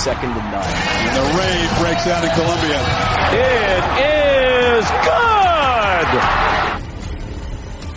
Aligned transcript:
second 0.00 0.30
and 0.30 0.50
none. 0.50 0.64
And 0.64 1.14
the 1.14 1.22
rave 1.36 1.70
breaks 1.78 2.06
out 2.06 2.24
in 2.24 2.30
Columbia. 2.30 2.80
It 3.36 3.84
is 4.80 4.88
good! 5.04 6.08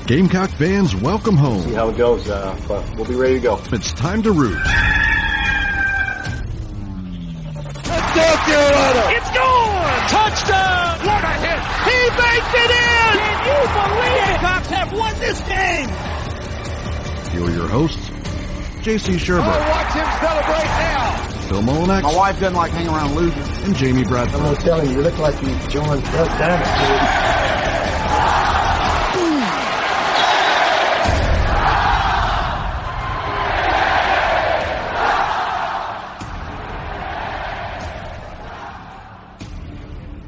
Gamecock 0.07 0.49
fans, 0.49 0.93
welcome 0.93 1.37
home. 1.37 1.61
See 1.61 1.73
how 1.73 1.87
it 1.87 1.95
goes, 1.95 2.29
uh, 2.29 2.59
but 2.67 2.83
we'll 2.97 3.05
be 3.05 3.15
ready 3.15 3.35
to 3.35 3.39
go. 3.39 3.57
It's 3.71 3.93
time 3.93 4.21
to 4.23 4.33
root. 4.33 4.57
It's 8.15 9.31
gone! 9.31 10.09
Touchdown! 10.09 10.99
What 11.07 11.23
a 11.23 11.33
hit! 11.39 11.59
He 11.87 11.97
baked 12.19 12.53
it 12.53 12.71
in! 12.71 13.15
Can 13.15 13.47
you 13.47 13.67
believe 13.79 14.11
it? 14.11 14.27
Gamecocks 14.27 14.67
have 14.67 14.91
won 14.91 15.13
this 15.19 15.39
game! 15.47 15.89
Here 17.31 17.43
are 17.45 17.55
your 17.55 17.69
hosts, 17.69 18.09
J.C. 18.81 19.13
Shurburtt, 19.13 19.47
watch 19.47 19.93
him 19.93 20.05
celebrate 20.19 20.67
now. 20.67 21.32
Phil 21.47 21.61
Molinex, 21.61 22.03
My 22.03 22.15
wife 22.15 22.39
doesn't 22.39 22.55
like 22.55 22.71
hanging 22.71 22.89
around 22.93 23.15
losers. 23.15 23.47
and 23.63 23.75
Jamie 23.75 24.03
Bradford. 24.03 24.39
I'm 24.41 24.55
telling 24.57 24.89
you, 24.89 24.95
you 24.97 25.01
look 25.01 25.17
like 25.19 25.39
you 25.41 25.49
joined 25.69 26.03
Duck 26.03 26.29
Dynasty. 26.39 27.19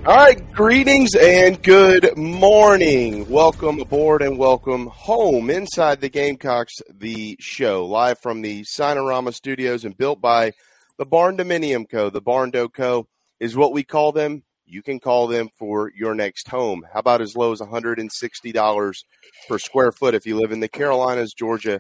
All 0.07 0.15
right, 0.15 0.51
greetings 0.51 1.15
and 1.15 1.61
good 1.63 2.15
morning. 2.15 3.27
Welcome 3.27 3.79
aboard 3.79 4.21
and 4.21 4.37
welcome 4.37 4.85
home 4.87 5.49
inside 5.49 5.99
the 5.99 6.09
Gamecocks, 6.09 6.75
the 6.93 7.35
show, 7.39 7.85
live 7.87 8.19
from 8.19 8.43
the 8.43 8.61
Sinorama 8.61 9.33
Studios 9.33 9.83
and 9.83 9.97
built 9.97 10.21
by 10.21 10.53
the 10.97 11.05
Barndominium 11.05 11.89
Co. 11.89 12.09
The 12.09 12.21
Barndo 12.21 12.71
Co. 12.71 13.07
is 13.39 13.55
what 13.55 13.73
we 13.73 13.83
call 13.83 14.11
them. 14.11 14.43
You 14.65 14.81
can 14.81 14.99
call 14.99 15.27
them 15.27 15.49
for 15.57 15.91
your 15.95 16.15
next 16.15 16.47
home. 16.47 16.85
How 16.91 16.99
about 16.99 17.21
as 17.21 17.35
low 17.35 17.51
as 17.51 17.59
$160 17.59 19.03
per 19.47 19.59
square 19.59 19.91
foot 19.91 20.15
if 20.15 20.25
you 20.25 20.39
live 20.39 20.51
in 20.51 20.59
the 20.59 20.67
Carolinas, 20.67 21.33
Georgia, 21.33 21.79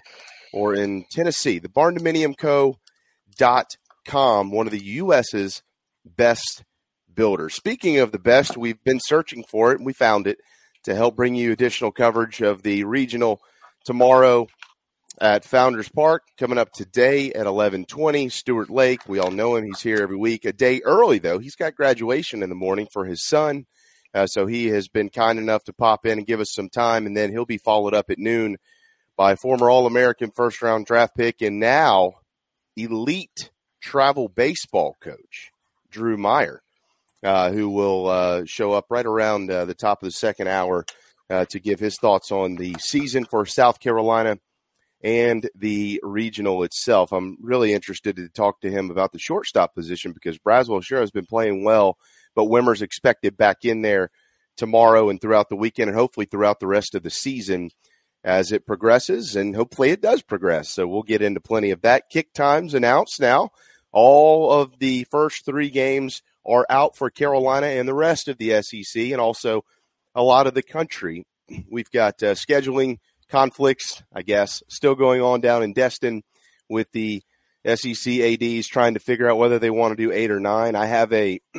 or 0.53 0.75
in 0.75 1.05
Tennessee? 1.11 1.59
The 1.59 1.69
Barndominium 1.69 2.37
Co. 2.37 2.77
dot 3.37 3.75
com, 4.05 4.51
one 4.51 4.67
of 4.67 4.71
the 4.71 4.83
U.S.'s 4.83 5.63
best 6.05 6.63
builders. 7.11 7.55
Speaking 7.55 7.97
of 7.97 8.11
the 8.11 8.19
best, 8.19 8.55
we've 8.55 8.83
been 8.83 8.99
searching 8.99 9.43
for 9.49 9.71
it 9.71 9.77
and 9.77 9.85
we 9.85 9.93
found 9.93 10.27
it 10.27 10.37
to 10.83 10.93
help 10.93 11.15
bring 11.15 11.33
you 11.33 11.51
additional 11.51 11.91
coverage 11.91 12.41
of 12.41 12.61
the 12.61 12.83
regional 12.83 13.41
tomorrow 13.83 14.47
at 15.21 15.45
Founders 15.45 15.89
Park. 15.89 16.23
Coming 16.37 16.57
up 16.57 16.71
today 16.71 17.31
at 17.33 17.45
11:20, 17.45 18.29
Stuart 18.29 18.69
Lake. 18.69 19.07
We 19.07 19.19
all 19.19 19.31
know 19.31 19.55
him. 19.55 19.65
He's 19.65 19.81
here 19.81 20.01
every 20.01 20.17
week. 20.17 20.45
A 20.45 20.53
day 20.53 20.81
early 20.83 21.19
though. 21.19 21.39
He's 21.39 21.55
got 21.55 21.75
graduation 21.75 22.43
in 22.43 22.49
the 22.49 22.55
morning 22.55 22.87
for 22.91 23.05
his 23.05 23.25
son. 23.25 23.65
Uh, 24.13 24.27
so 24.27 24.45
he 24.45 24.67
has 24.67 24.87
been 24.87 25.09
kind 25.09 25.39
enough 25.39 25.63
to 25.65 25.73
pop 25.73 26.05
in 26.05 26.17
and 26.19 26.27
give 26.27 26.39
us 26.39 26.53
some 26.53 26.69
time, 26.69 27.05
and 27.05 27.17
then 27.17 27.31
he'll 27.31 27.45
be 27.45 27.57
followed 27.57 27.93
up 27.93 28.09
at 28.09 28.17
noon 28.17 28.57
by 29.17 29.35
former 29.35 29.69
All 29.69 29.87
American 29.87 30.31
first 30.31 30.61
round 30.61 30.85
draft 30.85 31.15
pick 31.15 31.41
and 31.41 31.59
now 31.59 32.13
elite 32.75 33.51
travel 33.81 34.27
baseball 34.27 34.95
coach 35.01 35.51
Drew 35.89 36.17
Meyer 36.17 36.61
uh, 37.25 37.51
who 37.51 37.69
will 37.69 38.07
uh, 38.07 38.43
show 38.45 38.73
up 38.73 38.85
right 38.89 39.05
around 39.05 39.49
uh, 39.49 39.65
the 39.65 39.73
top 39.73 40.01
of 40.01 40.07
the 40.07 40.11
second 40.11 40.47
hour 40.47 40.85
uh, 41.29 41.45
to 41.45 41.59
give 41.59 41.79
his 41.79 41.97
thoughts 41.99 42.31
on 42.31 42.55
the 42.55 42.75
season 42.79 43.25
for 43.25 43.45
South 43.45 43.79
Carolina 43.79 44.37
and 45.05 45.47
the 45.53 46.01
regional 46.01 46.63
itself. 46.63 47.13
I'm 47.13 47.37
really 47.39 47.73
interested 47.73 48.15
to 48.15 48.27
talk 48.27 48.61
to 48.61 48.71
him 48.71 48.89
about 48.89 49.11
the 49.11 49.19
shortstop 49.19 49.75
position 49.75 50.13
because 50.13 50.39
Braswell 50.39 50.83
sure 50.83 50.99
has 50.99 51.11
been 51.11 51.27
playing 51.27 51.63
well, 51.63 51.99
but 52.33 52.45
Wimmer's 52.45 52.81
expected 52.81 53.37
back 53.37 53.65
in 53.65 53.83
there 53.83 54.09
tomorrow 54.57 55.09
and 55.09 55.21
throughout 55.21 55.49
the 55.49 55.55
weekend 55.55 55.91
and 55.91 55.97
hopefully 55.97 56.25
throughout 56.25 56.59
the 56.59 56.65
rest 56.65 56.95
of 56.95 57.03
the 57.03 57.11
season 57.11 57.69
as 58.23 58.51
it 58.51 58.65
progresses 58.65 59.35
and 59.35 59.55
hopefully 59.55 59.91
it 59.91 60.01
does 60.01 60.23
progress. 60.23 60.71
So 60.71 60.87
we'll 60.87 61.03
get 61.03 61.21
into 61.21 61.39
plenty 61.39 61.69
of 61.69 61.81
that. 61.81 62.09
Kick 62.09 62.33
times 62.33 62.73
announced 62.73 63.19
now. 63.19 63.51
All 63.91 64.51
of 64.51 64.79
the 64.79 65.05
first 65.11 65.45
three 65.45 65.69
games 65.69 66.23
are 66.47 66.65
out 66.67 66.97
for 66.97 67.11
Carolina 67.11 67.67
and 67.67 67.87
the 67.87 67.93
rest 67.93 68.27
of 68.27 68.39
the 68.39 68.59
SEC 68.63 69.11
and 69.11 69.21
also 69.21 69.65
a 70.15 70.23
lot 70.23 70.47
of 70.47 70.55
the 70.55 70.63
country. 70.63 71.27
We've 71.69 71.91
got 71.91 72.23
uh, 72.23 72.33
scheduling 72.33 72.97
conflicts, 73.29 74.03
I 74.13 74.21
guess, 74.21 74.63
still 74.69 74.95
going 74.95 75.21
on 75.21 75.41
down 75.41 75.63
in 75.63 75.73
Destin 75.73 76.23
with 76.69 76.91
the 76.91 77.21
SEC 77.65 78.13
ADs 78.13 78.67
trying 78.67 78.93
to 78.93 78.99
figure 78.99 79.29
out 79.29 79.37
whether 79.37 79.59
they 79.59 79.69
want 79.69 79.91
to 79.91 80.03
do 80.03 80.11
eight 80.11 80.31
or 80.31 80.39
nine. 80.39 80.75
I 80.75 80.85
have 80.85 81.11
a, 81.13 81.39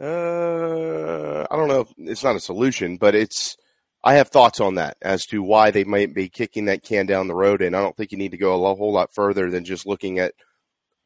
uh, 0.00 1.46
I 1.50 1.56
don't 1.56 1.68
know, 1.68 1.80
if 1.80 1.92
it's 1.98 2.24
not 2.24 2.36
a 2.36 2.40
solution, 2.40 2.96
but 2.96 3.14
it's, 3.14 3.56
I 4.02 4.14
have 4.14 4.28
thoughts 4.28 4.60
on 4.60 4.74
that 4.74 4.96
as 5.00 5.24
to 5.26 5.42
why 5.42 5.70
they 5.70 5.84
might 5.84 6.14
be 6.14 6.28
kicking 6.28 6.66
that 6.66 6.82
can 6.82 7.06
down 7.06 7.28
the 7.28 7.34
road. 7.34 7.62
And 7.62 7.74
I 7.74 7.80
don't 7.80 7.96
think 7.96 8.12
you 8.12 8.18
need 8.18 8.32
to 8.32 8.36
go 8.36 8.54
a 8.54 8.74
whole 8.74 8.92
lot 8.92 9.14
further 9.14 9.50
than 9.50 9.64
just 9.64 9.86
looking 9.86 10.18
at 10.18 10.34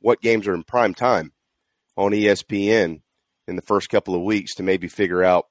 what 0.00 0.21
games 0.21 0.48
are 0.48 0.54
in 0.54 0.65
prime 0.65 0.94
time 0.94 1.32
on 1.97 2.12
ESPN 2.12 3.03
in 3.47 3.56
the 3.56 3.62
first 3.62 3.88
couple 3.88 4.15
of 4.15 4.22
weeks 4.22 4.54
to 4.54 4.62
maybe 4.62 4.88
figure 4.88 5.22
out 5.22 5.47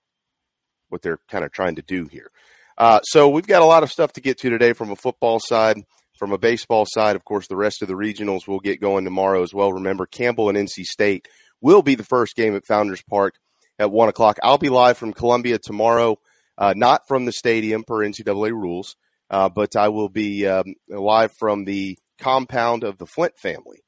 what 0.90 1.02
they're 1.02 1.20
kind 1.30 1.44
of 1.44 1.52
trying 1.52 1.76
to 1.76 1.82
do 1.82 2.08
here. 2.08 2.32
Uh, 2.78 3.00
so 3.02 3.30
we've 3.30 3.48
got 3.48 3.62
a 3.62 3.66
lot 3.66 3.84
of 3.84 3.92
stuff 3.92 4.14
to 4.14 4.22
get 4.22 4.38
to 4.40 4.50
today 4.50 4.74
from 4.74 4.92
a 4.92 4.96
football 4.96 5.40
side, 5.40 5.84
from 6.18 6.32
a 6.32 6.38
baseball 6.38 6.86
side. 6.88 7.16
Of 7.16 7.26
course, 7.26 7.48
the 7.48 7.56
rest 7.56 7.82
of 7.82 7.88
the 7.88 7.96
regionals 7.96 8.48
will 8.48 8.60
get 8.60 8.82
going 8.82 9.04
tomorrow 9.04 9.42
as 9.44 9.54
well. 9.54 9.74
Remember, 9.74 10.06
Campbell 10.06 10.50
and 10.50 10.58
NC 10.58 10.84
State 10.84 11.28
will 11.62 11.82
be 11.82 11.96
the 11.96 12.04
first 12.04 12.36
game 12.36 12.56
at 12.56 12.66
Founders 12.66 13.02
Park 13.10 13.36
at 13.80 13.92
one 13.92 14.10
o'clock. 14.10 14.38
I'll 14.44 14.58
be 14.58 14.70
live 14.70 14.98
from 14.98 15.14
Columbia 15.14 15.58
tomorrow, 15.58 16.18
uh, 16.58 16.74
not 16.76 17.08
from 17.08 17.26
the 17.26 17.32
stadium 17.32 17.84
per 17.84 17.98
NCAA 17.98 18.52
rules, 18.52 18.96
uh, 19.30 19.50
but 19.50 19.76
I 19.76 19.90
will 19.90 20.10
be 20.10 20.46
um, 20.46 20.76
live 20.88 21.32
from 21.34 21.66
the 21.66 21.98
compound 22.20 22.84
of 22.84 22.98
the 22.98 23.06
Flint 23.06 23.38
family 23.38 23.84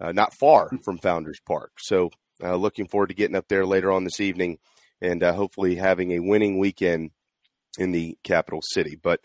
uh, 0.00 0.12
not 0.12 0.34
far 0.34 0.70
from 0.84 0.98
Founders 0.98 1.40
Park. 1.46 1.72
So, 1.78 2.10
uh, 2.42 2.56
looking 2.56 2.86
forward 2.86 3.08
to 3.08 3.14
getting 3.14 3.36
up 3.36 3.48
there 3.48 3.64
later 3.64 3.90
on 3.90 4.04
this 4.04 4.20
evening 4.20 4.58
and 5.00 5.22
uh, 5.22 5.32
hopefully 5.32 5.76
having 5.76 6.12
a 6.12 6.20
winning 6.20 6.58
weekend 6.58 7.10
in 7.78 7.92
the 7.92 8.16
capital 8.24 8.60
city. 8.62 8.96
But 9.00 9.20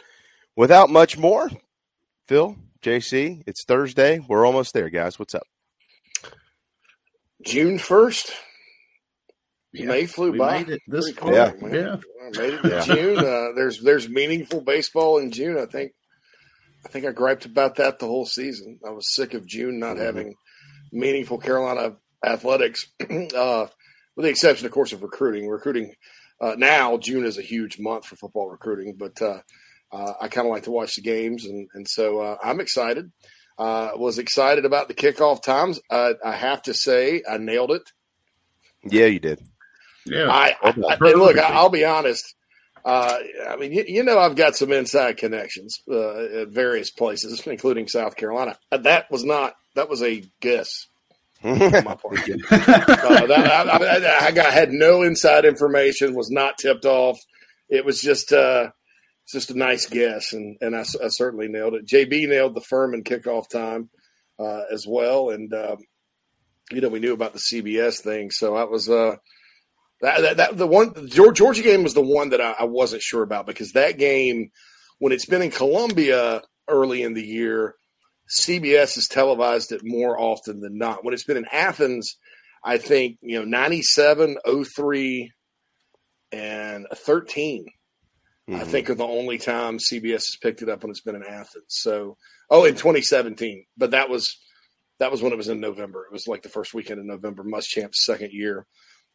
without 0.55 0.89
much 0.89 1.17
more, 1.17 1.49
Phil, 2.27 2.55
JC, 2.81 3.43
it's 3.47 3.63
Thursday. 3.65 4.19
We're 4.19 4.45
almost 4.45 4.73
there, 4.73 4.89
guys. 4.89 5.17
What's 5.19 5.35
up? 5.35 5.47
June 7.45 7.77
first. 7.79 8.31
May 9.73 10.05
flew 10.05 10.33
we 10.33 10.37
by. 10.37 10.57
made 10.59 10.69
it 10.69 10.81
this 10.87 11.11
Pretty 11.13 11.33
far. 11.35 11.51
quick, 11.51 11.61
man. 11.71 11.73
Yeah. 11.73 11.97
Made 12.41 12.53
it 12.55 12.61
to 12.61 12.69
Yeah. 12.69 12.81
June. 12.95 13.17
Uh, 13.19 13.47
there's 13.55 13.81
there's 13.81 14.09
meaningful 14.09 14.61
baseball 14.61 15.17
in 15.17 15.31
June. 15.31 15.57
I 15.57 15.65
think 15.65 15.93
I 16.85 16.89
think 16.89 17.05
I 17.05 17.11
griped 17.11 17.45
about 17.45 17.75
that 17.75 17.99
the 17.99 18.05
whole 18.07 18.25
season. 18.25 18.79
I 18.85 18.89
was 18.89 19.13
sick 19.15 19.33
of 19.33 19.45
June 19.47 19.79
not 19.79 19.95
Mhm. 19.95 20.01
having 20.05 20.35
meaningful 20.91 21.37
Carolina 21.37 21.95
athletics, 22.25 22.85
uh, 22.99 23.67
with 24.15 24.23
the 24.25 24.29
exception, 24.29 24.65
of 24.65 24.73
course, 24.73 24.91
of 24.91 25.01
recruiting. 25.03 25.47
Recruiting 25.47 25.93
Uh, 26.41 26.55
now 26.57 26.97
June 26.97 27.23
is 27.23 27.37
a 27.37 27.41
huge 27.43 27.79
month 27.79 28.05
for 28.05 28.15
football 28.15 28.49
recruiting, 28.49 28.95
but 28.97 29.21
uh, 29.21 29.41
uh, 29.91 30.13
I 30.19 30.27
kind 30.27 30.47
of 30.47 30.51
like 30.51 30.63
to 30.63 30.71
watch 30.71 30.95
the 30.95 31.01
games, 31.01 31.45
and 31.45 31.69
and 31.73 31.87
so 31.87 32.19
uh, 32.19 32.37
I'm 32.43 32.59
excited. 32.59 33.11
Uh, 33.57 33.91
was 33.95 34.17
excited 34.17 34.65
about 34.65 34.87
the 34.87 34.93
kickoff 34.95 35.43
times. 35.43 35.79
Uh, 35.89 36.13
I 36.25 36.31
have 36.31 36.63
to 36.63 36.73
say, 36.73 37.21
I 37.29 37.37
nailed 37.37 37.71
it. 37.71 37.83
Yeah, 38.83 39.05
you 39.05 39.19
did. 39.19 39.39
Yeah. 40.05 40.29
I, 40.31 40.55
I, 40.63 40.69
I 40.69 40.97
look, 41.11 41.37
I, 41.37 41.43
I'll 41.53 41.69
be 41.69 41.85
honest. 41.85 42.33
Uh, 42.83 43.19
I 43.47 43.57
mean, 43.57 43.71
you, 43.71 43.83
you 43.87 44.03
know, 44.03 44.17
I've 44.17 44.35
got 44.35 44.55
some 44.55 44.71
inside 44.71 45.17
connections 45.17 45.79
uh, 45.87 46.41
at 46.41 46.47
various 46.47 46.89
places, 46.89 47.45
including 47.45 47.87
South 47.87 48.15
Carolina. 48.15 48.57
Uh, 48.71 48.77
That 48.77 49.11
was 49.11 49.23
not. 49.23 49.53
That 49.75 49.89
was 49.89 50.01
a 50.01 50.23
guess 50.39 50.87
on 50.87 50.90
my 51.43 51.95
part. 51.95 52.19
Uh, 52.51 53.25
that, 53.27 53.67
I, 53.67 53.77
I, 53.77 54.27
I 54.27 54.31
got 54.31 54.53
had 54.53 54.71
no 54.71 55.01
inside 55.01 55.45
information. 55.45 56.15
Was 56.15 56.31
not 56.31 56.57
tipped 56.57 56.85
off. 56.85 57.19
It 57.69 57.85
was 57.85 58.01
just 58.01 58.31
uh, 58.31 58.69
it's 59.23 59.33
just 59.33 59.51
a 59.51 59.57
nice 59.57 59.87
guess, 59.87 60.33
and 60.33 60.57
and 60.61 60.75
I, 60.75 60.81
I 60.81 61.07
certainly 61.07 61.47
nailed 61.47 61.73
it. 61.75 61.87
JB 61.87 62.27
nailed 62.27 62.55
the 62.55 62.61
Furman 62.61 63.03
kickoff 63.03 63.49
time 63.49 63.89
uh, 64.39 64.63
as 64.71 64.85
well, 64.87 65.29
and 65.29 65.53
um, 65.53 65.77
you 66.71 66.81
know 66.81 66.89
we 66.89 66.99
knew 66.99 67.13
about 67.13 67.33
the 67.33 67.39
CBS 67.39 68.01
thing, 68.01 68.31
so 68.31 68.55
that 68.55 68.69
was 68.69 68.89
uh 68.89 69.15
that, 70.01 70.21
that, 70.21 70.37
that 70.37 70.57
the 70.57 70.67
one 70.67 70.93
the 70.93 71.31
Georgia 71.33 71.61
game 71.61 71.83
was 71.83 71.93
the 71.93 72.01
one 72.01 72.29
that 72.29 72.41
I, 72.41 72.55
I 72.59 72.63
wasn't 72.65 73.03
sure 73.03 73.23
about 73.23 73.45
because 73.45 73.73
that 73.73 73.97
game 73.97 74.51
when 74.99 75.13
it's 75.13 75.25
been 75.25 75.41
in 75.41 75.51
Columbia 75.51 76.41
early 76.67 77.03
in 77.03 77.13
the 77.13 77.23
year, 77.23 77.75
CBS 78.39 78.95
has 78.95 79.07
televised 79.09 79.71
it 79.71 79.81
more 79.83 80.19
often 80.19 80.61
than 80.61 80.77
not. 80.77 81.03
When 81.03 81.13
it's 81.13 81.23
been 81.23 81.37
in 81.37 81.47
Athens, 81.51 82.17
I 82.63 82.77
think 82.77 83.17
you 83.21 83.39
know 83.39 83.45
97, 83.45 84.37
03, 84.45 85.31
and 86.31 86.87
13 86.93 87.65
I 88.53 88.63
think 88.63 88.89
are 88.89 88.95
the 88.95 89.03
only 89.03 89.37
time 89.37 89.77
CBS 89.77 90.11
has 90.13 90.37
picked 90.41 90.61
it 90.61 90.69
up 90.69 90.83
when 90.83 90.91
it's 90.91 91.01
been 91.01 91.15
in 91.15 91.23
Athens. 91.23 91.65
So, 91.67 92.17
oh, 92.49 92.65
in 92.65 92.73
2017, 92.73 93.65
but 93.77 93.91
that 93.91 94.09
was 94.09 94.37
that 94.99 95.11
was 95.11 95.21
when 95.21 95.31
it 95.31 95.37
was 95.37 95.47
in 95.47 95.59
November. 95.59 96.05
It 96.05 96.11
was 96.11 96.27
like 96.27 96.43
the 96.43 96.49
first 96.49 96.73
weekend 96.73 96.99
in 96.99 97.07
November, 97.07 97.43
Muschamp's 97.43 98.05
second 98.05 98.31
year, 98.33 98.65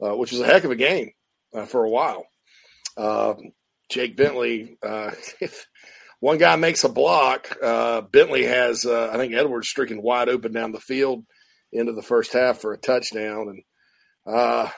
uh, 0.03 0.17
which 0.17 0.33
was 0.33 0.41
a 0.41 0.47
heck 0.47 0.65
of 0.65 0.71
a 0.71 0.77
game 0.77 1.11
uh, 1.55 1.67
for 1.67 1.85
a 1.85 1.91
while. 1.91 2.27
Uh, 2.97 3.35
Jake 3.91 4.17
Bentley, 4.17 4.79
uh, 4.83 5.11
if 5.41 5.67
one 6.27 6.39
guy 6.39 6.57
makes 6.57 6.83
a 6.83 6.89
block, 6.89 7.57
uh, 7.63 8.01
Bentley 8.01 8.43
has 8.47 8.85
uh, 8.85 9.11
I 9.13 9.17
think 9.17 9.33
Edwards 9.33 9.69
streaking 9.69 10.03
wide 10.03 10.29
open 10.29 10.51
down 10.51 10.73
the 10.73 10.81
field 10.81 11.25
into 11.71 11.93
the 11.93 12.03
first 12.03 12.33
half 12.33 12.61
for 12.61 12.73
a 12.73 12.79
touchdown, 12.79 13.47
and 13.49 13.63
uh, 14.35 14.69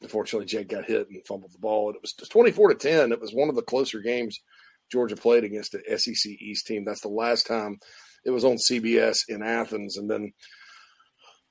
unfortunately 0.00 0.46
Jake 0.46 0.68
got 0.68 0.84
hit 0.84 1.08
and 1.10 1.26
fumbled 1.26 1.50
the 1.52 1.58
ball. 1.58 1.88
And 1.88 1.96
it 1.96 2.02
was 2.02 2.28
24 2.28 2.68
to 2.68 2.74
10. 2.76 3.10
It 3.10 3.20
was 3.20 3.32
one 3.32 3.48
of 3.48 3.56
the 3.56 3.62
closer 3.62 3.98
games 3.98 4.38
Georgia 4.92 5.16
played 5.16 5.42
against 5.42 5.72
the 5.72 5.98
SEC 5.98 6.30
East 6.40 6.68
team. 6.68 6.84
That's 6.84 7.00
the 7.00 7.08
last 7.08 7.48
time 7.48 7.78
it 8.24 8.30
was 8.30 8.44
on 8.44 8.58
CBS 8.70 9.22
in 9.28 9.42
Athens. 9.42 9.96
And 9.96 10.08
then, 10.08 10.30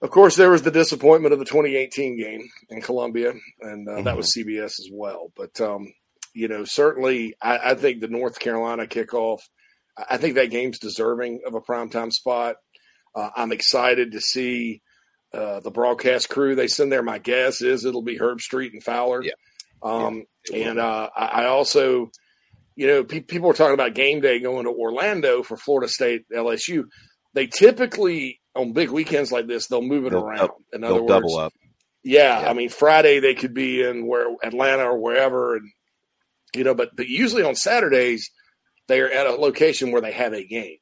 of 0.01 0.11
course, 0.11 0.37
there 0.37 0.51
was 0.51 0.61
the 0.61 0.71
disappointment 0.71 1.33
of 1.33 1.39
the 1.39 1.45
2018 1.45 2.17
game 2.17 2.47
in 2.69 2.81
Columbia, 2.81 3.33
and 3.59 3.89
uh, 3.89 4.01
that 4.03 4.15
was 4.15 4.33
CBS 4.33 4.79
as 4.79 4.87
well. 4.93 5.33
But, 5.35 5.59
um, 5.59 5.91
you 6.33 6.47
know, 6.47 6.63
certainly 6.65 7.35
I, 7.41 7.71
I 7.71 7.75
think 7.75 8.01
the 8.01 8.07
North 8.07 8.39
Carolina 8.39 8.85
kickoff, 8.87 9.39
I 10.09 10.17
think 10.17 10.35
that 10.35 10.51
game's 10.51 10.79
deserving 10.79 11.41
of 11.45 11.53
a 11.55 11.61
primetime 11.61 12.11
spot. 12.11 12.55
Uh, 13.15 13.29
I'm 13.35 13.51
excited 13.51 14.13
to 14.13 14.21
see 14.21 14.81
uh, 15.33 15.59
the 15.59 15.71
broadcast 15.71 16.29
crew 16.29 16.55
they 16.55 16.67
send 16.67 16.91
there. 16.91 17.03
My 17.03 17.19
guess 17.19 17.61
is 17.61 17.83
it'll 17.85 18.01
be 18.01 18.17
Herbstreit 18.17 18.71
and 18.73 18.83
Fowler. 18.83 19.23
Yeah. 19.23 19.31
Um, 19.83 20.23
and 20.53 20.79
uh, 20.79 21.09
I 21.15 21.25
I 21.25 21.45
also, 21.47 22.11
you 22.75 22.87
know, 22.87 23.03
pe- 23.03 23.19
people 23.21 23.49
are 23.49 23.53
talking 23.53 23.73
about 23.73 23.93
game 23.95 24.21
day 24.21 24.39
going 24.39 24.65
to 24.65 24.71
Orlando 24.71 25.43
for 25.43 25.57
Florida 25.57 25.87
State 25.89 26.23
LSU. 26.33 26.83
They 27.33 27.47
typically 27.47 28.39
on 28.55 28.73
big 28.73 28.89
weekends 28.91 29.31
like 29.31 29.47
this 29.47 29.67
they'll 29.67 29.81
move 29.81 30.05
it 30.05 30.11
They'll 30.11 30.23
around. 30.25 30.49
In 30.73 30.83
other 30.83 30.95
words, 31.01 31.07
double 31.07 31.37
up. 31.37 31.53
yeah, 32.03 32.41
Yeah. 32.41 32.49
I 32.49 32.53
mean 32.53 32.69
Friday 32.69 33.19
they 33.19 33.33
could 33.33 33.53
be 33.53 33.81
in 33.81 34.05
where 34.05 34.27
Atlanta 34.43 34.83
or 34.83 34.97
wherever, 34.99 35.55
and 35.55 35.69
you 36.55 36.63
know, 36.63 36.73
but 36.75 36.95
but 36.95 37.07
usually 37.07 37.43
on 37.43 37.55
Saturdays 37.55 38.29
they 38.87 38.99
are 38.99 39.09
at 39.09 39.27
a 39.27 39.31
location 39.31 39.91
where 39.91 40.01
they 40.01 40.11
have 40.11 40.33
a 40.33 40.45
game. 40.45 40.77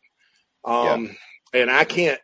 Um, 0.66 1.16
and 1.54 1.70
I 1.70 1.84
can't. 1.84 2.20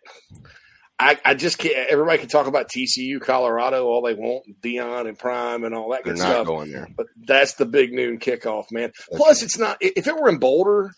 I, 0.97 1.19
I 1.25 1.33
just 1.33 1.57
can't. 1.57 1.75
Everybody 1.75 2.19
can 2.19 2.29
talk 2.29 2.47
about 2.47 2.69
TCU, 2.69 3.19
Colorado, 3.19 3.85
all 3.85 4.01
they 4.01 4.13
want, 4.13 4.45
Deion 4.61 5.07
and 5.07 5.19
Prime 5.19 5.63
and 5.63 5.75
all 5.75 5.91
that 5.91 6.03
They're 6.05 6.13
good 6.13 6.21
stuff. 6.21 6.47
going 6.47 6.71
there. 6.71 6.87
But 6.95 7.07
that's 7.27 7.55
the 7.55 7.65
big 7.65 7.91
noon 7.91 8.17
kickoff, 8.17 8.71
man. 8.71 8.93
Plus, 9.11 9.43
it's 9.43 9.57
not. 9.57 9.77
If 9.81 10.07
it 10.07 10.15
were 10.15 10.29
in 10.29 10.37
Boulder, 10.37 10.91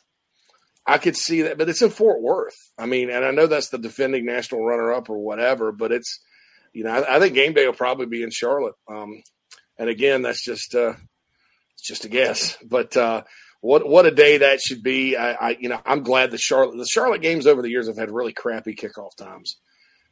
I 0.86 1.00
could 1.00 1.18
see 1.18 1.42
that, 1.44 1.58
but 1.58 1.68
it's 1.68 1.82
in 1.82 1.90
Fort 1.90 2.22
Worth. 2.22 2.56
I 2.78 2.86
mean, 2.86 3.10
and 3.10 3.26
I 3.26 3.32
know 3.32 3.48
that's 3.48 3.70
the 3.70 3.78
defending 3.78 4.26
national 4.26 4.64
runner-up 4.64 5.10
or 5.10 5.18
whatever, 5.18 5.72
but 5.72 5.92
it's, 5.92 6.20
you 6.74 6.84
know, 6.86 6.92
I, 6.92 7.18
I 7.18 7.20
think 7.20 7.34
game 7.34 7.54
day 7.54 7.66
will 7.66 7.74
probably 7.74 8.06
be 8.06 8.24
in 8.24 8.30
Charlotte. 8.32 8.76
Um, 8.88 9.22
and 9.78 9.90
again, 9.90 10.22
that's 10.22 10.44
just, 10.44 10.76
uh, 10.76 10.94
it's 11.78 11.88
just 11.88 12.06
a 12.06 12.10
guess. 12.10 12.58
But 12.66 12.98
uh, 12.98 13.24
what 13.62 13.88
what 13.88 14.06
a 14.06 14.12
day 14.12 14.40
that 14.40 14.60
should 14.62 14.84
be. 14.84 15.16
I, 15.16 15.32
I 15.34 15.58
you 15.60 15.70
know, 15.70 15.80
I'm 15.86 16.04
glad 16.04 16.32
the 16.32 16.38
Charlotte 16.38 16.78
the 16.78 16.86
Charlotte 16.86 17.22
games 17.22 17.48
over 17.48 17.62
the 17.62 17.70
years 17.70 17.88
have 17.88 17.98
had 17.98 18.12
really 18.12 18.34
crappy 18.34 18.76
kickoff 18.76 19.16
times. 19.18 19.58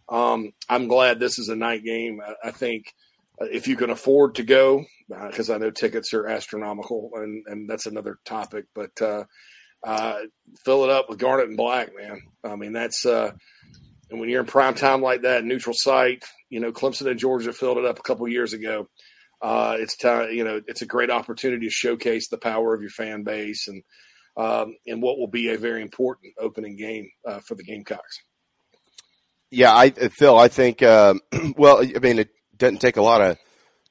Um, 0.08 0.52
I'm 0.70 0.88
glad 0.88 1.20
this 1.20 1.40
is 1.40 1.50
a 1.50 1.56
night 1.56 1.84
game. 1.84 2.22
I, 2.26 2.50
I 2.50 2.52
think 2.52 2.94
uh, 3.42 3.46
if 3.46 3.68
you 3.68 3.76
can 3.76 3.90
afford 3.90 4.36
to 4.36 4.44
go, 4.44 4.86
because 5.10 5.50
I 5.50 5.58
know 5.58 5.72
tickets 5.72 6.14
are 6.14 6.28
astronomical, 6.28 7.10
and 7.16 7.44
and 7.48 7.70
that's 7.70 7.88
another 7.88 8.20
topic. 8.26 8.66
But 8.76 9.02
uh, 9.02 9.24
uh, 9.84 10.20
fill 10.64 10.84
it 10.84 10.92
up 10.92 11.10
with 11.10 11.20
garnet 11.20 11.48
and 11.48 11.58
black, 11.58 11.90
man. 11.96 12.22
I 12.44 12.56
mean, 12.56 12.74
that's 12.74 13.06
uh, 13.06 13.32
and 14.10 14.20
when 14.20 14.30
you're 14.30 14.42
in 14.42 14.48
prime 14.48 14.76
time 14.76 15.02
like 15.02 15.24
that, 15.24 15.44
neutral 15.44 15.76
site, 15.78 16.24
you 16.50 16.60
know, 16.60 16.72
Clemson 16.72 17.10
and 17.10 17.20
Georgia 17.20 17.54
filled 17.54 17.78
it 17.78 17.86
up 17.86 18.00
a 18.00 18.04
couple 18.04 18.28
years 18.28 18.54
ago. 18.54 18.88
Uh, 19.46 19.78
it's 19.78 19.96
time, 19.96 20.32
you 20.32 20.44
know, 20.44 20.60
it's 20.66 20.82
a 20.82 20.88
great 20.88 21.12
opportunity 21.12 21.68
to 21.68 21.72
showcase 21.72 22.30
the 22.30 22.38
power 22.38 22.74
of 22.74 22.82
your 22.82 22.90
fan 22.90 23.22
base 23.22 23.68
and 23.68 23.84
um, 24.36 24.76
and 24.88 25.04
what 25.04 25.20
will 25.20 25.28
be 25.28 25.50
a 25.50 25.58
very 25.58 25.84
important 25.84 26.34
opening 26.40 26.76
game 26.76 27.12
uh, 27.28 27.40
for 27.48 27.54
the 27.54 27.64
Gamecocks. 27.64 28.22
Yeah, 29.52 29.72
I 29.72 29.92
Phil, 29.92 30.36
I 30.36 30.48
think. 30.48 30.82
Um, 30.82 31.22
well, 31.58 31.80
I 31.80 32.00
mean, 32.00 32.18
it 32.18 32.30
doesn't 32.58 32.80
take 32.82 32.98
a 32.98 33.04
lot 33.04 33.22
of 33.22 33.38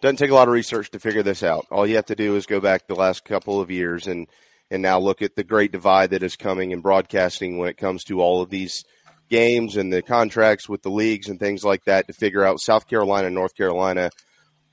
doesn't 0.01 0.17
take 0.17 0.33
a 0.33 0.35
lot 0.35 0.49
of 0.49 0.55
research 0.55 0.91
to 0.91 0.99
figure 0.99 1.23
this 1.23 1.45
out. 1.45 1.67
All 1.71 1.87
you 1.87 1.95
have 1.97 2.07
to 2.07 2.17
do 2.17 2.35
is 2.35 2.47
go 2.47 2.59
back 2.59 2.89
the 2.89 2.97
last 2.97 3.25
couple 3.25 3.61
of 3.61 3.71
years 3.71 4.09
and 4.09 4.27
and 4.73 4.83
now 4.83 4.99
look 4.99 5.23
at 5.23 5.37
the 5.37 5.45
great 5.45 5.71
divide 5.71 6.11
that 6.11 6.25
is 6.25 6.35
coming 6.35 6.73
in 6.73 6.81
broadcasting 6.81 7.59
when 7.59 7.69
it 7.69 7.77
comes 7.77 8.03
to 8.05 8.21
all 8.21 8.43
of 8.43 8.51
these 8.51 8.85
games 9.31 9.77
and 9.77 9.93
the 9.93 10.03
contracts 10.03 10.69
with 10.69 10.83
the 10.83 10.91
leagues 10.91 11.29
and 11.29 11.39
things 11.39 11.63
like 11.63 11.85
that 11.85 12.09
to 12.09 12.13
figure 12.13 12.45
out 12.45 12.59
South 12.59 12.89
Carolina 12.89 13.31
North 13.31 13.55
Carolina 13.55 14.11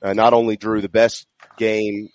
uh, 0.02 0.12
not 0.12 0.32
only 0.32 0.56
drew 0.56 0.80
the 0.80 0.88
best 0.88 1.26
game, 1.56 2.08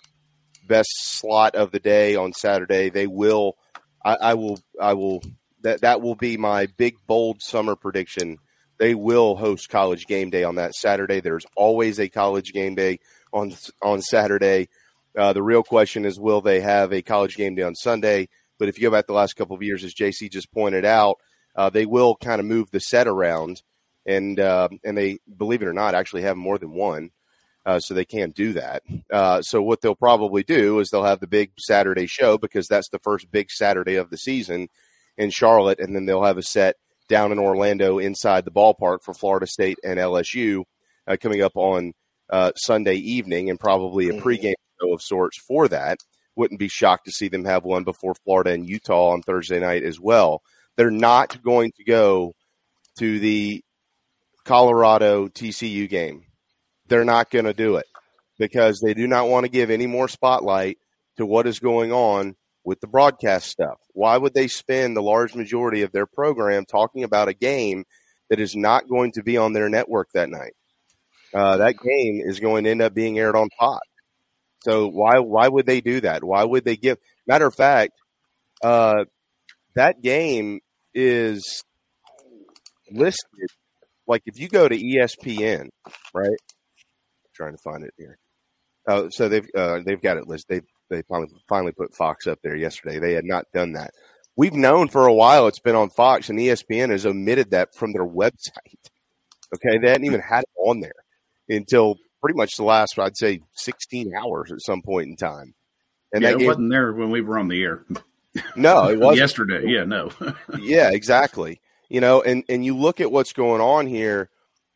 best 0.66 0.90
slot 1.18 1.54
of 1.54 1.70
the 1.72 1.80
day 1.80 2.14
on 2.16 2.32
Saturday, 2.32 2.90
they 2.90 3.06
will. 3.06 3.56
I, 4.04 4.14
I 4.14 4.34
will. 4.34 4.60
I 4.80 4.94
will. 4.94 5.22
That 5.62 5.80
that 5.80 6.00
will 6.00 6.14
be 6.14 6.36
my 6.36 6.66
big 6.76 6.96
bold 7.06 7.42
summer 7.42 7.74
prediction. 7.74 8.38
They 8.78 8.94
will 8.94 9.34
host 9.34 9.70
college 9.70 10.06
game 10.06 10.30
day 10.30 10.44
on 10.44 10.54
that 10.56 10.74
Saturday. 10.74 11.20
There's 11.20 11.46
always 11.56 11.98
a 11.98 12.08
college 12.08 12.52
game 12.52 12.74
day 12.74 13.00
on 13.32 13.52
on 13.82 14.02
Saturday. 14.02 14.68
Uh, 15.16 15.32
the 15.32 15.42
real 15.42 15.64
question 15.64 16.04
is, 16.04 16.20
will 16.20 16.40
they 16.40 16.60
have 16.60 16.92
a 16.92 17.02
college 17.02 17.36
game 17.36 17.56
day 17.56 17.62
on 17.62 17.74
Sunday? 17.74 18.28
But 18.58 18.68
if 18.68 18.78
you 18.78 18.88
go 18.88 18.96
back 18.96 19.06
the 19.06 19.12
last 19.14 19.34
couple 19.34 19.56
of 19.56 19.62
years, 19.62 19.84
as 19.84 19.94
JC 19.94 20.30
just 20.30 20.52
pointed 20.52 20.84
out, 20.84 21.18
uh, 21.56 21.70
they 21.70 21.86
will 21.86 22.16
kind 22.16 22.40
of 22.40 22.46
move 22.46 22.70
the 22.70 22.80
set 22.80 23.08
around, 23.08 23.62
and 24.06 24.38
uh, 24.38 24.68
and 24.84 24.96
they 24.96 25.18
believe 25.36 25.62
it 25.62 25.68
or 25.68 25.72
not, 25.72 25.94
actually 25.94 26.22
have 26.22 26.36
more 26.36 26.58
than 26.58 26.72
one, 26.72 27.10
uh, 27.68 27.78
so 27.78 27.92
they 27.92 28.06
can't 28.06 28.34
do 28.34 28.54
that. 28.54 28.82
Uh, 29.12 29.42
so 29.42 29.60
what 29.60 29.82
they'll 29.82 29.94
probably 29.94 30.42
do 30.42 30.78
is 30.78 30.88
they'll 30.88 31.04
have 31.04 31.20
the 31.20 31.26
big 31.26 31.50
Saturday 31.58 32.06
show 32.06 32.38
because 32.38 32.66
that's 32.66 32.88
the 32.88 32.98
first 32.98 33.30
big 33.30 33.50
Saturday 33.50 33.96
of 33.96 34.08
the 34.08 34.16
season 34.16 34.68
in 35.18 35.28
Charlotte, 35.28 35.78
and 35.78 35.94
then 35.94 36.06
they'll 36.06 36.24
have 36.24 36.38
a 36.38 36.42
set 36.42 36.76
down 37.10 37.30
in 37.30 37.38
Orlando 37.38 37.98
inside 37.98 38.46
the 38.46 38.50
ballpark 38.50 39.02
for 39.02 39.12
Florida 39.12 39.46
State 39.46 39.78
and 39.84 39.98
LSU 39.98 40.64
uh, 41.06 41.18
coming 41.20 41.42
up 41.42 41.52
on 41.56 41.92
uh, 42.30 42.52
Sunday 42.56 42.94
evening, 42.94 43.50
and 43.50 43.60
probably 43.60 44.08
a 44.08 44.14
pregame 44.14 44.54
show 44.80 44.94
of 44.94 45.02
sorts 45.02 45.38
for 45.38 45.68
that. 45.68 45.98
Wouldn't 46.36 46.60
be 46.60 46.68
shocked 46.68 47.04
to 47.04 47.12
see 47.12 47.28
them 47.28 47.44
have 47.44 47.64
one 47.64 47.84
before 47.84 48.14
Florida 48.24 48.52
and 48.52 48.66
Utah 48.66 49.10
on 49.10 49.20
Thursday 49.20 49.60
night 49.60 49.82
as 49.82 50.00
well. 50.00 50.40
They're 50.78 50.90
not 50.90 51.42
going 51.42 51.72
to 51.76 51.84
go 51.84 52.32
to 52.98 53.18
the 53.18 53.62
Colorado 54.44 55.28
TCU 55.28 55.86
game. 55.86 56.24
They're 56.88 57.04
not 57.04 57.30
going 57.30 57.44
to 57.44 57.54
do 57.54 57.76
it 57.76 57.86
because 58.38 58.80
they 58.80 58.94
do 58.94 59.06
not 59.06 59.28
want 59.28 59.44
to 59.44 59.50
give 59.50 59.70
any 59.70 59.86
more 59.86 60.08
spotlight 60.08 60.78
to 61.16 61.26
what 61.26 61.46
is 61.46 61.58
going 61.58 61.92
on 61.92 62.36
with 62.64 62.80
the 62.80 62.86
broadcast 62.86 63.48
stuff. 63.48 63.78
Why 63.92 64.16
would 64.16 64.34
they 64.34 64.48
spend 64.48 64.96
the 64.96 65.02
large 65.02 65.34
majority 65.34 65.82
of 65.82 65.92
their 65.92 66.06
program 66.06 66.64
talking 66.64 67.04
about 67.04 67.28
a 67.28 67.34
game 67.34 67.84
that 68.30 68.40
is 68.40 68.54
not 68.54 68.88
going 68.88 69.12
to 69.12 69.22
be 69.22 69.36
on 69.36 69.52
their 69.52 69.68
network 69.68 70.08
that 70.14 70.30
night? 70.30 70.52
Uh, 71.34 71.58
that 71.58 71.74
game 71.78 72.20
is 72.24 72.40
going 72.40 72.64
to 72.64 72.70
end 72.70 72.82
up 72.82 72.94
being 72.94 73.18
aired 73.18 73.36
on 73.36 73.48
Fox. 73.58 73.86
So 74.60 74.88
why 74.88 75.20
why 75.20 75.48
would 75.48 75.66
they 75.66 75.80
do 75.80 76.00
that? 76.00 76.24
Why 76.24 76.44
would 76.44 76.64
they 76.64 76.76
give? 76.76 76.98
Matter 77.26 77.46
of 77.46 77.54
fact, 77.54 77.92
uh, 78.62 79.04
that 79.74 80.02
game 80.02 80.60
is 80.94 81.62
listed. 82.90 83.48
Like 84.06 84.22
if 84.26 84.38
you 84.38 84.48
go 84.48 84.68
to 84.68 84.76
ESPN, 84.76 85.68
right? 86.14 86.38
Trying 87.38 87.56
to 87.56 87.62
find 87.62 87.84
it 87.84 87.94
here. 87.96 88.18
Oh, 88.86 89.08
so 89.08 89.28
they've 89.28 89.48
uh, 89.56 89.80
they've 89.84 90.00
got 90.00 90.18
it 90.18 90.26
listed. 90.26 90.64
They 90.90 90.96
they 90.96 91.02
finally 91.08 91.30
finally 91.48 91.72
put 91.72 91.94
Fox 91.94 92.26
up 92.26 92.38
there 92.42 92.56
yesterday. 92.56 92.98
They 92.98 93.12
had 93.12 93.24
not 93.24 93.46
done 93.54 93.72
that. 93.72 93.92
We've 94.36 94.54
known 94.54 94.88
for 94.88 95.06
a 95.06 95.14
while 95.14 95.46
it's 95.46 95.60
been 95.60 95.74
on 95.74 95.90
Fox, 95.90 96.28
and 96.28 96.38
ESPN 96.38 96.90
has 96.90 97.06
omitted 97.06 97.50
that 97.52 97.74
from 97.74 97.92
their 97.92 98.06
website. 98.06 98.90
Okay, 99.54 99.78
they 99.78 99.88
hadn't 99.88 100.04
even 100.04 100.20
had 100.20 100.40
it 100.40 100.60
on 100.60 100.80
there 100.80 100.92
until 101.48 101.96
pretty 102.20 102.36
much 102.36 102.56
the 102.56 102.64
last, 102.64 102.98
I'd 102.98 103.16
say, 103.16 103.40
16 103.54 104.12
hours 104.14 104.52
at 104.52 104.60
some 104.60 104.82
point 104.82 105.08
in 105.08 105.16
time. 105.16 105.54
And 106.12 106.22
yeah, 106.22 106.30
that 106.30 106.34
it 106.34 106.38
game, 106.40 106.46
wasn't 106.48 106.70
there 106.70 106.92
when 106.92 107.10
we 107.10 107.22
were 107.22 107.38
on 107.38 107.48
the 107.48 107.62
air 107.62 107.84
no, 108.56 108.88
it 108.88 108.98
wasn't. 108.98 109.18
yesterday. 109.18 109.62
Yeah, 109.66 109.84
no. 109.84 110.10
yeah, 110.58 110.90
exactly. 110.92 111.60
You 111.88 112.00
know, 112.00 112.22
and 112.22 112.44
and 112.48 112.64
you 112.64 112.76
look 112.76 113.00
at 113.00 113.10
what's 113.10 113.32
going 113.32 113.60
on 113.60 113.86
here. 113.86 114.30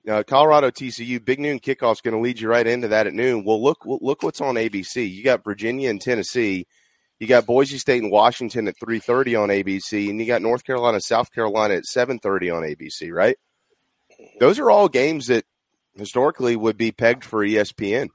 Uh, 0.09 0.25
Colorado 0.25 0.71
TCU 0.71 1.25
big 1.25 1.39
noon 1.39 1.61
kickoff 1.61 1.93
is 1.93 2.01
going 2.01 2.15
to 2.15 2.21
lead 2.21 2.41
you 2.41 2.49
right 2.49 2.67
into 2.67 2.89
that 2.89 3.07
at 3.07 3.15
noon. 3.15 3.45
Well, 3.45 3.63
look 3.63 3.83
look 3.85 4.23
what's 4.23 4.41
on 4.41 4.57
ABC. 4.57 5.09
You 5.09 5.23
got 5.23 5.45
Virginia 5.45 5.91
and 5.91 6.01
Tennessee. 6.01 6.67
You 7.21 7.29
got 7.29 7.47
Boise 7.47 7.79
State 7.79 8.03
and 8.03 8.11
Washington 8.11 8.67
at 8.67 8.75
three 8.81 8.99
thirty 8.99 9.37
on 9.37 9.49
ABC, 9.49 10.11
and 10.11 10.19
you 10.19 10.27
got 10.27 10.43
North 10.43 10.65
Carolina, 10.65 10.99
South 11.01 11.31
Carolina 11.31 11.75
at 11.75 11.85
seven 11.85 12.19
thirty 12.19 12.51
on 12.51 12.63
ABC. 12.63 13.13
Right? 13.13 13.37
Those 14.41 14.59
are 14.59 14.71
all 14.71 14.89
games 14.89 15.27
that 15.27 15.45
historically 15.95 16.57
would 16.57 16.77
be 16.77 16.91
pegged 16.91 17.25
for 17.25 17.47
ESPN. 17.47 18.09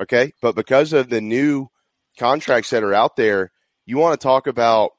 Okay, 0.00 0.32
but 0.40 0.54
because 0.54 0.94
of 0.94 1.10
the 1.10 1.20
new 1.20 1.68
contracts 2.18 2.70
that 2.70 2.82
are 2.82 2.94
out 2.94 3.16
there, 3.16 3.52
you 3.84 3.98
want 3.98 4.18
to 4.18 4.24
talk 4.24 4.46
about 4.46 4.92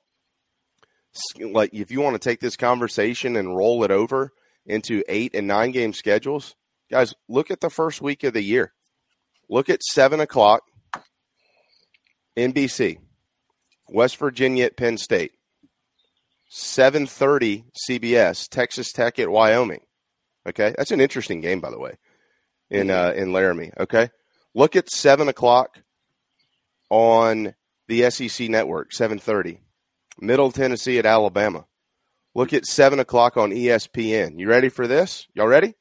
like 1.39 1.73
if 1.73 1.89
you 1.89 1.99
want 1.99 2.13
to 2.13 2.29
take 2.29 2.41
this 2.41 2.55
conversation 2.55 3.35
and 3.35 3.55
roll 3.55 3.83
it 3.83 3.89
over 3.89 4.31
into 4.65 5.03
eight 5.07 5.35
and 5.35 5.47
nine 5.47 5.71
game 5.71 5.93
schedules, 5.93 6.55
guys, 6.89 7.13
look 7.27 7.51
at 7.51 7.61
the 7.61 7.69
first 7.69 8.01
week 8.01 8.23
of 8.23 8.33
the 8.33 8.43
year. 8.43 8.73
Look 9.49 9.69
at 9.69 9.83
seven 9.83 10.19
o'clock 10.19 10.63
NBC, 12.37 12.97
West 13.89 14.17
Virginia 14.17 14.65
at 14.65 14.77
Penn 14.77 14.97
State, 14.97 15.33
seven 16.49 17.05
thirty 17.05 17.65
CBS, 17.87 18.47
Texas 18.49 18.91
Tech 18.91 19.19
at 19.19 19.29
Wyoming. 19.29 19.81
Okay, 20.47 20.73
that's 20.77 20.91
an 20.91 21.01
interesting 21.01 21.41
game, 21.41 21.59
by 21.61 21.69
the 21.69 21.79
way, 21.79 21.97
in 22.69 22.89
uh, 22.89 23.13
in 23.15 23.33
Laramie. 23.33 23.71
Okay, 23.79 24.09
look 24.53 24.75
at 24.75 24.89
seven 24.89 25.27
o'clock 25.27 25.79
on 26.89 27.53
the 27.87 28.09
SEC 28.09 28.49
network, 28.49 28.93
seven 28.93 29.19
thirty. 29.19 29.59
Middle 30.19 30.51
Tennessee 30.51 30.97
at 30.97 31.05
Alabama. 31.05 31.65
Look 32.35 32.51
at 32.51 32.65
seven 32.65 32.99
o'clock 32.99 33.37
on 33.37 33.51
ESPN. 33.51 34.37
You 34.37 34.49
ready 34.49 34.67
for 34.67 34.87
this? 34.87 35.25
Y'all 35.33 35.47
ready? 35.47 35.73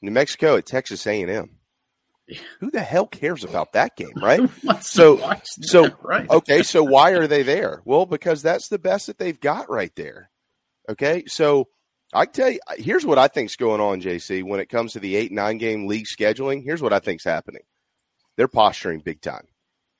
New 0.00 0.12
Mexico 0.12 0.56
at 0.56 0.64
Texas 0.64 1.06
A 1.08 1.22
and 1.22 1.30
M. 1.30 1.50
Who 2.60 2.70
the 2.70 2.80
hell 2.80 3.06
cares 3.06 3.42
about 3.42 3.72
that 3.72 3.96
game, 3.96 4.14
right? 4.16 4.48
so, 4.80 5.20
so 5.60 5.90
right. 6.02 6.30
okay. 6.30 6.62
So 6.62 6.84
why 6.84 7.10
are 7.10 7.26
they 7.26 7.42
there? 7.42 7.82
Well, 7.84 8.06
because 8.06 8.42
that's 8.42 8.68
the 8.68 8.78
best 8.78 9.08
that 9.08 9.18
they've 9.18 9.38
got 9.38 9.68
right 9.68 9.94
there. 9.96 10.30
Okay, 10.88 11.24
so 11.26 11.68
I 12.12 12.26
tell 12.26 12.50
you, 12.50 12.60
here's 12.76 13.04
what 13.04 13.18
I 13.18 13.28
think's 13.28 13.56
going 13.56 13.80
on, 13.80 14.00
JC. 14.00 14.44
When 14.44 14.60
it 14.60 14.68
comes 14.68 14.92
to 14.92 15.00
the 15.00 15.16
eight 15.16 15.32
nine 15.32 15.58
game 15.58 15.86
league 15.86 16.06
scheduling, 16.06 16.62
here's 16.62 16.80
what 16.80 16.92
I 16.92 17.00
think's 17.00 17.24
happening. 17.24 17.62
They're 18.36 18.48
posturing 18.48 19.00
big 19.00 19.20
time. 19.20 19.48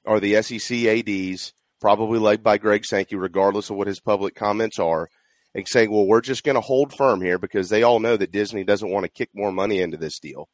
Are 0.06 0.20
the 0.20 0.40
SEC 0.42 0.84
ads 0.84 1.52
probably 1.80 2.18
led 2.18 2.42
by 2.42 2.56
Greg 2.56 2.84
Sankey, 2.84 3.16
regardless 3.16 3.68
of 3.68 3.76
what 3.76 3.86
his 3.86 4.00
public 4.00 4.34
comments 4.34 4.78
are, 4.78 5.08
and 5.54 5.66
saying, 5.68 5.90
"Well, 5.90 6.06
we're 6.06 6.20
just 6.20 6.44
going 6.44 6.56
to 6.56 6.60
hold 6.60 6.92
firm 6.92 7.20
here 7.20 7.38
because 7.38 7.68
they 7.68 7.82
all 7.82 8.00
know 8.00 8.16
that 8.16 8.32
Disney 8.32 8.64
doesn't 8.64 8.90
want 8.90 9.04
to 9.04 9.10
kick 9.10 9.30
more 9.34 9.52
money 9.52 9.80
into 9.80 9.96
this 9.96 10.18
deal," 10.18 10.48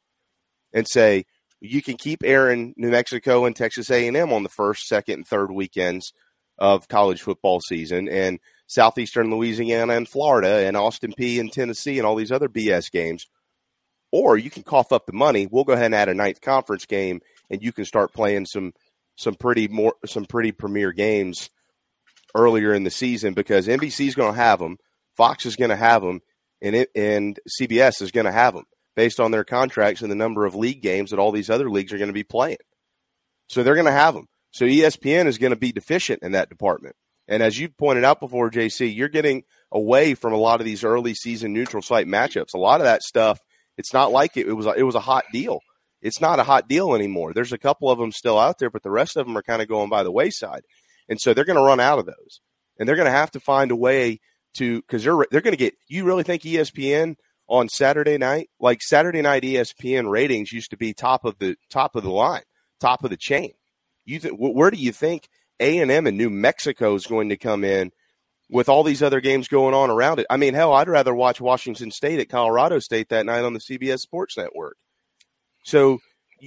and 0.73 0.87
say 0.89 1.25
you 1.61 1.83
can 1.83 1.97
keep 1.97 2.23
airing 2.25 2.75
New 2.77 2.91
Mexico 2.91 3.45
and 3.45 3.55
Texas 3.55 3.91
A 3.91 4.07
and 4.09 4.17
M 4.17 4.33
on 4.33 4.43
the 4.43 4.49
first, 4.49 4.87
second, 4.87 5.15
and 5.15 5.27
third 5.27 5.51
weekends 5.51 6.13
of 6.59 6.89
college 6.89 7.23
football 7.23 7.61
season, 7.61 8.09
and 8.09 8.39
southeastern 8.67 9.31
Louisiana 9.31 9.95
and 9.95 10.09
Florida, 10.09 10.67
and 10.67 10.77
Austin 10.77 11.13
Peay 11.19 11.41
and 11.41 11.53
Tennessee, 11.53 11.99
and 11.99 12.07
all 12.07 12.17
these 12.17 12.33
other 12.33 12.49
BS 12.49 12.91
games. 12.91 13.27
Or 14.13 14.37
you 14.37 14.51
can 14.51 14.63
cough 14.63 14.93
up 14.93 15.07
the 15.07 15.13
money. 15.13 15.47
We'll 15.47 15.65
go 15.65 15.73
ahead 15.73 15.87
and 15.87 15.95
add 15.95 16.09
a 16.09 16.15
ninth 16.15 16.41
conference 16.41 16.85
game, 16.87 17.21
and 17.49 17.63
you 17.63 17.73
can 17.73 17.85
start 17.85 18.13
playing 18.13 18.47
some 18.47 18.73
some 19.17 19.35
pretty 19.35 19.69
more 19.69 19.95
some 20.07 20.25
pretty 20.25 20.53
premier 20.53 20.93
games 20.93 21.51
earlier 22.35 22.73
in 22.73 22.85
the 22.85 22.91
season 22.91 23.35
because 23.35 23.67
NBC 23.67 24.09
is 24.09 24.15
going 24.15 24.33
to 24.33 24.41
have 24.41 24.61
them, 24.61 24.79
Fox 25.17 25.47
is 25.47 25.57
going 25.57 25.71
to 25.71 25.77
have 25.77 26.03
them, 26.03 26.21
and 26.63 26.75
it, 26.75 26.91
and 26.95 27.39
CBS 27.61 28.03
is 28.03 28.11
going 28.11 28.27
to 28.27 28.33
have 28.33 28.55
them 28.55 28.65
based 28.97 29.21
on 29.21 29.31
their 29.31 29.45
contracts 29.45 30.03
and 30.03 30.11
the 30.11 30.17
number 30.17 30.45
of 30.45 30.55
league 30.55 30.83
games 30.83 31.11
that 31.11 31.19
all 31.19 31.33
these 31.33 31.51
other 31.51 31.71
leagues 31.71 31.93
are 31.93 31.99
going 31.99 32.09
to 32.09 32.15
be 32.15 32.25
playing. 32.25 32.59
So 33.49 33.63
they're 33.63 33.75
going 33.75 33.87
to 33.87 33.93
have 33.93 34.15
them. 34.15 34.27
So 34.53 34.65
ESPN 34.65 35.27
is 35.27 35.39
going 35.39 35.53
to 35.53 35.59
be 35.59 35.73
deficient 35.73 36.23
in 36.23 36.33
that 36.33 36.49
department. 36.49 36.97
And 37.29 37.43
as 37.43 37.59
you 37.59 37.69
pointed 37.69 38.05
out 38.05 38.21
before, 38.21 38.51
JC, 38.51 38.95
you're 38.95 39.09
getting 39.09 39.45
away 39.71 40.15
from 40.15 40.33
a 40.33 40.39
lot 40.39 40.61
of 40.61 40.67
these 40.67 40.83
early 40.83 41.15
season 41.15 41.53
neutral 41.53 41.83
site 41.83 42.09
matchups. 42.09 42.55
A 42.55 42.59
lot 42.59 42.81
of 42.81 42.85
that 42.85 43.03
stuff, 43.03 43.39
it's 43.77 43.95
not 43.95 44.11
like 44.11 44.37
it, 44.37 44.49
it 44.49 44.53
was. 44.53 44.67
It 44.67 44.83
was 44.83 44.97
a 44.97 45.01
hot 45.01 45.25
deal. 45.33 45.61
It's 46.03 46.21
not 46.21 46.41
a 46.41 46.45
hot 46.45 46.69
deal 46.69 46.95
anymore. 46.95 47.33
There's 47.33 47.53
a 47.53 47.59
couple 47.59 47.91
of 47.91 47.99
them 47.99 48.11
still 48.11 48.39
out 48.39 48.59
there, 48.59 48.71
but 48.71 48.83
the 48.83 48.91
rest 48.91 49.17
of 49.17 49.27
them 49.27 49.37
are 49.37 49.43
kind 49.43 49.63
of 49.63 49.69
going 49.69 49.91
by 49.91 50.03
the 50.03 50.11
wayside. 50.11 50.63
And 51.09 51.21
so 51.21 51.33
they're 51.33 51.45
going 51.45 51.59
to 51.59 51.65
run 51.65 51.81
out 51.81 51.99
of 51.99 52.07
those, 52.07 52.41
and 52.79 52.89
they're 52.89 52.97
going 52.97 53.07
to 53.07 53.13
have 53.13 53.31
to 53.33 53.41
find 53.41 53.71
a 53.71 53.77
way 53.77 54.21
to 54.55 54.81
because 54.81 55.05
they're 55.05 55.27
they're 55.31 55.41
going 55.41 55.53
to 55.53 55.59
get. 55.59 55.75
You 55.89 56.05
really 56.05 56.23
think 56.23 56.43
ESPN 56.43 57.17
on 57.49 57.69
Saturday 57.69 58.17
night, 58.17 58.49
like 58.61 58.81
Saturday 58.83 59.23
night 59.23 59.43
ESPN 59.43 60.11
ratings 60.11 60.53
used 60.53 60.71
to 60.71 60.77
be 60.77 60.93
top 60.93 61.25
of 61.25 61.39
the 61.39 61.57
top 61.69 61.97
of 61.97 62.03
the 62.03 62.11
line, 62.11 62.43
top 62.81 63.05
of 63.05 63.11
the 63.11 63.17
chain. 63.17 63.53
You 64.05 64.21
where 64.21 64.71
do 64.71 64.77
you 64.77 64.93
think 64.93 65.29
A 65.59 65.79
and 65.79 65.91
M 65.91 66.07
and 66.07 66.17
New 66.17 66.31
Mexico 66.31 66.95
is 66.95 67.07
going 67.07 67.29
to 67.29 67.37
come 67.37 67.65
in 67.65 67.91
with 68.49 68.69
all 68.69 68.83
these 68.83 69.03
other 69.03 69.21
games 69.21 69.49
going 69.49 69.75
on 69.75 69.91
around 69.91 70.21
it? 70.21 70.27
I 70.31 70.37
mean, 70.37 70.55
hell, 70.55 70.73
I'd 70.73 70.89
rather 70.89 71.15
watch 71.15 71.41
Washington 71.41 71.91
State 71.91 72.21
at 72.21 72.29
Colorado 72.29 72.79
State 72.79 73.09
that 73.11 73.27
night 73.27 73.45
on 73.45 73.53
the 73.53 73.61
CBS 73.61 74.01
Sports 74.01 74.37
Network. 74.37 74.77
So 75.65 75.99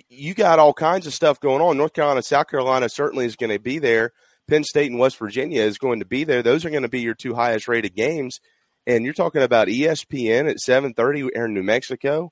you 0.09 0.33
got 0.33 0.59
all 0.59 0.73
kinds 0.73 1.05
of 1.05 1.13
stuff 1.13 1.39
going 1.39 1.61
on. 1.61 1.77
North 1.77 1.93
Carolina, 1.93 2.23
South 2.23 2.47
Carolina 2.47 2.89
certainly 2.89 3.25
is 3.25 3.35
going 3.35 3.51
to 3.51 3.59
be 3.59 3.79
there. 3.79 4.11
Penn 4.47 4.63
State 4.63 4.91
and 4.91 4.99
West 4.99 5.17
Virginia 5.17 5.61
is 5.61 5.77
going 5.77 5.99
to 5.99 6.05
be 6.05 6.23
there. 6.23 6.43
Those 6.43 6.65
are 6.65 6.69
going 6.69 6.83
to 6.83 6.89
be 6.89 7.01
your 7.01 7.13
two 7.15 7.33
highest 7.35 7.67
rated 7.67 7.95
games. 7.95 8.39
And 8.85 9.05
you're 9.05 9.13
talking 9.13 9.41
about 9.41 9.69
ESPN 9.69 10.49
at 10.49 10.57
7:30 10.57 11.29
in 11.33 11.53
New 11.53 11.63
Mexico 11.63 12.31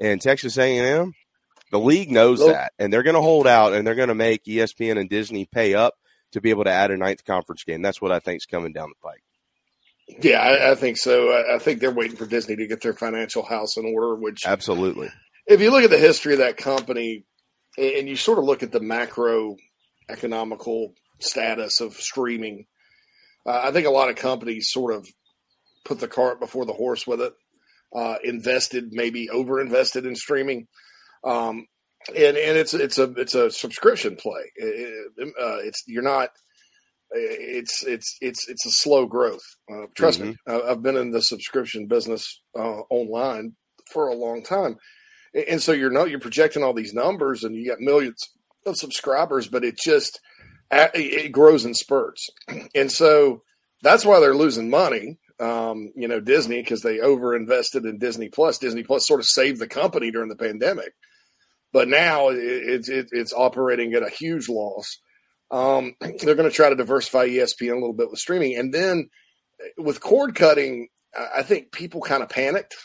and 0.00 0.20
Texas 0.20 0.58
A&M. 0.58 1.12
The 1.70 1.78
league 1.78 2.10
knows 2.10 2.40
Well- 2.40 2.48
that, 2.48 2.72
and 2.78 2.92
they're 2.92 3.04
going 3.04 3.14
to 3.14 3.22
hold 3.22 3.46
out, 3.46 3.72
and 3.72 3.86
they're 3.86 3.94
going 3.94 4.08
to 4.08 4.14
make 4.14 4.42
ESPN 4.44 4.98
and 4.98 5.08
Disney 5.08 5.46
pay 5.46 5.74
up 5.74 5.94
to 6.32 6.40
be 6.40 6.50
able 6.50 6.64
to 6.64 6.70
add 6.70 6.90
a 6.90 6.96
ninth 6.96 7.24
conference 7.24 7.62
game. 7.64 7.82
That's 7.82 8.00
what 8.02 8.10
I 8.12 8.18
think 8.18 8.38
is 8.38 8.46
coming 8.46 8.72
down 8.72 8.88
the 8.90 9.08
pike. 9.08 9.22
Yeah, 10.24 10.40
I, 10.40 10.72
I 10.72 10.74
think 10.74 10.96
so. 10.96 11.30
I, 11.30 11.54
I 11.54 11.58
think 11.58 11.80
they're 11.80 11.90
waiting 11.92 12.16
for 12.16 12.26
Disney 12.26 12.56
to 12.56 12.66
get 12.66 12.80
their 12.82 12.92
financial 12.94 13.44
house 13.44 13.76
in 13.76 13.86
order. 13.86 14.14
Which, 14.16 14.44
Absolutely. 14.44 15.10
if 15.46 15.60
you 15.60 15.70
look 15.70 15.84
at 15.84 15.90
the 15.90 15.98
history 15.98 16.32
of 16.32 16.40
that 16.40 16.56
company, 16.56 17.24
and 17.78 17.86
and 17.86 18.08
you 18.08 18.16
sort 18.16 18.38
of 18.38 18.44
look 18.44 18.62
at 18.64 18.72
the 18.72 18.80
macro 18.80 19.56
economical 20.08 20.94
status 21.22 21.80
of 21.80 21.94
streaming, 21.94 22.66
uh, 23.46 23.60
I 23.64 23.70
think 23.72 23.86
a 23.86 23.90
lot 23.90 24.08
of 24.10 24.16
companies 24.16 24.70
sort 24.70 24.94
of 24.94 25.06
put 25.84 25.98
the 26.00 26.08
cart 26.08 26.40
before 26.40 26.64
the 26.66 26.72
horse 26.72 27.06
with 27.06 27.20
it. 27.20 27.32
Uh, 27.94 28.16
invested, 28.24 28.88
maybe 28.92 29.28
over 29.28 29.60
invested 29.60 30.06
in 30.06 30.16
streaming, 30.16 30.66
um, 31.24 31.66
and 32.08 32.38
and 32.38 32.56
it's 32.56 32.72
it's 32.72 32.98
a 32.98 33.12
it's 33.18 33.34
a 33.34 33.50
subscription 33.50 34.16
play. 34.16 34.40
It- 34.56 35.12
it- 35.18 35.34
uh, 35.38 35.58
it's 35.62 35.82
you're 35.86 36.02
not. 36.02 36.30
It's 37.10 37.84
it's 37.84 38.16
it's 38.22 38.48
it's 38.48 38.64
a 38.64 38.70
slow 38.70 39.04
growth. 39.04 39.42
Uh, 39.70 39.86
trust 39.94 40.20
me, 40.20 40.36
I- 40.48 40.62
I've 40.70 40.82
been 40.82 40.96
in 40.96 41.10
the 41.10 41.20
subscription 41.20 41.86
business 41.86 42.40
uh, 42.56 42.80
online 42.88 43.56
for 43.92 44.08
a 44.08 44.14
long 44.14 44.42
time, 44.42 44.76
and 45.34 45.44
and 45.44 45.62
so 45.62 45.72
you're 45.72 45.90
not 45.90 46.08
you're 46.08 46.18
projecting 46.18 46.62
all 46.62 46.72
these 46.72 46.94
numbers, 46.94 47.44
and 47.44 47.54
you 47.54 47.68
got 47.68 47.80
millions 47.80 48.16
of 48.64 48.78
subscribers, 48.78 49.48
but 49.48 49.64
it 49.64 49.76
just 49.76 50.18
it 50.72 51.32
grows 51.32 51.64
in 51.64 51.74
spurts, 51.74 52.30
and 52.74 52.90
so 52.90 53.42
that's 53.82 54.04
why 54.04 54.20
they're 54.20 54.34
losing 54.34 54.70
money. 54.70 55.18
Um, 55.40 55.92
you 55.96 56.06
know, 56.06 56.20
Disney 56.20 56.62
because 56.62 56.82
they 56.82 57.00
over 57.00 57.34
invested 57.34 57.84
in 57.84 57.98
Disney 57.98 58.28
Plus. 58.28 58.58
Disney 58.58 58.82
Plus 58.82 59.06
sort 59.06 59.20
of 59.20 59.26
saved 59.26 59.60
the 59.60 59.66
company 59.66 60.10
during 60.10 60.28
the 60.28 60.36
pandemic, 60.36 60.92
but 61.72 61.88
now 61.88 62.28
it, 62.28 62.38
it's 62.38 62.88
it, 62.88 63.08
it's 63.12 63.32
operating 63.32 63.92
at 63.94 64.02
a 64.02 64.10
huge 64.10 64.48
loss. 64.48 64.98
Um, 65.50 65.94
they're 66.00 66.34
going 66.34 66.48
to 66.48 66.54
try 66.54 66.68
to 66.68 66.76
diversify 66.76 67.28
ESPN 67.28 67.72
a 67.72 67.74
little 67.74 67.92
bit 67.92 68.10
with 68.10 68.20
streaming, 68.20 68.56
and 68.56 68.72
then 68.72 69.08
with 69.76 70.00
cord 70.00 70.34
cutting, 70.34 70.88
I 71.14 71.42
think 71.42 71.72
people 71.72 72.00
kind 72.00 72.22
of 72.22 72.28
panicked 72.28 72.76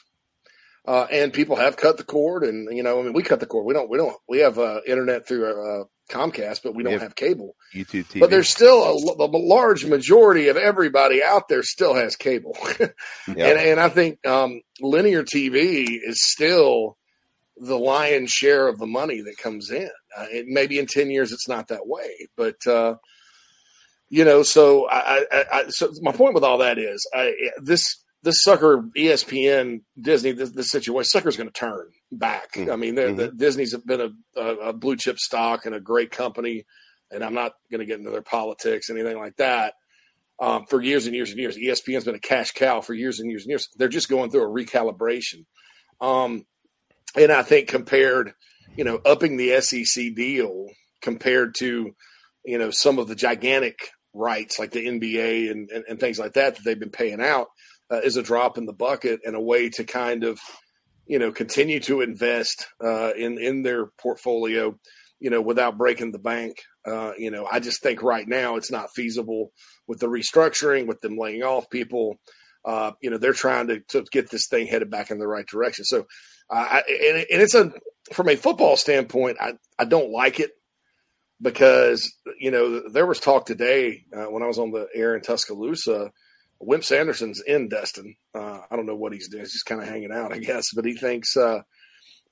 Uh, 0.87 1.05
and 1.11 1.33
people 1.33 1.57
have 1.57 1.75
cut 1.75 1.97
the 1.97 2.03
cord, 2.05 2.43
and 2.43 2.75
you 2.75 2.81
know, 2.81 2.97
I 2.97 3.03
mean, 3.03 3.11
we 3.11 3.21
cut 3.21 3.41
the 3.41 3.45
cord. 3.45 3.65
We 3.65 3.73
don't, 3.73 3.89
we 3.89 3.97
don't, 3.97 4.15
we 4.29 4.39
have 4.39 4.57
uh, 4.57 4.79
internet 4.87 5.27
through 5.27 5.45
uh, 5.45 5.83
Comcast, 6.09 6.61
but 6.63 6.75
we 6.75 6.81
don't 6.83 6.93
have 6.93 7.01
have 7.01 7.15
cable. 7.15 7.57
YouTube 7.75 8.05
TV. 8.05 8.21
But 8.21 8.29
there's 8.29 8.47
still 8.49 8.81
a 8.81 9.25
large 9.27 9.85
majority 9.85 10.47
of 10.47 10.55
everybody 10.55 11.21
out 11.21 11.49
there 11.49 11.61
still 11.61 11.93
has 11.93 12.15
cable, 12.15 12.57
Yeah. 12.79 12.87
and 13.27 13.59
and 13.59 13.79
I 13.81 13.89
think 13.89 14.25
um, 14.25 14.61
linear 14.79 15.23
TV 15.23 15.87
is 16.01 16.23
still 16.23 16.97
the 17.57 17.77
lion's 17.77 18.31
share 18.31 18.69
of 18.69 18.77
the 18.77 18.87
money 18.87 19.19
that 19.19 19.37
comes 19.37 19.69
in. 19.71 19.89
Uh, 20.17 20.27
it, 20.29 20.45
maybe 20.47 20.79
in 20.79 20.85
ten 20.85 21.11
years 21.11 21.33
it's 21.33 21.49
not 21.49 21.67
that 21.67 21.85
way, 21.85 22.29
but 22.37 22.65
uh, 22.65 22.95
you 24.07 24.23
know. 24.23 24.41
So 24.41 24.87
I, 24.87 25.25
I, 25.29 25.45
I, 25.51 25.63
so 25.67 25.91
my 26.01 26.13
point 26.13 26.33
with 26.33 26.45
all 26.45 26.59
that 26.59 26.77
is 26.77 27.05
I, 27.13 27.33
this 27.61 27.83
this 28.27 28.43
sucker 28.43 28.83
ESPN 28.97 29.79
Disney 29.99 30.33
this, 30.33 30.51
this 30.51 30.69
situation 30.69 31.05
sucker's 31.09 31.37
going 31.37 31.49
to 31.49 31.53
turn 31.59 31.87
back. 32.11 32.51
Mm. 32.53 32.71
I 32.71 32.75
mean, 32.75 32.95
Mhm. 32.95 33.15
the, 33.17 33.27
Disney's 33.31 33.73
been 33.77 34.01
a, 34.01 34.39
a, 34.39 34.55
a 34.69 34.73
blue 34.73 34.97
chip 34.97 35.17
stock 35.17 35.65
and 35.65 35.73
a 35.73 35.79
great 35.79 36.11
company, 36.11 36.65
and 37.09 37.23
I'm 37.23 37.33
not 37.33 37.53
going 37.71 37.79
to 37.79 37.85
get 37.85 37.99
into 37.99 38.11
their 38.11 38.21
politics 38.21 38.89
anything 38.89 39.17
like 39.17 39.37
that. 39.37 39.73
Um, 40.39 40.65
for 40.69 40.81
years 40.81 41.05
and 41.07 41.15
years 41.15 41.31
and 41.31 41.39
years, 41.39 41.57
ESPN's 41.57 42.03
been 42.03 42.15
a 42.15 42.19
cash 42.19 42.51
cow 42.51 42.81
for 42.81 42.93
years 42.93 43.19
and 43.19 43.29
years 43.31 43.43
and 43.43 43.49
years. 43.49 43.69
They're 43.77 43.87
just 43.87 44.09
going 44.09 44.29
through 44.29 44.43
a 44.43 44.65
recalibration, 44.65 45.45
um, 46.01 46.45
and 47.15 47.31
I 47.31 47.41
think 47.43 47.69
compared, 47.69 48.33
you 48.75 48.83
know, 48.83 48.99
upping 49.05 49.37
the 49.37 49.59
SEC 49.61 50.13
deal 50.15 50.67
compared 51.01 51.55
to, 51.59 51.91
you 52.45 52.57
know, 52.57 52.69
some 52.71 52.99
of 52.99 53.07
the 53.07 53.15
gigantic 53.15 53.79
rights 54.13 54.59
like 54.59 54.71
the 54.71 54.85
NBA 54.85 55.49
and, 55.49 55.69
and, 55.71 55.85
and 55.87 55.99
things 55.99 56.19
like 56.19 56.33
that 56.33 56.55
that 56.55 56.63
they've 56.63 56.79
been 56.79 56.89
paying 56.91 57.21
out 57.21 57.47
uh, 57.91 58.01
is 58.01 58.17
a 58.17 58.23
drop 58.23 58.57
in 58.57 58.65
the 58.65 58.73
bucket 58.73 59.21
and 59.25 59.35
a 59.35 59.41
way 59.41 59.69
to 59.69 59.83
kind 59.83 60.23
of, 60.23 60.39
you 61.05 61.19
know, 61.19 61.31
continue 61.31 61.79
to 61.81 62.01
invest 62.01 62.67
uh, 62.83 63.11
in 63.13 63.37
in 63.37 63.63
their 63.63 63.87
portfolio, 63.99 64.77
you 65.19 65.29
know, 65.29 65.41
without 65.41 65.77
breaking 65.77 66.11
the 66.11 66.19
bank. 66.19 66.57
Uh, 66.85 67.11
you 67.17 67.31
know, 67.31 67.47
I 67.49 67.59
just 67.59 67.81
think 67.81 68.01
right 68.03 68.27
now 68.27 68.55
it's 68.55 68.71
not 68.71 68.93
feasible 68.95 69.51
with 69.87 69.99
the 69.99 70.07
restructuring, 70.07 70.87
with 70.87 71.01
them 71.01 71.17
laying 71.17 71.43
off 71.43 71.69
people. 71.69 72.15
Uh, 72.65 72.91
you 73.01 73.09
know, 73.09 73.17
they're 73.17 73.33
trying 73.33 73.67
to, 73.67 73.79
to 73.89 74.03
get 74.11 74.29
this 74.29 74.47
thing 74.49 74.67
headed 74.67 74.89
back 74.89 75.09
in 75.09 75.19
the 75.19 75.27
right 75.27 75.45
direction. 75.45 75.85
So, 75.85 76.05
uh, 76.49 76.67
I, 76.69 76.83
and, 76.87 77.17
and 77.17 77.41
it's 77.41 77.55
a 77.55 77.71
from 78.11 78.29
a 78.29 78.35
football 78.35 78.77
standpoint, 78.77 79.37
I 79.39 79.53
I 79.77 79.85
don't 79.85 80.11
like 80.11 80.39
it 80.39 80.51
because 81.41 82.11
you 82.39 82.51
know 82.51 82.89
there 82.89 83.05
was 83.05 83.19
talk 83.19 83.45
today 83.45 84.05
uh, 84.15 84.25
when 84.25 84.43
I 84.43 84.47
was 84.47 84.59
on 84.59 84.71
the 84.71 84.87
air 84.93 85.15
in 85.15 85.21
Tuscaloosa. 85.21 86.11
Wimp 86.59 86.83
Sanderson's 86.83 87.41
in 87.41 87.69
Destin. 87.69 88.15
Uh, 88.33 88.59
I 88.69 88.75
don't 88.75 88.85
know 88.85 88.95
what 88.95 89.13
he's 89.13 89.29
doing. 89.29 89.43
He's 89.43 89.53
just 89.53 89.65
kind 89.65 89.81
of 89.81 89.87
hanging 89.87 90.11
out, 90.11 90.33
I 90.33 90.39
guess. 90.39 90.65
But 90.75 90.85
he 90.85 90.93
thinks 90.93 91.37
uh, 91.37 91.61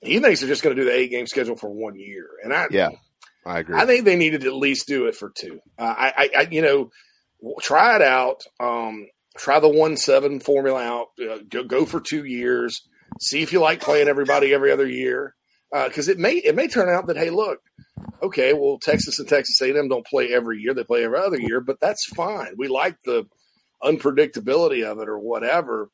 he 0.00 0.18
thinks 0.18 0.40
they're 0.40 0.48
just 0.48 0.62
going 0.62 0.74
to 0.76 0.82
do 0.82 0.88
the 0.88 0.96
eight 0.96 1.10
game 1.10 1.26
schedule 1.26 1.56
for 1.56 1.70
one 1.70 1.98
year. 1.98 2.26
And 2.42 2.52
I 2.52 2.66
yeah, 2.70 2.90
I 3.44 3.60
agree. 3.60 3.76
I 3.76 3.86
think 3.86 4.04
they 4.04 4.16
needed 4.16 4.42
to 4.42 4.48
at 4.48 4.54
least 4.54 4.88
do 4.88 5.06
it 5.06 5.16
for 5.16 5.30
two. 5.30 5.60
Uh, 5.78 5.94
I, 5.96 6.12
I, 6.16 6.30
I, 6.38 6.48
you 6.50 6.62
know, 6.62 6.90
try 7.60 7.96
it 7.96 8.02
out. 8.02 8.42
Um, 8.60 9.06
try 9.36 9.60
the 9.60 9.68
one 9.68 9.96
seven 9.96 10.40
formula 10.40 10.82
out. 10.82 11.06
Uh, 11.20 11.38
go 11.48 11.64
go 11.64 11.86
for 11.86 12.00
two 12.00 12.24
years. 12.24 12.82
See 13.20 13.42
if 13.42 13.52
you 13.52 13.60
like 13.60 13.80
playing 13.80 14.08
everybody 14.08 14.52
every 14.52 14.72
other 14.72 14.86
year. 14.86 15.34
Because 15.72 16.08
it 16.08 16.18
may 16.18 16.34
it 16.34 16.54
may 16.54 16.68
turn 16.68 16.88
out 16.88 17.08
that 17.08 17.18
hey, 17.18 17.28
look, 17.28 17.58
okay, 18.22 18.52
well 18.54 18.78
Texas 18.78 19.18
and 19.18 19.28
Texas 19.28 19.60
A&M 19.60 19.88
don't 19.88 20.06
play 20.06 20.32
every 20.32 20.58
year; 20.58 20.72
they 20.72 20.84
play 20.84 21.04
every 21.04 21.18
other 21.18 21.38
year, 21.38 21.60
but 21.60 21.80
that's 21.80 22.06
fine. 22.06 22.54
We 22.56 22.68
like 22.68 22.96
the 23.04 23.26
unpredictability 23.82 24.84
of 24.84 24.98
it 24.98 25.08
or 25.08 25.18
whatever. 25.18 25.90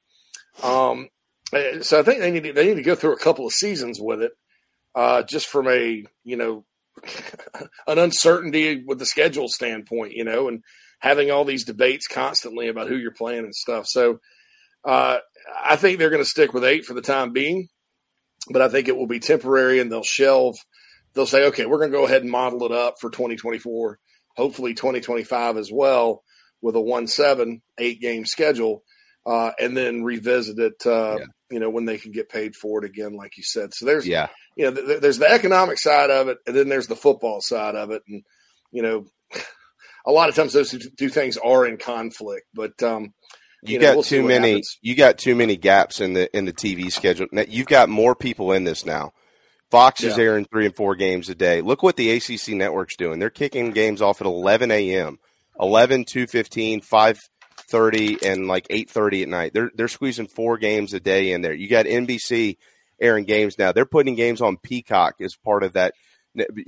Um, 0.63 1.09
eh, 1.53 1.81
so 1.83 1.99
I 1.99 2.03
think 2.03 2.21
they 2.21 2.31
need 2.31 2.45
to, 2.45 2.53
they 2.53 2.67
need 2.67 2.77
to 2.77 2.83
go 2.83 2.95
through 2.95 3.15
a 3.15 3.19
couple 3.19 3.47
of 3.47 3.53
seasons 3.53 3.99
with 4.01 4.23
it, 4.23 4.33
uh, 4.95 5.23
just 5.23 5.47
from 5.47 5.69
a 5.69 6.05
you 6.25 6.37
know 6.37 6.65
an 7.87 7.99
uncertainty 7.99 8.83
with 8.87 8.99
the 8.99 9.07
schedule 9.07 9.49
standpoint, 9.49 10.13
you 10.13 10.25
know, 10.25 10.49
and 10.49 10.63
having 10.99 11.31
all 11.31 11.45
these 11.45 11.65
debates 11.65 12.07
constantly 12.07 12.69
about 12.69 12.89
who 12.89 12.97
you're 12.97 13.11
playing 13.11 13.45
and 13.45 13.55
stuff. 13.55 13.87
So 13.89 14.21
uh, 14.85 15.19
I 15.65 15.77
think 15.77 15.99
they're 15.99 16.11
going 16.11 16.23
to 16.23 16.29
stick 16.29 16.53
with 16.55 16.65
eight 16.65 16.85
for 16.85 16.95
the 16.95 17.03
time 17.03 17.33
being, 17.33 17.69
but 18.51 18.63
I 18.63 18.69
think 18.69 18.89
it 18.89 18.97
will 18.97 19.07
be 19.07 19.21
temporary 19.21 19.81
and 19.81 19.91
they'll 19.91 20.05
shelve. 20.05 20.57
They'll 21.15 21.27
say, 21.27 21.47
okay, 21.47 21.67
we're 21.67 21.79
going 21.79 21.91
to 21.91 21.97
go 21.97 22.07
ahead 22.07 22.23
and 22.23 22.31
model 22.31 22.65
it 22.65 22.73
up 22.73 22.95
for 23.01 23.11
2024, 23.11 23.99
hopefully 24.37 24.75
2025 24.75 25.57
as 25.57 25.71
well, 25.73 26.23
with 26.63 26.77
a 26.77 26.81
one 26.81 27.07
seven 27.07 27.61
eight 27.79 28.01
game 28.01 28.25
schedule, 28.25 28.83
uh, 29.27 29.51
and 29.61 29.77
then 29.77 30.05
revisit 30.05 30.59
it. 30.59 30.87
Uh, 30.87 31.17
Yeah. 31.19 31.27
You 31.51 31.61
know 31.61 31.69
when 31.69 31.85
they 31.85 31.99
can 31.99 32.13
get 32.13 32.31
paid 32.31 32.57
for 32.57 32.83
it 32.83 32.89
again, 32.89 33.15
like 33.15 33.37
you 33.37 33.43
said. 33.43 33.75
So 33.75 33.85
there's 33.85 34.07
yeah, 34.07 34.29
you 34.57 34.65
know, 34.65 34.75
th- 34.75 35.03
there's 35.03 35.19
the 35.19 35.31
economic 35.31 35.79
side 35.79 36.09
of 36.09 36.29
it, 36.29 36.39
and 36.47 36.57
then 36.57 36.71
there's 36.71 36.87
the 36.87 36.97
football 36.97 37.43
side 37.43 37.75
of 37.75 37.91
it, 37.91 38.03
and 38.09 38.23
you 38.71 38.81
know, 38.81 39.05
a 40.07 40.11
lot 40.11 40.31
of 40.31 40.35
times 40.35 40.55
those 40.55 40.75
two, 40.97 41.09
things 41.11 41.37
are 41.37 41.67
in 41.67 41.77
conflict. 41.77 42.47
But 42.55 42.83
um, 42.83 43.13
you, 43.63 43.75
you 43.75 43.79
know, 43.81 43.89
got 43.89 43.95
we'll 43.97 44.03
too 44.03 44.23
many. 44.23 44.53
happens. 44.53 44.79
You 44.81 44.95
got 44.95 45.19
too 45.19 45.35
many 45.35 45.59
gaps 45.59 46.01
in 46.01 46.15
the 46.15 46.35
in 46.35 46.47
the 46.47 46.55
TV 46.55 46.91
schedule. 46.91 47.27
Now, 47.33 47.45
you've 47.47 47.67
got 47.67 47.91
more 47.91 48.15
people 48.15 48.53
in 48.53 48.65
this 48.65 48.87
now. 48.87 49.13
Fox 49.71 50.03
is 50.03 50.19
airing 50.19 50.45
three 50.45 50.67
and 50.67 50.77
four 50.77 50.95
games 50.97 51.31
a 51.31 51.35
day. 51.35 51.63
Look 51.63 51.83
what 51.83 51.97
the 51.97 52.11
ACC 52.13 52.49
network's 52.49 52.97
doing. 52.97 53.19
They're 53.19 53.31
kicking 53.31 53.71
games 53.71 54.03
off 54.03 54.21
at 54.21 54.27
11 54.27 54.71
a.m., 54.71 55.19
11, 55.61 56.05
2:15, 56.05 56.81
5:30, 57.71 58.23
and 58.25 58.49
like 58.49 58.67
8:30 58.71 59.23
at 59.23 59.29
night. 59.29 59.53
They're 59.55 59.71
they're 59.75 59.89
squeezing 59.89 60.29
four 60.29 60.59
games 60.59 60.95
a 60.95 61.01
day 61.01 61.33
in 61.33 61.43
there. 61.43 61.55
You 61.55 61.69
got 61.69 61.87
NBC 61.87 62.57
airing 63.01 63.25
games 63.25 63.59
now. 63.59 63.73
They're 63.73 63.87
putting 63.87 64.15
games 64.15 64.41
on 64.41 64.57
Peacock 64.63 65.15
as 65.21 65.35
part 65.45 65.63
of 65.65 65.73
that. 65.75 65.95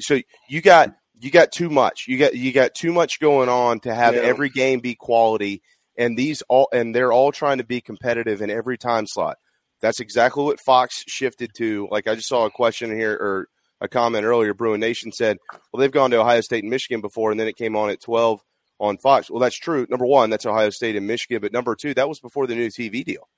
So 0.00 0.18
you 0.48 0.60
got 0.60 0.94
you 1.20 1.30
got 1.30 1.52
too 1.52 1.70
much. 1.70 2.04
You 2.08 2.18
got 2.18 2.34
you 2.34 2.52
got 2.52 2.74
too 2.74 2.92
much 2.92 3.20
going 3.20 3.48
on 3.48 3.80
to 3.80 3.94
have 3.94 4.14
Yeah. 4.14 4.22
every 4.22 4.48
game 4.50 4.80
be 4.80 4.94
quality. 4.94 5.62
And 5.96 6.16
these 6.18 6.42
all 6.48 6.68
and 6.72 6.94
they're 6.94 7.12
all 7.12 7.32
trying 7.32 7.58
to 7.58 7.64
be 7.64 7.80
competitive 7.80 8.42
in 8.42 8.50
every 8.50 8.76
time 8.76 9.06
slot. 9.06 9.36
That's 9.80 10.00
exactly 10.00 10.44
what 10.44 10.60
Fox 10.64 11.04
shifted 11.06 11.50
to. 11.58 11.88
Like 11.90 12.08
I 12.08 12.14
just 12.14 12.28
saw 12.28 12.46
a 12.46 12.50
question 12.50 12.90
here 12.96 13.12
or 13.12 13.48
a 13.80 13.88
comment 13.88 14.24
earlier. 14.24 14.54
Bruin 14.54 14.80
Nation 14.80 15.12
said, 15.12 15.36
"Well, 15.72 15.80
they've 15.80 15.90
gone 15.92 16.10
to 16.12 16.20
Ohio 16.20 16.40
State 16.40 16.64
and 16.64 16.70
Michigan 16.70 17.00
before, 17.00 17.30
and 17.30 17.38
then 17.38 17.48
it 17.48 17.56
came 17.56 17.76
on 17.76 17.90
at 17.90 18.00
twelve 18.00 18.40
on 18.84 18.98
Fox." 18.98 19.30
Well, 19.30 19.40
that's 19.40 19.58
true. 19.58 19.86
Number 19.88 20.06
one, 20.06 20.30
that's 20.30 20.46
Ohio 20.46 20.70
State 20.70 20.96
and 20.96 21.06
Michigan, 21.06 21.40
but 21.40 21.52
number 21.52 21.74
two, 21.74 21.94
that 21.94 22.08
was 22.08 22.20
before 22.20 22.46
the 22.46 22.54
new 22.54 22.68
TV 22.68 23.04
deal 23.04 23.28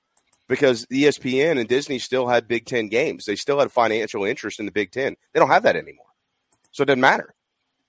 because 0.47 0.85
ESPN 0.87 1.59
and 1.59 1.67
Disney 1.67 1.99
still 1.99 2.27
had 2.27 2.47
Big 2.47 2.65
Ten 2.65 2.87
games. 2.87 3.25
They 3.25 3.35
still 3.35 3.59
had 3.59 3.67
a 3.67 3.71
financial 3.71 4.23
interest 4.23 4.59
in 4.59 4.65
the 4.65 4.71
Big 4.71 4.91
Ten. 4.91 5.15
They 5.33 5.39
don't 5.39 5.49
have 5.49 5.63
that 5.63 5.75
anymore, 5.75 6.05
so 6.71 6.83
it 6.83 6.87
doesn't 6.87 7.01
matter. 7.01 7.33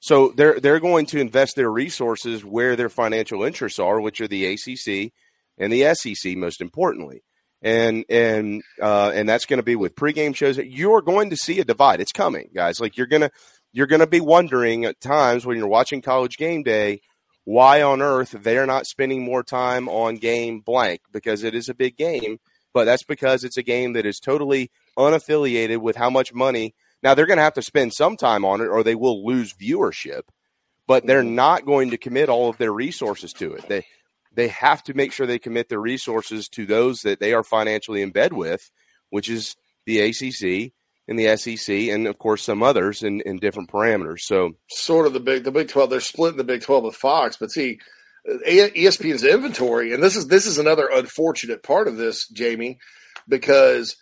So 0.00 0.32
they're 0.36 0.60
they're 0.60 0.80
going 0.80 1.06
to 1.06 1.20
invest 1.20 1.56
their 1.56 1.70
resources 1.70 2.44
where 2.44 2.76
their 2.76 2.88
financial 2.88 3.42
interests 3.42 3.78
are, 3.78 4.00
which 4.00 4.20
are 4.20 4.28
the 4.28 4.46
ACC 4.46 5.12
and 5.58 5.72
the 5.72 5.94
SEC, 5.94 6.36
most 6.36 6.60
importantly, 6.60 7.22
and 7.62 8.04
and 8.08 8.62
uh, 8.80 9.10
and 9.14 9.28
that's 9.28 9.46
going 9.46 9.58
to 9.58 9.64
be 9.64 9.76
with 9.76 9.96
pregame 9.96 10.34
shows. 10.34 10.58
You're 10.58 11.02
going 11.02 11.30
to 11.30 11.36
see 11.36 11.58
a 11.60 11.64
divide. 11.64 12.00
It's 12.00 12.12
coming, 12.12 12.50
guys. 12.54 12.80
Like 12.80 12.96
you're 12.96 13.08
gonna 13.08 13.30
you're 13.72 13.88
gonna 13.88 14.06
be 14.06 14.20
wondering 14.20 14.84
at 14.84 15.00
times 15.00 15.44
when 15.44 15.56
you're 15.56 15.66
watching 15.68 16.00
College 16.00 16.36
Game 16.36 16.62
Day 16.62 17.00
why 17.48 17.80
on 17.80 18.02
earth 18.02 18.36
they're 18.42 18.66
not 18.66 18.86
spending 18.86 19.24
more 19.24 19.42
time 19.42 19.88
on 19.88 20.16
game 20.16 20.60
blank 20.60 21.00
because 21.10 21.42
it 21.42 21.54
is 21.54 21.70
a 21.70 21.74
big 21.74 21.96
game, 21.96 22.38
but 22.74 22.84
that's 22.84 23.04
because 23.04 23.42
it's 23.42 23.56
a 23.56 23.62
game 23.62 23.94
that 23.94 24.04
is 24.04 24.20
totally 24.20 24.70
unaffiliated 24.98 25.78
with 25.78 25.96
how 25.96 26.10
much 26.10 26.34
money. 26.34 26.74
Now 27.02 27.14
they're 27.14 27.24
going 27.24 27.38
to 27.38 27.42
have 27.42 27.54
to 27.54 27.62
spend 27.62 27.94
some 27.94 28.18
time 28.18 28.44
on 28.44 28.60
it 28.60 28.66
or 28.66 28.82
they 28.82 28.94
will 28.94 29.24
lose 29.26 29.54
viewership, 29.54 30.24
but 30.86 31.06
they're 31.06 31.22
mm-hmm. 31.22 31.36
not 31.36 31.64
going 31.64 31.88
to 31.88 31.96
commit 31.96 32.28
all 32.28 32.50
of 32.50 32.58
their 32.58 32.70
resources 32.70 33.32
to 33.32 33.54
it. 33.54 33.66
They 33.66 33.86
they 34.34 34.48
have 34.48 34.82
to 34.82 34.92
make 34.92 35.12
sure 35.12 35.26
they 35.26 35.38
commit 35.38 35.70
their 35.70 35.80
resources 35.80 36.50
to 36.50 36.66
those 36.66 37.00
that 37.00 37.18
they 37.18 37.32
are 37.32 37.42
financially 37.42 38.02
in 38.02 38.10
bed 38.10 38.34
with, 38.34 38.70
which 39.08 39.30
is 39.30 39.56
the 39.86 40.00
ACC 40.00 40.74
and 41.08 41.18
the 41.18 41.36
SEC 41.36 41.74
and 41.74 42.06
of 42.06 42.18
course 42.18 42.42
some 42.42 42.62
others 42.62 43.02
in, 43.02 43.20
in 43.22 43.38
different 43.38 43.70
parameters. 43.70 44.20
So 44.20 44.52
sort 44.70 45.06
of 45.06 45.12
the 45.14 45.20
big 45.20 45.44
the 45.44 45.50
Big 45.50 45.68
Twelve. 45.68 45.90
They're 45.90 46.00
splitting 46.00 46.38
the 46.38 46.44
Big 46.44 46.62
Twelve 46.62 46.84
with 46.84 46.94
Fox, 46.94 47.36
but 47.36 47.50
see, 47.50 47.78
ESPN's 48.46 49.24
inventory, 49.24 49.92
and 49.92 50.02
this 50.02 50.16
is 50.16 50.28
this 50.28 50.46
is 50.46 50.58
another 50.58 50.88
unfortunate 50.92 51.62
part 51.62 51.88
of 51.88 51.96
this, 51.96 52.28
Jamie, 52.28 52.78
because 53.26 53.96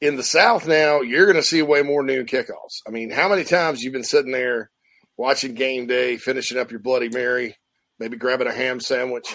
in 0.00 0.16
the 0.16 0.22
South 0.22 0.66
now 0.66 1.00
you're 1.00 1.26
going 1.26 1.36
to 1.36 1.42
see 1.42 1.62
way 1.62 1.82
more 1.82 2.02
noon 2.02 2.26
kickoffs. 2.26 2.80
I 2.86 2.90
mean, 2.90 3.10
how 3.10 3.28
many 3.28 3.44
times 3.44 3.82
you've 3.82 3.92
been 3.92 4.04
sitting 4.04 4.32
there 4.32 4.70
watching 5.16 5.54
game 5.54 5.86
day, 5.86 6.16
finishing 6.16 6.58
up 6.58 6.70
your 6.70 6.80
Bloody 6.80 7.08
Mary, 7.08 7.56
maybe 7.98 8.16
grabbing 8.16 8.46
a 8.46 8.52
ham 8.52 8.80
sandwich. 8.80 9.34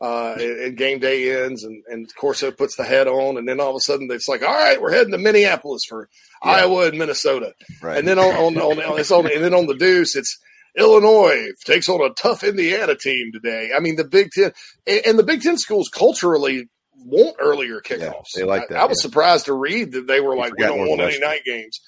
Uh, 0.00 0.34
and, 0.38 0.76
game 0.76 0.98
day 0.98 1.44
ends, 1.44 1.64
and, 1.64 1.82
and 1.88 2.08
Corso 2.16 2.50
puts 2.50 2.76
the 2.76 2.84
head 2.84 3.06
on, 3.06 3.38
and 3.38 3.48
then 3.48 3.60
all 3.60 3.70
of 3.70 3.76
a 3.76 3.80
sudden 3.80 4.08
it's 4.10 4.28
like, 4.28 4.42
all 4.42 4.52
right, 4.52 4.80
we're 4.80 4.92
heading 4.92 5.12
to 5.12 5.18
Minneapolis 5.18 5.82
for 5.88 6.08
Yeah. 6.44 6.50
Iowa 6.50 6.88
and 6.88 6.98
Minnesota. 6.98 7.54
right. 7.80 7.98
And 7.98 8.06
then 8.06 8.18
on, 8.18 8.34
on, 8.34 8.56
on, 8.58 8.82
on 8.82 8.98
it's 8.98 9.10
on 9.10 9.30
and 9.32 9.42
then 9.42 9.54
on 9.54 9.66
the 9.66 9.76
deuce, 9.76 10.16
it's 10.16 10.38
Illinois 10.76 11.50
takes 11.64 11.88
on 11.88 12.00
a 12.02 12.12
tough 12.14 12.42
Indiana 12.42 12.96
team 12.96 13.30
today. 13.32 13.70
I 13.74 13.80
mean, 13.80 13.96
the 13.96 14.04
Big 14.04 14.30
Ten 14.32 14.52
and, 14.86 15.00
and 15.06 15.18
the 15.18 15.22
Big 15.22 15.42
Ten 15.42 15.56
schools 15.56 15.88
culturally 15.88 16.68
want 16.96 17.36
earlier 17.38 17.80
kickoffs. 17.80 18.32
they 18.34 18.44
like 18.44 18.68
that, 18.68 18.78
I, 18.78 18.82
I 18.82 18.86
was 18.86 18.98
yeah. 18.98 19.08
surprised 19.08 19.46
to 19.46 19.54
read 19.54 19.92
that 19.92 20.06
they 20.06 20.20
were 20.20 20.34
You 20.34 20.40
like, 20.40 20.56
we 20.56 20.64
don't 20.64 20.88
want 20.88 21.00
any 21.00 21.20
night 21.20 21.42
games. 21.44 21.80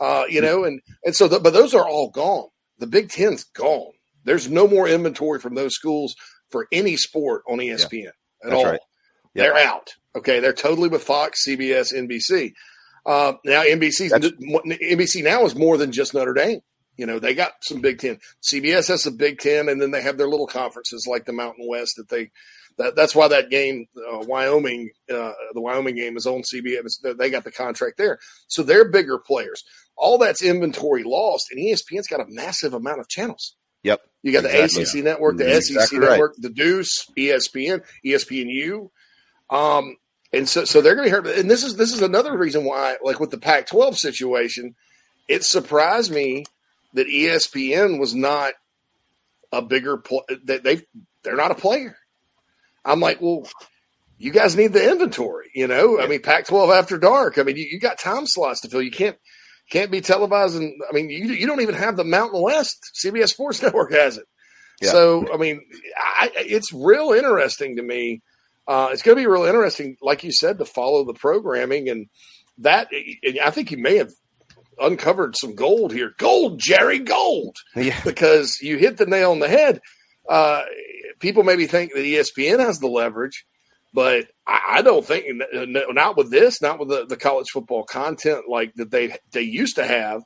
Uh, 0.00 0.24
you 0.28 0.40
know, 0.40 0.64
and 0.64 0.80
and 1.04 1.14
so, 1.14 1.26
the, 1.26 1.40
but 1.40 1.52
those 1.52 1.74
are 1.74 1.86
all 1.86 2.10
gone. 2.10 2.48
The 2.78 2.86
Big 2.86 3.10
Ten's 3.10 3.42
gone. 3.44 3.92
There's 4.24 4.48
no 4.48 4.68
more 4.68 4.86
inventory 4.86 5.40
from 5.40 5.54
those 5.54 5.74
schools 5.74 6.14
for 6.50 6.66
any 6.72 6.96
sport 6.96 7.42
on 7.48 7.58
ESPN 7.58 8.06
at 8.08 8.14
That's 8.42 8.54
all. 8.54 8.64
right. 8.64 8.80
Yep. 9.34 9.44
They're 9.44 9.56
out. 9.56 9.90
Okay, 10.16 10.40
they're 10.40 10.52
totally 10.52 10.88
with 10.88 11.02
Fox, 11.04 11.44
CBS, 11.46 11.92
NBC. 11.94 12.52
Uh, 13.06 13.34
now 13.44 13.62
That's- 13.62 14.32
NBC 14.82 15.22
now 15.22 15.44
is 15.44 15.54
more 15.54 15.76
than 15.76 15.92
just 15.92 16.14
Notre 16.14 16.34
Dame. 16.34 16.60
You 16.96 17.06
know, 17.06 17.20
they 17.20 17.34
got 17.34 17.52
some 17.62 17.80
Big 17.80 18.00
Ten. 18.00 18.18
CBS 18.42 18.88
has 18.88 19.04
some 19.04 19.16
Big 19.16 19.38
Ten, 19.38 19.68
and 19.68 19.80
then 19.80 19.92
they 19.92 20.02
have 20.02 20.18
their 20.18 20.28
little 20.28 20.48
conferences 20.48 21.06
like 21.08 21.26
the 21.26 21.32
Mountain 21.32 21.66
West 21.68 21.94
that 21.96 22.08
they. 22.08 22.30
That, 22.76 22.94
that's 22.94 23.14
why 23.14 23.26
that 23.28 23.50
game, 23.50 23.86
uh, 23.96 24.18
Wyoming, 24.26 24.90
uh, 25.10 25.32
the 25.52 25.60
Wyoming 25.60 25.96
game 25.96 26.16
is 26.16 26.26
on 26.26 26.42
CBS. 26.42 26.94
They 27.18 27.28
got 27.30 27.42
the 27.44 27.50
contract 27.50 27.98
there, 27.98 28.18
so 28.48 28.62
they're 28.62 28.88
bigger 28.88 29.18
players. 29.18 29.62
All 29.96 30.16
that's 30.18 30.42
inventory 30.42 31.02
lost, 31.04 31.46
and 31.50 31.60
ESPN's 31.60 32.06
got 32.08 32.20
a 32.20 32.26
massive 32.28 32.74
amount 32.74 33.00
of 33.00 33.08
channels. 33.08 33.56
Yep. 33.84 34.00
You 34.22 34.32
got 34.32 34.44
Exactly. 34.44 34.84
the 34.84 34.90
ACC 34.90 35.04
network, 35.04 35.36
the 35.36 35.60
SEC 35.60 35.92
right. 35.92 36.10
network, 36.10 36.34
the 36.36 36.50
Deuce, 36.50 37.06
ESPN, 37.16 37.82
ESPNU. 38.04 38.90
Um, 39.50 39.96
and 40.32 40.48
so, 40.48 40.64
so 40.64 40.80
they're 40.80 40.94
going 40.94 41.08
to 41.08 41.22
be 41.22 41.28
hurt. 41.28 41.38
And 41.38 41.50
this 41.50 41.62
is 41.62 41.76
this 41.76 41.92
is 41.92 42.02
another 42.02 42.36
reason 42.36 42.64
why, 42.64 42.96
like 43.02 43.20
with 43.20 43.30
the 43.30 43.38
Pac-12 43.38 43.96
situation, 43.96 44.74
it 45.28 45.44
surprised 45.44 46.10
me 46.10 46.44
that 46.94 47.06
ESPN 47.06 47.98
was 47.98 48.14
not 48.14 48.54
a 49.52 49.62
bigger 49.62 50.02
that 50.44 50.62
they 50.64 50.82
they're 51.22 51.36
not 51.36 51.50
a 51.50 51.54
player. 51.54 51.96
I'm 52.84 53.00
like, 53.00 53.20
well, 53.20 53.48
you 54.18 54.32
guys 54.32 54.56
need 54.56 54.72
the 54.72 54.90
inventory, 54.90 55.50
you 55.54 55.66
know. 55.66 56.00
I 56.00 56.06
mean, 56.06 56.22
Pac-12 56.22 56.76
after 56.76 56.98
dark. 56.98 57.38
I 57.38 57.42
mean, 57.42 57.56
you, 57.56 57.66
you 57.70 57.78
got 57.78 57.98
time 57.98 58.26
slots 58.26 58.60
to 58.62 58.68
fill. 58.68 58.82
You 58.82 58.90
can't 58.90 59.16
can't 59.70 59.90
be 59.90 60.00
televised. 60.00 60.56
And 60.56 60.72
I 60.88 60.94
mean, 60.94 61.10
you 61.10 61.26
you 61.28 61.46
don't 61.46 61.60
even 61.60 61.74
have 61.74 61.96
the 61.96 62.04
Mountain 62.04 62.40
West. 62.42 62.78
CBS 63.04 63.28
Sports 63.30 63.62
Network 63.62 63.92
has 63.92 64.18
it. 64.18 64.26
Yeah. 64.80 64.92
So, 64.92 65.26
I 65.32 65.36
mean, 65.38 65.60
I, 65.96 66.30
it's 66.36 66.72
real 66.72 67.12
interesting 67.12 67.76
to 67.76 67.82
me. 67.82 68.22
Uh, 68.66 68.90
it's 68.92 69.02
going 69.02 69.16
to 69.16 69.20
be 69.22 69.26
real 69.26 69.44
interesting, 69.44 69.96
like 70.02 70.22
you 70.22 70.30
said, 70.30 70.58
to 70.58 70.64
follow 70.64 71.04
the 71.04 71.14
programming 71.14 71.88
and 71.88 72.06
that. 72.58 72.88
And 73.22 73.40
I 73.40 73.50
think 73.50 73.70
you 73.70 73.78
may 73.78 73.96
have 73.96 74.10
uncovered 74.78 75.34
some 75.36 75.54
gold 75.54 75.92
here. 75.92 76.12
Gold, 76.18 76.60
Jerry, 76.60 76.98
gold 77.00 77.56
Yeah. 77.74 78.00
because 78.04 78.58
you 78.60 78.76
hit 78.76 78.98
the 78.98 79.06
nail 79.06 79.32
on 79.32 79.40
the 79.40 79.48
head. 79.48 79.80
Uh, 80.28 80.62
people 81.18 81.42
maybe 81.42 81.66
think 81.66 81.92
that 81.94 82.04
ESPN 82.04 82.58
has 82.60 82.78
the 82.78 82.86
leverage, 82.86 83.46
but 83.92 84.26
I, 84.46 84.60
I 84.76 84.82
don't 84.82 85.04
think 85.04 85.26
not 85.52 86.16
with 86.16 86.30
this, 86.30 86.60
not 86.62 86.78
with 86.78 86.88
the, 86.88 87.06
the 87.06 87.16
college 87.16 87.46
football 87.52 87.84
content 87.84 88.44
like 88.48 88.74
that 88.74 88.90
they 88.90 89.16
they 89.32 89.42
used 89.42 89.76
to 89.76 89.84
have 89.86 90.22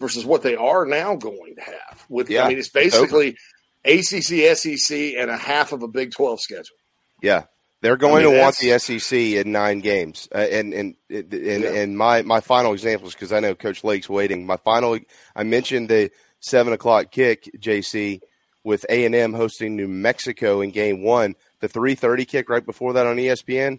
versus 0.00 0.24
what 0.24 0.42
they 0.42 0.56
are 0.56 0.84
now 0.84 1.16
going 1.16 1.54
to 1.56 1.62
have. 1.62 2.04
With 2.08 2.30
Yeah, 2.30 2.44
I 2.44 2.48
mean, 2.48 2.58
it's 2.58 2.70
basically 2.70 3.36
ACC, 3.84 4.56
SEC, 4.56 5.14
and 5.18 5.30
a 5.30 5.36
half 5.36 5.72
of 5.72 5.82
a 5.82 5.88
Big 5.88 6.12
Twelve 6.12 6.40
schedule. 6.40 6.76
Yeah, 7.20 7.44
they're 7.80 7.96
going 7.96 8.24
I 8.24 8.28
mean, 8.28 8.34
to 8.36 8.40
want 8.40 8.56
the 8.58 8.78
SEC 8.78 9.12
in 9.18 9.52
nine 9.52 9.80
games. 9.80 10.28
Uh, 10.34 10.38
and 10.38 10.72
and 10.72 10.94
and, 11.10 11.32
and, 11.32 11.62
Yeah. 11.64 11.72
and 11.72 11.96
my 11.98 12.22
my 12.22 12.40
final 12.40 12.72
examples 12.72 13.14
because 13.14 13.32
I 13.32 13.40
know 13.40 13.54
Coach 13.54 13.84
Lake's 13.84 14.08
waiting. 14.08 14.46
My 14.46 14.56
final, 14.56 14.98
I 15.34 15.42
mentioned 15.42 15.88
the 15.88 16.10
seven 16.40 16.72
o'clock 16.72 17.10
kick, 17.10 17.50
JC, 17.58 18.20
with 18.64 18.86
A 18.88 19.04
and 19.04 19.14
M 19.14 19.32
hosting 19.34 19.76
New 19.76 19.88
Mexico 19.88 20.60
in 20.60 20.70
Game 20.70 21.02
One. 21.02 21.34
The 21.62 21.68
three 21.68 21.94
thirty 21.94 22.24
kick 22.26 22.50
right 22.50 22.66
before 22.66 22.92
that 22.94 23.06
on 23.06 23.16
ESPN. 23.16 23.78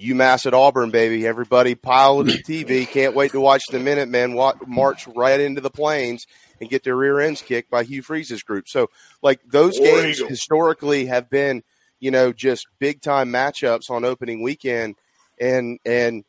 UMass 0.00 0.44
at 0.44 0.52
Auburn, 0.54 0.90
baby. 0.90 1.26
Everybody 1.26 1.74
pile 1.74 2.18
to 2.18 2.24
the 2.24 2.42
TV. 2.42 2.86
Can't 2.86 3.14
wait 3.14 3.32
to 3.32 3.40
watch 3.40 3.62
the 3.70 3.78
Minutemen 3.78 4.34
wa- 4.34 4.54
march 4.66 5.06
right 5.08 5.40
into 5.40 5.60
the 5.60 5.70
plains 5.70 6.26
and 6.60 6.68
get 6.68 6.82
their 6.84 6.96
rear 6.96 7.20
ends 7.20 7.40
kicked 7.42 7.70
by 7.70 7.82
Hugh 7.84 8.02
Freeze's 8.02 8.42
group. 8.42 8.68
So, 8.68 8.90
like, 9.22 9.40
those 9.46 9.78
War 9.78 9.86
games 10.02 10.16
Eagle. 10.18 10.28
historically 10.28 11.06
have 11.06 11.30
been, 11.30 11.62
you 11.98 12.10
know, 12.10 12.32
just 12.32 12.66
big 12.78 13.00
time 13.00 13.32
matchups 13.32 13.88
on 13.88 14.04
opening 14.04 14.42
weekend, 14.42 14.96
and 15.40 15.78
and 15.86 16.24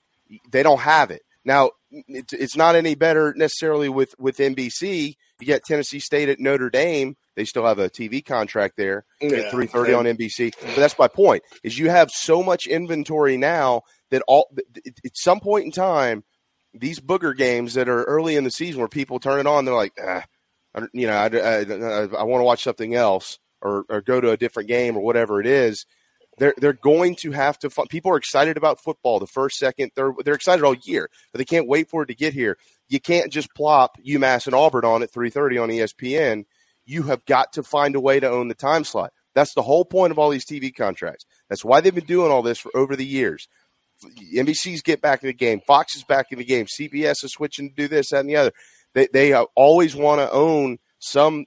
they 0.50 0.64
don't 0.64 0.80
have 0.80 1.12
it 1.12 1.24
now. 1.44 1.72
It's, 1.92 2.34
it's 2.34 2.56
not 2.56 2.76
any 2.76 2.96
better 2.96 3.34
necessarily 3.36 3.90
with 3.90 4.16
with 4.18 4.38
NBC. 4.38 5.16
You 5.42 5.48
got 5.48 5.64
Tennessee 5.64 6.00
State 6.00 6.30
at 6.30 6.40
Notre 6.40 6.70
Dame. 6.70 7.18
They 7.36 7.46
still 7.46 7.66
have 7.66 7.80
a 7.80 7.90
TV 7.90 8.24
contract 8.26 8.76
there 8.78 9.06
Yeah. 9.22 9.38
at 9.40 9.52
three 9.52 9.68
thirty 9.68 9.94
on 9.94 10.06
NBC. 10.06 10.54
But 10.62 10.76
that's 10.76 10.98
my 10.98 11.08
point: 11.08 11.44
is 11.64 11.78
you 11.78 11.90
have 11.90 12.10
so 12.12 12.42
much 12.44 12.68
inventory 12.68 13.38
now 13.38 13.82
that 14.12 14.22
all 14.28 14.48
at 15.04 15.16
some 15.18 15.40
point 15.40 15.66
in 15.66 15.72
time, 15.72 16.24
these 16.74 17.00
booger 17.00 17.36
games 17.36 17.74
that 17.74 17.90
are 17.90 18.04
early 18.04 18.36
in 18.36 18.44
the 18.44 18.52
season 18.52 18.80
where 18.80 18.88
people 18.88 19.20
turn 19.20 19.40
it 19.40 19.48
on, 19.48 19.66
they're 19.66 19.74
like, 19.76 19.94
ah, 20.02 20.24
I 20.76 20.82
you 20.94 21.08
know, 21.08 21.14
I, 21.14 21.26
I, 21.28 22.20
I 22.20 22.24
want 22.24 22.42
to 22.42 22.46
watch 22.46 22.64
something 22.64 22.94
else 22.96 23.40
or, 23.62 23.84
or 23.90 24.02
go 24.02 24.20
to 24.22 24.32
a 24.32 24.38
different 24.38 24.68
game 24.70 24.96
or 24.98 25.04
whatever 25.04 25.40
it 25.42 25.48
is. 25.48 25.86
They're 26.38 26.54
they're 26.58 26.74
going 26.74 27.16
to 27.22 27.32
have 27.32 27.58
to. 27.60 27.70
People 27.90 28.12
are 28.12 28.18
excited 28.18 28.58
about 28.58 28.82
football. 28.84 29.20
The 29.20 29.28
first, 29.28 29.58
second, 29.58 29.92
third. 29.96 30.16
They're 30.26 30.34
excited 30.34 30.66
all 30.66 30.76
year, 30.84 31.10
but 31.32 31.38
they 31.38 31.46
can't 31.46 31.68
wait 31.68 31.90
for 31.90 32.04
it 32.04 32.08
to 32.08 32.16
get 32.16 32.34
here. 32.34 32.58
You 32.90 33.00
can't 33.00 33.32
just 33.32 33.48
plop 33.56 33.98
UMass 34.06 34.46
and 34.46 34.54
Auburn 34.54 34.84
on 34.84 35.02
at 35.02 35.14
three 35.14 35.30
thirty 35.30 35.58
on 35.58 35.70
ESPN. 35.70 36.44
You 36.86 37.04
have 37.04 37.26
got 37.26 37.54
to 37.54 37.64
find 37.64 37.96
a 37.96 38.00
way 38.00 38.20
to 38.20 38.30
own 38.30 38.48
the 38.48 38.56
time 38.56 38.84
slot. 38.84 39.12
That's 39.34 39.54
the 39.54 39.62
whole 39.64 39.86
point 39.86 40.12
of 40.12 40.20
all 40.20 40.30
these 40.30 40.46
TV 40.46 40.74
contracts. 40.74 41.26
That's 41.50 41.66
why 41.66 41.82
they've 41.82 41.94
been 41.94 42.06
doing 42.06 42.32
all 42.32 42.42
this 42.42 42.60
for 42.60 42.76
over 42.76 42.96
the 42.96 43.06
years. 43.06 43.48
NBC's 44.34 44.82
get 44.82 45.02
back 45.02 45.24
in 45.24 45.28
the 45.28 45.34
game. 45.34 45.62
Fox 45.66 45.96
is 45.96 46.04
back 46.04 46.28
in 46.32 46.40
the 46.40 46.46
game. 46.46 46.66
CBS 46.66 47.24
is 47.24 47.32
switching 47.32 47.70
to 47.70 47.76
do 47.76 47.88
this, 47.88 48.10
that, 48.10 48.22
and 48.22 48.30
the 48.30 48.36
other. 48.36 48.52
They 48.94 49.08
they 49.12 49.34
always 49.34 49.96
want 49.96 50.22
to 50.22 50.32
own 50.32 50.80
some 51.00 51.46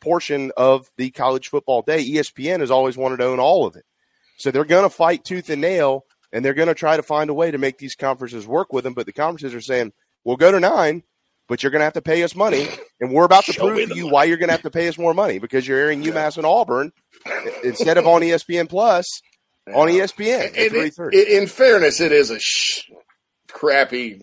portion 0.00 0.52
of 0.56 0.88
the 0.96 1.10
college 1.10 1.48
football 1.48 1.82
day. 1.82 2.04
ESPN 2.04 2.60
has 2.60 2.70
always 2.70 2.96
wanted 2.96 3.18
to 3.18 3.26
own 3.26 3.40
all 3.40 3.66
of 3.66 3.76
it. 3.76 3.84
So 4.38 4.50
they're 4.50 4.64
going 4.64 4.84
to 4.84 4.90
fight 4.90 5.24
tooth 5.24 5.48
and 5.48 5.60
nail, 5.60 6.04
and 6.32 6.44
they're 6.44 6.54
going 6.54 6.68
to 6.68 6.74
try 6.74 6.96
to 6.96 7.02
find 7.02 7.30
a 7.30 7.34
way 7.34 7.50
to 7.50 7.58
make 7.58 7.78
these 7.78 7.94
conferences 7.94 8.46
work 8.46 8.72
with 8.72 8.84
them. 8.84 8.94
But 8.94 9.06
the 9.06 9.12
conferences 9.12 9.54
are 9.54 9.60
saying, 9.60 9.92
"We'll 10.24 10.36
go 10.36 10.52
to 10.52 10.60
nine, 10.60 11.02
but 11.48 11.62
you're 11.62 11.70
going 11.70 11.80
to 11.80 11.84
have 11.84 11.92
to 11.94 12.02
pay 12.02 12.22
us 12.22 12.34
money, 12.34 12.68
and 13.00 13.12
we're 13.12 13.24
about 13.24 13.44
to 13.44 13.52
Show 13.52 13.66
prove 13.68 13.88
to 13.88 13.94
you 13.94 14.02
money." 14.04 14.12
why 14.12 14.24
you're 14.24 14.36
going 14.36 14.48
to 14.48 14.52
have 14.52 14.62
to 14.62 14.70
pay 14.70 14.88
us 14.88 14.98
more 14.98 15.14
money 15.14 15.38
because 15.38 15.66
you're 15.66 15.78
airing 15.78 16.02
UMass 16.02 16.36
and 16.36 16.46
Auburn 16.46 16.92
instead 17.64 17.98
of 17.98 18.06
on 18.06 18.22
ESPN 18.22 18.68
Plus 18.68 19.06
on 19.74 19.88
ESPN 19.88 20.52
it- 20.54 20.72
it- 21.12 21.28
in 21.28 21.46
fairness, 21.46 22.00
it 22.00 22.12
is 22.12 22.30
a 22.30 22.38
sh- 22.38 22.82
crappy. 23.50 24.22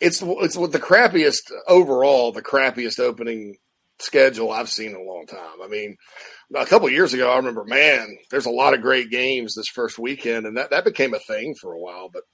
It's 0.00 0.20
it's 0.22 0.56
what 0.56 0.72
the 0.72 0.80
crappiest 0.80 1.52
overall, 1.68 2.32
the 2.32 2.42
crappiest 2.42 2.98
opening 2.98 3.56
schedule 4.00 4.50
I've 4.50 4.68
seen 4.68 4.90
in 4.90 4.96
a 4.96 5.02
long 5.02 5.26
time. 5.26 5.62
I 5.62 5.68
mean, 5.68 5.96
a 6.56 6.66
couple 6.66 6.88
of 6.88 6.92
years 6.92 7.14
ago, 7.14 7.30
I 7.30 7.36
remember, 7.36 7.62
man, 7.64 8.18
there's 8.30 8.46
a 8.46 8.50
lot 8.50 8.74
of 8.74 8.82
great 8.82 9.10
games 9.10 9.54
this 9.54 9.68
first 9.68 9.98
weekend, 10.00 10.44
and 10.44 10.56
that 10.56 10.70
that 10.70 10.84
became 10.84 11.14
a 11.14 11.20
thing 11.20 11.54
for 11.54 11.72
a 11.72 11.78
while. 11.78 12.08
But 12.12 12.24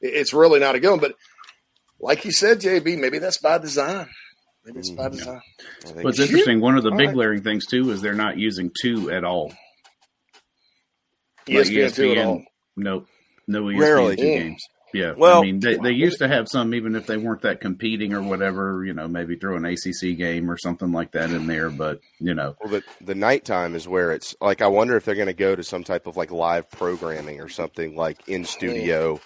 it's 0.00 0.32
really 0.32 0.60
not 0.60 0.76
a 0.76 0.80
good 0.80 0.90
one. 0.92 1.00
But 1.00 1.14
like 2.00 2.24
you 2.24 2.32
said, 2.32 2.60
JB, 2.60 2.98
maybe 2.98 3.18
that's 3.18 3.38
by 3.38 3.58
design. 3.58 4.08
Maybe 4.64 4.80
it's 4.80 4.90
by 4.90 5.08
Mhm. 5.08 5.12
design. 5.12 5.40
I 5.60 5.86
think 5.86 6.04
What's 6.04 6.18
it's- 6.18 6.30
interesting, 6.30 6.60
one 6.60 6.76
of 6.76 6.82
the 6.84 6.90
All 6.90 6.96
big 6.96 7.08
right. 7.08 7.14
glaring 7.14 7.42
things 7.42 7.66
too 7.66 7.90
is 7.90 8.02
they're 8.02 8.14
not 8.14 8.38
using 8.38 8.70
two 8.82 9.10
at 9.10 9.24
all. 9.24 9.52
Like 11.48 11.66
ESPN 11.66 11.94
two 11.94 12.12
at 12.12 12.18
all. 12.26 12.44
Nope. 12.76 13.06
No 13.46 13.62
ESPN 13.70 13.80
Rarely. 13.80 14.16
two 14.16 14.22
Mm. 14.22 14.38
games. 14.38 14.66
Yeah. 14.94 15.12
Well- 15.16 15.40
I 15.40 15.42
mean, 15.42 15.60
they, 15.60 15.76
they 15.76 15.92
used 15.92 16.18
to 16.18 16.28
have 16.28 16.48
some, 16.48 16.74
even 16.74 16.94
if 16.96 17.06
they 17.06 17.16
weren't 17.16 17.42
that 17.42 17.60
competing 17.60 18.14
or 18.14 18.22
whatever, 18.22 18.84
you 18.84 18.94
know, 18.94 19.06
maybe 19.06 19.36
throw 19.36 19.56
an 19.56 19.64
ACC 19.64 20.16
game 20.16 20.50
or 20.50 20.56
something 20.56 20.92
like 20.92 21.12
that 21.12 21.30
in 21.30 21.46
there. 21.46 21.68
But, 21.70 22.00
you 22.18 22.34
know, 22.34 22.56
Well, 22.62 22.72
the 22.72 22.82
the 23.04 23.14
nighttime 23.14 23.74
is 23.74 23.86
where 23.86 24.12
it's 24.12 24.34
like 24.40 24.62
I 24.62 24.66
wonder 24.68 24.96
if 24.96 25.04
they're 25.04 25.14
going 25.14 25.26
to 25.26 25.34
go 25.34 25.54
to 25.54 25.62
some 25.62 25.84
type 25.84 26.06
of 26.06 26.16
like 26.16 26.30
live 26.30 26.70
programming 26.70 27.40
or 27.40 27.48
something 27.48 27.96
like 27.96 28.26
in 28.28 28.44
studio. 28.44 29.20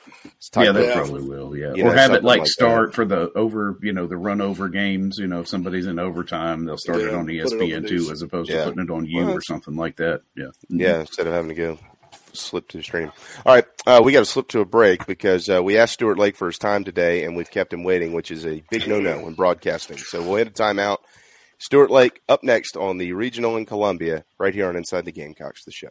yeah, 0.57 0.73
they 0.73 0.93
probably 0.93 1.23
will. 1.23 1.57
Yeah. 1.57 1.75
You 1.75 1.85
or 1.85 1.89
know, 1.91 1.93
have 1.93 2.13
it 2.13 2.25
like, 2.25 2.41
like 2.41 2.49
start 2.49 2.95
for 2.95 3.05
the 3.05 3.31
over, 3.35 3.79
you 3.83 3.93
know, 3.93 4.07
the 4.07 4.17
run 4.17 4.41
over 4.41 4.69
games. 4.69 5.17
You 5.19 5.29
know, 5.29 5.41
if 5.41 5.49
somebody's 5.49 5.87
in 5.87 5.99
overtime, 5.99 6.65
they'll 6.65 6.77
start 6.79 6.99
it 7.01 7.13
Yeah, 7.13 7.17
on 7.19 7.29
it 7.31 7.41
on 7.43 7.47
ESPN 7.49 7.83
the 7.83 7.89
too, 7.89 8.11
as 8.11 8.23
opposed 8.23 8.51
Yeah. 8.51 8.65
to 8.65 8.71
putting 8.71 8.85
it 8.85 8.91
on 8.91 9.07
you 9.07 9.25
Well, 9.25 9.35
or 9.35 9.41
something 9.43 9.77
like 9.77 9.97
that. 9.97 10.23
Yeah. 10.37 10.47
Mm-hmm. 10.47 10.81
Yeah, 10.81 11.01
instead 11.01 11.27
of 11.27 11.33
having 11.33 11.51
to 11.51 11.55
go 11.55 11.79
slip 12.35 12.69
to 12.69 12.79
the 12.79 12.83
stream. 12.83 13.13
All 13.45 13.55
right, 13.55 13.65
uh, 13.87 14.01
we 14.05 14.13
got 14.13 14.21
to 14.21 14.25
slip 14.27 14.49
to 14.49 14.61
a 14.61 14.65
break 14.65 15.07
because 15.07 15.49
uh, 15.49 15.63
we 15.63 15.79
asked 15.79 15.95
Stuart 15.95 16.19
Lake 16.19 16.37
for 16.37 16.47
his 16.47 16.59
time 16.59 16.85
today, 16.85 17.25
and 17.25 17.37
we've 17.37 17.51
kept 17.51 17.73
him 17.73 17.85
waiting, 17.85 18.13
which 18.13 18.31
is 18.31 18.47
a 18.47 18.63
big 18.71 18.89
no-no 18.89 19.19
in 19.27 19.35
broadcasting. 19.35 19.99
So 19.99 20.23
we'll 20.23 20.37
hit 20.37 20.49
a 20.49 20.51
timeout. 20.51 20.99
Stuart 21.59 21.91
Lake 21.91 22.21
up 22.29 22.43
next 22.43 22.77
on 22.77 22.99
the 22.99 23.13
regional 23.13 23.57
in 23.57 23.67
Columbia, 23.67 24.25
right 24.39 24.53
here 24.53 24.69
on 24.69 24.77
Inside 24.77 25.05
the 25.05 25.13
Gamecocks, 25.13 25.65
the 25.65 25.71
show. 25.71 25.91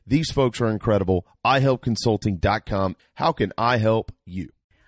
These 0.05 0.31
folks 0.31 0.59
are 0.61 0.67
incredible. 0.67 1.25
iHelpConsulting.com. 1.45 2.95
How 3.15 3.31
can 3.31 3.53
I 3.57 3.77
help 3.77 4.11
you? 4.25 4.49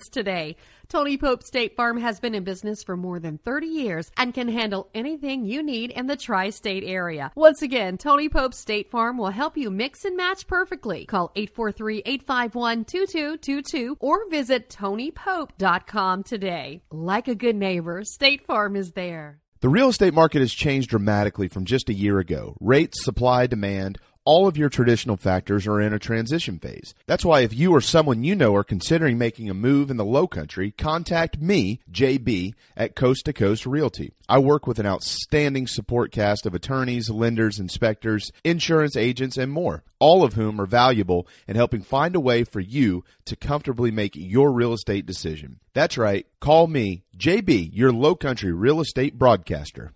today. 0.00 0.56
Tony 0.88 1.16
Pope 1.16 1.42
State 1.42 1.74
Farm 1.74 1.96
has 1.98 2.20
been 2.20 2.34
in 2.34 2.44
business 2.44 2.82
for 2.82 2.96
more 2.96 3.18
than 3.18 3.38
30 3.38 3.66
years 3.66 4.10
and 4.16 4.34
can 4.34 4.48
handle 4.48 4.88
anything 4.94 5.44
you 5.44 5.62
need 5.62 5.90
in 5.90 6.06
the 6.06 6.16
tri 6.16 6.50
state 6.50 6.84
area. 6.84 7.32
Once 7.34 7.62
again, 7.62 7.96
Tony 7.96 8.28
Pope 8.28 8.54
State 8.54 8.90
Farm 8.90 9.16
will 9.16 9.30
help 9.30 9.56
you 9.56 9.70
mix 9.70 10.04
and 10.04 10.16
match 10.16 10.46
perfectly. 10.46 11.06
Call 11.06 11.32
843 11.34 12.02
851 12.04 12.84
2222 12.84 13.96
or 14.00 14.28
visit 14.28 14.68
TonyPope.com 14.68 16.22
today. 16.22 16.82
Like 16.90 17.28
a 17.28 17.34
good 17.34 17.56
neighbor, 17.56 18.04
State 18.04 18.46
Farm 18.46 18.76
is 18.76 18.92
there. 18.92 19.40
The 19.62 19.68
real 19.68 19.90
estate 19.90 20.12
market 20.12 20.40
has 20.40 20.52
changed 20.52 20.90
dramatically 20.90 21.46
from 21.46 21.66
just 21.66 21.88
a 21.88 21.94
year 21.94 22.18
ago. 22.18 22.56
Rates, 22.60 23.04
supply, 23.04 23.46
demand, 23.46 23.96
all 24.24 24.46
of 24.46 24.56
your 24.56 24.68
traditional 24.68 25.16
factors 25.16 25.66
are 25.66 25.80
in 25.80 25.92
a 25.92 25.98
transition 25.98 26.58
phase. 26.58 26.94
That's 27.06 27.24
why 27.24 27.40
if 27.40 27.54
you 27.54 27.72
or 27.72 27.80
someone 27.80 28.24
you 28.24 28.34
know 28.34 28.54
are 28.54 28.64
considering 28.64 29.18
making 29.18 29.50
a 29.50 29.54
move 29.54 29.90
in 29.90 29.96
the 29.96 30.04
low 30.04 30.26
country, 30.26 30.70
contact 30.70 31.40
me, 31.40 31.80
JB, 31.90 32.54
at 32.76 32.94
Coast 32.94 33.24
to 33.24 33.32
Coast 33.32 33.66
Realty. 33.66 34.12
I 34.28 34.38
work 34.38 34.66
with 34.66 34.78
an 34.78 34.86
outstanding 34.86 35.66
support 35.66 36.12
cast 36.12 36.46
of 36.46 36.54
attorneys, 36.54 37.10
lenders, 37.10 37.58
inspectors, 37.58 38.30
insurance 38.44 38.96
agents, 38.96 39.36
and 39.36 39.50
more, 39.50 39.82
all 39.98 40.22
of 40.22 40.34
whom 40.34 40.60
are 40.60 40.66
valuable 40.66 41.26
in 41.48 41.56
helping 41.56 41.82
find 41.82 42.14
a 42.14 42.20
way 42.20 42.44
for 42.44 42.60
you 42.60 43.04
to 43.26 43.36
comfortably 43.36 43.90
make 43.90 44.12
your 44.14 44.52
real 44.52 44.72
estate 44.72 45.04
decision. 45.04 45.58
That's 45.74 45.98
right. 45.98 46.26
Call 46.40 46.66
me, 46.66 47.04
JB, 47.16 47.70
your 47.72 47.92
low 47.92 48.14
country 48.14 48.52
real 48.52 48.80
estate 48.80 49.18
broadcaster. 49.18 49.92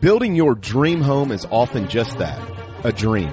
Building 0.00 0.34
your 0.34 0.54
dream 0.54 1.00
home 1.00 1.32
is 1.32 1.46
often 1.50 1.88
just 1.88 2.18
that, 2.18 2.38
a 2.84 2.92
dream 2.92 3.32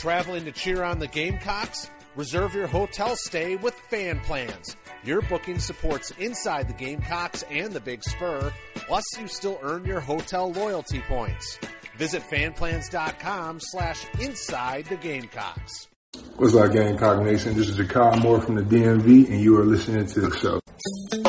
Traveling 0.00 0.46
to 0.46 0.52
cheer 0.52 0.82
on 0.82 0.98
the 0.98 1.06
Gamecocks? 1.06 1.90
Reserve 2.16 2.54
your 2.54 2.66
hotel 2.66 3.16
stay 3.16 3.56
with 3.56 3.74
Fan 3.90 4.18
Plans. 4.20 4.74
Your 5.04 5.20
booking 5.20 5.58
supports 5.58 6.10
inside 6.12 6.68
the 6.68 6.72
Gamecocks 6.72 7.44
and 7.50 7.70
the 7.70 7.80
Big 7.80 8.02
Spur, 8.02 8.50
plus 8.76 9.04
you 9.20 9.28
still 9.28 9.58
earn 9.62 9.84
your 9.84 10.00
hotel 10.00 10.52
loyalty 10.52 11.00
points. 11.00 11.58
Visit 11.98 12.22
fanplans.com 12.22 13.58
slash 13.60 14.06
inside 14.18 14.86
the 14.86 14.96
Gamecocks. 14.96 15.88
What's 16.36 16.54
up, 16.54 16.72
Gamecock 16.72 17.22
Nation? 17.22 17.54
This 17.54 17.68
is 17.68 17.76
Jakar 17.76 18.22
Moore 18.22 18.40
from 18.40 18.54
the 18.54 18.62
DMV, 18.62 19.28
and 19.28 19.38
you 19.42 19.60
are 19.60 19.66
listening 19.66 20.06
to 20.06 20.20
the 20.22 20.34
show. 20.38 21.19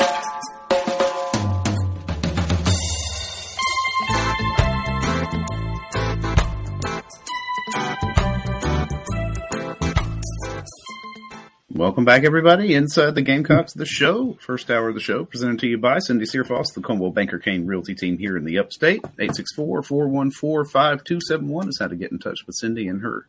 Welcome 11.82 12.06
back, 12.06 12.24
everybody, 12.26 12.76
inside 12.76 13.16
the 13.16 13.24
Gamecocks, 13.24 13.74
the 13.74 13.88
show. 13.88 14.38
First 14.40 14.70
hour 14.70 14.90
of 14.90 14.94
the 14.94 15.02
show, 15.02 15.26
presented 15.26 15.58
to 15.62 15.68
you 15.68 15.80
by 15.80 15.98
Cindy 15.98 16.26
Searfoss, 16.26 16.76
the 16.76 16.82
Coldwell 16.82 17.10
Banker 17.10 17.40
Caine 17.40 17.66
Realty 17.66 17.96
Team 17.96 18.20
here 18.20 18.38
in 18.38 18.46
the 18.46 18.60
Upstate. 18.60 19.02
864-414-5271 19.18 21.70
is 21.70 21.80
how 21.80 21.88
to 21.88 21.96
get 21.96 22.12
in 22.12 22.20
touch 22.20 22.46
with 22.46 22.56
Cindy 22.56 22.88
and 22.88 23.02
her 23.02 23.26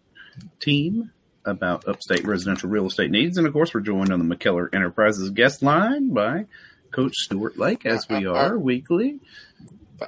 team 0.60 1.12
about 1.46 1.88
upstate 1.88 2.26
residential 2.26 2.68
real 2.68 2.88
estate 2.88 3.10
needs. 3.10 3.38
And 3.38 3.46
of 3.46 3.54
course, 3.54 3.72
we're 3.72 3.80
joined 3.80 4.12
on 4.12 4.28
the 4.28 4.36
McKellar 4.36 4.68
Enterprises 4.74 5.30
guest 5.30 5.62
line 5.62 6.12
by 6.12 6.44
Coach 6.90 7.14
Stuart 7.14 7.56
Lake, 7.56 7.86
as 7.86 8.06
we 8.06 8.26
uh, 8.26 8.32
uh, 8.32 8.34
are 8.34 8.58
weekly. 8.58 9.18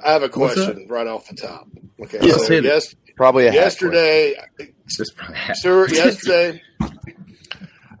I 0.05 0.11
have 0.11 0.21
a 0.21 0.29
question 0.29 0.85
right 0.87 1.07
off 1.07 1.27
the 1.27 1.35
top. 1.35 1.67
Okay, 1.99 2.19
Yes, 2.21 2.45
so 2.45 2.53
yes, 2.53 2.93
Probably 3.15 3.47
a 3.47 3.53
yesterday, 3.53 4.35
Just 4.87 5.15
probably 5.15 5.37
have- 5.37 5.55
Stuart, 5.55 5.93
yesterday, 5.93 6.61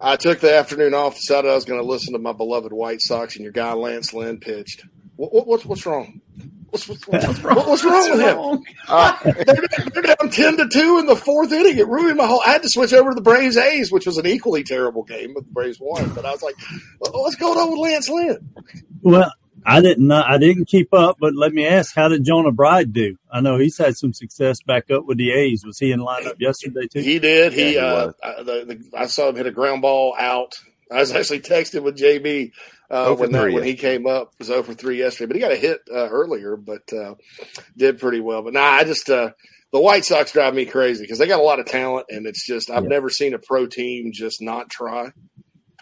I 0.05 0.17
took 0.17 0.39
the 0.39 0.55
afternoon 0.55 0.93
off. 0.93 1.15
Decided 1.15 1.49
I 1.49 1.55
was 1.55 1.65
going 1.65 1.81
to 1.81 1.85
listen 1.85 2.13
to 2.13 2.19
my 2.19 2.31
beloved 2.31 2.71
White 2.71 3.01
Sox, 3.01 3.35
and 3.35 3.43
your 3.43 3.51
guy 3.51 3.73
Lance 3.73 4.13
Lynn 4.13 4.39
pitched. 4.39 4.85
What, 5.15 5.33
what, 5.33 5.47
what's 5.47 5.65
what's 5.65 5.85
wrong? 5.87 6.21
What's, 6.69 6.87
what's, 6.87 7.07
what's, 7.07 7.39
wrong? 7.39 7.55
what's 7.55 7.83
wrong 7.83 8.11
with 8.11 8.19
him? 8.19 8.63
Uh, 8.87 9.17
they're, 9.23 9.89
they're 9.93 10.03
down 10.03 10.29
ten 10.29 10.57
to 10.57 10.67
two 10.67 10.99
in 10.99 11.07
the 11.07 11.15
fourth 11.15 11.51
inning. 11.51 11.79
It 11.79 11.87
ruined 11.87 12.17
my 12.17 12.27
whole. 12.27 12.41
I 12.45 12.51
had 12.51 12.61
to 12.61 12.69
switch 12.69 12.93
over 12.93 13.09
to 13.09 13.15
the 13.15 13.21
Braves 13.21 13.57
A's, 13.57 13.91
which 13.91 14.05
was 14.05 14.19
an 14.19 14.27
equally 14.27 14.63
terrible 14.63 15.03
game, 15.03 15.33
but 15.33 15.45
the 15.45 15.51
Braves 15.51 15.79
won. 15.81 16.09
But 16.13 16.23
I 16.23 16.31
was 16.31 16.43
like, 16.43 16.55
"Well, 16.99 17.23
what's 17.23 17.35
going 17.35 17.57
on 17.57 17.71
with 17.71 17.79
Lance 17.79 18.07
Lynn? 18.07 18.49
Well, 19.01 19.33
I 19.65 19.81
didn't 19.81 20.07
know, 20.07 20.23
I 20.25 20.37
didn't 20.37 20.65
keep 20.65 20.93
up, 20.93 21.17
but 21.19 21.35
let 21.35 21.53
me 21.53 21.65
ask, 21.67 21.95
how 21.95 22.07
did 22.09 22.23
Jonah 22.25 22.51
Bride 22.51 22.93
do? 22.93 23.17
I 23.31 23.41
know 23.41 23.57
he's 23.57 23.77
had 23.77 23.97
some 23.97 24.13
success 24.13 24.61
back 24.61 24.91
up 24.91 25.05
with 25.05 25.17
the 25.17 25.31
A's. 25.31 25.65
Was 25.65 25.79
he 25.79 25.91
in 25.91 25.99
lineup 25.99 26.39
yesterday 26.39 26.87
too? 26.87 27.01
He 27.01 27.19
did. 27.19 27.53
He, 27.53 27.61
Yeah, 27.61 27.69
he 27.71 27.77
uh. 27.79 28.11
I, 28.23 28.43
the, 28.43 28.65
the, 28.65 28.97
I 28.97 29.07
saw 29.07 29.29
him 29.29 29.35
hit 29.35 29.47
a 29.47 29.51
ground 29.51 29.81
ball 29.81 30.15
out. 30.17 30.53
I 30.91 30.99
was 30.99 31.11
actually 31.13 31.39
texting 31.41 31.83
with 31.83 31.97
JB 31.97 32.51
uh, 32.91 33.07
Oh 33.07 33.15
when 33.15 33.31
that, 33.31 33.41
three 33.41 33.53
when 33.55 33.63
he 33.63 33.75
came 33.75 34.05
up. 34.07 34.29
It 34.33 34.39
was 34.39 34.51
over 34.51 34.73
three 34.73 34.99
yesterday, 34.99 35.27
but 35.27 35.35
he 35.35 35.41
got 35.41 35.51
a 35.51 35.55
hit 35.57 35.81
uh, 35.91 36.09
earlier, 36.09 36.55
but 36.57 36.83
uh, 36.93 37.15
did 37.77 37.99
pretty 37.99 38.19
well. 38.19 38.43
But 38.43 38.53
nah, 38.53 38.61
I 38.61 38.83
just 38.83 39.09
uh, 39.09 39.31
the 39.73 39.79
White 39.79 40.05
Sox 40.05 40.31
drive 40.31 40.53
me 40.53 40.65
crazy 40.65 41.03
because 41.03 41.17
they 41.17 41.27
got 41.27 41.39
a 41.39 41.43
lot 41.43 41.59
of 41.59 41.65
talent, 41.65 42.07
and 42.09 42.27
it's 42.27 42.45
just 42.45 42.69
I've 42.69 42.83
Yeah. 42.83 42.89
never 42.89 43.09
seen 43.09 43.33
a 43.33 43.39
pro 43.39 43.65
team 43.65 44.11
just 44.13 44.41
not 44.41 44.69
try. 44.69 45.11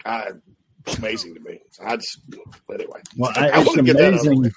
I, 0.04 0.28
it's 0.28 0.53
amazing 0.98 1.34
to 1.34 1.40
me. 1.40 1.60
I 1.84 1.96
just 1.96 2.20
anyway. 2.72 3.00
Well, 3.16 3.32
I 3.36 3.48
I, 3.50 3.58
it's 3.60 3.68
wanna 3.68 3.82
get 3.82 3.96
that 3.96 4.04
out 4.06 4.14
of 4.14 4.20
the 4.22 4.26
amazing. 4.30 4.42
way. 4.44 4.50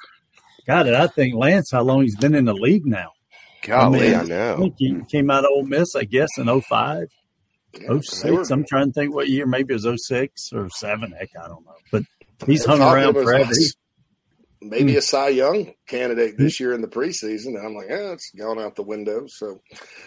God, 0.67 0.87
I 0.89 1.07
think 1.07 1.33
Lance, 1.35 1.71
how 1.71 1.81
long 1.83 2.01
he's 2.03 2.15
been 2.17 2.35
in 2.35 2.45
the 2.45 2.53
league 2.53 2.85
now? 2.85 3.11
Golly, 3.63 4.13
I, 4.13 4.21
I 4.21 4.23
know. 4.25 4.57
think 4.57 4.75
he 4.77 5.01
came 5.09 5.29
out 5.31 5.43
of 5.45 5.49
Ole 5.51 5.63
Miss, 5.65 5.95
I 5.95 6.03
guess, 6.03 6.29
in 6.37 6.47
05, 6.61 7.07
Yeah, 7.79 7.99
06. 8.01 8.23
were- 8.31 8.43
I'm 8.51 8.65
trying 8.65 8.87
to 8.87 8.93
think 8.93 9.13
what 9.13 9.27
year. 9.29 9.45
Maybe 9.45 9.73
it 9.73 9.83
was 9.83 10.05
06 10.07 10.49
or 10.53 10.69
7. 10.69 11.11
Heck, 11.13 11.29
I 11.41 11.47
don't 11.47 11.65
know. 11.65 11.73
But 11.91 12.03
he's 12.45 12.65
hung 12.65 12.81
around 12.81 13.13
forever. 13.13 13.49
us. 13.49 13.73
Maybe 14.61 14.93
Hmm. 14.93 14.97
a 14.97 15.01
Cy 15.01 15.29
Young 15.29 15.73
candidate 15.87 16.37
this 16.37 16.59
year 16.59 16.73
in 16.73 16.81
the 16.81 16.87
preseason. 16.87 17.55
And 17.57 17.59
I'm 17.59 17.75
like, 17.75 17.87
yeah, 17.89 18.11
it's 18.11 18.31
gone 18.37 18.59
out 18.59 18.75
the 18.75 18.83
window. 18.83 19.25
So 19.27 19.61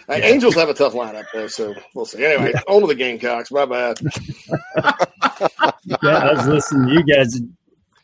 uh, 0.09 0.15
Yeah. 0.15 0.25
Angels 0.25 0.55
have 0.55 0.69
a 0.69 0.73
tough 0.73 0.93
lineup 0.93 1.25
though, 1.33 1.47
so 1.47 1.73
we'll 1.95 2.05
see. 2.05 2.23
Anyway, 2.25 2.53
on 2.67 2.81
to 2.81 2.87
the 2.87 2.95
Gamecocks. 2.95 3.51
My 3.51 3.65
bad. 3.65 3.99
yeah, 5.85 5.95
I 6.03 6.33
was 6.33 6.47
listening 6.47 6.87
to 6.89 6.93
you 6.93 7.03
guys. 7.03 7.39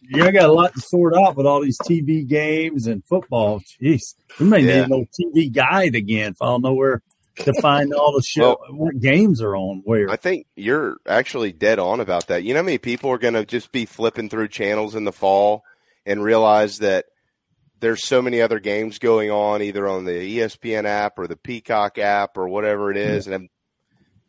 You 0.09 0.31
got 0.31 0.49
a 0.49 0.53
lot 0.53 0.73
to 0.73 0.79
sort 0.79 1.15
out 1.15 1.35
with 1.35 1.45
all 1.45 1.61
these 1.61 1.77
TV 1.79 2.25
games 2.25 2.87
and 2.87 3.03
football. 3.05 3.61
Jeez, 3.81 4.15
we 4.39 4.45
may 4.45 4.59
Yeah. 4.61 4.67
need 4.67 4.79
a 4.79 4.87
little 4.87 5.05
TV 5.19 5.49
guide 5.53 5.95
again 5.95 6.31
if 6.31 6.41
I 6.41 6.45
don't 6.45 6.61
know 6.61 6.73
where 6.73 7.01
to 7.37 7.53
find 7.61 7.93
all 7.93 8.13
the 8.15 8.23
show 8.23 8.57
Well- 8.69 8.77
what 8.77 8.99
games 8.99 9.41
are 9.41 9.55
on 9.55 9.81
where. 9.83 10.09
I 10.09 10.15
think 10.15 10.47
you're 10.55 10.97
actually 11.05 11.51
dead 11.51 11.77
on 11.77 11.99
about 11.99 12.27
that. 12.27 12.43
You 12.43 12.53
know 12.53 12.61
how 12.61 12.65
many 12.65 12.77
people 12.77 13.09
are 13.11 13.17
going 13.17 13.33
to 13.33 13.45
just 13.45 13.71
be 13.73 13.85
flipping 13.85 14.29
through 14.29 14.47
channels 14.47 14.95
in 14.95 15.03
the 15.03 15.11
fall 15.11 15.63
and 16.07 16.23
realize 16.23 16.79
that 16.79 17.05
there's 17.79 18.07
so 18.07 18.21
many 18.21 18.41
other 18.41 18.59
games 18.59 18.97
going 18.97 19.29
on, 19.29 19.61
either 19.61 19.87
on 19.87 20.05
the 20.05 20.39
ESPN 20.39 20.85
app 20.85 21.19
or 21.19 21.27
the 21.27 21.35
Peacock 21.35 21.99
app 21.99 22.37
or 22.37 22.47
whatever 22.47 22.89
it 22.89 22.97
is, 22.97 23.27
and 23.27 23.49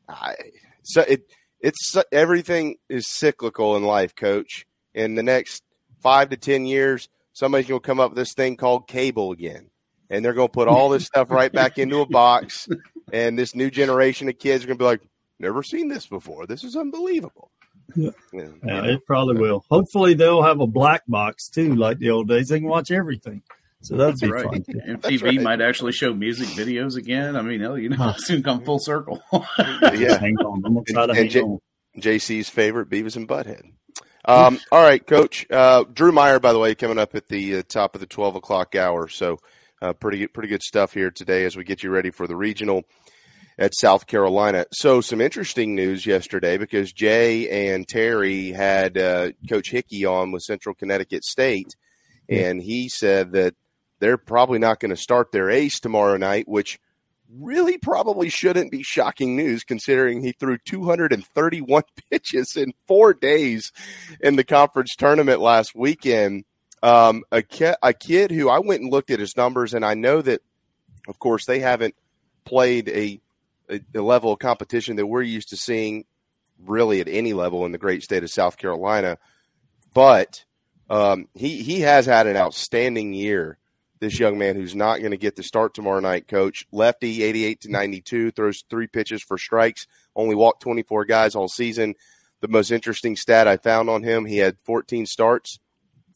I, 0.07 0.35
so 0.83 1.03
it 1.03 1.23
it's 1.61 1.97
everything 2.13 2.77
is 2.89 3.09
cyclical 3.09 3.77
in 3.77 3.85
life, 3.85 4.15
Coach. 4.15 4.67
In 4.93 5.15
the 5.15 5.23
next 5.23 5.63
five 6.03 6.31
to 6.31 6.37
ten 6.37 6.67
years, 6.67 7.09
somebody's 7.33 7.69
going 7.69 7.81
to 7.81 7.87
come 7.87 8.01
up 8.01 8.11
with 8.11 8.19
this 8.19 8.35
thing 8.35 8.57
called 8.57 8.89
cable 8.89 9.31
again, 9.33 9.71
and 10.11 10.25
they're 10.25 10.35
going 10.35 10.49
to 10.49 10.53
put 10.53 10.69
all 10.69 10.89
this 10.89 11.07
stuff 11.07 11.31
right 11.31 11.53
back 11.53 11.79
into 11.79 12.01
a 12.01 12.07
box, 12.07 12.69
and 13.13 13.39
this 13.39 13.55
new 13.55 13.71
generation 13.71 14.29
of 14.29 14.39
kids 14.39 14.65
are 14.65 14.67
going 14.67 14.79
to 14.79 14.83
be 14.83 14.87
like, 14.87 15.03
"Never 15.39 15.63
seen 15.63 15.89
this 15.89 16.07
before. 16.07 16.47
This 16.47 16.65
is 16.65 16.77
unbelievable." 16.77 17.51
Yeah. 17.97 18.11
Yeah, 18.33 18.49
Yeah, 18.65 18.85
it 18.85 19.07
probably 19.07 19.41
will. 19.41 19.65
Hopefully, 19.71 20.15
they'll 20.15 20.43
have 20.43 20.61
a 20.61 20.67
black 20.67 21.03
box 21.09 21.49
too, 21.49 21.75
like 21.75 21.99
the 21.99 22.11
old 22.11 22.29
days. 22.29 22.49
They 22.49 22.61
can 22.61 22.69
watch 22.69 22.91
everything. 22.91 23.43
So 23.81 23.97
that'd 23.97 24.15
That's 24.15 24.21
be 24.23 24.31
right. 24.31 24.45
fun. 24.45 24.63
too. 24.63 24.81
And 24.85 25.03
That's 25.03 25.15
TV 25.15 25.23
right. 25.23 25.41
might 25.43 25.61
actually 25.61 25.93
show 25.93 26.13
music 26.13 26.49
videos 26.49 26.97
again. 26.97 27.37
I 27.37 27.43
mean, 27.43 27.61
hell, 27.61 27.79
you 27.79 27.89
know, 27.91 28.13
soon 28.19 28.43
come 28.43 28.63
full 28.65 28.79
circle. 28.79 29.23
yeah. 29.33 30.19
Hang 30.19 30.37
on, 30.39 30.63
I'm 30.67 30.75
gonna 30.75 30.85
try 30.87 31.07
to 31.07 31.11
And- 31.13 31.19
hang 31.19 31.29
J- 31.29 31.41
on. 31.43 31.59
JC's 31.99 32.49
favorite, 32.49 32.89
Beavis 32.91 33.17
and 33.17 33.27
Butthead. 33.29 33.63
Um, 34.25 34.59
all 34.71 34.83
right, 34.83 35.05
Coach. 35.05 35.47
Uh, 35.51 35.85
Drew 35.93 36.13
Meyer, 36.13 36.39
by 36.39 36.53
the 36.53 36.59
way, 36.59 36.75
coming 36.75 36.99
up 36.99 37.15
at 37.15 37.29
the 37.29 37.57
uh, 37.57 37.63
top 37.67 37.95
of 37.95 38.01
the 38.01 38.07
twelve 38.07 38.35
o'clock 38.37 38.75
hour. 38.77 39.09
So, 39.09 39.39
uh, 39.81 39.95
pretty 39.95 40.27
pretty 40.27 40.49
good 40.51 40.63
stuff 40.63 40.93
here 40.93 41.11
today 41.11 41.45
as 41.45 41.57
we 41.57 41.65
get 41.65 41.83
you 41.83 41.91
ready 41.91 42.11
for 42.11 42.27
the 42.27 42.37
regional 42.37 42.83
at 43.59 43.75
South 43.75 44.07
Carolina. 44.07 44.67
So, 44.73 45.01
some 45.01 45.21
interesting 45.21 45.75
news 45.75 46.07
yesterday 46.07 46.57
because 46.57 46.93
Jay 46.93 47.73
and 47.73 47.87
Terry 47.87 48.53
had 48.53 48.97
uh, 48.97 49.33
Coach 49.49 49.71
Hickey 49.71 50.05
on 50.05 50.31
with 50.31 50.43
Central 50.43 50.75
Connecticut 50.75 51.25
State, 51.25 51.75
and 52.29 52.63
he 52.63 52.89
said 52.89 53.33
that 53.33 53.55
they're 53.99 54.17
probably 54.17 54.59
not 54.59 54.81
going 54.81 54.91
to 54.91 54.97
start 54.97 55.33
their 55.33 55.51
ace 55.51 55.81
tomorrow 55.81 56.17
night, 56.17 56.49
which 56.49 56.79
really 57.37 57.77
probably 57.77 58.29
shouldn't 58.29 58.71
be 58.71 58.83
shocking 58.83 59.37
news 59.37 59.65
considering 59.65 60.23
he 60.23 60.33
threw 60.33 60.57
231 60.59 61.83
pitches 62.11 62.57
in 62.57 62.73
four 62.87 63.13
days 63.13 63.73
in 64.21 64.37
the 64.37 64.45
conference 64.45 64.95
tournament 64.97 65.41
last 65.41 65.75
weekend. 65.75 66.45
Um, 66.83 67.25
a, 67.33 67.43
ki- 67.43 67.75
a 67.83 67.93
kid 67.93 68.31
who 68.31 68.49
I 68.49 68.61
went 68.61 68.83
and 68.83 68.91
looked 68.91 69.11
at 69.11 69.19
his 69.19 69.37
numbers, 69.37 69.75
and 69.75 69.85
I 69.85 69.95
know 69.95 70.23
that, 70.23 70.41
of 71.09 71.19
course, 71.19 71.45
they 71.45 71.59
haven't 71.59 71.97
played 72.45 72.89
a, 72.89 73.21
a, 73.69 73.81
a 73.95 74.03
level 74.03 74.33
of 74.33 74.39
competition 74.39 74.97
that 74.97 75.07
we're 75.07 75.23
used 75.23 75.51
to 75.51 75.57
seeing 75.57 76.05
really 76.65 77.01
at 77.01 77.09
any 77.09 77.33
level 77.33 77.65
in 77.67 77.73
the 77.73 77.79
great 77.79 78.03
state 78.03 78.23
of 78.23 78.31
South 78.31 78.57
Carolina. 78.57 79.19
But 79.95 80.45
um, 80.91 81.29
he, 81.35 81.63
he 81.63 81.81
has 81.81 82.07
had 82.07 82.27
an 82.27 82.37
outstanding 82.37 83.13
year 83.13 83.59
this 84.01 84.19
young 84.19 84.39
man 84.39 84.55
who's 84.55 84.75
not 84.75 85.01
going 85.01 85.11
to 85.11 85.17
get 85.17 85.37
the 85.37 85.43
start 85.43 85.75
tomorrow 85.75 86.01
night, 86.01 86.29
coach. 86.29 86.67
Lefty, 86.71 87.23
88 87.23 87.61
to 87.63 87.71
92, 87.71 88.31
throws 88.31 88.65
three 88.69 88.87
pitches 88.87 89.23
for 89.23 89.39
strikes, 89.39 89.87
only 90.15 90.35
walked 90.35 90.63
24 90.63 91.05
guys 91.05 91.35
all 91.35 91.49
season. 91.49 91.95
The 92.41 92.49
most 92.49 92.71
interesting 92.71 93.17
stat 93.17 93.49
I 93.49 93.57
found 93.57 93.91
on 93.91 94.03
him, 94.03 94.25
he 94.25 94.39
had 94.39 94.61
14 94.61 95.07
starts, 95.07 95.59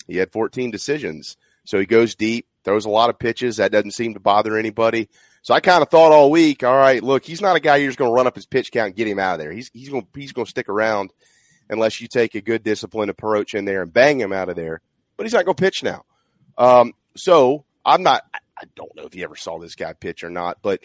he 0.06 0.16
had 0.16 0.32
14 0.32 0.70
decisions. 0.70 1.36
So 1.64 1.78
he 1.78 1.86
goes 1.86 2.14
deep, 2.14 2.46
throws 2.64 2.84
a 2.84 2.90
lot 2.90 3.10
of 3.10 3.18
pitches. 3.18 3.56
That 3.56 3.72
doesn't 3.72 3.92
seem 3.92 4.14
to 4.14 4.20
bother 4.20 4.56
anybody. 4.56 5.08
So 5.42 5.54
I 5.54 5.60
kind 5.60 5.82
of 5.82 5.88
thought 5.90 6.12
all 6.12 6.30
week, 6.30 6.62
all 6.62 6.76
right, 6.76 7.02
look, 7.02 7.24
he's 7.24 7.40
not 7.40 7.56
a 7.56 7.60
guy 7.60 7.76
you're 7.76 7.88
just 7.88 7.98
going 7.98 8.10
to 8.10 8.14
run 8.14 8.26
up 8.26 8.36
his 8.36 8.46
pitch 8.46 8.70
count 8.70 8.86
and 8.86 8.96
get 8.96 9.08
him 9.08 9.18
out 9.18 9.34
of 9.34 9.40
there. 9.40 9.52
He's 9.52 9.70
he's 9.72 9.88
going 9.88 10.06
he's 10.14 10.32
going 10.32 10.46
to 10.46 10.50
stick 10.50 10.68
around 10.68 11.12
unless 11.68 12.00
you 12.00 12.08
take 12.08 12.34
a 12.34 12.40
good 12.40 12.62
disciplined 12.62 13.10
approach 13.10 13.54
in 13.54 13.64
there 13.64 13.82
and 13.82 13.92
bang 13.92 14.20
him 14.20 14.32
out 14.32 14.48
of 14.48 14.56
there. 14.56 14.80
But 15.16 15.26
he's 15.26 15.32
not 15.32 15.44
going 15.44 15.56
to 15.56 15.62
pitch 15.62 15.82
now. 15.82 16.04
Um, 16.56 16.92
so 17.16 17.64
I'm 17.84 18.02
not. 18.02 18.22
I- 18.32 18.38
don't 18.76 18.94
know 18.94 19.04
if 19.04 19.14
you 19.16 19.24
ever 19.24 19.34
saw 19.34 19.58
this 19.58 19.74
guy 19.74 19.92
pitch 19.92 20.22
or 20.22 20.30
not, 20.30 20.58
but 20.62 20.80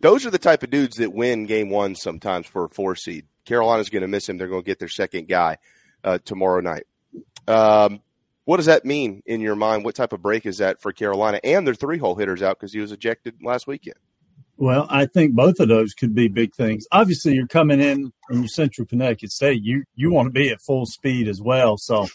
those 0.00 0.24
are 0.24 0.30
the 0.30 0.38
type 0.38 0.62
of 0.62 0.70
dudes 0.70 0.96
that 0.96 1.12
win 1.12 1.44
game 1.44 1.68
one 1.68 1.94
sometimes 1.94 2.46
for 2.46 2.64
a 2.64 2.68
four 2.70 2.96
seed. 2.96 3.26
Carolina's 3.44 3.90
going 3.90 4.00
to 4.02 4.08
miss 4.08 4.28
him. 4.28 4.38
They're 4.38 4.48
going 4.48 4.62
to 4.62 4.66
get 4.66 4.78
their 4.78 4.88
second 4.88 5.28
guy 5.28 5.58
uh, 6.04 6.18
tomorrow 6.24 6.60
night. 6.60 6.84
Um, 7.46 8.00
what 8.44 8.56
does 8.56 8.66
that 8.66 8.84
mean 8.84 9.22
in 9.26 9.40
your 9.40 9.54
mind? 9.54 9.84
What 9.84 9.94
type 9.94 10.12
of 10.12 10.22
break 10.22 10.46
is 10.46 10.58
that 10.58 10.82
for 10.82 10.92
Carolina 10.92 11.40
and 11.44 11.66
their 11.66 11.74
three 11.74 11.98
hole 11.98 12.16
hitters 12.16 12.42
out 12.42 12.58
because 12.58 12.72
he 12.72 12.80
was 12.80 12.92
ejected 12.92 13.36
last 13.42 13.66
weekend? 13.66 13.96
Well, 14.56 14.86
I 14.90 15.06
think 15.06 15.34
both 15.34 15.60
of 15.60 15.68
those 15.68 15.94
could 15.94 16.14
be 16.14 16.28
big 16.28 16.54
things. 16.54 16.86
Obviously, 16.92 17.34
you're 17.34 17.46
coming 17.46 17.80
in 17.80 18.12
from 18.28 18.46
Central 18.46 18.86
Connecticut 18.86 19.32
State. 19.32 19.62
You 19.62 19.84
you 19.94 20.12
want 20.12 20.26
to 20.26 20.32
be 20.32 20.50
at 20.50 20.60
full 20.60 20.86
speed 20.86 21.26
as 21.26 21.40
well. 21.40 21.76
So, 21.78 22.06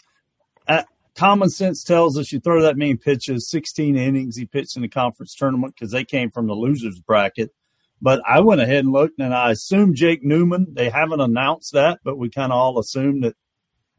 uh, 0.66 0.84
common 1.16 1.50
sense 1.50 1.82
tells 1.82 2.16
us 2.16 2.32
you 2.32 2.40
throw 2.40 2.62
that 2.62 2.76
many 2.76 2.94
pitches, 2.94 3.50
16 3.50 3.96
innings 3.96 4.36
he 4.36 4.46
pitched 4.46 4.76
in 4.76 4.82
the 4.82 4.88
conference 4.88 5.34
tournament 5.34 5.74
because 5.74 5.92
they 5.92 6.04
came 6.04 6.30
from 6.30 6.46
the 6.46 6.54
losers 6.54 7.00
bracket. 7.00 7.50
But 8.00 8.22
I 8.26 8.40
went 8.40 8.60
ahead 8.60 8.84
and 8.84 8.92
looked, 8.92 9.18
and 9.18 9.34
I 9.34 9.50
assume 9.50 9.94
Jake 9.94 10.22
Newman. 10.22 10.68
They 10.72 10.88
haven't 10.88 11.20
announced 11.20 11.72
that, 11.72 11.98
but 12.04 12.16
we 12.16 12.30
kind 12.30 12.52
of 12.52 12.58
all 12.58 12.78
assume 12.78 13.22
that. 13.22 13.34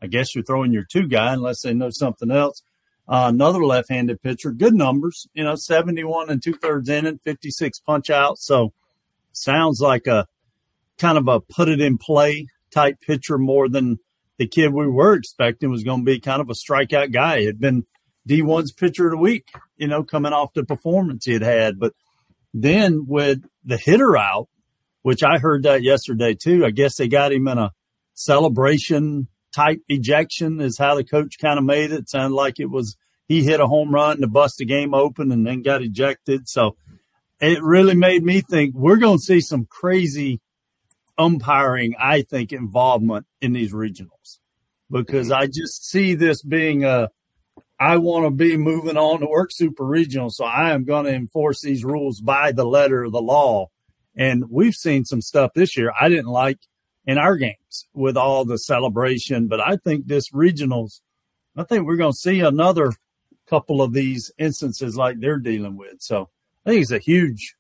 I 0.02 0.08
guess 0.08 0.34
you're 0.34 0.44
throwing 0.44 0.74
your 0.74 0.86
two 0.86 1.08
guy 1.08 1.34
unless 1.34 1.62
they 1.62 1.74
know 1.74 1.90
something 1.90 2.32
else. 2.32 2.64
Uh, 3.08 3.26
another 3.34 3.64
left-handed 3.64 4.22
pitcher, 4.22 4.52
good 4.52 4.76
numbers, 4.76 5.28
you 5.34 5.44
know, 5.44 5.56
71 5.56 6.30
and 6.30 6.44
two 6.44 6.54
thirds 6.54 6.90
inning, 6.90 7.20
56 7.24 7.80
punch 7.80 8.10
out. 8.10 8.38
So 8.38 8.72
sounds 9.32 9.82
like 9.82 10.06
a 10.06 10.28
kind 11.00 11.18
of 11.18 11.28
a 11.28 11.40
put 11.40 11.70
it 11.70 11.82
in 11.82 11.98
play 11.98 12.48
type 12.72 13.02
pitcher 13.02 13.38
more 13.38 13.68
than 13.68 13.98
the 14.38 14.48
kid 14.48 14.74
we 14.74 14.88
were 14.88 15.16
expecting 15.16 15.72
was 15.72 15.84
going 15.84 16.02
to 16.02 16.06
be 16.06 16.20
kind 16.20 16.42
of 16.42 16.50
a 16.50 16.54
strikeout 16.54 17.12
guy. 17.12 17.44
Had 17.44 17.60
been 17.60 17.86
D1's 18.28 18.72
pitcher 18.72 19.08
of 19.08 19.12
the 19.12 19.18
week, 19.18 19.50
you 19.76 19.88
know, 19.88 20.04
coming 20.04 20.34
off 20.34 20.54
the 20.54 20.64
performance 20.64 21.26
he 21.26 21.34
had 21.34 21.42
had. 21.42 21.80
But 21.80 21.94
then 22.54 23.06
with 23.08 23.44
the 23.66 23.78
hitter 23.78 24.18
out, 24.18 24.50
which 25.02 25.24
I 25.24 25.40
heard 25.40 25.64
that 25.64 25.82
yesterday 25.82 26.36
too, 26.36 26.66
I 26.66 26.72
guess 26.72 26.96
they 26.96 27.08
got 27.08 27.34
him 27.34 27.48
in 27.48 27.58
a 27.58 27.72
celebration 28.14 29.28
type 29.54 29.82
ejection 29.88 30.62
is 30.62 30.78
how 30.78 30.96
the 30.96 31.04
coach 31.04 31.38
kind 31.40 31.58
of 31.58 31.66
made 31.66 31.92
it. 31.92 32.10
Sounded 32.10 32.36
like 32.36 32.60
it 32.60 32.70
was 32.70 32.96
he 33.28 33.44
hit 33.44 33.60
a 33.60 33.68
home 33.68 33.94
run 33.94 34.22
to 34.22 34.28
bust 34.28 34.58
the 34.58 34.66
game 34.66 34.94
open 34.94 35.32
and 35.32 35.46
then 35.46 35.62
got 35.62 35.84
ejected. 35.84 36.50
So 36.50 36.76
it 37.40 37.62
really 37.62 37.96
made 37.96 38.24
me 38.24 38.42
think 38.42 38.76
we're 38.76 38.98
going 38.98 39.18
to 39.18 39.24
see 39.24 39.40
some 39.40 39.66
crazy 39.66 40.42
umpiring, 41.18 41.96
I 42.00 42.24
think, 42.24 42.52
involvement 42.52 43.28
in 43.40 43.54
these 43.54 43.72
regionals 43.72 44.40
because 44.90 45.32
I 45.32 45.46
just 45.46 45.88
see 45.88 46.16
this 46.16 46.42
being 46.42 46.84
a, 46.84 47.10
I 47.80 47.98
want 47.98 48.26
to 48.26 48.32
be 48.32 48.58
moving 48.58 48.98
on 48.98 49.20
to 49.20 49.28
work 49.28 49.52
super 49.54 49.86
regional. 49.86 50.32
So 50.32 50.44
I 50.44 50.72
am 50.72 50.84
going 50.84 51.06
to 51.06 51.14
enforce 51.14 51.62
these 51.62 51.86
rules 51.86 52.20
by 52.20 52.52
the 52.52 52.66
letter 52.66 53.04
of 53.04 53.12
the 53.12 53.22
law. 53.22 53.70
And 54.16 54.46
we've 54.50 54.74
seen 54.74 55.06
some 55.06 55.22
stuff 55.22 55.52
this 55.54 55.78
year 55.78 55.94
I 56.00 56.10
didn't 56.10 56.28
like 56.28 56.60
in 57.10 57.18
our 57.18 57.38
games 57.38 57.88
with 57.96 58.16
all 58.16 58.46
the 58.46 58.60
celebration, 58.60 59.48
but 59.48 59.60
I 59.60 59.78
think 59.78 60.06
this 60.06 60.30
regionals, 60.30 61.02
I 61.58 61.64
think 61.64 61.88
we're 61.88 61.96
going 61.96 62.12
to 62.12 62.18
see 62.18 62.42
another 62.42 62.94
couple 63.48 63.82
of 63.82 63.94
these 63.94 64.32
instances 64.38 64.96
like 64.96 65.20
they're 65.20 65.40
dealing 65.40 65.76
with. 65.76 66.02
So 66.02 66.30
I 66.64 66.70
think 66.70 66.84
it's 66.84 66.92
a 66.92 67.00
huge, 67.00 67.56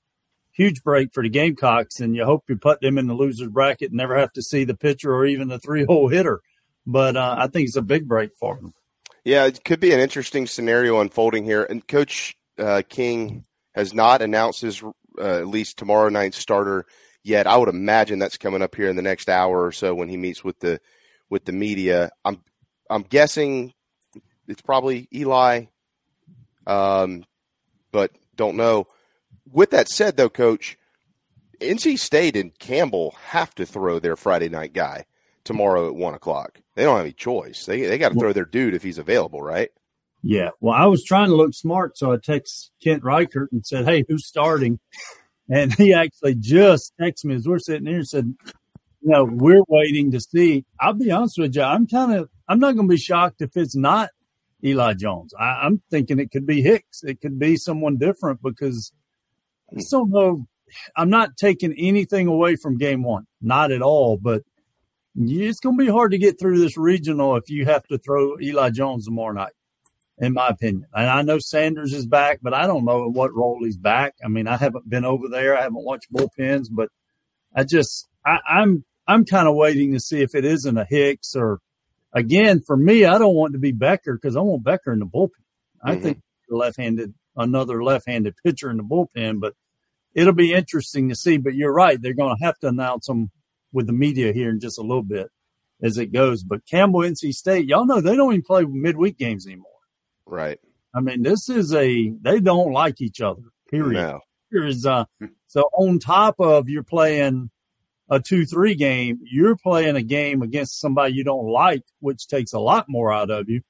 huge 0.52 0.84
break 0.84 1.16
for 1.16 1.24
the 1.24 1.30
Gamecocks, 1.30 2.00
and 2.00 2.16
you 2.16 2.26
hope 2.26 2.44
you 2.48 2.58
put 2.58 2.80
them 2.82 3.00
in 3.00 3.08
the 3.08 3.16
losers 3.16 3.50
bracket 3.50 3.90
and 3.90 3.98
never 3.98 4.20
have 4.20 4.32
to 4.34 4.44
see 4.44 4.66
the 4.66 4.78
pitcher 4.78 5.12
or 5.12 5.26
even 5.26 5.48
the 5.48 5.58
three 5.58 5.84
hole 5.84 6.10
hitter. 6.10 6.42
But 6.86 7.18
uh, 7.18 7.38
I 7.40 7.48
think 7.48 7.70
it's 7.70 7.76
a 7.76 7.82
big 7.82 8.08
break 8.08 8.38
for 8.40 8.56
them. 8.56 8.76
Yeah, 9.24 9.48
it 9.48 9.64
could 9.64 9.80
be 9.80 9.94
an 9.94 10.00
interesting 10.00 10.46
scenario 10.46 11.02
unfolding 11.02 11.44
here. 11.44 11.64
And 11.64 11.88
Coach 11.88 12.38
uh, 12.60 12.84
King 12.88 13.46
has 13.74 13.96
not 13.96 14.22
announced 14.22 14.62
his 14.62 14.84
uh, 14.84 15.40
at 15.40 15.48
least 15.48 15.80
tomorrow 15.80 16.10
night's 16.10 16.38
starter 16.38 16.86
yet. 17.24 17.48
I 17.48 17.58
would 17.58 17.70
imagine 17.70 18.20
that's 18.20 18.38
coming 18.38 18.62
up 18.62 18.76
here 18.76 18.90
in 18.90 18.96
the 18.96 19.02
next 19.02 19.30
hour 19.30 19.66
or 19.66 19.72
so 19.72 19.94
when 19.96 20.10
he 20.10 20.18
meets 20.18 20.44
with 20.44 20.60
the 20.60 20.80
with 21.30 21.46
the 21.46 21.52
media. 21.52 22.12
I'm 22.26 22.44
I'm 22.90 23.04
guessing 23.04 23.74
it's 24.48 24.62
probably 24.62 25.08
Eli, 25.14 25.66
um, 26.66 27.26
but 27.92 28.12
don't 28.36 28.58
know. 28.58 28.88
With 29.52 29.72
that 29.72 29.90
said, 29.90 30.18
though, 30.18 30.30
Coach, 30.30 30.78
NC 31.60 32.00
State 32.00 32.36
and 32.36 32.58
Campbell 32.58 33.16
have 33.28 33.54
to 33.56 33.66
throw 33.66 34.00
their 34.00 34.16
Friday 34.16 34.50
night 34.50 34.74
guy 34.74 35.06
tomorrow 35.44 35.88
at 35.88 35.96
one 35.96 36.14
o'clock. 36.14 36.60
They 36.76 36.84
don't 36.84 36.98
have 36.98 37.06
any 37.06 37.14
choice. 37.14 37.66
They 37.66 37.82
they 37.82 37.98
got 37.98 38.14
to 38.14 38.20
throw 38.20 38.34
their 38.34 38.46
dude 38.46 38.74
if 38.74 38.84
he's 38.84 38.98
available, 38.98 39.42
right? 39.42 39.70
Yeah. 40.22 40.50
Well, 40.60 40.76
I 40.76 40.86
was 40.86 41.04
trying 41.04 41.30
to 41.30 41.36
look 41.36 41.54
smart, 41.54 41.98
so 41.98 42.12
I 42.12 42.18
text 42.22 42.72
Kent 42.84 43.04
Reichert 43.04 43.52
and 43.52 43.66
said, 43.66 43.86
"Hey, 43.86 44.04
who's 44.08 44.28
starting?" 44.28 44.80
And 45.50 45.74
he 45.74 45.94
actually 45.94 46.36
just 46.36 46.94
texted 47.00 47.26
me 47.26 47.36
as 47.36 47.48
we're 47.48 47.60
sitting 47.60 47.88
here 47.88 47.98
and 47.98 48.08
said, 48.08 48.34
"You 49.02 49.10
know, 49.10 49.26
we're 49.26 49.64
waiting 49.68 50.12
to 50.12 50.20
see." 50.20 50.66
I'll 50.80 50.94
be 50.94 51.12
honest 51.12 51.38
with 51.40 51.56
you, 51.56 51.64
I'm 51.64 51.88
kind 51.88 52.14
of 52.14 52.30
I'm 52.48 52.60
not 52.60 52.76
going 52.76 52.88
to 52.88 52.94
be 52.94 53.00
shocked 53.00 53.42
if 53.42 53.58
it's 53.58 53.76
not 53.76 54.10
Eli 54.64 54.94
Jones. 54.94 55.34
I, 55.40 55.62
I'm 55.64 55.82
thinking 55.90 56.20
it 56.20 56.32
could 56.32 56.46
be 56.46 56.62
Hicks. 56.62 57.04
It 57.04 57.22
could 57.22 57.40
be 57.40 57.58
someone 57.58 57.98
different 57.98 58.42
because 58.44 58.92
I 59.76 59.82
don't 59.90 60.10
know 60.10 60.48
I'm 60.96 61.10
not 61.10 61.38
taking 61.38 61.74
anything 61.78 62.28
away 62.28 62.56
from 62.56 62.78
game 62.78 63.04
one, 63.04 63.26
not 63.42 63.72
at 63.72 63.82
all. 63.82 64.18
But 64.18 64.44
it's 65.16 65.60
going 65.60 65.78
to 65.78 65.84
be 65.86 65.92
hard 65.92 66.12
to 66.12 66.18
get 66.18 66.40
through 66.40 66.60
this 66.60 66.78
regional 66.78 67.36
if 67.36 67.50
you 67.50 67.66
have 67.66 67.86
to 67.88 67.98
throw 67.98 68.40
Eli 68.40 68.70
Jones 68.70 69.06
tomorrow 69.06 69.34
night, 69.34 69.54
in 70.20 70.34
my 70.34 70.48
opinion. 70.48 70.86
And 70.94 71.10
I 71.10 71.22
know 71.22 71.40
Sanders 71.40 71.94
is 71.94 72.06
back, 72.06 72.40
but 72.42 72.54
I 72.54 72.68
don't 72.68 72.86
know 72.86 73.06
in 73.06 73.14
what 73.14 73.34
role 73.34 73.60
he's 73.64 73.78
back. 73.78 74.16
I 74.24 74.28
mean, 74.28 74.48
I 74.48 74.58
haven't 74.58 74.90
been 74.90 75.06
over 75.06 75.28
there. 75.30 75.58
I 75.58 75.62
haven't 75.64 75.84
watched 75.86 76.12
bullpens, 76.12 76.68
but 76.72 76.90
I 77.56 77.64
just 77.64 78.08
I, 78.26 78.38
I'm 78.50 78.84
I'm 79.08 79.26
kind 79.26 79.48
of 79.48 79.56
waiting 79.56 79.94
to 79.94 80.00
see 80.00 80.22
if 80.22 80.36
it 80.36 80.46
isn't 80.46 80.78
a 80.78 80.86
Hicks 80.86 81.36
or 81.36 81.60
again 82.14 82.62
for 82.66 82.76
me. 82.78 83.06
I 83.06 83.18
don't 83.18 83.36
want 83.36 83.54
to 83.54 83.60
be 83.60 83.72
Becker 83.72 84.14
because 84.16 84.36
I 84.36 84.42
want 84.42 84.64
Becker 84.64 84.92
in 84.94 85.00
the 85.00 85.06
bullpen. 85.06 85.30
I 85.84 85.94
Mm-hmm. 85.94 86.04
think 86.04 86.22
left-handed 86.50 87.14
another 87.38 87.82
left-handed 87.84 88.34
pitcher 88.44 88.70
in 88.72 88.78
the 88.78 88.84
bullpen, 88.84 89.40
but 89.40 89.54
it'll 90.14 90.34
be 90.34 90.52
interesting 90.54 91.10
to 91.10 91.16
see. 91.16 91.38
But 91.38 91.56
you're 91.56 91.72
right; 91.74 92.02
they're 92.02 92.14
going 92.14 92.36
to 92.38 92.44
have 92.44 92.58
to 92.60 92.68
announce 92.68 93.06
them 93.08 93.30
with 93.72 93.88
the 93.88 93.94
media 93.94 94.34
here 94.34 94.50
in 94.50 94.60
just 94.60 94.78
a 94.80 94.82
little 94.82 95.04
bit 95.04 95.28
as 95.82 95.98
it 95.98 96.12
goes. 96.12 96.44
But 96.44 96.66
Campbell, 96.70 97.02
NC 97.02 97.32
State, 97.34 97.68
y'all 97.68 97.86
know 97.86 98.02
they 98.02 98.16
don't 98.16 98.34
even 98.34 98.42
play 98.44 98.66
midweek 98.66 99.18
games 99.18 99.46
anymore. 99.48 99.68
Right. 100.30 100.60
I 100.94 101.02
mean, 101.02 101.24
this 101.24 101.50
is 101.50 101.74
a 101.74 102.14
they 102.22 102.40
don't 102.40 102.72
like 102.72 103.02
each 103.02 103.22
other. 103.22 103.42
Period. 103.70 103.94
No. 103.94 104.20
Here 104.52 104.66
is 104.66 104.86
uh 104.86 105.06
so 105.48 105.70
on 105.74 106.00
top 106.00 106.36
of 106.40 106.70
you're 106.70 106.84
playing 106.84 107.50
a 108.10 108.20
two 108.20 108.46
three 108.46 108.76
game, 108.76 109.20
you're 109.24 109.56
playing 109.56 109.96
a 109.96 110.02
game 110.02 110.42
against 110.42 110.80
somebody 110.80 111.14
you 111.14 111.24
don't 111.24 111.48
like, 111.48 111.84
which 112.00 112.28
takes 112.28 112.54
a 112.54 112.60
lot 112.60 112.88
more 112.90 113.14
out 113.14 113.30
of 113.30 113.50
you. 113.50 113.62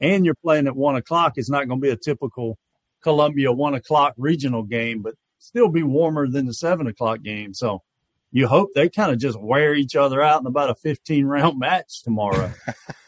And 0.00 0.24
you're 0.24 0.34
playing 0.34 0.66
at 0.66 0.76
one 0.76 0.96
o'clock. 0.96 1.34
It's 1.36 1.50
not 1.50 1.68
going 1.68 1.80
to 1.80 1.84
be 1.84 1.90
a 1.90 1.96
typical 1.96 2.58
Columbia 3.02 3.52
one 3.52 3.74
o'clock 3.74 4.14
regional 4.16 4.64
game, 4.64 5.02
but 5.02 5.14
still 5.38 5.68
be 5.68 5.82
warmer 5.82 6.28
than 6.28 6.46
the 6.46 6.54
seven 6.54 6.88
o'clock 6.88 7.22
game. 7.22 7.54
So 7.54 7.82
you 8.32 8.48
hope 8.48 8.70
they 8.74 8.88
kind 8.88 9.12
of 9.12 9.18
just 9.18 9.40
wear 9.40 9.74
each 9.74 9.94
other 9.94 10.20
out 10.20 10.40
in 10.40 10.46
about 10.46 10.70
a 10.70 10.74
15 10.74 11.24
round 11.24 11.58
match 11.58 12.02
tomorrow. 12.02 12.52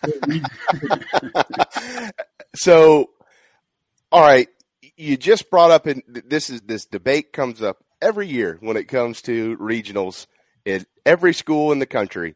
So, 2.55 3.11
all 4.11 4.23
right, 4.23 4.49
you 4.97 5.17
just 5.17 5.51
brought 5.51 5.71
up, 5.71 5.87
and 5.87 6.03
this 6.07 6.51
is 6.51 6.63
this 6.63 6.87
debate 6.87 7.33
comes 7.33 7.63
up 7.63 7.85
every 8.01 8.27
year 8.27 8.59
when 8.61 8.77
it 8.77 8.89
comes 8.89 9.23
to 9.23 9.57
regionals 9.59 10.27
in 10.65 10.87
every 11.05 11.35
school 11.35 11.73
in 11.73 11.79
the 11.79 11.87
country. 11.87 12.35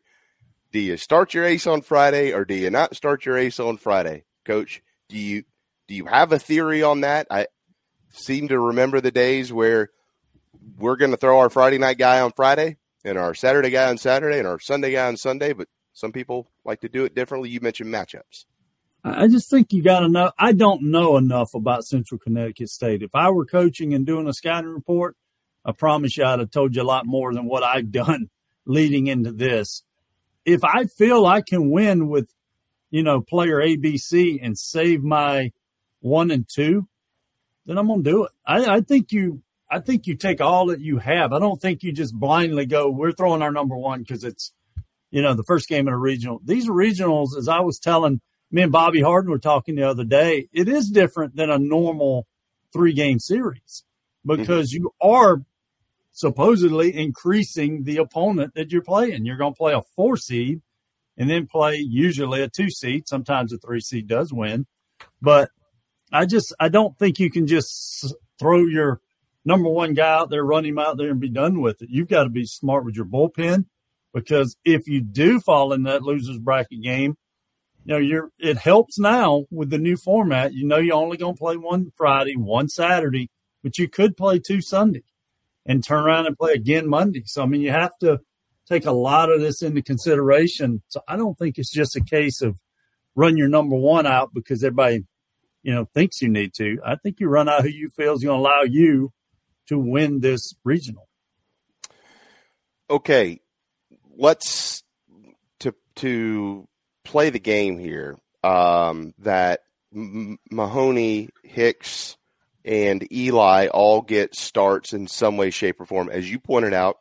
Do 0.72 0.78
you 0.78 0.96
start 0.96 1.34
your 1.34 1.44
ace 1.44 1.66
on 1.66 1.82
Friday 1.82 2.32
or 2.32 2.44
do 2.44 2.54
you 2.54 2.70
not 2.70 2.96
start 2.96 3.26
your 3.26 3.36
ace 3.36 3.60
on 3.60 3.76
Friday, 3.76 4.24
Coach? 4.44 4.82
Do 5.08 5.18
you 5.18 5.44
do 5.86 5.94
you 5.94 6.06
have 6.06 6.32
a 6.32 6.38
theory 6.38 6.82
on 6.82 7.02
that? 7.02 7.26
I 7.30 7.46
seem 8.10 8.48
to 8.48 8.58
remember 8.58 9.00
the 9.00 9.10
days 9.10 9.52
where 9.52 9.90
we're 10.78 10.96
going 10.96 11.10
to 11.10 11.16
throw 11.16 11.38
our 11.40 11.50
Friday 11.50 11.78
night 11.78 11.98
guy 11.98 12.20
on 12.20 12.32
Friday 12.32 12.76
and 13.04 13.18
our 13.18 13.34
Saturday 13.34 13.70
guy 13.70 13.90
on 13.90 13.98
Saturday 13.98 14.38
and 14.38 14.48
our 14.48 14.58
Sunday 14.58 14.92
guy 14.92 15.06
on 15.06 15.16
Sunday, 15.16 15.52
but 15.52 15.68
some 15.92 16.12
people 16.12 16.50
like 16.64 16.80
to 16.80 16.88
do 16.88 17.04
it 17.04 17.14
differently. 17.14 17.50
You 17.50 17.60
mentioned 17.60 17.92
matchups. 17.92 18.46
I 19.04 19.26
just 19.26 19.50
think 19.50 19.72
you 19.72 19.82
got 19.82 20.00
to 20.00 20.08
know. 20.08 20.30
I 20.38 20.52
don't 20.52 20.90
know 20.90 21.16
enough 21.16 21.54
about 21.54 21.84
Central 21.84 22.18
Connecticut 22.18 22.68
State. 22.68 23.02
If 23.02 23.14
I 23.14 23.30
were 23.30 23.44
coaching 23.44 23.94
and 23.94 24.06
doing 24.06 24.28
a 24.28 24.32
scouting 24.32 24.70
report, 24.70 25.16
I 25.64 25.72
promise 25.72 26.16
you 26.16 26.24
I'd 26.24 26.38
have 26.38 26.50
told 26.50 26.76
you 26.76 26.82
a 26.82 26.84
lot 26.84 27.04
more 27.04 27.34
than 27.34 27.46
what 27.46 27.64
I've 27.64 27.90
done 27.92 28.30
leading 28.64 29.08
into 29.08 29.32
this. 29.32 29.82
If 30.44 30.62
I 30.64 30.84
feel 30.84 31.26
I 31.26 31.40
can 31.40 31.70
win 31.70 32.08
with, 32.08 32.32
you 32.90 33.02
know, 33.02 33.20
player 33.20 33.56
ABC 33.56 34.38
and 34.40 34.56
save 34.56 35.02
my 35.02 35.52
one 36.00 36.30
and 36.30 36.48
two, 36.48 36.86
then 37.66 37.78
I'm 37.78 37.88
going 37.88 38.04
to 38.04 38.10
do 38.10 38.24
it. 38.24 38.30
I, 38.46 38.76
I 38.76 38.80
think 38.82 39.12
you, 39.12 39.42
I 39.68 39.80
think 39.80 40.06
you 40.06 40.16
take 40.16 40.40
all 40.40 40.66
that 40.66 40.80
you 40.80 40.98
have. 40.98 41.32
I 41.32 41.38
don't 41.38 41.60
think 41.60 41.82
you 41.82 41.92
just 41.92 42.14
blindly 42.14 42.66
go, 42.66 42.88
we're 42.90 43.12
throwing 43.12 43.42
our 43.42 43.52
number 43.52 43.76
one 43.76 44.00
because 44.00 44.22
it's, 44.22 44.52
you 45.10 45.22
know, 45.22 45.34
the 45.34 45.44
first 45.44 45.68
game 45.68 45.88
in 45.88 45.94
a 45.94 45.98
regional. 45.98 46.40
These 46.44 46.68
regionals, 46.68 47.36
as 47.36 47.48
I 47.48 47.60
was 47.60 47.78
telling 47.78 48.20
me 48.52 48.62
and 48.62 48.72
Bobby 48.72 49.00
Harden 49.00 49.30
were 49.30 49.38
talking 49.38 49.74
the 49.74 49.88
other 49.88 50.04
day, 50.04 50.48
it 50.52 50.68
is 50.68 50.90
different 50.90 51.34
than 51.34 51.50
a 51.50 51.58
normal 51.58 52.26
three 52.72 52.92
game 52.92 53.18
series 53.18 53.82
because 54.24 54.72
mm-hmm. 54.72 54.84
you 54.84 54.94
are 55.00 55.42
supposedly 56.12 56.94
increasing 56.94 57.84
the 57.84 57.96
opponent 57.96 58.52
that 58.54 58.70
you're 58.70 58.82
playing. 58.82 59.24
You're 59.24 59.38
going 59.38 59.54
to 59.54 59.58
play 59.58 59.72
a 59.72 59.82
four 59.96 60.18
seed 60.18 60.60
and 61.16 61.28
then 61.28 61.46
play 61.46 61.76
usually 61.76 62.42
a 62.42 62.48
two 62.48 62.70
seed. 62.70 63.08
Sometimes 63.08 63.52
a 63.52 63.58
three 63.58 63.80
seed 63.80 64.06
does 64.06 64.32
win, 64.32 64.66
but 65.20 65.50
I 66.12 66.26
just, 66.26 66.54
I 66.60 66.68
don't 66.68 66.96
think 66.98 67.18
you 67.18 67.30
can 67.30 67.46
just 67.46 68.14
throw 68.38 68.66
your 68.66 69.00
number 69.46 69.70
one 69.70 69.94
guy 69.94 70.12
out 70.12 70.28
there, 70.28 70.44
run 70.44 70.66
him 70.66 70.78
out 70.78 70.98
there 70.98 71.10
and 71.10 71.20
be 71.20 71.30
done 71.30 71.62
with 71.62 71.80
it. 71.80 71.88
You've 71.90 72.08
got 72.08 72.24
to 72.24 72.30
be 72.30 72.44
smart 72.44 72.84
with 72.84 72.96
your 72.96 73.06
bullpen 73.06 73.64
because 74.12 74.56
if 74.62 74.86
you 74.86 75.00
do 75.00 75.40
fall 75.40 75.72
in 75.72 75.84
that 75.84 76.02
losers 76.02 76.38
bracket 76.38 76.82
game, 76.82 77.16
you 77.84 77.94
know, 77.94 77.98
you're, 77.98 78.30
it 78.38 78.58
helps 78.58 78.98
now 78.98 79.44
with 79.50 79.70
the 79.70 79.78
new 79.78 79.96
format. 79.96 80.52
You 80.52 80.66
know, 80.66 80.78
you're 80.78 80.94
only 80.94 81.16
going 81.16 81.34
to 81.34 81.38
play 81.38 81.56
one 81.56 81.92
Friday, 81.96 82.36
one 82.36 82.68
Saturday, 82.68 83.30
but 83.62 83.78
you 83.78 83.88
could 83.88 84.16
play 84.16 84.38
two 84.38 84.60
Sunday 84.60 85.02
and 85.66 85.84
turn 85.84 86.04
around 86.04 86.26
and 86.26 86.36
play 86.36 86.52
again 86.52 86.88
Monday. 86.88 87.22
So, 87.26 87.42
I 87.42 87.46
mean, 87.46 87.60
you 87.60 87.70
have 87.70 87.96
to 88.00 88.20
take 88.68 88.86
a 88.86 88.92
lot 88.92 89.30
of 89.30 89.40
this 89.40 89.62
into 89.62 89.82
consideration. 89.82 90.82
So 90.88 91.00
I 91.08 91.16
don't 91.16 91.36
think 91.38 91.58
it's 91.58 91.72
just 91.72 91.96
a 91.96 92.00
case 92.00 92.40
of 92.40 92.58
run 93.14 93.36
your 93.36 93.48
number 93.48 93.76
one 93.76 94.06
out 94.06 94.32
because 94.32 94.62
everybody, 94.62 95.04
you 95.62 95.74
know, 95.74 95.86
thinks 95.92 96.22
you 96.22 96.28
need 96.28 96.54
to. 96.54 96.78
I 96.84 96.96
think 96.96 97.20
you 97.20 97.28
run 97.28 97.48
out 97.48 97.62
who 97.62 97.68
you 97.68 97.88
feel 97.88 98.14
is 98.14 98.22
going 98.22 98.36
to 98.36 98.40
allow 98.40 98.62
you 98.62 99.12
to 99.68 99.78
win 99.78 100.20
this 100.20 100.54
regional. 100.64 101.08
Okay, 102.90 103.40
let's 104.16 104.82
to 105.60 105.74
to 105.96 106.68
play 107.04 107.30
the 107.30 107.38
game 107.38 107.78
here. 107.78 108.18
Um, 108.44 109.14
that 109.18 109.60
M- 109.94 110.38
Mahoney, 110.50 111.28
Hicks, 111.44 112.16
and 112.64 113.10
Eli 113.12 113.68
all 113.68 114.02
get 114.02 114.34
starts 114.34 114.92
in 114.92 115.06
some 115.06 115.36
way, 115.36 115.50
shape, 115.50 115.80
or 115.80 115.86
form. 115.86 116.08
As 116.10 116.30
you 116.30 116.38
pointed 116.38 116.72
out, 116.72 116.96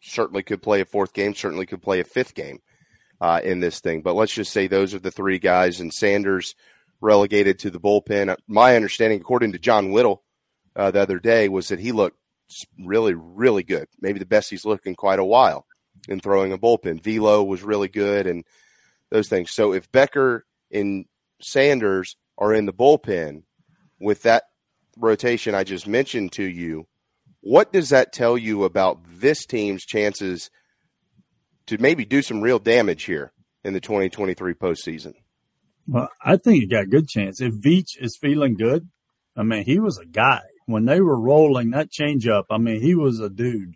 certainly 0.00 0.42
could 0.42 0.62
play 0.62 0.80
a 0.80 0.84
fourth 0.84 1.12
game, 1.12 1.34
certainly 1.34 1.66
could 1.66 1.82
play 1.82 2.00
a 2.00 2.04
fifth 2.04 2.34
game 2.34 2.60
uh, 3.20 3.40
in 3.42 3.60
this 3.60 3.80
thing. 3.80 4.02
But 4.02 4.14
let's 4.14 4.34
just 4.34 4.52
say 4.52 4.66
those 4.66 4.94
are 4.94 4.98
the 4.98 5.10
three 5.10 5.38
guys, 5.38 5.80
and 5.80 5.92
Sanders 5.92 6.54
relegated 7.00 7.58
to 7.60 7.70
the 7.70 7.80
bullpen. 7.80 8.36
My 8.46 8.76
understanding, 8.76 9.20
according 9.20 9.52
to 9.52 9.58
John 9.58 9.90
Whittle 9.90 10.22
uh, 10.76 10.90
the 10.90 11.00
other 11.00 11.18
day, 11.18 11.48
was 11.48 11.68
that 11.68 11.80
he 11.80 11.92
looked 11.92 12.18
really, 12.82 13.14
really 13.14 13.62
good. 13.62 13.88
Maybe 14.00 14.18
the 14.18 14.26
best 14.26 14.50
he's 14.50 14.64
looked 14.64 14.86
in 14.86 14.94
quite 14.94 15.18
a 15.18 15.24
while 15.24 15.66
in 16.08 16.20
throwing 16.20 16.52
a 16.52 16.58
bullpen. 16.58 17.02
Velo 17.02 17.42
was 17.42 17.62
really 17.62 17.88
good, 17.88 18.26
and 18.26 18.44
those 19.10 19.28
things. 19.28 19.52
So 19.52 19.72
if 19.72 19.90
Becker 19.90 20.44
and 20.70 21.06
Sanders 21.40 22.16
are 22.36 22.52
in 22.52 22.66
the 22.66 22.72
bullpen 22.72 23.42
with 24.00 24.22
that 24.22 24.44
rotation 24.96 25.54
I 25.54 25.64
just 25.64 25.86
mentioned 25.86 26.32
to 26.32 26.44
you, 26.44 26.86
what 27.40 27.72
does 27.72 27.90
that 27.90 28.12
tell 28.12 28.36
you 28.36 28.64
about 28.64 28.98
this 29.06 29.46
team's 29.46 29.84
chances 29.84 30.50
to 31.66 31.78
maybe 31.78 32.04
do 32.04 32.22
some 32.22 32.40
real 32.40 32.58
damage 32.58 33.04
here 33.04 33.32
in 33.64 33.72
the 33.72 33.80
2023 33.80 34.54
postseason? 34.54 35.14
Well, 35.86 36.08
I 36.22 36.36
think 36.36 36.60
you 36.60 36.68
got 36.68 36.84
a 36.84 36.86
good 36.86 37.08
chance. 37.08 37.40
If 37.40 37.54
Veach 37.54 38.00
is 38.00 38.18
feeling 38.20 38.56
good, 38.56 38.88
I 39.36 39.42
mean, 39.42 39.64
he 39.64 39.78
was 39.78 39.98
a 39.98 40.06
guy. 40.06 40.40
When 40.66 40.84
they 40.84 41.00
were 41.00 41.18
rolling 41.18 41.70
that 41.70 41.90
changeup, 41.90 42.44
I 42.50 42.58
mean, 42.58 42.82
he 42.82 42.94
was 42.94 43.20
a 43.20 43.30
dude. 43.30 43.74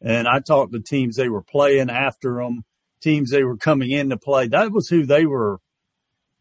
And 0.00 0.26
I 0.26 0.40
talked 0.40 0.72
to 0.72 0.80
teams 0.80 1.16
they 1.16 1.28
were 1.28 1.42
playing 1.42 1.90
after 1.90 2.40
him, 2.40 2.64
teams 3.04 3.30
they 3.30 3.44
were 3.44 3.56
coming 3.56 3.90
in 3.90 4.10
to 4.10 4.16
play. 4.16 4.48
That 4.48 4.72
was 4.72 4.88
who 4.88 5.04
they 5.06 5.26
were 5.26 5.60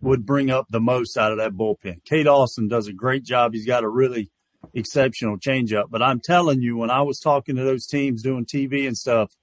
would 0.01 0.26
bring 0.26 0.49
up 0.49 0.68
the 0.70 0.82
most 0.82 1.18
out 1.18 1.32
of 1.32 1.38
that 1.38 1.53
bullpen. 1.53 2.03
Cade 2.03 2.28
Austin 2.28 2.68
does 2.68 2.88
a 2.88 2.93
great 2.93 3.24
job. 3.24 3.53
He's 3.53 3.66
got 3.66 3.84
a 3.84 3.89
really 3.89 4.32
exceptional 4.74 5.38
changeup. 5.38 5.86
But 5.89 6.01
I'm 6.01 6.20
telling 6.20 6.61
you, 6.61 6.78
when 6.78 6.89
I 6.89 7.01
was 7.01 7.20
talking 7.20 7.55
to 7.55 7.64
those 7.64 7.86
teams 7.86 8.24
doing 8.24 8.45
TV 8.45 8.88
and 8.88 8.97
stuff, 8.97 9.34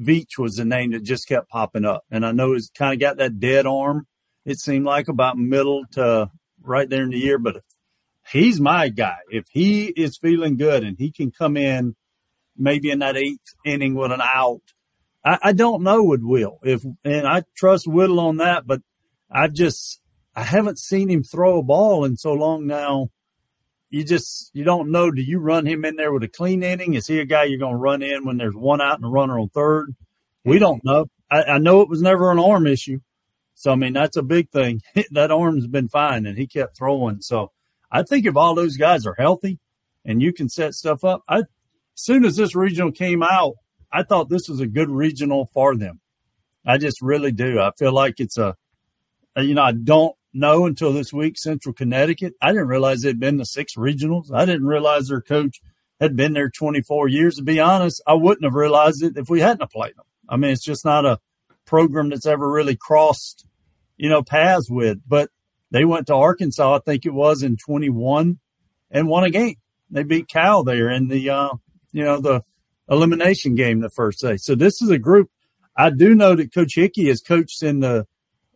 Veach 0.00 0.38
was 0.38 0.56
the 0.56 0.64
name 0.64 0.92
that 0.92 1.02
just 1.02 1.26
kept 1.26 1.48
popping 1.48 1.84
up. 1.84 2.04
And 2.10 2.26
I 2.26 2.32
know 2.32 2.52
he's 2.52 2.70
kind 2.70 2.92
of 2.92 3.00
got 3.00 3.16
that 3.16 3.40
dead 3.40 3.66
arm. 3.66 4.06
It 4.44 4.58
seemed 4.58 4.84
like 4.84 5.08
about 5.08 5.38
middle 5.38 5.84
to 5.92 6.30
right 6.62 6.88
there 6.88 7.02
in 7.02 7.10
the 7.10 7.18
year, 7.18 7.38
but 7.38 7.62
he's 8.30 8.60
my 8.60 8.88
guy. 8.88 9.18
If 9.30 9.46
he 9.50 9.86
is 9.86 10.18
feeling 10.18 10.56
good 10.56 10.84
and 10.84 10.96
he 10.98 11.10
can 11.10 11.30
come 11.30 11.56
in 11.56 11.96
maybe 12.56 12.90
in 12.90 13.00
that 13.00 13.16
eighth 13.16 13.54
inning 13.64 13.94
with 13.94 14.12
an 14.12 14.20
out, 14.22 14.62
I, 15.26 15.38
I 15.42 15.52
don't 15.52 15.82
know 15.82 16.04
with 16.04 16.22
Will. 16.22 16.58
If 16.62 16.84
and 17.04 17.26
I 17.26 17.42
trust 17.56 17.88
Whittle 17.88 18.20
on 18.20 18.36
that, 18.36 18.66
but 18.66 18.80
I 19.30 19.48
just 19.48 20.00
I 20.36 20.44
haven't 20.44 20.78
seen 20.78 21.10
him 21.10 21.24
throw 21.24 21.58
a 21.58 21.62
ball 21.64 22.04
in 22.04 22.16
so 22.16 22.32
long 22.32 22.66
now. 22.66 23.08
You 23.90 24.04
just 24.04 24.50
you 24.54 24.62
don't 24.62 24.92
know. 24.92 25.10
Do 25.10 25.20
you 25.20 25.40
run 25.40 25.66
him 25.66 25.84
in 25.84 25.96
there 25.96 26.12
with 26.12 26.22
a 26.22 26.28
clean 26.28 26.62
inning? 26.62 26.94
Is 26.94 27.08
he 27.08 27.18
a 27.18 27.24
guy 27.24 27.44
you're 27.44 27.58
going 27.58 27.72
to 27.72 27.78
run 27.78 28.02
in 28.02 28.24
when 28.24 28.36
there's 28.36 28.54
one 28.54 28.80
out 28.80 28.96
and 28.96 29.04
a 29.04 29.08
runner 29.08 29.38
on 29.38 29.48
third? 29.48 29.94
We 30.44 30.60
don't 30.60 30.84
know. 30.84 31.06
I, 31.28 31.42
I 31.42 31.58
know 31.58 31.80
it 31.80 31.88
was 31.88 32.02
never 32.02 32.30
an 32.30 32.38
arm 32.38 32.68
issue, 32.68 33.00
so 33.54 33.72
I 33.72 33.74
mean 33.74 33.94
that's 33.94 34.16
a 34.16 34.22
big 34.22 34.50
thing. 34.50 34.80
that 35.10 35.32
arm's 35.32 35.66
been 35.66 35.88
fine, 35.88 36.24
and 36.26 36.38
he 36.38 36.46
kept 36.46 36.78
throwing. 36.78 37.20
So 37.20 37.50
I 37.90 38.04
think 38.04 38.26
if 38.26 38.36
all 38.36 38.54
those 38.54 38.76
guys 38.76 39.06
are 39.06 39.16
healthy 39.18 39.58
and 40.04 40.22
you 40.22 40.32
can 40.32 40.48
set 40.48 40.74
stuff 40.74 41.02
up, 41.02 41.22
I 41.28 41.42
soon 41.94 42.24
as 42.24 42.36
this 42.36 42.54
regional 42.54 42.92
came 42.92 43.24
out, 43.24 43.54
I 43.92 44.02
thought 44.02 44.28
this 44.28 44.48
was 44.48 44.60
a 44.60 44.66
good 44.66 44.90
regional 44.90 45.46
for 45.52 45.76
them. 45.76 46.00
I 46.64 46.78
just 46.78 47.00
really 47.00 47.32
do. 47.32 47.60
I 47.60 47.70
feel 47.78 47.92
like 47.92 48.18
it's 48.18 48.38
a, 48.38 48.56
you 49.36 49.54
know, 49.54 49.62
I 49.62 49.72
don't 49.72 50.16
know 50.32 50.66
until 50.66 50.92
this 50.92 51.12
week 51.12 51.38
Central 51.38 51.72
Connecticut. 51.72 52.34
I 52.40 52.52
didn't 52.52 52.68
realize 52.68 53.00
they'd 53.00 53.20
been 53.20 53.38
to 53.38 53.44
six 53.44 53.74
regionals. 53.76 54.32
I 54.32 54.44
didn't 54.44 54.66
realize 54.66 55.08
their 55.08 55.20
coach 55.20 55.60
had 56.00 56.16
been 56.16 56.32
there 56.32 56.50
24 56.50 57.08
years. 57.08 57.36
To 57.36 57.42
be 57.42 57.60
honest, 57.60 58.02
I 58.06 58.14
wouldn't 58.14 58.44
have 58.44 58.54
realized 58.54 59.02
it 59.02 59.16
if 59.16 59.28
we 59.28 59.40
hadn't 59.40 59.70
played 59.70 59.96
them. 59.96 60.04
I 60.28 60.36
mean, 60.36 60.50
it's 60.50 60.64
just 60.64 60.84
not 60.84 61.06
a 61.06 61.20
program 61.64 62.10
that's 62.10 62.26
ever 62.26 62.50
really 62.50 62.76
crossed, 62.76 63.46
you 63.96 64.08
know, 64.08 64.22
paths 64.22 64.70
with. 64.70 64.98
But 65.06 65.30
they 65.70 65.84
went 65.84 66.08
to 66.08 66.14
Arkansas, 66.14 66.76
I 66.76 66.78
think 66.80 67.06
it 67.06 67.14
was 67.14 67.42
in 67.42 67.56
21, 67.56 68.38
and 68.90 69.08
won 69.08 69.24
a 69.24 69.30
game. 69.30 69.56
They 69.90 70.02
beat 70.02 70.28
Cal 70.28 70.64
there 70.64 70.90
in 70.90 71.08
the, 71.08 71.30
uh, 71.30 71.50
you 71.92 72.04
know, 72.04 72.20
the 72.20 72.42
elimination 72.88 73.54
game 73.54 73.80
the 73.80 73.90
first 73.90 74.20
day. 74.20 74.36
So 74.36 74.54
this 74.54 74.80
is 74.80 74.90
a 74.90 74.98
group. 74.98 75.30
I 75.76 75.90
do 75.90 76.14
know 76.14 76.34
that 76.34 76.54
Coach 76.54 76.74
Hickey 76.74 77.08
has 77.08 77.20
coached 77.20 77.62
in 77.62 77.80
the 77.80 78.06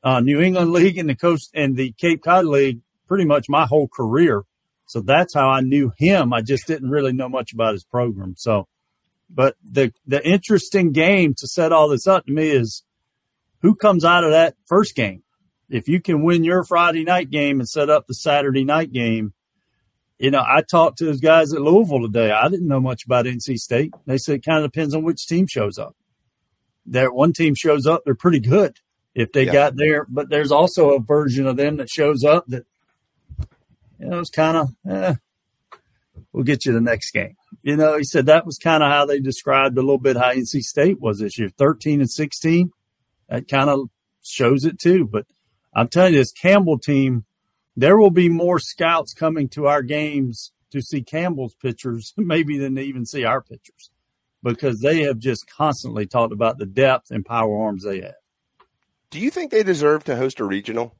uh, 0.02 0.20
New 0.20 0.40
England 0.40 0.72
League 0.72 0.98
and 0.98 1.08
the 1.08 1.16
coast 1.16 1.50
and 1.54 1.76
the 1.76 1.92
Cape 1.92 2.22
Cod 2.22 2.46
League 2.46 2.80
pretty 3.06 3.24
much 3.24 3.46
my 3.48 3.66
whole 3.66 3.88
career. 3.88 4.44
So 4.86 5.00
that's 5.00 5.34
how 5.34 5.48
I 5.48 5.60
knew 5.60 5.92
him. 5.98 6.32
I 6.32 6.40
just 6.40 6.66
didn't 6.66 6.90
really 6.90 7.12
know 7.12 7.28
much 7.28 7.52
about 7.52 7.74
his 7.74 7.84
program. 7.84 8.34
So, 8.36 8.66
but 9.28 9.54
the 9.62 9.92
the 10.06 10.26
interesting 10.26 10.90
game 10.90 11.34
to 11.38 11.46
set 11.46 11.72
all 11.72 11.88
this 11.88 12.08
up 12.08 12.26
to 12.26 12.32
me 12.32 12.50
is 12.50 12.82
who 13.62 13.76
comes 13.76 14.04
out 14.04 14.24
of 14.24 14.32
that 14.32 14.56
first 14.66 14.96
game. 14.96 15.22
If 15.68 15.86
you 15.86 16.00
can 16.00 16.24
win 16.24 16.42
your 16.42 16.64
Friday 16.64 17.04
night 17.04 17.30
game 17.30 17.60
and 17.60 17.68
set 17.68 17.88
up 17.88 18.06
the 18.08 18.14
Saturday 18.14 18.64
night 18.64 18.92
game, 18.92 19.32
you 20.20 20.30
know, 20.30 20.44
I 20.46 20.60
talked 20.60 20.98
to 20.98 21.06
those 21.06 21.20
guys 21.20 21.54
at 21.54 21.62
Louisville 21.62 22.02
today. 22.02 22.30
I 22.30 22.50
didn't 22.50 22.68
know 22.68 22.78
much 22.78 23.06
about 23.06 23.24
NC 23.24 23.56
State. 23.56 23.94
They 24.06 24.18
said 24.18 24.34
it 24.34 24.44
kind 24.44 24.62
of 24.62 24.70
depends 24.70 24.94
on 24.94 25.02
which 25.02 25.26
team 25.26 25.46
shows 25.46 25.78
up. 25.78 25.96
That 26.84 27.14
one 27.14 27.32
team 27.32 27.54
shows 27.54 27.86
up, 27.86 28.02
they're 28.04 28.14
pretty 28.14 28.40
good 28.40 28.76
if 29.14 29.32
they 29.32 29.46
yeah. 29.46 29.52
got 29.52 29.76
there. 29.76 30.04
But 30.10 30.28
there's 30.28 30.52
also 30.52 30.90
a 30.90 31.00
version 31.00 31.46
of 31.46 31.56
them 31.56 31.78
that 31.78 31.88
shows 31.88 32.22
up 32.22 32.44
that, 32.48 32.66
you 33.98 34.08
know, 34.08 34.18
it's 34.18 34.28
kind 34.28 34.58
of, 34.58 34.68
eh, 34.86 35.14
we'll 36.34 36.44
get 36.44 36.66
you 36.66 36.74
the 36.74 36.82
next 36.82 37.12
game. 37.12 37.36
You 37.62 37.78
know, 37.78 37.96
he 37.96 38.04
said 38.04 38.26
that 38.26 38.44
was 38.44 38.58
kind 38.58 38.82
of 38.82 38.90
how 38.90 39.06
they 39.06 39.20
described 39.20 39.78
a 39.78 39.80
little 39.80 39.96
bit 39.96 40.18
how 40.18 40.32
NC 40.32 40.60
State 40.60 41.00
was 41.00 41.20
this 41.20 41.38
year 41.38 41.48
13 41.48 42.00
and 42.00 42.10
16. 42.10 42.72
That 43.30 43.48
kind 43.48 43.70
of 43.70 43.88
shows 44.22 44.66
it 44.66 44.78
too. 44.78 45.08
But 45.10 45.24
I'm 45.74 45.88
telling 45.88 46.12
you, 46.12 46.18
this 46.18 46.32
Campbell 46.32 46.78
team, 46.78 47.24
there 47.76 47.98
will 47.98 48.10
be 48.10 48.28
more 48.28 48.58
scouts 48.58 49.14
coming 49.14 49.48
to 49.50 49.66
our 49.66 49.82
games 49.82 50.52
to 50.72 50.80
see 50.80 51.02
Campbell's 51.02 51.54
pitchers, 51.54 52.12
maybe 52.16 52.58
than 52.58 52.76
to 52.76 52.82
even 52.82 53.06
see 53.06 53.24
our 53.24 53.42
pitchers, 53.42 53.90
because 54.42 54.80
they 54.80 55.02
have 55.02 55.18
just 55.18 55.50
constantly 55.50 56.06
talked 56.06 56.32
about 56.32 56.58
the 56.58 56.66
depth 56.66 57.10
and 57.10 57.24
power 57.24 57.64
arms 57.64 57.84
they 57.84 58.00
have. 58.00 58.14
Do 59.10 59.18
you 59.18 59.30
think 59.30 59.50
they 59.50 59.62
deserve 59.62 60.04
to 60.04 60.16
host 60.16 60.40
a 60.40 60.44
regional? 60.44 60.94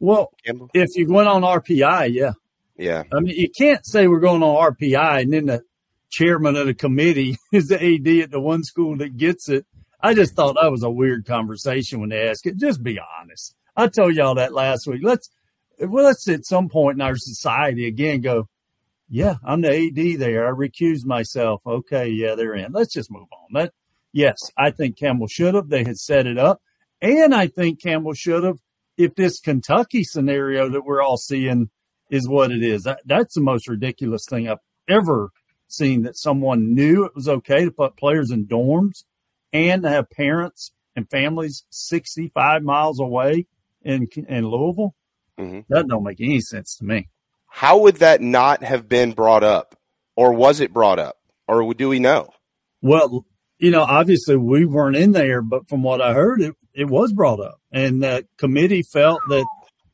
Well, 0.00 0.30
Campbell? 0.44 0.70
if 0.74 0.88
you're 0.94 1.08
going 1.08 1.26
on 1.26 1.42
RPI, 1.42 2.14
yeah. 2.14 2.32
Yeah. 2.76 3.02
I 3.12 3.20
mean, 3.20 3.34
you 3.36 3.50
can't 3.50 3.84
say 3.84 4.06
we're 4.06 4.20
going 4.20 4.42
on 4.42 4.72
RPI 4.72 5.22
and 5.22 5.32
then 5.32 5.46
the 5.46 5.62
chairman 6.10 6.56
of 6.56 6.66
the 6.66 6.74
committee 6.74 7.36
is 7.52 7.66
the 7.66 7.74
AD 7.76 8.24
at 8.24 8.30
the 8.30 8.40
one 8.40 8.62
school 8.62 8.96
that 8.98 9.16
gets 9.16 9.48
it. 9.48 9.66
I 10.00 10.14
just 10.14 10.34
thought 10.34 10.56
that 10.60 10.70
was 10.70 10.84
a 10.84 10.90
weird 10.90 11.26
conversation 11.26 12.00
when 12.00 12.10
they 12.10 12.28
asked 12.28 12.46
it. 12.46 12.56
Just 12.56 12.82
be 12.82 13.00
honest. 13.20 13.54
I 13.76 13.88
told 13.88 14.14
y'all 14.14 14.36
that 14.36 14.54
last 14.54 14.86
week. 14.86 15.02
Let's 15.02 15.28
well, 15.80 16.04
let's 16.04 16.28
at 16.28 16.44
some 16.44 16.68
point 16.68 16.96
in 16.96 17.02
our 17.02 17.16
society 17.16 17.86
again 17.86 18.20
go, 18.20 18.48
yeah, 19.08 19.36
I'm 19.44 19.62
the 19.62 19.74
AD 19.74 20.20
there. 20.20 20.46
I 20.46 20.50
recuse 20.50 21.04
myself. 21.04 21.62
Okay, 21.66 22.08
yeah, 22.08 22.34
they're 22.34 22.54
in. 22.54 22.72
Let's 22.72 22.92
just 22.92 23.10
move 23.10 23.28
on. 23.32 23.48
That 23.54 23.72
yes, 24.12 24.36
I 24.56 24.70
think 24.70 24.98
Campbell 24.98 25.28
should 25.28 25.54
have. 25.54 25.68
They 25.68 25.84
had 25.84 25.96
set 25.96 26.26
it 26.26 26.38
up. 26.38 26.60
And 27.00 27.34
I 27.34 27.46
think 27.46 27.80
Campbell 27.80 28.14
should 28.14 28.44
have 28.44 28.58
if 28.96 29.14
this 29.14 29.40
Kentucky 29.40 30.02
scenario 30.02 30.68
that 30.68 30.84
we're 30.84 31.00
all 31.00 31.16
seeing 31.16 31.70
is 32.10 32.28
what 32.28 32.50
it 32.50 32.62
is. 32.62 32.82
That, 32.82 33.00
that's 33.06 33.34
the 33.34 33.40
most 33.40 33.68
ridiculous 33.68 34.26
thing 34.28 34.48
I've 34.48 34.58
ever 34.88 35.30
seen 35.68 36.02
that 36.02 36.16
someone 36.16 36.74
knew 36.74 37.04
it 37.04 37.14
was 37.14 37.28
okay 37.28 37.64
to 37.64 37.70
put 37.70 37.96
players 37.96 38.30
in 38.30 38.46
dorms 38.46 39.04
and 39.52 39.82
to 39.82 39.88
have 39.88 40.10
parents 40.10 40.72
and 40.96 41.08
families 41.08 41.64
65 41.70 42.62
miles 42.62 42.98
away 42.98 43.46
in, 43.82 44.08
in 44.28 44.46
Louisville. 44.46 44.94
Mm-hmm. 45.38 45.60
That 45.68 45.88
don't 45.88 46.04
make 46.04 46.20
any 46.20 46.40
sense 46.40 46.76
to 46.76 46.84
me. 46.84 47.08
How 47.46 47.78
would 47.78 47.96
that 47.96 48.20
not 48.20 48.62
have 48.62 48.88
been 48.88 49.12
brought 49.12 49.44
up? 49.44 49.74
Or 50.16 50.32
was 50.32 50.60
it 50.60 50.72
brought 50.72 50.98
up? 50.98 51.16
Or 51.46 51.72
do 51.74 51.88
we 51.88 52.00
know? 52.00 52.30
Well, 52.82 53.24
you 53.58 53.70
know, 53.70 53.82
obviously 53.82 54.36
we 54.36 54.64
weren't 54.64 54.96
in 54.96 55.12
there, 55.12 55.42
but 55.42 55.68
from 55.68 55.82
what 55.82 56.00
I 56.00 56.12
heard, 56.12 56.40
it, 56.42 56.54
it 56.74 56.86
was 56.88 57.12
brought 57.12 57.40
up. 57.40 57.60
And 57.72 58.02
that 58.02 58.26
committee 58.36 58.82
felt 58.82 59.20
that 59.28 59.46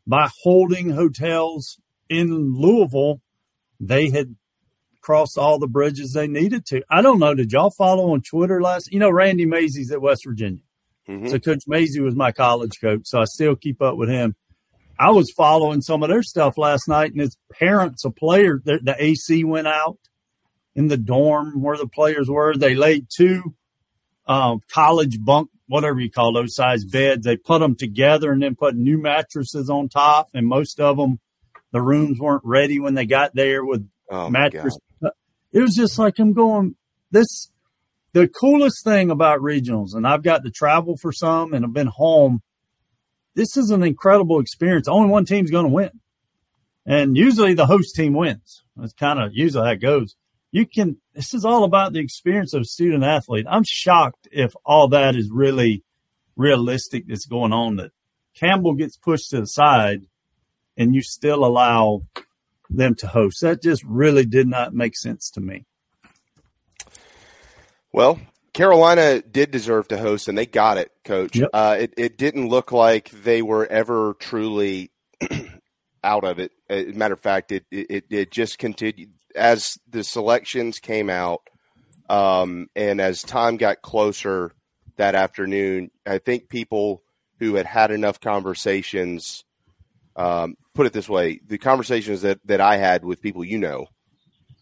by 0.06 0.28
holding 0.42 0.90
hotels 0.90 1.78
in 2.08 2.54
Louisville, 2.54 3.20
they 3.80 4.10
had 4.10 4.36
crossed 5.00 5.36
all 5.36 5.58
the 5.58 5.66
bridges 5.66 6.12
they 6.12 6.26
needed 6.26 6.64
to. 6.66 6.82
I 6.90 7.02
don't 7.02 7.18
know. 7.18 7.34
Did 7.34 7.52
y'all 7.52 7.70
follow 7.70 8.12
on 8.12 8.22
Twitter 8.22 8.62
last? 8.62 8.92
You 8.92 8.98
know, 8.98 9.10
Randy 9.10 9.44
Mazey's 9.44 9.92
at 9.92 10.00
West 10.00 10.24
Virginia. 10.26 10.62
Mm-hmm. 11.08 11.28
So 11.28 11.38
Coach 11.38 11.64
Mazey 11.66 12.00
was 12.00 12.14
my 12.14 12.32
college 12.32 12.80
coach. 12.80 13.02
So 13.04 13.20
I 13.20 13.24
still 13.24 13.56
keep 13.56 13.82
up 13.82 13.96
with 13.96 14.08
him. 14.08 14.34
I 14.98 15.10
was 15.10 15.32
following 15.36 15.80
some 15.80 16.02
of 16.02 16.08
their 16.08 16.22
stuff 16.22 16.56
last 16.56 16.88
night, 16.88 17.12
and 17.12 17.20
his 17.20 17.36
parents, 17.52 18.04
a 18.04 18.10
player, 18.10 18.60
the, 18.64 18.78
the 18.82 18.94
AC 18.98 19.44
went 19.44 19.66
out 19.66 19.98
in 20.74 20.88
the 20.88 20.96
dorm 20.96 21.62
where 21.62 21.76
the 21.76 21.88
players 21.88 22.28
were. 22.28 22.56
They 22.56 22.74
laid 22.74 23.06
two 23.14 23.54
um, 24.26 24.60
college 24.72 25.18
bunk, 25.20 25.50
whatever 25.66 26.00
you 26.00 26.10
call 26.10 26.32
those 26.32 26.54
size 26.54 26.84
beds. 26.84 27.24
They 27.24 27.36
put 27.36 27.60
them 27.60 27.76
together 27.76 28.32
and 28.32 28.42
then 28.42 28.54
put 28.54 28.74
new 28.74 28.98
mattresses 28.98 29.70
on 29.70 29.88
top. 29.88 30.28
And 30.34 30.46
most 30.46 30.80
of 30.80 30.96
them, 30.96 31.20
the 31.72 31.82
rooms 31.82 32.18
weren't 32.20 32.44
ready 32.44 32.78
when 32.80 32.94
they 32.94 33.06
got 33.06 33.34
there 33.34 33.64
with 33.64 33.88
oh 34.10 34.30
mattress. 34.30 34.78
It 35.52 35.60
was 35.60 35.74
just 35.74 35.98
like 35.98 36.18
I'm 36.18 36.32
going. 36.32 36.76
This 37.10 37.50
the 38.12 38.28
coolest 38.28 38.84
thing 38.84 39.10
about 39.10 39.40
regionals, 39.40 39.94
and 39.94 40.06
I've 40.06 40.22
got 40.22 40.44
to 40.44 40.50
travel 40.50 40.96
for 40.96 41.12
some, 41.12 41.52
and 41.52 41.64
I've 41.64 41.72
been 41.72 41.88
home. 41.88 42.42
This 43.34 43.56
is 43.56 43.70
an 43.70 43.82
incredible 43.82 44.40
experience. 44.40 44.88
Only 44.88 45.10
one 45.10 45.24
team's 45.24 45.50
going 45.50 45.66
to 45.66 45.72
win, 45.72 46.00
and 46.86 47.16
usually 47.16 47.54
the 47.54 47.66
host 47.66 47.94
team 47.94 48.14
wins. 48.14 48.62
That's 48.76 48.92
kind 48.92 49.18
of 49.18 49.30
usually 49.32 49.64
how 49.64 49.72
it 49.72 49.80
goes 49.80 50.16
you 50.54 50.64
can, 50.66 50.98
this 51.12 51.34
is 51.34 51.44
all 51.44 51.64
about 51.64 51.92
the 51.92 51.98
experience 51.98 52.54
of 52.54 52.64
student 52.64 53.02
athlete. 53.02 53.44
I'm 53.50 53.64
shocked 53.66 54.28
if 54.30 54.54
all 54.64 54.86
that 54.90 55.16
is 55.16 55.28
really 55.28 55.82
realistic 56.36 57.08
that's 57.08 57.26
going 57.26 57.52
on 57.52 57.74
that 57.76 57.90
Campbell 58.36 58.74
gets 58.74 58.96
pushed 58.96 59.30
to 59.30 59.40
the 59.40 59.48
side 59.48 60.02
and 60.76 60.94
you 60.94 61.02
still 61.02 61.44
allow 61.44 62.02
them 62.70 62.94
to 62.96 63.08
host. 63.08 63.40
That 63.40 63.62
just 63.62 63.82
really 63.82 64.24
did 64.24 64.46
not 64.46 64.72
make 64.72 64.96
sense 64.96 65.28
to 65.30 65.40
me. 65.40 65.66
Well, 67.92 68.20
Carolina 68.54 69.20
did 69.20 69.50
deserve 69.50 69.88
to 69.88 69.98
host, 69.98 70.28
and 70.28 70.38
they 70.38 70.46
got 70.46 70.78
it, 70.78 70.90
Coach. 71.04 71.36
Yep. 71.36 71.50
Uh, 71.52 71.76
it, 71.80 71.94
it 71.98 72.16
didn't 72.16 72.48
look 72.48 72.72
like 72.72 73.10
they 73.10 73.42
were 73.42 73.66
ever 73.66 74.14
truly 74.20 74.92
out 76.04 76.24
of 76.24 76.38
it. 76.38 76.52
As 76.70 76.86
a 76.86 76.92
matter 76.92 77.14
of 77.14 77.20
fact, 77.20 77.52
it, 77.52 77.66
it, 77.70 78.04
it 78.08 78.30
just 78.30 78.58
continued 78.58 79.10
as 79.34 79.76
the 79.88 80.04
selections 80.04 80.78
came 80.78 81.10
out, 81.10 81.42
um, 82.08 82.68
and 82.76 83.00
as 83.00 83.22
time 83.22 83.56
got 83.56 83.82
closer 83.82 84.52
that 84.96 85.16
afternoon, 85.16 85.90
I 86.06 86.18
think 86.18 86.48
people 86.48 87.02
who 87.40 87.56
had 87.56 87.66
had 87.66 87.90
enough 87.90 88.20
conversations, 88.20 89.44
um, 90.14 90.54
put 90.74 90.86
it 90.86 90.92
this 90.92 91.08
way, 91.08 91.40
the 91.44 91.58
conversations 91.58 92.22
that, 92.22 92.38
that 92.44 92.60
I 92.60 92.76
had 92.76 93.04
with 93.04 93.20
people 93.20 93.44
you 93.44 93.58
know, 93.58 93.86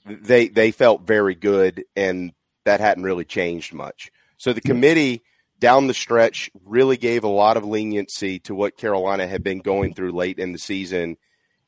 they 0.07 0.49
they 0.49 0.73
felt 0.73 1.03
very 1.03 1.35
good, 1.35 1.85
and 1.95 2.33
that 2.65 2.81
hadn't 2.81 3.05
really 3.05 3.25
changed 3.25 3.73
much. 3.73 4.11
So 4.37 4.53
the 4.53 4.61
committee 4.61 5.23
down 5.59 5.87
the 5.87 5.95
stretch 5.95 6.51
really 6.65 6.97
gave 6.97 7.23
a 7.23 7.29
lot 7.29 7.57
of 7.57 7.65
leniency 7.65 8.41
to 8.41 8.55
what 8.55 8.77
Carolina 8.77 9.27
had 9.27 9.45
been 9.45 9.61
going 9.61 9.95
through 9.95 10.13
late 10.13 10.39
in 10.39 10.53
the 10.53 10.59
season, 10.59 11.17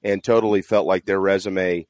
and 0.03 0.22
totally 0.22 0.62
felt 0.62 0.86
like 0.86 1.05
their 1.05 1.20
resume 1.20 1.86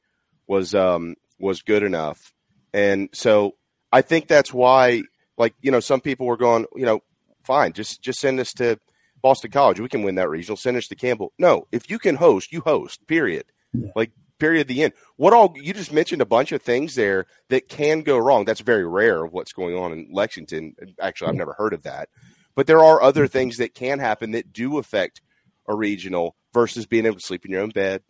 was 0.47 0.75
um, 0.75 1.15
was 1.39 1.61
good 1.61 1.83
enough. 1.83 2.33
And 2.73 3.09
so 3.13 3.55
I 3.91 4.01
think 4.01 4.27
that's 4.27 4.53
why, 4.53 5.03
like 5.37 5.55
you 5.61 5.71
know, 5.71 5.79
some 5.79 6.01
people 6.01 6.27
were 6.27 6.37
going, 6.37 6.65
you 6.75 6.85
know, 6.85 7.01
fine, 7.43 7.73
just 7.73 8.01
just 8.01 8.19
send 8.19 8.39
us 8.39 8.53
to 8.53 8.79
Boston 9.21 9.49
College. 9.49 9.79
We 9.79 9.89
can 9.89 10.03
win 10.03 10.15
that 10.15 10.29
regional. 10.29 10.57
Send 10.57 10.77
us 10.77 10.87
to 10.87 10.95
Campbell. 10.95 11.33
No, 11.39 11.67
if 11.71 11.89
you 11.89 11.97
can 11.97 12.15
host, 12.15 12.51
you 12.51 12.61
host. 12.61 13.07
Period. 13.07 13.45
Yeah. 13.73 13.89
Like 13.95 14.11
period. 14.39 14.67
The 14.67 14.83
end. 14.83 14.93
What 15.15 15.33
all 15.33 15.53
you 15.55 15.73
just 15.73 15.93
mentioned 15.93 16.21
a 16.21 16.25
bunch 16.25 16.51
of 16.51 16.61
things 16.61 16.95
there 16.95 17.25
that 17.49 17.67
can 17.67 18.01
go 18.01 18.17
wrong. 18.17 18.45
That's 18.45 18.61
very 18.61 18.87
rare 18.87 19.23
of 19.23 19.33
what's 19.33 19.53
going 19.53 19.75
on 19.75 19.91
in 19.91 20.07
Lexington. 20.11 20.75
Actually, 20.99 21.29
I've 21.29 21.35
never 21.35 21.53
heard 21.53 21.73
of 21.73 21.83
that. 21.83 22.09
But 22.55 22.67
there 22.67 22.83
are 22.83 23.01
other 23.01 23.27
things 23.27 23.57
that 23.57 23.73
can 23.73 23.99
happen 23.99 24.31
that 24.31 24.53
do 24.53 24.77
affect 24.77 25.21
a 25.67 25.75
regional 25.75 26.35
versus 26.53 26.85
being 26.85 27.05
able 27.05 27.17
to 27.17 27.25
sleep 27.25 27.45
in 27.45 27.51
your 27.51 27.61
own 27.61 27.69
bed 27.69 28.01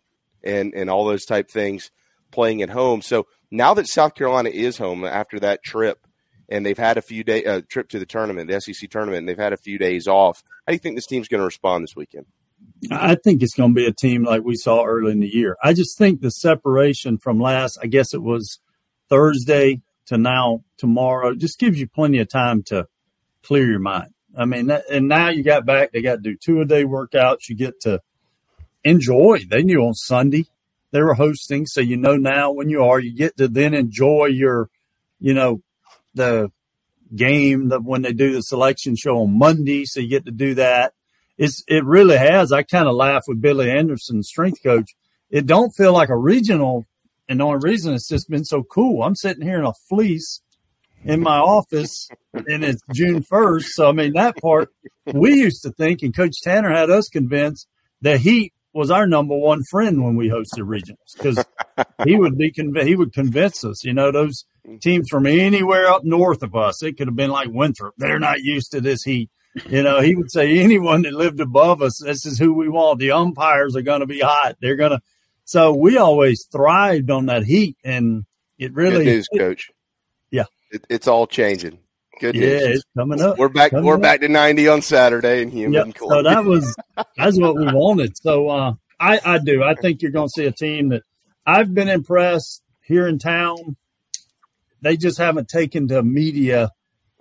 and 0.44 0.72
and 0.74 0.88
all 0.88 1.04
those 1.04 1.24
type 1.24 1.50
things 1.50 1.90
playing 2.30 2.62
at 2.62 2.70
home. 2.70 3.02
So 3.02 3.26
Now 3.50 3.74
that 3.74 3.88
South 3.88 4.14
Carolina 4.14 4.50
is 4.50 4.78
home 4.78 5.04
after 5.04 5.38
that 5.40 5.62
trip, 5.62 6.06
and 6.48 6.64
they've 6.64 6.78
had 6.78 6.96
a 6.96 7.02
few 7.02 7.24
day 7.24 7.44
uh, 7.44 7.62
trip 7.68 7.88
to 7.90 7.98
the 7.98 8.06
tournament, 8.06 8.50
the 8.50 8.60
SEC 8.60 8.88
tournament, 8.90 9.20
and 9.20 9.28
they've 9.28 9.38
had 9.38 9.52
a 9.52 9.58
few 9.58 9.78
days 9.78 10.06
off. 10.06 10.42
How 10.66 10.70
do 10.70 10.74
you 10.74 10.78
think 10.78 10.96
this 10.96 11.06
team's 11.06 11.28
going 11.28 11.40
to 11.40 11.46
respond 11.46 11.82
this 11.82 11.96
weekend? 11.96 12.26
I 12.90 13.14
think 13.14 13.42
it's 13.42 13.54
going 13.54 13.70
to 13.70 13.74
be 13.74 13.86
a 13.86 13.92
team 13.92 14.24
like 14.24 14.42
we 14.42 14.56
saw 14.56 14.84
early 14.84 15.12
in 15.12 15.20
the 15.20 15.34
year. 15.34 15.56
I 15.62 15.72
just 15.72 15.96
think 15.96 16.20
the 16.20 16.30
separation 16.30 17.18
from 17.18 17.40
last, 17.40 17.78
I 17.82 17.86
guess 17.86 18.12
it 18.12 18.22
was 18.22 18.60
Thursday 19.08 19.82
to 20.06 20.18
now 20.18 20.62
tomorrow, 20.76 21.34
just 21.34 21.58
gives 21.58 21.80
you 21.80 21.88
plenty 21.88 22.18
of 22.18 22.28
time 22.28 22.62
to 22.64 22.86
clear 23.42 23.66
your 23.68 23.80
mind. 23.80 24.12
I 24.36 24.44
mean, 24.44 24.70
and 24.70 25.08
now 25.08 25.30
you 25.30 25.42
got 25.42 25.64
back, 25.64 25.92
they 25.92 26.02
got 26.02 26.16
to 26.16 26.20
do 26.20 26.36
two 26.36 26.60
a 26.60 26.64
day 26.64 26.84
workouts. 26.84 27.48
You 27.48 27.56
get 27.56 27.80
to 27.82 28.02
enjoy. 28.84 29.40
They 29.48 29.62
knew 29.62 29.80
on 29.80 29.94
Sunday 29.94 30.46
they 30.90 31.00
were 31.02 31.14
hosting. 31.14 31.66
So 31.66 31.80
you 31.80 31.96
know 31.96 32.16
now 32.16 32.52
when 32.52 32.68
you 32.68 32.84
are, 32.84 33.00
you 33.00 33.14
get 33.14 33.36
to 33.38 33.48
then 33.48 33.74
enjoy 33.74 34.26
your, 34.26 34.68
you 35.18 35.32
know, 35.32 35.62
the 36.14 36.50
game 37.14 37.68
that 37.68 37.82
when 37.82 38.02
they 38.02 38.12
do 38.12 38.32
the 38.32 38.42
selection 38.42 38.96
show 38.96 39.18
on 39.22 39.38
Monday. 39.38 39.84
So 39.86 40.00
you 40.00 40.08
get 40.08 40.26
to 40.26 40.32
do 40.32 40.54
that. 40.54 40.92
It's, 41.38 41.62
it 41.68 41.84
really 41.84 42.16
has. 42.16 42.52
I 42.52 42.62
kind 42.62 42.88
of 42.88 42.94
laugh 42.94 43.24
with 43.26 43.40
Billy 43.40 43.70
Anderson, 43.70 44.22
strength 44.22 44.62
coach. 44.62 44.94
It 45.30 45.46
don't 45.46 45.70
feel 45.70 45.92
like 45.92 46.08
a 46.08 46.16
regional. 46.16 46.86
And 47.28 47.40
the 47.40 47.44
only 47.44 47.58
reason 47.58 47.94
it's 47.94 48.08
just 48.08 48.30
been 48.30 48.44
so 48.44 48.62
cool. 48.62 49.02
I'm 49.02 49.16
sitting 49.16 49.42
here 49.42 49.58
in 49.58 49.64
a 49.64 49.72
fleece 49.88 50.40
in 51.04 51.20
my 51.20 51.38
office 51.38 52.08
and 52.32 52.64
it's 52.64 52.82
June 52.92 53.22
1st. 53.22 53.64
So, 53.64 53.88
I 53.88 53.92
mean, 53.92 54.12
that 54.14 54.36
part 54.36 54.70
we 55.12 55.34
used 55.34 55.62
to 55.62 55.70
think, 55.72 56.02
and 56.02 56.14
Coach 56.14 56.40
Tanner 56.42 56.72
had 56.72 56.90
us 56.90 57.08
convinced 57.08 57.66
that 58.02 58.20
heat 58.20 58.52
was 58.72 58.90
our 58.90 59.06
number 59.06 59.36
one 59.36 59.62
friend 59.70 60.04
when 60.04 60.16
we 60.16 60.28
hosted 60.28 60.64
regionals 60.64 61.16
because 61.16 61.42
he 62.04 62.14
would 62.14 62.36
be 62.36 62.52
conv- 62.52 62.84
he 62.84 62.94
would 62.94 63.12
convince 63.12 63.64
us. 63.64 63.84
You 63.84 63.94
know, 63.94 64.12
those 64.12 64.44
teams 64.82 65.08
from 65.08 65.26
anywhere 65.26 65.86
up 65.88 66.04
north 66.04 66.42
of 66.42 66.54
us, 66.54 66.82
it 66.82 66.98
could 66.98 67.08
have 67.08 67.16
been 67.16 67.30
like 67.30 67.48
Winthrop. 67.50 67.94
They're 67.96 68.18
not 68.18 68.40
used 68.40 68.72
to 68.72 68.80
this 68.80 69.02
heat. 69.02 69.30
You 69.64 69.82
know, 69.82 70.00
he 70.00 70.14
would 70.14 70.30
say 70.30 70.58
anyone 70.58 71.02
that 71.02 71.14
lived 71.14 71.40
above 71.40 71.80
us, 71.80 71.98
this 71.98 72.26
is 72.26 72.38
who 72.38 72.52
we 72.52 72.68
want. 72.68 72.98
The 72.98 73.12
umpires 73.12 73.74
are 73.74 73.82
going 73.82 74.00
to 74.00 74.06
be 74.06 74.20
hot. 74.20 74.56
They're 74.60 74.76
going 74.76 74.92
to. 74.92 75.00
So 75.44 75.72
we 75.72 75.96
always 75.96 76.46
thrived 76.50 77.10
on 77.10 77.26
that 77.26 77.44
heat, 77.44 77.76
and 77.84 78.26
it 78.58 78.74
really 78.74 79.04
Good 79.04 79.06
news, 79.06 79.28
Coach. 79.36 79.70
Yeah, 80.30 80.44
it, 80.70 80.84
it's 80.90 81.08
all 81.08 81.26
changing. 81.26 81.78
Good 82.20 82.34
yeah, 82.34 82.48
news. 82.48 82.76
it's 82.76 82.84
coming 82.96 83.20
up. 83.20 83.38
We're 83.38 83.48
back. 83.48 83.70
Coming 83.70 83.86
We're 83.86 83.94
up. 83.94 84.02
back 84.02 84.20
to 84.20 84.28
ninety 84.28 84.68
on 84.68 84.82
Saturday 84.82 85.42
in 85.42 85.50
Human. 85.50 85.88
Yep. 85.88 85.98
So 85.98 86.22
that 86.22 86.44
was 86.44 86.74
that's 87.16 87.38
what 87.38 87.56
we 87.56 87.66
wanted. 87.66 88.16
So 88.18 88.48
uh, 88.48 88.74
I 89.00 89.20
I 89.24 89.38
do. 89.38 89.62
I 89.62 89.74
think 89.74 90.02
you're 90.02 90.12
going 90.12 90.28
to 90.28 90.32
see 90.32 90.46
a 90.46 90.52
team 90.52 90.90
that 90.90 91.02
I've 91.46 91.72
been 91.72 91.88
impressed 91.88 92.62
here 92.82 93.06
in 93.06 93.18
town. 93.18 93.76
They 94.82 94.96
just 94.96 95.18
haven't 95.18 95.48
taken 95.48 95.88
to 95.88 96.02
media 96.02 96.70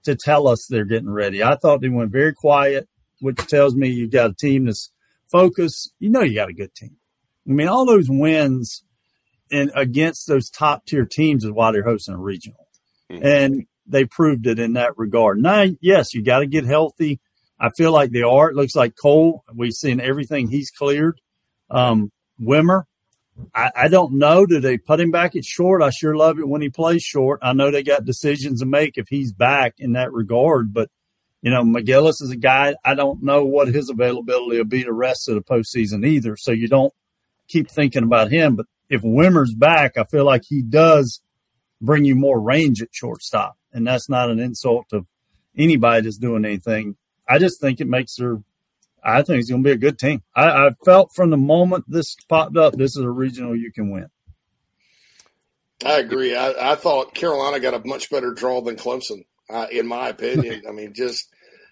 to 0.05 0.15
tell 0.15 0.47
us 0.47 0.65
they're 0.67 0.85
getting 0.85 1.09
ready. 1.09 1.43
I 1.43 1.55
thought 1.55 1.81
they 1.81 1.89
went 1.89 2.11
very 2.11 2.33
quiet, 2.33 2.87
which 3.19 3.37
tells 3.47 3.75
me 3.75 3.89
you've 3.89 4.11
got 4.11 4.31
a 4.31 4.33
team 4.33 4.65
that's 4.65 4.91
focused. 5.31 5.93
You 5.99 6.09
know, 6.09 6.21
you 6.21 6.35
got 6.35 6.49
a 6.49 6.53
good 6.53 6.73
team. 6.73 6.97
I 7.47 7.51
mean, 7.51 7.67
all 7.67 7.85
those 7.85 8.07
wins 8.09 8.83
and 9.51 9.71
against 9.75 10.27
those 10.27 10.49
top 10.49 10.85
tier 10.85 11.05
teams 11.05 11.43
is 11.43 11.51
why 11.51 11.71
they're 11.71 11.83
hosting 11.83 12.15
a 12.15 12.19
regional. 12.19 12.67
And 13.21 13.65
they 13.85 14.05
proved 14.05 14.47
it 14.47 14.57
in 14.57 14.73
that 14.73 14.97
regard. 14.97 15.39
Now, 15.39 15.65
yes, 15.79 16.13
you 16.13 16.23
got 16.23 16.39
to 16.39 16.47
get 16.47 16.65
healthy. 16.65 17.19
I 17.59 17.69
feel 17.69 17.91
like 17.91 18.11
they 18.11 18.23
are. 18.23 18.49
It 18.49 18.55
looks 18.55 18.75
like 18.75 18.95
Cole, 18.99 19.43
we've 19.53 19.73
seen 19.73 20.01
everything 20.01 20.49
he's 20.49 20.71
cleared. 20.71 21.21
Um, 21.69 22.11
Wimmer, 22.41 22.83
I, 23.53 23.71
I 23.75 23.87
don't 23.87 24.13
know. 24.13 24.45
Do 24.45 24.59
they 24.59 24.77
put 24.77 24.99
him 24.99 25.11
back 25.11 25.35
at 25.35 25.45
short? 25.45 25.81
I 25.81 25.89
sure 25.89 26.15
love 26.15 26.39
it 26.39 26.47
when 26.47 26.61
he 26.61 26.69
plays 26.69 27.03
short. 27.03 27.39
I 27.41 27.53
know 27.53 27.71
they 27.71 27.83
got 27.83 28.05
decisions 28.05 28.59
to 28.61 28.65
make 28.65 28.97
if 28.97 29.07
he's 29.09 29.33
back 29.33 29.75
in 29.77 29.93
that 29.93 30.13
regard, 30.13 30.73
but 30.73 30.89
you 31.41 31.51
know, 31.51 31.63
McGillis 31.63 32.23
is 32.23 32.31
a 32.31 32.35
guy. 32.35 32.75
I 32.83 32.95
don't 32.95 33.21
know 33.21 33.45
what 33.45 33.67
his 33.67 33.91
availability 33.91 34.57
will 34.57 34.65
be 34.65 34.83
the 34.83 34.91
rest 34.91 35.29
of 35.29 35.35
the 35.35 35.41
postseason 35.41 36.03
either. 36.03 36.35
So 36.37 36.51
you 36.51 36.67
don't 36.67 36.91
keep 37.47 37.69
thinking 37.69 38.03
about 38.03 38.31
him. 38.31 38.55
But 38.55 38.65
if 38.89 39.01
Wimmer's 39.03 39.53
back, 39.53 39.95
I 39.95 40.05
feel 40.05 40.25
like 40.25 40.41
he 40.47 40.63
does 40.63 41.21
bring 41.79 42.03
you 42.03 42.15
more 42.15 42.39
range 42.39 42.81
at 42.81 42.89
shortstop. 42.91 43.57
And 43.71 43.85
that's 43.85 44.09
not 44.09 44.31
an 44.31 44.39
insult 44.39 44.89
to 44.89 45.05
anybody 45.55 46.01
that's 46.01 46.17
doing 46.17 46.45
anything. 46.45 46.95
I 47.29 47.37
just 47.37 47.61
think 47.61 47.79
it 47.79 47.87
makes 47.87 48.17
her, 48.17 48.41
I 49.05 49.21
think 49.21 49.39
it's 49.39 49.49
going 49.49 49.63
to 49.63 49.67
be 49.67 49.73
a 49.73 49.77
good 49.77 49.99
team. 49.99 50.23
I, 50.35 50.67
I 50.67 50.69
felt 50.83 51.13
from 51.13 51.29
the 51.29 51.37
moment 51.37 51.85
this 51.87 52.15
popped 52.27 52.57
up, 52.57 52.73
this 52.73 52.97
is 52.97 53.03
a 53.03 53.09
regional 53.09 53.55
you 53.55 53.71
can 53.71 53.91
win. 53.91 54.07
I 55.85 55.99
agree. 55.99 56.35
I, 56.35 56.71
I 56.71 56.75
thought 56.75 57.13
Carolina 57.13 57.59
got 57.59 57.73
a 57.73 57.87
much 57.87 58.09
better 58.09 58.31
draw 58.33 58.61
than 58.61 58.75
Clemson, 58.77 59.25
uh, 59.49 59.67
in 59.71 59.87
my 59.87 60.09
opinion. 60.09 60.63
I 60.67 60.71
mean, 60.71 60.93
just, 60.93 61.27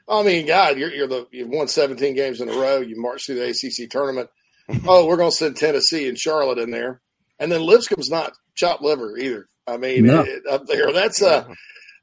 I 0.07 0.21
mean, 0.23 0.45
God, 0.45 0.77
you're, 0.77 0.93
you're 0.93 1.07
the 1.07 1.27
you've 1.31 1.49
won 1.49 1.67
17 1.67 2.13
games 2.13 2.39
in 2.41 2.49
a 2.49 2.53
row. 2.53 2.79
You 2.81 2.99
marched 3.01 3.25
through 3.27 3.35
the 3.35 3.49
ACC 3.49 3.89
tournament. 3.89 4.29
oh, 4.87 5.07
we're 5.07 5.17
going 5.17 5.31
to 5.31 5.35
send 5.35 5.57
Tennessee 5.57 6.07
and 6.07 6.17
Charlotte 6.17 6.59
in 6.59 6.71
there, 6.71 7.01
and 7.39 7.51
then 7.51 7.61
Lipscomb's 7.61 8.09
not 8.09 8.33
chopped 8.55 8.81
liver 8.81 9.17
either. 9.17 9.47
I 9.65 9.77
mean, 9.77 10.05
No. 10.05 10.21
it, 10.21 10.43
up 10.49 10.67
there, 10.67 10.91
that's 10.91 11.21
uh, 11.21 11.45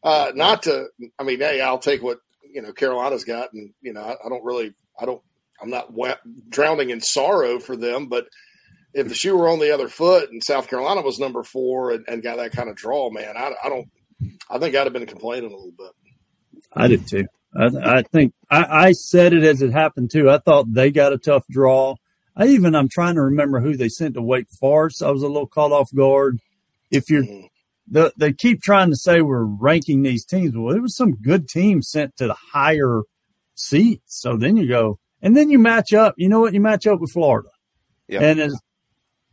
uh, 0.03 0.33
not 0.35 0.65
to. 0.65 0.87
I 1.19 1.23
mean, 1.23 1.39
hey, 1.39 1.61
I'll 1.61 1.79
take 1.79 2.03
what 2.03 2.19
you 2.53 2.63
know 2.63 2.73
Carolina's 2.73 3.25
got, 3.25 3.53
and 3.53 3.73
you 3.81 3.93
know, 3.93 4.03
I, 4.03 4.13
I 4.13 4.29
don't 4.29 4.45
really, 4.45 4.75
I 5.01 5.07
don't, 5.07 5.23
I'm 5.63 5.71
not 5.71 5.93
wa- 5.93 6.17
drowning 6.49 6.91
in 6.91 7.01
sorrow 7.01 7.59
for 7.59 7.77
them, 7.77 8.07
but 8.07 8.27
if 8.93 9.09
the 9.09 9.15
shoe 9.15 9.37
were 9.37 9.49
on 9.49 9.59
the 9.59 9.73
other 9.73 9.89
foot 9.89 10.31
and 10.31 10.43
South 10.43 10.69
Carolina 10.69 11.03
was 11.03 11.19
number 11.19 11.43
four 11.43 11.93
and, 11.93 12.05
and 12.09 12.23
got 12.23 12.39
that 12.39 12.53
kind 12.53 12.69
of 12.69 12.77
draw, 12.77 13.11
man, 13.11 13.37
I, 13.37 13.53
I 13.65 13.69
don't, 13.69 13.89
I 14.51 14.59
think 14.59 14.75
I'd 14.75 14.85
have 14.85 14.93
been 14.93 15.07
complaining 15.07 15.53
a 15.53 15.57
little 15.57 15.73
bit. 15.77 15.93
I 16.75 16.89
did 16.89 17.07
too. 17.07 17.27
I, 17.57 17.99
I 17.99 18.03
think 18.03 18.33
I, 18.51 18.87
I 18.87 18.93
said 18.93 19.33
it 19.33 19.43
as 19.43 19.63
it 19.63 19.73
happened 19.73 20.11
too. 20.11 20.31
I 20.31 20.39
thought 20.39 20.73
they 20.73 20.91
got 20.91 21.13
a 21.13 21.19
tough 21.19 21.45
draw. 21.51 21.97
I 22.37 22.47
even 22.47 22.75
I'm 22.75 22.89
trying 22.89 23.17
to 23.17 23.23
remember 23.23 23.61
who 23.61 23.77
they 23.77 23.89
sent 23.89 24.15
to 24.15 24.23
Wake 24.23 24.51
Forest. 24.51 25.03
I 25.03 25.11
was 25.11 25.23
a 25.23 25.29
little 25.29 25.47
caught 25.47 25.73
off 25.73 25.95
guard. 25.95 26.39
If 26.91 27.11
you're 27.11 27.25
mm-hmm. 27.25 27.47
the, 27.89 28.13
they 28.17 28.33
keep 28.33 28.63
trying 28.63 28.91
to 28.91 28.97
say 28.97 29.21
we're 29.21 29.45
ranking 29.45 30.03
these 30.03 30.25
teams. 30.25 30.57
Well, 30.57 30.73
there 30.73 30.83
was 30.83 30.97
some 30.97 31.17
good 31.17 31.49
teams 31.49 31.89
sent 31.89 32.17
to 32.17 32.29
the 32.29 32.37
higher 32.53 33.03
seats. 33.67 34.21
So 34.21 34.37
then 34.37 34.57
you 34.57 34.67
go, 34.69 34.99
and 35.23 35.37
then 35.37 35.51
you 35.51 35.59
match 35.59 35.93
up. 35.93 36.15
You 36.17 36.29
know 36.29 36.41
what? 36.41 36.55
You 36.55 36.61
match 36.61 36.87
up 36.87 37.01
with 37.01 37.13
Florida, 37.13 37.51
Yeah. 38.09 38.23
and 38.23 38.41
as 38.41 38.59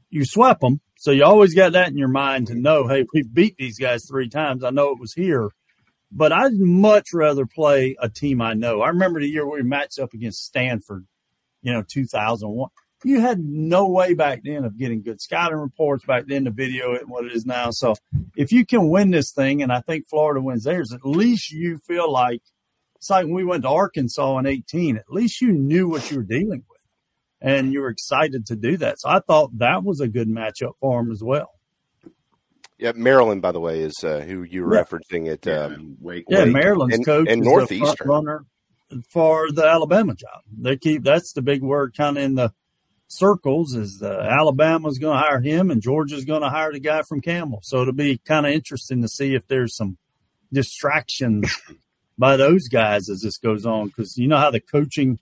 you 0.09 0.25
swept 0.25 0.61
them. 0.61 0.79
So 0.99 1.11
you 1.11 1.23
always 1.23 1.53
got 1.53 1.73
that 1.73 1.89
in 1.89 1.97
your 1.97 2.07
mind 2.07 2.47
to 2.47 2.55
know, 2.55 2.87
hey, 2.87 3.05
we 3.13 3.21
beat 3.23 3.55
these 3.57 3.77
guys 3.77 4.05
three 4.09 4.29
times. 4.29 4.63
I 4.63 4.71
know 4.71 4.89
it 4.91 4.99
was 4.99 5.13
here, 5.13 5.49
but 6.11 6.31
I'd 6.31 6.53
much 6.53 7.07
rather 7.13 7.45
play 7.45 7.95
a 8.01 8.09
team 8.09 8.41
I 8.41 8.53
know. 8.53 8.81
I 8.81 8.87
remember 8.89 9.19
the 9.19 9.27
year 9.29 9.47
we 9.47 9.61
matched 9.63 9.99
up 9.99 10.13
against 10.13 10.43
Stanford, 10.45 11.05
you 11.61 11.71
know, 11.71 11.83
2001. 11.87 12.69
You 13.03 13.19
had 13.19 13.39
no 13.39 13.87
way 13.87 14.15
back 14.15 14.41
then 14.43 14.65
of 14.65 14.75
getting 14.75 15.03
good 15.03 15.21
scouting 15.21 15.59
reports 15.59 16.03
back 16.03 16.23
then, 16.25 16.45
the 16.45 16.49
video 16.49 16.95
and 16.95 17.07
what 17.09 17.25
it 17.25 17.33
is 17.33 17.45
now. 17.45 17.69
So 17.69 17.93
if 18.35 18.51
you 18.51 18.65
can 18.65 18.89
win 18.89 19.11
this 19.11 19.31
thing, 19.31 19.61
and 19.61 19.71
I 19.71 19.81
think 19.81 20.07
Florida 20.09 20.41
wins 20.41 20.63
theirs, 20.63 20.91
at 20.91 21.05
least 21.05 21.51
you 21.51 21.77
feel 21.85 22.11
like 22.11 22.41
it's 22.97 23.09
like 23.09 23.25
when 23.25 23.33
we 23.33 23.43
went 23.45 23.63
to 23.63 23.69
Arkansas 23.69 24.37
in 24.39 24.45
18, 24.45 24.97
at 24.97 25.05
least 25.09 25.41
you 25.41 25.51
knew 25.53 25.87
what 25.87 26.09
you 26.11 26.17
were 26.17 26.23
dealing 26.23 26.63
with 26.69 26.81
and 27.41 27.71
you 27.71 27.81
were 27.81 27.89
excited 27.89 28.45
to 28.47 28.55
do 28.55 28.77
that. 28.77 28.99
So 28.99 29.09
I 29.09 29.19
thought 29.19 29.57
that 29.59 29.83
was 29.83 30.01
a 30.01 30.07
good 30.07 30.27
matchup 30.27 30.73
for 30.79 31.01
them 31.01 31.11
as 31.11 31.21
well. 31.23 31.51
Yeah, 32.79 32.91
Maryland, 32.95 33.41
by 33.41 33.51
the 33.51 33.59
way, 33.59 33.81
is 33.81 33.95
uh, 34.03 34.19
who 34.19 34.43
you 34.43 34.63
were 34.63 34.75
Yeah. 34.75 34.83
referencing 34.83 35.31
at 35.31 35.47
um, 35.47 35.97
Wake. 35.99 36.25
Yeah, 36.29 36.43
Wake 36.43 36.53
Maryland's 36.53 36.95
and, 36.97 37.05
coach 37.05 37.27
and 37.29 37.41
is 37.41 37.45
the 37.45 37.49
Northeastern. 37.51 37.95
front 38.07 38.25
runner 38.27 38.45
for 39.09 39.51
the 39.51 39.65
Alabama 39.65 40.13
job. 40.15 40.41
They 40.55 40.77
keep 40.77 41.03
that's 41.03 41.33
the 41.33 41.41
big 41.41 41.61
word 41.63 41.95
kind 41.97 42.17
of 42.17 42.23
in 42.23 42.35
the 42.35 42.53
circles 43.07 43.73
is 43.73 43.97
the 43.99 44.11
Alabama's 44.19 44.99
going 44.99 45.17
to 45.17 45.23
hire 45.25 45.39
him 45.41 45.71
and 45.71 45.81
Georgia's 45.81 46.25
going 46.25 46.41
to 46.41 46.49
hire 46.49 46.71
the 46.71 46.79
guy 46.79 47.01
from 47.01 47.21
Campbell. 47.21 47.61
So 47.63 47.81
it'll 47.81 47.93
be 47.93 48.17
kind 48.19 48.45
of 48.45 48.51
interesting 48.51 49.01
to 49.01 49.07
see 49.07 49.33
if 49.33 49.47
there's 49.47 49.75
some 49.75 49.97
distractions 50.53 51.49
by 52.17 52.37
those 52.37 52.67
guys 52.67 53.09
as 53.09 53.21
this 53.21 53.37
goes 53.37 53.65
on 53.65 53.87
because 53.87 54.17
you 54.17 54.27
know 54.27 54.37
how 54.37 54.51
the 54.51 54.59
coaching 54.59 55.19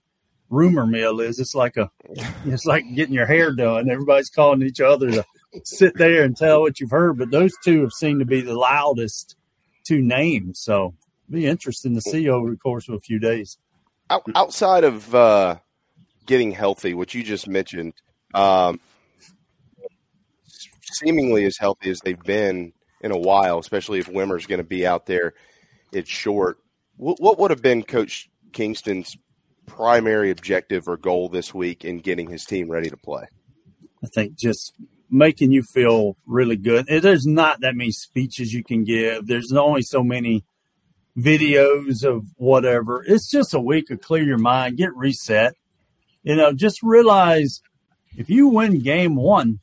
rumor 0.50 0.86
mill 0.86 1.20
is. 1.20 1.38
It's 1.38 1.54
like 1.54 1.76
a 1.76 1.90
it's 2.44 2.66
like 2.66 2.84
getting 2.94 3.14
your 3.14 3.26
hair 3.26 3.52
done. 3.52 3.90
Everybody's 3.90 4.30
calling 4.30 4.62
each 4.62 4.80
other 4.80 5.10
to 5.10 5.24
sit 5.64 5.96
there 5.96 6.24
and 6.24 6.36
tell 6.36 6.60
what 6.62 6.80
you've 6.80 6.90
heard. 6.90 7.18
But 7.18 7.30
those 7.30 7.52
two 7.64 7.82
have 7.82 7.92
seemed 7.92 8.20
to 8.20 8.26
be 8.26 8.40
the 8.40 8.54
loudest 8.54 9.36
two 9.84 10.02
names. 10.02 10.60
So 10.60 10.94
it'll 11.28 11.40
be 11.40 11.46
interesting 11.46 11.94
to 11.94 12.00
see 12.00 12.28
over 12.28 12.50
the 12.50 12.56
course 12.56 12.88
of 12.88 12.94
a 12.94 13.00
few 13.00 13.18
days. 13.18 13.58
Outside 14.08 14.84
of 14.84 15.14
uh, 15.14 15.56
getting 16.26 16.52
healthy, 16.52 16.94
which 16.94 17.14
you 17.14 17.24
just 17.24 17.48
mentioned, 17.48 17.94
um, 18.34 18.78
seemingly 20.80 21.44
as 21.44 21.56
healthy 21.58 21.90
as 21.90 22.00
they've 22.00 22.22
been 22.22 22.72
in 23.00 23.10
a 23.10 23.18
while, 23.18 23.58
especially 23.58 23.98
if 23.98 24.08
Wimmer's 24.08 24.46
going 24.46 24.58
to 24.58 24.64
be 24.64 24.86
out 24.86 25.06
there 25.06 25.34
It's 25.92 26.08
short. 26.08 26.58
What, 26.96 27.20
what 27.20 27.38
would 27.38 27.50
have 27.50 27.62
been 27.62 27.82
Coach 27.82 28.28
Kingston's 28.52 29.16
primary 29.66 30.30
objective 30.30 30.88
or 30.88 30.96
goal 30.96 31.28
this 31.28 31.52
week 31.52 31.84
in 31.84 31.98
getting 31.98 32.30
his 32.30 32.44
team 32.44 32.70
ready 32.70 32.90
to 32.90 32.96
play? 32.96 33.24
I 34.02 34.06
think 34.06 34.36
just 34.36 34.74
making 35.10 35.52
you 35.52 35.62
feel 35.62 36.16
really 36.26 36.56
good. 36.56 36.86
There's 36.86 37.26
not 37.26 37.60
that 37.60 37.74
many 37.74 37.90
speeches 37.92 38.52
you 38.52 38.64
can 38.64 38.84
give. 38.84 39.26
There's 39.26 39.52
only 39.52 39.82
so 39.82 40.02
many 40.02 40.44
videos 41.16 42.04
of 42.04 42.26
whatever. 42.36 43.04
It's 43.06 43.30
just 43.30 43.54
a 43.54 43.60
week 43.60 43.86
to 43.86 43.96
clear 43.96 44.22
your 44.22 44.38
mind, 44.38 44.76
get 44.76 44.94
reset. 44.94 45.54
You 46.22 46.36
know, 46.36 46.52
just 46.52 46.82
realize 46.82 47.62
if 48.16 48.28
you 48.28 48.48
win 48.48 48.80
game 48.80 49.16
one, 49.16 49.60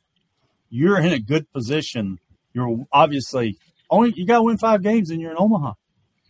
you're 0.70 0.98
in 0.98 1.12
a 1.12 1.18
good 1.18 1.50
position. 1.52 2.18
You're 2.52 2.86
obviously 2.92 3.58
only 3.90 4.12
you 4.16 4.26
got 4.26 4.38
to 4.38 4.42
win 4.42 4.58
five 4.58 4.82
games 4.82 5.10
and 5.10 5.20
you're 5.20 5.30
in 5.30 5.36
Omaha. 5.38 5.74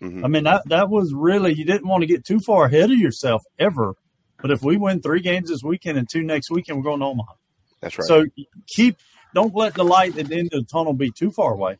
Mm-hmm. 0.05 0.25
I 0.25 0.29
mean 0.29 0.45
that 0.45 0.63
that 0.67 0.91
was 0.91 1.13
really 1.15 1.55
you 1.55 1.65
didn't 1.65 1.89
want 1.89 2.03
to 2.03 2.07
get 2.07 2.25
too 2.25 2.41
far 2.41 2.67
ahead 2.67 2.91
of 2.91 2.99
yourself 2.99 3.43
ever. 3.59 3.95
But 4.41 4.51
if 4.51 4.63
we 4.63 4.77
win 4.77 5.01
three 5.01 5.21
games 5.21 5.49
this 5.49 5.63
weekend 5.63 5.97
and 5.97 6.07
two 6.11 6.23
next 6.23 6.51
weekend, 6.51 6.79
we're 6.79 6.85
going 6.85 7.01
to 7.01 7.07
Omaha. 7.07 7.33
That's 7.81 7.99
right. 7.99 8.07
So 8.07 8.27
keep 8.69 8.99
don't 9.35 9.55
let 9.55 9.75
the 9.75 9.85
light 9.85 10.19
at 10.19 10.29
the 10.29 10.37
end 10.37 10.51
of 10.53 10.61
the 10.61 10.67
tunnel 10.71 10.93
be 10.93 11.11
too 11.11 11.31
far 11.31 11.55
away. 11.55 11.79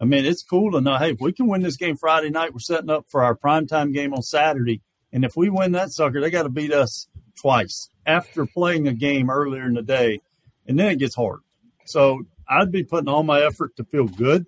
I 0.00 0.04
mean, 0.04 0.24
it's 0.24 0.42
cool 0.42 0.72
to 0.72 0.80
know, 0.80 0.96
hey, 0.96 1.10
if 1.10 1.18
we 1.20 1.32
can 1.32 1.48
win 1.48 1.62
this 1.62 1.76
game 1.76 1.96
Friday 1.96 2.30
night, 2.30 2.52
we're 2.52 2.60
setting 2.60 2.90
up 2.90 3.06
for 3.10 3.22
our 3.22 3.36
primetime 3.36 3.92
game 3.92 4.14
on 4.14 4.22
Saturday. 4.22 4.80
And 5.12 5.24
if 5.24 5.32
we 5.36 5.50
win 5.50 5.72
that 5.72 5.92
sucker, 5.92 6.20
they 6.20 6.30
got 6.30 6.44
to 6.44 6.48
beat 6.48 6.72
us 6.72 7.08
twice 7.40 7.88
after 8.06 8.46
playing 8.46 8.86
a 8.86 8.92
game 8.92 9.28
earlier 9.30 9.64
in 9.64 9.74
the 9.74 9.82
day. 9.82 10.20
And 10.66 10.78
then 10.78 10.92
it 10.92 10.98
gets 10.98 11.16
hard. 11.16 11.40
So 11.86 12.22
I'd 12.48 12.70
be 12.70 12.84
putting 12.84 13.08
all 13.08 13.22
my 13.22 13.42
effort 13.42 13.76
to 13.76 13.84
feel 13.84 14.06
good. 14.06 14.46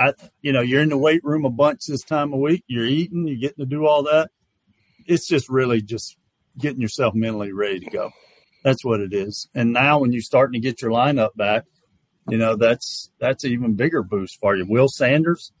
I, 0.00 0.14
you 0.40 0.52
know, 0.52 0.62
you're 0.62 0.80
in 0.80 0.88
the 0.88 0.96
weight 0.96 1.22
room 1.22 1.44
a 1.44 1.50
bunch 1.50 1.84
this 1.86 2.02
time 2.02 2.32
of 2.32 2.40
week. 2.40 2.64
You're 2.66 2.86
eating, 2.86 3.28
you're 3.28 3.36
getting 3.36 3.62
to 3.62 3.66
do 3.66 3.86
all 3.86 4.04
that. 4.04 4.30
It's 5.06 5.28
just 5.28 5.50
really 5.50 5.82
just 5.82 6.16
getting 6.58 6.80
yourself 6.80 7.14
mentally 7.14 7.52
ready 7.52 7.80
to 7.80 7.90
go. 7.90 8.10
That's 8.64 8.82
what 8.82 9.00
it 9.00 9.12
is. 9.12 9.46
And 9.54 9.74
now 9.74 9.98
when 9.98 10.12
you're 10.12 10.22
starting 10.22 10.60
to 10.60 10.66
get 10.66 10.80
your 10.80 10.90
lineup 10.90 11.36
back, 11.36 11.64
you 12.28 12.38
know, 12.38 12.56
that's 12.56 13.10
that's 13.18 13.44
an 13.44 13.52
even 13.52 13.74
bigger 13.74 14.02
boost 14.02 14.38
for 14.40 14.56
you. 14.56 14.64
Will 14.66 14.88
Sanders, 14.88 15.52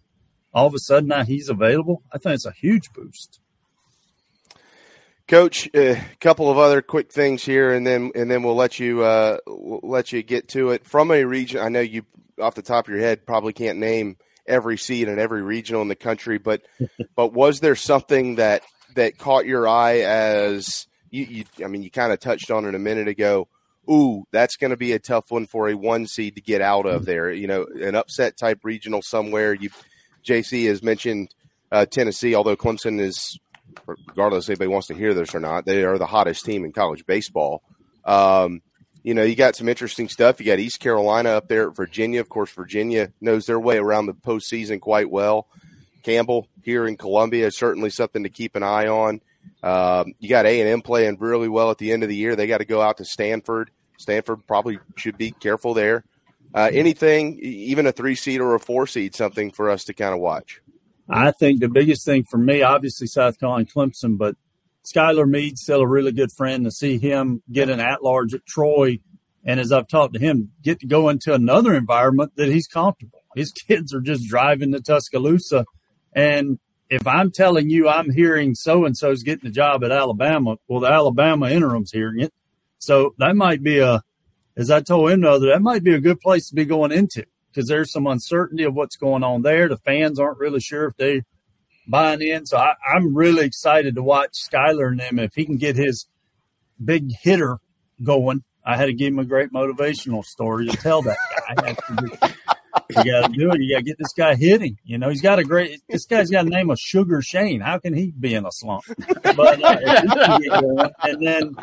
all 0.54 0.66
of 0.66 0.74
a 0.74 0.78
sudden 0.78 1.08
now 1.08 1.24
he's 1.24 1.48
available. 1.48 2.02
I 2.12 2.18
think 2.18 2.34
it's 2.34 2.46
a 2.46 2.52
huge 2.52 2.92
boost. 2.94 3.40
Coach, 5.28 5.68
a 5.74 6.02
couple 6.20 6.50
of 6.50 6.58
other 6.58 6.82
quick 6.82 7.12
things 7.12 7.44
here, 7.44 7.72
and 7.72 7.86
then 7.86 8.10
and 8.14 8.30
then 8.30 8.42
we'll 8.42 8.56
let 8.56 8.78
you 8.78 9.02
uh, 9.02 9.38
we'll 9.46 9.80
let 9.82 10.12
you 10.12 10.22
get 10.22 10.48
to 10.48 10.70
it. 10.70 10.86
From 10.86 11.10
a 11.10 11.24
region, 11.24 11.60
I 11.60 11.68
know 11.68 11.80
you 11.80 12.04
off 12.40 12.54
the 12.54 12.62
top 12.62 12.88
of 12.88 12.94
your 12.94 13.02
head 13.02 13.26
probably 13.26 13.52
can't 13.52 13.78
name 13.78 14.16
every 14.50 14.76
seed 14.76 15.08
and 15.08 15.18
every 15.18 15.42
regional 15.42 15.82
in 15.82 15.88
the 15.88 15.94
country, 15.94 16.38
but 16.38 16.62
but 17.16 17.32
was 17.32 17.60
there 17.60 17.76
something 17.76 18.36
that 18.36 18.62
that 18.96 19.18
caught 19.18 19.46
your 19.46 19.68
eye 19.68 20.00
as 20.00 20.86
you, 21.10 21.24
you 21.24 21.44
I 21.64 21.68
mean 21.68 21.82
you 21.82 21.90
kind 21.90 22.12
of 22.12 22.20
touched 22.20 22.50
on 22.50 22.64
it 22.66 22.74
a 22.74 22.78
minute 22.78 23.08
ago. 23.08 23.48
Ooh, 23.90 24.24
that's 24.30 24.56
going 24.56 24.70
to 24.70 24.76
be 24.76 24.92
a 24.92 24.98
tough 24.98 25.30
one 25.30 25.46
for 25.46 25.68
a 25.68 25.74
one 25.74 26.06
seed 26.06 26.36
to 26.36 26.42
get 26.42 26.60
out 26.60 26.86
of 26.86 27.06
there. 27.06 27.30
You 27.30 27.46
know, 27.46 27.66
an 27.80 27.94
upset 27.94 28.36
type 28.36 28.60
regional 28.62 29.02
somewhere. 29.02 29.54
You, 29.54 29.70
JC 30.24 30.66
has 30.68 30.82
mentioned 30.82 31.34
uh, 31.72 31.86
Tennessee, 31.86 32.34
although 32.34 32.56
Clemson 32.56 33.00
is, 33.00 33.38
regardless 33.86 34.44
if 34.44 34.50
anybody 34.50 34.68
wants 34.68 34.88
to 34.88 34.94
hear 34.94 35.14
this 35.14 35.34
or 35.34 35.40
not, 35.40 35.64
they 35.64 35.82
are 35.84 35.98
the 35.98 36.06
hottest 36.06 36.44
team 36.44 36.64
in 36.64 36.72
college 36.72 37.06
baseball. 37.06 37.62
Um, 38.04 38.62
you 39.02 39.14
know, 39.14 39.22
you 39.22 39.34
got 39.34 39.56
some 39.56 39.68
interesting 39.68 40.08
stuff. 40.08 40.40
You 40.40 40.46
got 40.46 40.58
East 40.58 40.80
Carolina 40.80 41.30
up 41.30 41.48
there 41.48 41.68
at 41.68 41.76
Virginia. 41.76 42.20
Of 42.20 42.28
course, 42.28 42.50
Virginia 42.50 43.12
knows 43.20 43.46
their 43.46 43.60
way 43.60 43.78
around 43.78 44.06
the 44.06 44.14
postseason 44.14 44.80
quite 44.80 45.10
well. 45.10 45.46
Campbell 46.02 46.48
here 46.62 46.86
in 46.86 46.96
Columbia 46.96 47.46
is 47.46 47.56
certainly 47.56 47.90
something 47.90 48.22
to 48.22 48.28
keep 48.28 48.56
an 48.56 48.62
eye 48.62 48.88
on. 48.88 49.20
Um, 49.62 50.14
you 50.18 50.28
got 50.28 50.46
A 50.46 50.60
and 50.60 50.68
M 50.68 50.82
playing 50.82 51.18
really 51.18 51.48
well 51.48 51.70
at 51.70 51.78
the 51.78 51.92
end 51.92 52.02
of 52.02 52.08
the 52.08 52.16
year. 52.16 52.36
They 52.36 52.46
got 52.46 52.58
to 52.58 52.64
go 52.64 52.80
out 52.80 52.98
to 52.98 53.04
Stanford. 53.04 53.70
Stanford 53.98 54.46
probably 54.46 54.78
should 54.96 55.18
be 55.18 55.30
careful 55.30 55.74
there. 55.74 56.04
Uh, 56.54 56.70
anything, 56.72 57.38
even 57.40 57.86
a 57.86 57.92
three 57.92 58.14
seed 58.14 58.40
or 58.40 58.54
a 58.54 58.60
four 58.60 58.86
seed, 58.86 59.14
something 59.14 59.50
for 59.50 59.70
us 59.70 59.84
to 59.84 59.94
kind 59.94 60.14
of 60.14 60.20
watch. 60.20 60.60
I 61.08 61.32
think 61.32 61.60
the 61.60 61.68
biggest 61.68 62.04
thing 62.04 62.24
for 62.24 62.38
me, 62.38 62.62
obviously 62.62 63.06
South 63.06 63.38
Carolina 63.38 63.66
Clemson, 63.66 64.16
but 64.16 64.36
Skylar 64.84 65.28
Meade's 65.28 65.62
still 65.62 65.80
a 65.80 65.86
really 65.86 66.12
good 66.12 66.32
friend 66.32 66.64
to 66.64 66.70
see 66.70 66.98
him 66.98 67.42
get 67.50 67.68
an 67.68 67.80
at 67.80 68.02
large 68.02 68.34
at 68.34 68.46
Troy. 68.46 68.98
And 69.44 69.60
as 69.60 69.72
I've 69.72 69.88
talked 69.88 70.14
to 70.14 70.20
him, 70.20 70.52
get 70.62 70.80
to 70.80 70.86
go 70.86 71.08
into 71.08 71.34
another 71.34 71.74
environment 71.74 72.32
that 72.36 72.48
he's 72.48 72.66
comfortable. 72.66 73.20
His 73.34 73.52
kids 73.68 73.94
are 73.94 74.00
just 74.00 74.28
driving 74.28 74.72
to 74.72 74.80
Tuscaloosa. 74.80 75.64
And 76.12 76.58
if 76.88 77.06
I'm 77.06 77.30
telling 77.30 77.70
you 77.70 77.88
I'm 77.88 78.10
hearing 78.10 78.54
so 78.54 78.84
and 78.84 78.96
so's 78.96 79.22
getting 79.22 79.48
a 79.48 79.52
job 79.52 79.84
at 79.84 79.92
Alabama, 79.92 80.56
well, 80.68 80.80
the 80.80 80.88
Alabama 80.88 81.48
interim's 81.48 81.92
hearing 81.92 82.20
it. 82.20 82.32
So 82.78 83.14
that 83.18 83.36
might 83.36 83.62
be 83.62 83.78
a, 83.78 84.02
as 84.56 84.70
I 84.70 84.80
told 84.80 85.10
him 85.10 85.20
the 85.20 85.30
other, 85.30 85.46
that 85.48 85.62
might 85.62 85.84
be 85.84 85.94
a 85.94 86.00
good 86.00 86.20
place 86.20 86.48
to 86.48 86.54
be 86.54 86.64
going 86.64 86.92
into 86.92 87.24
because 87.50 87.68
there's 87.68 87.92
some 87.92 88.06
uncertainty 88.06 88.64
of 88.64 88.74
what's 88.74 88.96
going 88.96 89.22
on 89.22 89.42
there. 89.42 89.68
The 89.68 89.76
fans 89.76 90.18
aren't 90.18 90.38
really 90.38 90.60
sure 90.60 90.86
if 90.86 90.96
they 90.96 91.22
buying 91.88 92.20
in. 92.22 92.46
So 92.46 92.56
I, 92.56 92.74
I'm 92.86 93.16
really 93.16 93.44
excited 93.44 93.94
to 93.96 94.02
watch 94.02 94.32
Skylar 94.32 94.88
and 94.88 95.00
them. 95.00 95.18
If 95.18 95.34
he 95.34 95.44
can 95.44 95.56
get 95.56 95.76
his 95.76 96.06
big 96.82 97.10
hitter 97.22 97.58
going, 98.02 98.42
I 98.64 98.76
had 98.76 98.86
to 98.86 98.92
give 98.94 99.08
him 99.08 99.18
a 99.18 99.24
great 99.24 99.52
motivational 99.52 100.24
story 100.24 100.66
to 100.68 100.76
tell 100.76 101.02
that 101.02 101.16
guy. 101.16 101.54
I 101.62 101.66
had 101.68 101.78
to 101.78 101.96
do- 101.96 102.34
you 102.90 103.04
got 103.12 103.26
to 103.26 103.32
do 103.32 103.50
it. 103.52 103.60
You 103.60 103.74
got 103.74 103.78
to 103.78 103.84
get 103.84 103.98
this 103.98 104.12
guy 104.16 104.34
hitting. 104.36 104.76
You 104.84 104.98
know, 104.98 105.08
he's 105.08 105.22
got 105.22 105.38
a 105.38 105.44
great. 105.44 105.80
This 105.88 106.06
guy's 106.06 106.30
got 106.30 106.46
a 106.46 106.48
name 106.48 106.70
of 106.70 106.78
Sugar 106.78 107.20
Shane. 107.22 107.60
How 107.60 107.78
can 107.78 107.94
he 107.94 108.12
be 108.12 108.34
in 108.34 108.44
a 108.44 108.50
slump? 108.52 108.84
But 109.22 109.62
uh, 109.62 109.76
if 109.80 110.02
he 110.02 110.18
can 110.18 110.40
get 110.40 110.60
going, 110.60 110.90
and 111.02 111.26
then 111.26 111.54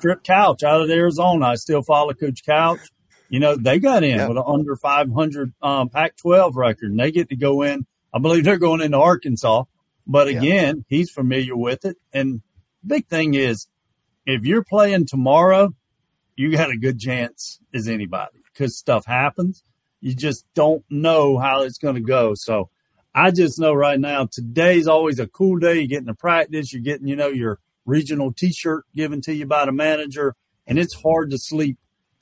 Trip 0.00 0.22
Couch 0.22 0.62
out 0.62 0.80
of 0.82 0.90
Arizona. 0.90 1.46
I 1.46 1.54
still 1.56 1.82
follow 1.82 2.12
Coach 2.14 2.44
Couch. 2.44 2.80
You 3.28 3.40
know, 3.40 3.56
they 3.56 3.78
got 3.78 4.02
in 4.04 4.16
Yeah. 4.18 4.28
with 4.28 4.38
an 4.38 4.44
under 4.46 4.74
500 4.76 5.52
um, 5.62 5.88
Pac-12 5.90 6.54
record, 6.56 6.90
and 6.90 6.98
they 7.00 7.10
get 7.12 7.28
to 7.30 7.36
go 7.36 7.62
in. 7.62 7.86
I 8.12 8.18
believe 8.18 8.44
they're 8.44 8.58
going 8.58 8.80
into 8.80 8.98
Arkansas. 8.98 9.64
But 10.06 10.28
again, 10.28 10.84
he's 10.88 11.10
familiar 11.10 11.56
with 11.56 11.84
it. 11.84 11.96
And 12.12 12.42
big 12.84 13.06
thing 13.06 13.34
is, 13.34 13.68
if 14.26 14.44
you're 14.44 14.64
playing 14.64 15.06
tomorrow, 15.06 15.74
you 16.36 16.50
got 16.56 16.70
a 16.70 16.76
good 16.76 16.98
chance 16.98 17.60
as 17.72 17.86
anybody 17.86 18.38
because 18.52 18.76
stuff 18.76 19.06
happens. 19.06 19.62
You 20.00 20.14
just 20.14 20.46
don't 20.54 20.84
know 20.90 21.38
how 21.38 21.62
it's 21.62 21.78
going 21.78 21.94
to 21.94 22.00
go. 22.00 22.34
So 22.34 22.70
I 23.14 23.30
just 23.30 23.58
know 23.60 23.74
right 23.74 24.00
now, 24.00 24.26
today's 24.26 24.88
always 24.88 25.18
a 25.18 25.26
cool 25.26 25.58
day. 25.58 25.78
You're 25.78 25.86
getting 25.86 26.06
to 26.06 26.14
practice. 26.14 26.72
You're 26.72 26.82
getting, 26.82 27.06
you 27.06 27.16
know, 27.16 27.28
your 27.28 27.58
regional 27.84 28.32
t-shirt 28.32 28.86
given 28.94 29.20
to 29.22 29.34
you 29.34 29.46
by 29.46 29.66
the 29.66 29.72
manager. 29.72 30.34
And 30.66 30.78
it's 30.78 30.94
hard 30.94 31.30
to 31.30 31.38
sleep 31.38 31.76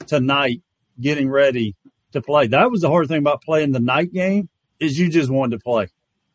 tonight 0.07 0.62
getting 1.01 1.30
ready 1.30 1.76
to 2.12 2.20
play. 2.20 2.49
That 2.49 2.70
was 2.70 2.80
the 2.80 2.89
hard 2.89 3.09
thing 3.09 3.18
about 3.18 3.43
playing 3.43 3.72
the 3.72 3.80
night 3.80 4.12
game 4.12 4.49
is 4.80 4.98
you 4.98 5.08
just 5.08 5.30
wanted 5.30 5.58
to 5.58 5.62
play. 5.62 5.88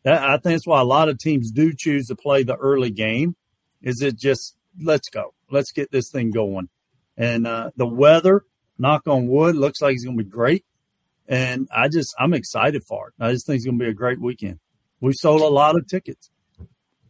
That, 0.04 0.22
I 0.22 0.32
think 0.32 0.54
that's 0.54 0.66
why 0.66 0.80
a 0.80 0.84
lot 0.84 1.08
of 1.08 1.18
teams 1.18 1.50
do 1.50 1.72
choose 1.72 2.08
to 2.08 2.14
play 2.14 2.42
the 2.42 2.56
early 2.56 2.90
game 2.90 3.36
is 3.82 4.00
it 4.02 4.16
just, 4.16 4.56
let's 4.80 5.08
go. 5.08 5.34
Let's 5.50 5.72
get 5.72 5.90
this 5.90 6.10
thing 6.10 6.30
going. 6.30 6.68
And 7.16 7.46
uh, 7.46 7.70
the 7.76 7.86
weather, 7.86 8.44
knock 8.78 9.06
on 9.06 9.28
wood, 9.28 9.56
looks 9.56 9.80
like 9.80 9.94
it's 9.94 10.04
going 10.04 10.18
to 10.18 10.24
be 10.24 10.30
great. 10.30 10.64
And 11.26 11.68
I 11.74 11.88
just, 11.88 12.14
I'm 12.18 12.34
excited 12.34 12.82
for 12.84 13.08
it. 13.08 13.14
I 13.18 13.32
just 13.32 13.46
think 13.46 13.56
it's 13.56 13.64
going 13.64 13.78
to 13.78 13.84
be 13.84 13.90
a 13.90 13.94
great 13.94 14.20
weekend. 14.20 14.58
We 15.00 15.12
sold 15.12 15.40
a 15.40 15.46
lot 15.46 15.76
of 15.76 15.86
tickets. 15.86 16.30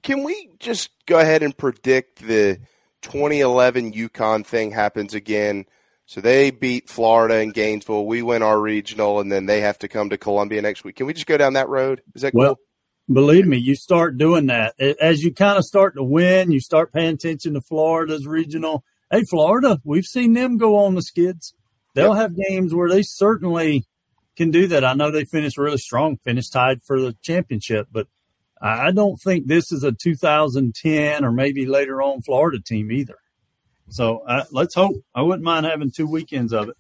Can 0.03 0.23
we 0.23 0.51
just 0.59 0.91
go 1.07 1.19
ahead 1.19 1.43
and 1.43 1.57
predict 1.57 2.21
the 2.21 2.59
2011 3.03 3.93
UConn 3.93 4.45
thing 4.45 4.71
happens 4.71 5.15
again? 5.15 5.65
So 6.07 6.21
they 6.21 6.51
beat 6.51 6.89
Florida 6.89 7.37
and 7.37 7.55
Gainesville. 7.55 8.07
We 8.07 8.23
win 8.23 8.43
our 8.43 8.61
regional, 8.61 9.21
and 9.21 9.33
then 9.33 9.47
they 9.47 9.63
have 9.63 9.79
to 9.79 9.89
come 9.89 10.11
to 10.11 10.19
Columbia 10.19 10.61
next 10.61 10.85
week. 10.85 10.97
Can 10.97 11.07
we 11.07 11.15
just 11.15 11.27
go 11.27 11.39
down 11.39 11.55
that 11.55 11.69
road? 11.69 12.03
Is 12.15 12.23
that 12.23 12.33
cool? 12.33 12.41
Well, 12.41 12.59
believe 13.11 13.47
me, 13.47 13.57
you 13.57 13.75
start 13.75 14.19
doing 14.19 14.47
that 14.47 14.75
as 14.79 15.23
you 15.23 15.33
kind 15.33 15.57
of 15.59 15.65
start 15.65 15.95
to 15.97 16.05
win. 16.05 16.53
You 16.53 16.61
start 16.61 16.93
paying 16.93 17.15
attention 17.15 17.55
to 17.55 17.61
Florida's 17.63 18.27
regional. 18.27 18.85
Hey, 19.11 19.23
Florida, 19.25 19.81
we've 19.85 20.05
seen 20.05 20.35
them 20.35 20.59
go 20.59 20.77
on 20.77 20.95
the 20.95 21.03
skids. 21.03 21.55
They'll 21.95 22.15
have 22.15 22.37
games 22.37 22.75
where 22.75 22.89
they 22.89 23.03
certainly 23.03 23.87
can 24.37 24.51
do 24.51 24.67
that. 24.67 24.85
I 24.85 24.95
know 24.95 25.11
they 25.11 25.25
finished 25.25 25.57
really 25.57 25.79
strong, 25.79 26.19
finished 26.25 26.53
tied 26.53 26.83
for 26.83 27.01
the 27.01 27.17
championship, 27.23 27.87
but 27.93 28.09
I 28.61 28.91
don't 28.91 29.17
think 29.17 29.47
this 29.47 29.71
is 29.71 29.85
a 29.85 29.93
2010 29.93 31.25
or 31.25 31.31
maybe 31.31 31.67
later 31.67 32.03
on 32.03 32.21
Florida 32.23 32.59
team 32.61 32.91
either. 32.91 33.19
So 33.89 34.19
uh, 34.21 34.45
let's 34.51 34.75
hope. 34.75 34.97
I 35.15 35.23
wouldn't 35.23 35.45
mind 35.45 35.67
having 35.67 35.91
two 35.91 36.07
weekends 36.07 36.53
of 36.53 36.71
it. 36.71 36.77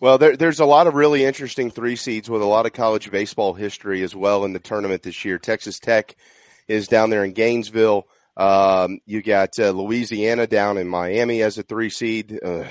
Well, 0.00 0.18
there, 0.18 0.36
there's 0.36 0.60
a 0.60 0.66
lot 0.66 0.86
of 0.86 0.94
really 0.94 1.24
interesting 1.24 1.70
three 1.70 1.96
seeds 1.96 2.28
with 2.28 2.42
a 2.42 2.46
lot 2.46 2.66
of 2.66 2.72
college 2.72 3.10
baseball 3.10 3.54
history 3.54 4.02
as 4.02 4.14
well 4.14 4.44
in 4.44 4.52
the 4.52 4.58
tournament 4.58 5.02
this 5.02 5.24
year. 5.24 5.38
Texas 5.38 5.78
Tech 5.78 6.16
is 6.68 6.88
down 6.88 7.10
there 7.10 7.24
in 7.24 7.32
Gainesville. 7.32 8.06
Um, 8.36 9.00
you 9.06 9.22
got 9.22 9.58
uh, 9.58 9.70
Louisiana 9.70 10.46
down 10.46 10.76
in 10.76 10.88
Miami 10.88 11.42
as 11.42 11.56
a 11.56 11.62
three 11.62 11.88
seed. 11.88 12.38
Uh, 12.44 12.64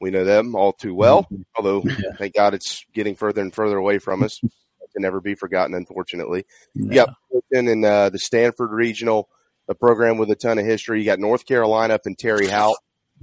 we 0.00 0.10
know 0.10 0.24
them 0.24 0.54
all 0.54 0.72
too 0.72 0.94
well, 0.94 1.26
although 1.56 1.82
thank 2.18 2.34
God 2.34 2.52
it's 2.52 2.84
getting 2.92 3.14
further 3.14 3.40
and 3.40 3.54
further 3.54 3.78
away 3.78 3.98
from 3.98 4.22
us. 4.22 4.40
to 4.92 5.00
never 5.00 5.20
be 5.20 5.34
forgotten, 5.34 5.74
unfortunately. 5.74 6.44
You 6.74 6.90
got 6.90 7.14
Fullerton 7.28 7.68
in 7.68 7.84
uh, 7.84 8.10
the 8.10 8.18
Stanford 8.18 8.70
Regional, 8.70 9.28
a 9.68 9.74
program 9.74 10.18
with 10.18 10.30
a 10.30 10.36
ton 10.36 10.58
of 10.58 10.64
history. 10.64 11.00
You 11.00 11.06
got 11.06 11.18
North 11.18 11.46
Carolina 11.46 11.94
up 11.94 12.02
in 12.06 12.16
Terre 12.16 12.48
Haute 12.48 12.76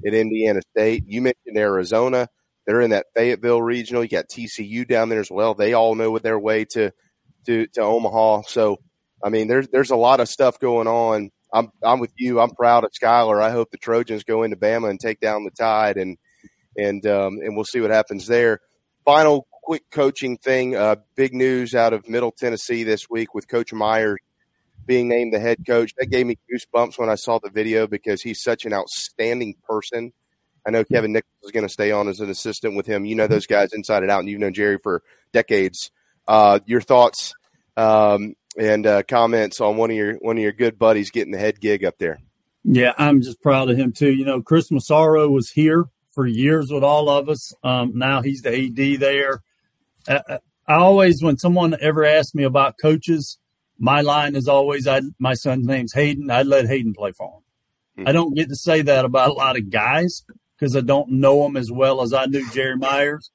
at 0.06 0.14
Indiana 0.14 0.62
State. 0.72 1.04
You 1.08 1.22
mentioned 1.22 1.58
Arizona. 1.58 2.28
They're 2.66 2.82
in 2.82 2.92
that 2.92 3.08
Fayetteville 3.16 3.62
regional. 3.62 4.04
You 4.04 4.10
got 4.10 4.30
TCU 4.30 4.88
down 4.88 5.10
there 5.10 5.20
as 5.20 5.32
well. 5.32 5.54
They 5.56 5.74
all 5.74 5.96
know 5.96 6.12
what 6.12 6.24
their 6.24 6.40
way 6.40 6.66
to 6.74 6.92
to 7.46 7.68
to 7.68 7.82
Omaha. 7.82 8.44
So, 8.48 8.78
I 9.24 9.30
mean, 9.30 9.48
there's 9.48 9.68
there's 9.70 9.92
a 9.92 9.96
lot 9.96 10.20
of 10.20 10.30
stuff 10.30 10.60
going 10.60 10.88
on. 10.88 11.32
I'm 11.52 11.72
I'm 11.84 12.00
with 12.00 12.14
you. 12.18 12.40
I'm 12.40 12.52
proud 12.52 12.84
of 12.84 12.92
Skylar. 12.92 13.42
I 13.42 13.52
hope 13.52 13.72
the 13.72 13.78
Trojans 13.78 14.24
go 14.24 14.44
into 14.44 14.56
Bama 14.56 14.90
and 14.90 15.00
take 15.00 15.20
down 15.20 15.46
the 15.46 15.52
Tide, 15.52 15.98
and 15.98 16.18
and 16.78 17.06
um, 17.08 17.40
and 17.42 17.56
we'll 17.56 17.66
see 17.66 17.82
what 17.82 17.92
happens 17.92 18.28
there. 18.28 18.60
Final 19.04 19.48
quick 19.64 19.84
coaching 19.92 20.38
thing. 20.38 20.76
Uh, 20.76 20.98
big 21.16 21.34
news 21.34 21.74
out 21.74 21.94
of 21.94 22.08
Middle 22.08 22.32
Tennessee 22.32 22.84
this 22.84 23.10
week 23.10 23.34
with 23.34 23.48
Coach 23.48 23.74
Myers 23.74 24.20
being 24.90 25.08
named 25.08 25.32
the 25.32 25.40
head 25.40 25.60
coach. 25.68 25.94
That 26.00 26.08
gave 26.08 26.26
me 26.26 26.40
goosebumps 26.52 26.98
when 26.98 27.12
I 27.12 27.16
saw 27.16 27.38
the 27.38 27.52
video 27.52 27.86
because 27.86 28.24
he's 28.24 28.42
such 28.42 28.66
an 28.66 28.74
outstanding 28.74 29.54
person. 29.70 30.12
I 30.66 30.72
know 30.72 30.84
Kevin 30.84 31.14
Nichols 31.14 31.32
is 31.44 31.52
going 31.52 31.66
to 31.66 31.72
stay 31.72 31.92
on 31.92 32.08
as 32.08 32.20
an 32.20 32.30
assistant 32.32 32.76
with 32.76 32.88
him. 32.88 33.06
You 33.06 33.14
know 33.14 33.28
those 33.28 33.46
guys 33.46 33.72
inside 33.72 34.02
and 34.02 34.12
out, 34.12 34.22
and 34.22 34.28
you've 34.28 34.40
known 34.40 34.56
Jerry 34.56 34.80
for 34.82 35.04
decades. 35.32 35.92
Uh, 36.28 36.60
your 36.66 36.82
thoughts 36.82 37.36
um, 37.78 38.34
and 38.58 38.88
uh, 38.88 39.04
comments 39.04 39.62
on 39.62 39.78
one 39.78 39.92
of 39.92 39.96
your 39.96 40.16
one 40.16 40.38
of 40.38 40.44
your 40.44 40.54
good 40.54 40.80
buddies 40.80 41.12
getting 41.12 41.34
the 41.34 41.38
head 41.38 41.62
gig 41.62 41.86
up 41.86 42.00
there? 42.00 42.20
Yeah, 42.64 42.94
I'm 42.98 43.22
just 43.22 43.42
proud 43.44 43.70
of 43.70 43.78
him 43.78 43.94
too. 43.94 44.12
You 44.12 44.26
know, 44.26 44.42
Chris 44.42 44.72
Massaro 44.72 45.30
was 45.30 45.52
here 45.52 45.86
for 46.16 46.26
years 46.26 46.72
with 46.72 46.84
all 46.84 47.10
of 47.10 47.30
us. 47.30 47.54
Um, 47.64 47.92
now 47.94 48.24
he's 48.24 48.42
the 48.42 48.50
AD 48.50 49.00
there. 49.00 49.44
I, 50.08 50.40
I 50.68 50.76
always, 50.76 51.22
when 51.22 51.38
someone 51.38 51.76
ever 51.80 52.04
asks 52.04 52.34
me 52.34 52.44
about 52.44 52.76
coaches, 52.82 53.38
my 53.80 54.02
line 54.02 54.36
is 54.36 54.48
always, 54.48 54.88
I, 54.88 55.02
my 55.18 55.34
son's 55.34 55.66
name's 55.66 55.94
Hayden. 55.94 56.30
I'd 56.30 56.46
let 56.46 56.68
Hayden 56.68 56.94
play 56.94 57.14
for 57.14 57.28
him. 57.28 57.42
Mm-hmm. 58.00 58.10
I 58.10 58.12
don't 58.12 58.36
get 58.36 58.50
to 58.50 58.56
say 58.56 58.82
that 58.82 59.06
about 59.06 59.30
a 59.30 59.34
lot 59.34 59.58
of 59.58 59.70
guys 59.70 60.24
because 60.58 60.76
I 60.76 60.82
don't 60.82 61.12
know 61.12 61.44
them 61.44 61.56
as 61.56 61.72
well 61.72 62.02
as 62.02 62.14
I 62.14 62.26
knew 62.26 62.48
Jerry 62.52 62.76
Myers. 62.76 63.32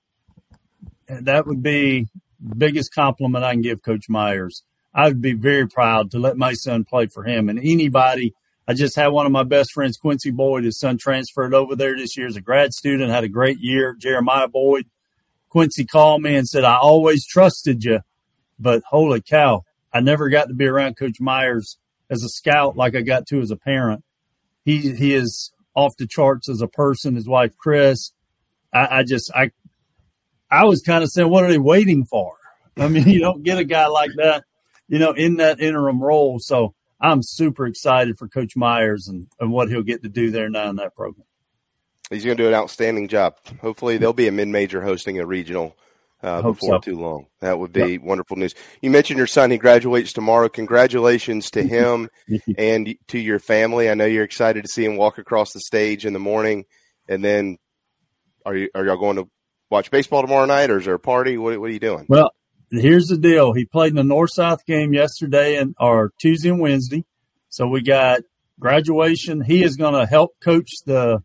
And 1.08 1.26
that 1.26 1.46
would 1.46 1.62
be 1.62 2.08
the 2.40 2.54
biggest 2.54 2.94
compliment 2.94 3.44
I 3.44 3.52
can 3.52 3.62
give 3.62 3.82
Coach 3.82 4.08
Myers. 4.08 4.62
I 4.94 5.08
would 5.08 5.20
be 5.20 5.32
very 5.32 5.66
proud 5.66 6.10
to 6.12 6.18
let 6.18 6.36
my 6.36 6.52
son 6.52 6.84
play 6.84 7.06
for 7.06 7.24
him 7.24 7.48
and 7.48 7.58
anybody. 7.58 8.34
I 8.68 8.74
just 8.74 8.96
had 8.96 9.08
one 9.08 9.26
of 9.26 9.32
my 9.32 9.42
best 9.42 9.72
friends, 9.72 9.96
Quincy 9.96 10.30
Boyd. 10.30 10.64
His 10.64 10.78
son 10.78 10.96
transferred 10.98 11.52
over 11.52 11.74
there 11.74 11.96
this 11.96 12.16
year 12.16 12.26
as 12.26 12.36
a 12.36 12.40
grad 12.40 12.72
student, 12.72 13.10
had 13.10 13.24
a 13.24 13.28
great 13.28 13.58
year. 13.60 13.94
Jeremiah 13.98 14.48
Boyd. 14.48 14.86
Quincy 15.48 15.84
called 15.84 16.22
me 16.22 16.34
and 16.34 16.48
said, 16.48 16.64
I 16.64 16.76
always 16.78 17.24
trusted 17.24 17.84
you, 17.84 18.00
but 18.58 18.82
holy 18.88 19.20
cow, 19.20 19.64
I 19.94 20.00
never 20.00 20.28
got 20.28 20.48
to 20.48 20.54
be 20.54 20.66
around 20.66 20.96
Coach 20.96 21.20
Myers 21.20 21.78
as 22.10 22.24
a 22.24 22.28
scout 22.28 22.76
like 22.76 22.96
I 22.96 23.00
got 23.00 23.26
to 23.28 23.40
as 23.40 23.50
a 23.52 23.56
parent. 23.56 24.04
He 24.64 24.92
he 24.94 25.14
is 25.14 25.52
off 25.74 25.96
the 25.96 26.06
charts 26.06 26.48
as 26.48 26.60
a 26.60 26.66
person. 26.66 27.14
His 27.14 27.28
wife 27.28 27.56
Chris, 27.56 28.10
I, 28.72 28.98
I 28.98 29.02
just 29.04 29.30
I 29.34 29.52
I 30.50 30.64
was 30.64 30.82
kind 30.82 31.02
of 31.02 31.10
saying, 31.10 31.30
what 31.30 31.44
are 31.44 31.48
they 31.48 31.58
waiting 31.58 32.04
for? 32.04 32.36
I 32.76 32.88
mean, 32.88 33.08
you 33.08 33.20
don't 33.20 33.42
get 33.42 33.58
a 33.58 33.64
guy 33.64 33.86
like 33.86 34.10
that, 34.16 34.44
you 34.88 34.98
know, 34.98 35.12
in 35.12 35.36
that 35.36 35.60
interim 35.60 36.02
role. 36.02 36.38
So 36.38 36.74
I'm 37.00 37.22
super 37.22 37.66
excited 37.66 38.18
for 38.18 38.28
Coach 38.28 38.56
Myers 38.56 39.08
and, 39.08 39.28
and 39.40 39.52
what 39.52 39.68
he'll 39.68 39.82
get 39.82 40.02
to 40.02 40.08
do 40.08 40.30
there 40.30 40.48
now 40.48 40.70
in 40.70 40.76
that 40.76 40.94
program. 40.94 41.26
He's 42.10 42.24
going 42.24 42.36
to 42.36 42.42
do 42.42 42.48
an 42.48 42.54
outstanding 42.54 43.08
job. 43.08 43.36
Hopefully, 43.60 43.96
they'll 43.96 44.12
be 44.12 44.28
a 44.28 44.32
mid-major 44.32 44.82
hosting 44.82 45.18
a 45.18 45.26
regional 45.26 45.76
uh, 46.24 46.42
before 46.42 46.76
so. 46.76 46.78
too 46.78 46.98
long. 46.98 47.26
That 47.40 47.58
would 47.58 47.72
be 47.72 47.92
yep. 47.92 48.02
wonderful 48.02 48.36
news. 48.36 48.54
You 48.80 48.90
mentioned 48.90 49.18
your 49.18 49.26
son; 49.26 49.50
he 49.50 49.58
graduates 49.58 50.12
tomorrow. 50.12 50.48
Congratulations 50.48 51.50
to 51.50 51.62
him 51.62 52.08
and 52.58 52.96
to 53.08 53.18
your 53.18 53.38
family. 53.38 53.90
I 53.90 53.94
know 53.94 54.06
you're 54.06 54.24
excited 54.24 54.64
to 54.64 54.70
see 54.70 54.84
him 54.84 54.96
walk 54.96 55.18
across 55.18 55.52
the 55.52 55.60
stage 55.60 56.06
in 56.06 56.14
the 56.14 56.18
morning. 56.18 56.64
And 57.08 57.22
then, 57.22 57.58
are 58.46 58.56
you 58.56 58.70
are 58.74 58.84
y'all 58.84 58.96
going 58.96 59.16
to 59.16 59.28
watch 59.70 59.90
baseball 59.90 60.22
tomorrow 60.22 60.46
night, 60.46 60.70
or 60.70 60.78
is 60.78 60.86
there 60.86 60.94
a 60.94 60.98
party? 60.98 61.36
What, 61.36 61.60
what 61.60 61.68
are 61.68 61.74
you 61.74 61.80
doing? 61.80 62.06
Well, 62.08 62.30
here's 62.70 63.08
the 63.08 63.18
deal. 63.18 63.52
He 63.52 63.66
played 63.66 63.90
in 63.90 63.96
the 63.96 64.04
North 64.04 64.30
South 64.32 64.64
game 64.64 64.94
yesterday 64.94 65.56
and 65.56 65.74
or 65.78 66.12
Tuesday 66.20 66.48
and 66.48 66.60
Wednesday. 66.60 67.04
So 67.50 67.66
we 67.66 67.82
got 67.82 68.22
graduation. 68.58 69.42
He 69.42 69.62
is 69.62 69.76
going 69.76 69.94
to 69.94 70.06
help 70.06 70.30
coach 70.42 70.70
the 70.86 71.22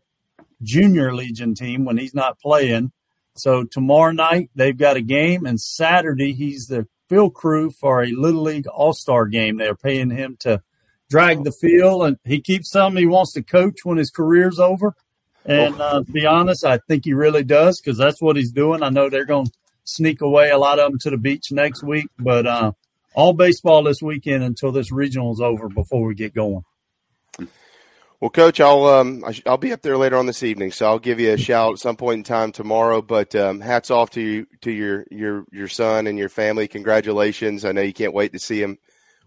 junior 0.62 1.14
Legion 1.14 1.54
team 1.54 1.86
when 1.86 1.96
he's 1.96 2.14
not 2.14 2.38
playing. 2.38 2.92
So 3.40 3.64
tomorrow 3.64 4.12
night 4.12 4.50
they've 4.54 4.76
got 4.76 4.96
a 4.96 5.02
game, 5.02 5.46
and 5.46 5.60
Saturday 5.60 6.32
he's 6.32 6.66
the 6.66 6.86
field 7.08 7.34
crew 7.34 7.70
for 7.70 8.02
a 8.02 8.10
Little 8.12 8.42
League 8.42 8.66
All 8.66 8.92
Star 8.92 9.26
game. 9.26 9.56
They're 9.56 9.74
paying 9.74 10.10
him 10.10 10.36
to 10.40 10.62
drag 11.08 11.44
the 11.44 11.52
field, 11.52 12.04
and 12.04 12.18
he 12.24 12.40
keeps 12.40 12.70
telling 12.70 12.94
me 12.94 13.02
he 13.02 13.06
wants 13.06 13.32
to 13.32 13.42
coach 13.42 13.84
when 13.84 13.98
his 13.98 14.10
career's 14.10 14.58
over. 14.58 14.94
And 15.44 15.80
uh, 15.80 16.04
to 16.04 16.12
be 16.12 16.26
honest, 16.26 16.64
I 16.64 16.78
think 16.78 17.04
he 17.04 17.14
really 17.14 17.42
does 17.42 17.80
because 17.80 17.98
that's 17.98 18.20
what 18.20 18.36
he's 18.36 18.52
doing. 18.52 18.82
I 18.82 18.90
know 18.90 19.08
they're 19.08 19.24
going 19.24 19.46
to 19.46 19.52
sneak 19.84 20.20
away 20.20 20.50
a 20.50 20.58
lot 20.58 20.78
of 20.78 20.90
them 20.90 20.98
to 21.00 21.10
the 21.10 21.16
beach 21.16 21.50
next 21.50 21.82
week, 21.82 22.06
but 22.18 22.46
uh, 22.46 22.72
all 23.14 23.32
baseball 23.32 23.82
this 23.82 24.02
weekend 24.02 24.44
until 24.44 24.70
this 24.70 24.92
regional 24.92 25.32
is 25.32 25.40
over 25.40 25.68
before 25.68 26.06
we 26.06 26.14
get 26.14 26.34
going. 26.34 26.62
Well, 28.20 28.30
Coach, 28.30 28.60
I'll 28.60 28.84
um, 28.84 29.24
I'll 29.46 29.56
be 29.56 29.72
up 29.72 29.80
there 29.80 29.96
later 29.96 30.16
on 30.16 30.26
this 30.26 30.42
evening, 30.42 30.72
so 30.72 30.84
I'll 30.84 30.98
give 30.98 31.18
you 31.18 31.32
a 31.32 31.38
shout 31.38 31.72
at 31.72 31.78
some 31.78 31.96
point 31.96 32.18
in 32.18 32.24
time 32.24 32.52
tomorrow. 32.52 33.00
But 33.00 33.34
um, 33.34 33.60
hats 33.60 33.90
off 33.90 34.10
to 34.10 34.20
you, 34.20 34.46
to 34.60 34.70
your 34.70 35.06
your 35.10 35.46
your 35.50 35.68
son 35.68 36.06
and 36.06 36.18
your 36.18 36.28
family. 36.28 36.68
Congratulations! 36.68 37.64
I 37.64 37.72
know 37.72 37.80
you 37.80 37.94
can't 37.94 38.12
wait 38.12 38.34
to 38.34 38.38
see 38.38 38.62
him 38.62 38.76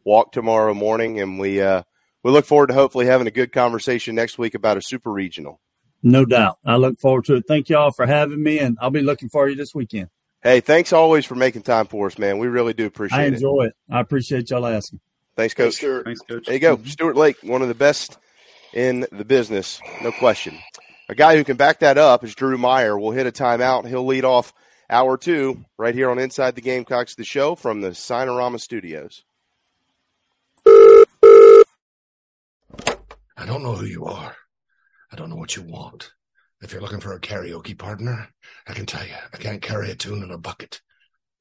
walk 0.03 0.31
tomorrow 0.31 0.75
morning, 0.75 1.19
and 1.19 1.39
we 1.39 1.59
uh, 1.59 1.81
we 2.23 2.29
look 2.29 2.45
forward 2.45 2.67
to 2.67 2.75
hopefully 2.75 3.07
having 3.07 3.25
a 3.25 3.31
good 3.31 3.51
conversation 3.51 4.13
next 4.13 4.37
week 4.37 4.53
about 4.53 4.77
a 4.77 4.81
super 4.83 5.11
regional. 5.11 5.59
No 6.03 6.23
doubt, 6.23 6.59
I 6.63 6.75
look 6.75 6.99
forward 6.99 7.25
to 7.25 7.35
it. 7.37 7.45
Thank 7.47 7.69
you 7.69 7.77
all 7.77 7.91
for 7.91 8.05
having 8.05 8.43
me, 8.43 8.59
and 8.59 8.77
I'll 8.79 8.91
be 8.91 9.01
looking 9.01 9.29
for 9.29 9.49
you 9.49 9.55
this 9.55 9.73
weekend. 9.73 10.09
Hey, 10.43 10.59
thanks 10.59 10.93
always 10.93 11.25
for 11.25 11.33
making 11.33 11.63
time 11.63 11.87
for 11.87 12.05
us, 12.05 12.19
man. 12.19 12.37
We 12.37 12.47
really 12.47 12.73
do 12.73 12.85
appreciate 12.85 13.17
it. 13.17 13.23
I 13.23 13.25
enjoy 13.25 13.63
it. 13.63 13.67
it. 13.67 13.93
I 13.93 14.01
appreciate 14.01 14.51
y'all 14.51 14.67
asking. 14.67 14.99
Thanks, 15.35 15.55
Coach. 15.55 15.77
Thanks, 15.77 16.21
Coach. 16.21 16.45
There 16.45 16.53
you 16.53 16.59
go, 16.59 16.77
Stuart 16.83 17.15
Lake, 17.15 17.37
one 17.41 17.63
of 17.63 17.69
the 17.69 17.73
best 17.73 18.19
in 18.73 19.05
the 19.11 19.25
business, 19.25 19.79
no 20.01 20.11
question. 20.11 20.57
A 21.09 21.15
guy 21.15 21.35
who 21.35 21.43
can 21.43 21.57
back 21.57 21.79
that 21.79 21.97
up 21.97 22.23
is 22.23 22.35
Drew 22.35 22.57
Meyer. 22.57 22.97
We'll 22.97 23.11
hit 23.11 23.27
a 23.27 23.31
timeout. 23.31 23.87
He'll 23.87 24.05
lead 24.05 24.25
off 24.25 24.53
hour 24.89 25.17
two 25.17 25.65
right 25.77 25.93
here 25.93 26.09
on 26.09 26.19
Inside 26.19 26.55
the 26.55 26.61
Gamecocks, 26.61 27.15
the 27.15 27.23
show 27.23 27.55
from 27.55 27.81
the 27.81 27.89
Signarama 27.89 28.59
Studios. 28.59 29.23
I 30.65 31.05
don't 33.45 33.63
know 33.63 33.75
who 33.75 33.85
you 33.85 34.05
are. 34.05 34.35
I 35.11 35.15
don't 35.15 35.29
know 35.29 35.35
what 35.35 35.55
you 35.55 35.63
want. 35.63 36.11
If 36.61 36.71
you're 36.71 36.81
looking 36.81 37.01
for 37.01 37.13
a 37.13 37.19
karaoke 37.19 37.77
partner, 37.77 38.29
I 38.65 38.73
can 38.73 38.85
tell 38.85 39.05
you, 39.05 39.13
I 39.33 39.37
can't 39.37 39.61
carry 39.61 39.91
a 39.91 39.95
tune 39.95 40.23
in 40.23 40.31
a 40.31 40.37
bucket. 40.37 40.81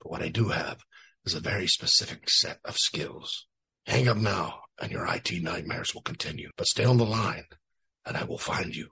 But 0.01 0.11
what 0.11 0.23
I 0.23 0.29
do 0.29 0.49
have 0.49 0.83
is 1.25 1.35
a 1.35 1.41
very 1.41 1.69
specific 1.69 2.29
set 2.29 2.59
of 2.65 2.77
skills. 2.77 3.47
Hang 3.87 4.09
up 4.09 4.17
now 4.17 4.62
and 4.83 4.91
your 4.91 5.07
IT 5.07 5.31
nightmares 5.43 5.95
will 5.95 6.03
continue. 6.03 6.51
But 6.57 6.67
stay 6.67 6.85
on 6.85 6.99
the 6.99 7.07
line 7.07 7.45
and 8.05 8.17
I 8.17 8.25
will 8.25 8.37
find 8.39 8.75
you. 8.75 8.89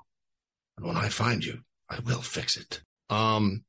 And 0.78 0.86
when 0.86 0.96
I 0.96 1.08
find 1.08 1.44
you, 1.44 1.60
I 1.90 1.98
will 1.98 2.22
fix 2.22 2.56
it. 2.56 2.80
Um, 3.10 3.64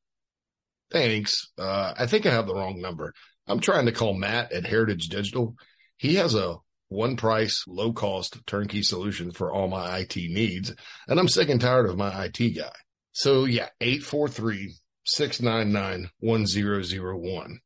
thanks. 0.92 1.34
Uh, 1.58 1.96
I 1.98 2.06
think 2.06 2.26
I 2.26 2.32
have 2.32 2.46
the 2.46 2.54
wrong 2.54 2.80
number. 2.80 3.14
I'm 3.48 3.60
trying 3.60 3.88
to 3.88 3.92
call 3.92 4.14
Matt 4.14 4.52
at 4.52 4.68
Heritage 4.68 5.08
Digital. 5.08 5.56
He 5.98 6.16
has 6.16 6.36
a 6.36 6.58
one 6.90 7.18
price, 7.18 7.64
low 7.68 7.92
cost 7.92 8.38
turnkey 8.46 8.84
solution 8.84 9.32
for 9.32 9.52
all 9.52 9.68
my 9.68 10.00
IT 10.00 10.16
needs. 10.16 10.74
And 11.08 11.20
I'm 11.20 11.28
sick 11.28 11.50
and 11.50 11.60
tired 11.60 11.90
of 11.90 11.98
my 11.98 12.26
IT 12.26 12.56
guy. 12.56 12.72
So 13.14 13.46
yeah, 13.46 13.70
843 13.82 14.76
699 15.06 16.12
1001. 16.20 17.60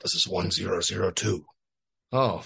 This 0.00 0.14
is 0.14 0.26
1002. 0.26 1.44
Oh, 2.12 2.44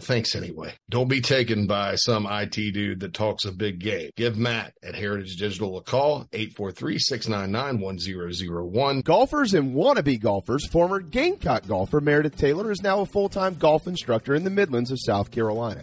thanks 0.00 0.34
anyway. 0.34 0.74
Don't 0.90 1.08
be 1.08 1.20
taken 1.20 1.66
by 1.66 1.94
some 1.96 2.26
IT 2.28 2.50
dude 2.50 3.00
that 3.00 3.14
talks 3.14 3.44
a 3.44 3.52
big 3.52 3.80
game. 3.80 4.10
Give 4.16 4.36
Matt 4.36 4.74
at 4.82 4.94
Heritage 4.94 5.36
Digital 5.36 5.78
a 5.78 5.82
call, 5.82 6.26
843-699-1001. 6.32 9.04
Golfers 9.04 9.54
and 9.54 9.74
wannabe 9.74 10.20
golfers, 10.20 10.66
former 10.66 11.00
Gamecock 11.00 11.66
golfer 11.66 12.00
Meredith 12.00 12.36
Taylor 12.36 12.70
is 12.70 12.82
now 12.82 13.00
a 13.00 13.06
full-time 13.06 13.54
golf 13.54 13.86
instructor 13.86 14.34
in 14.34 14.44
the 14.44 14.50
Midlands 14.50 14.90
of 14.90 14.98
South 15.00 15.30
Carolina. 15.30 15.82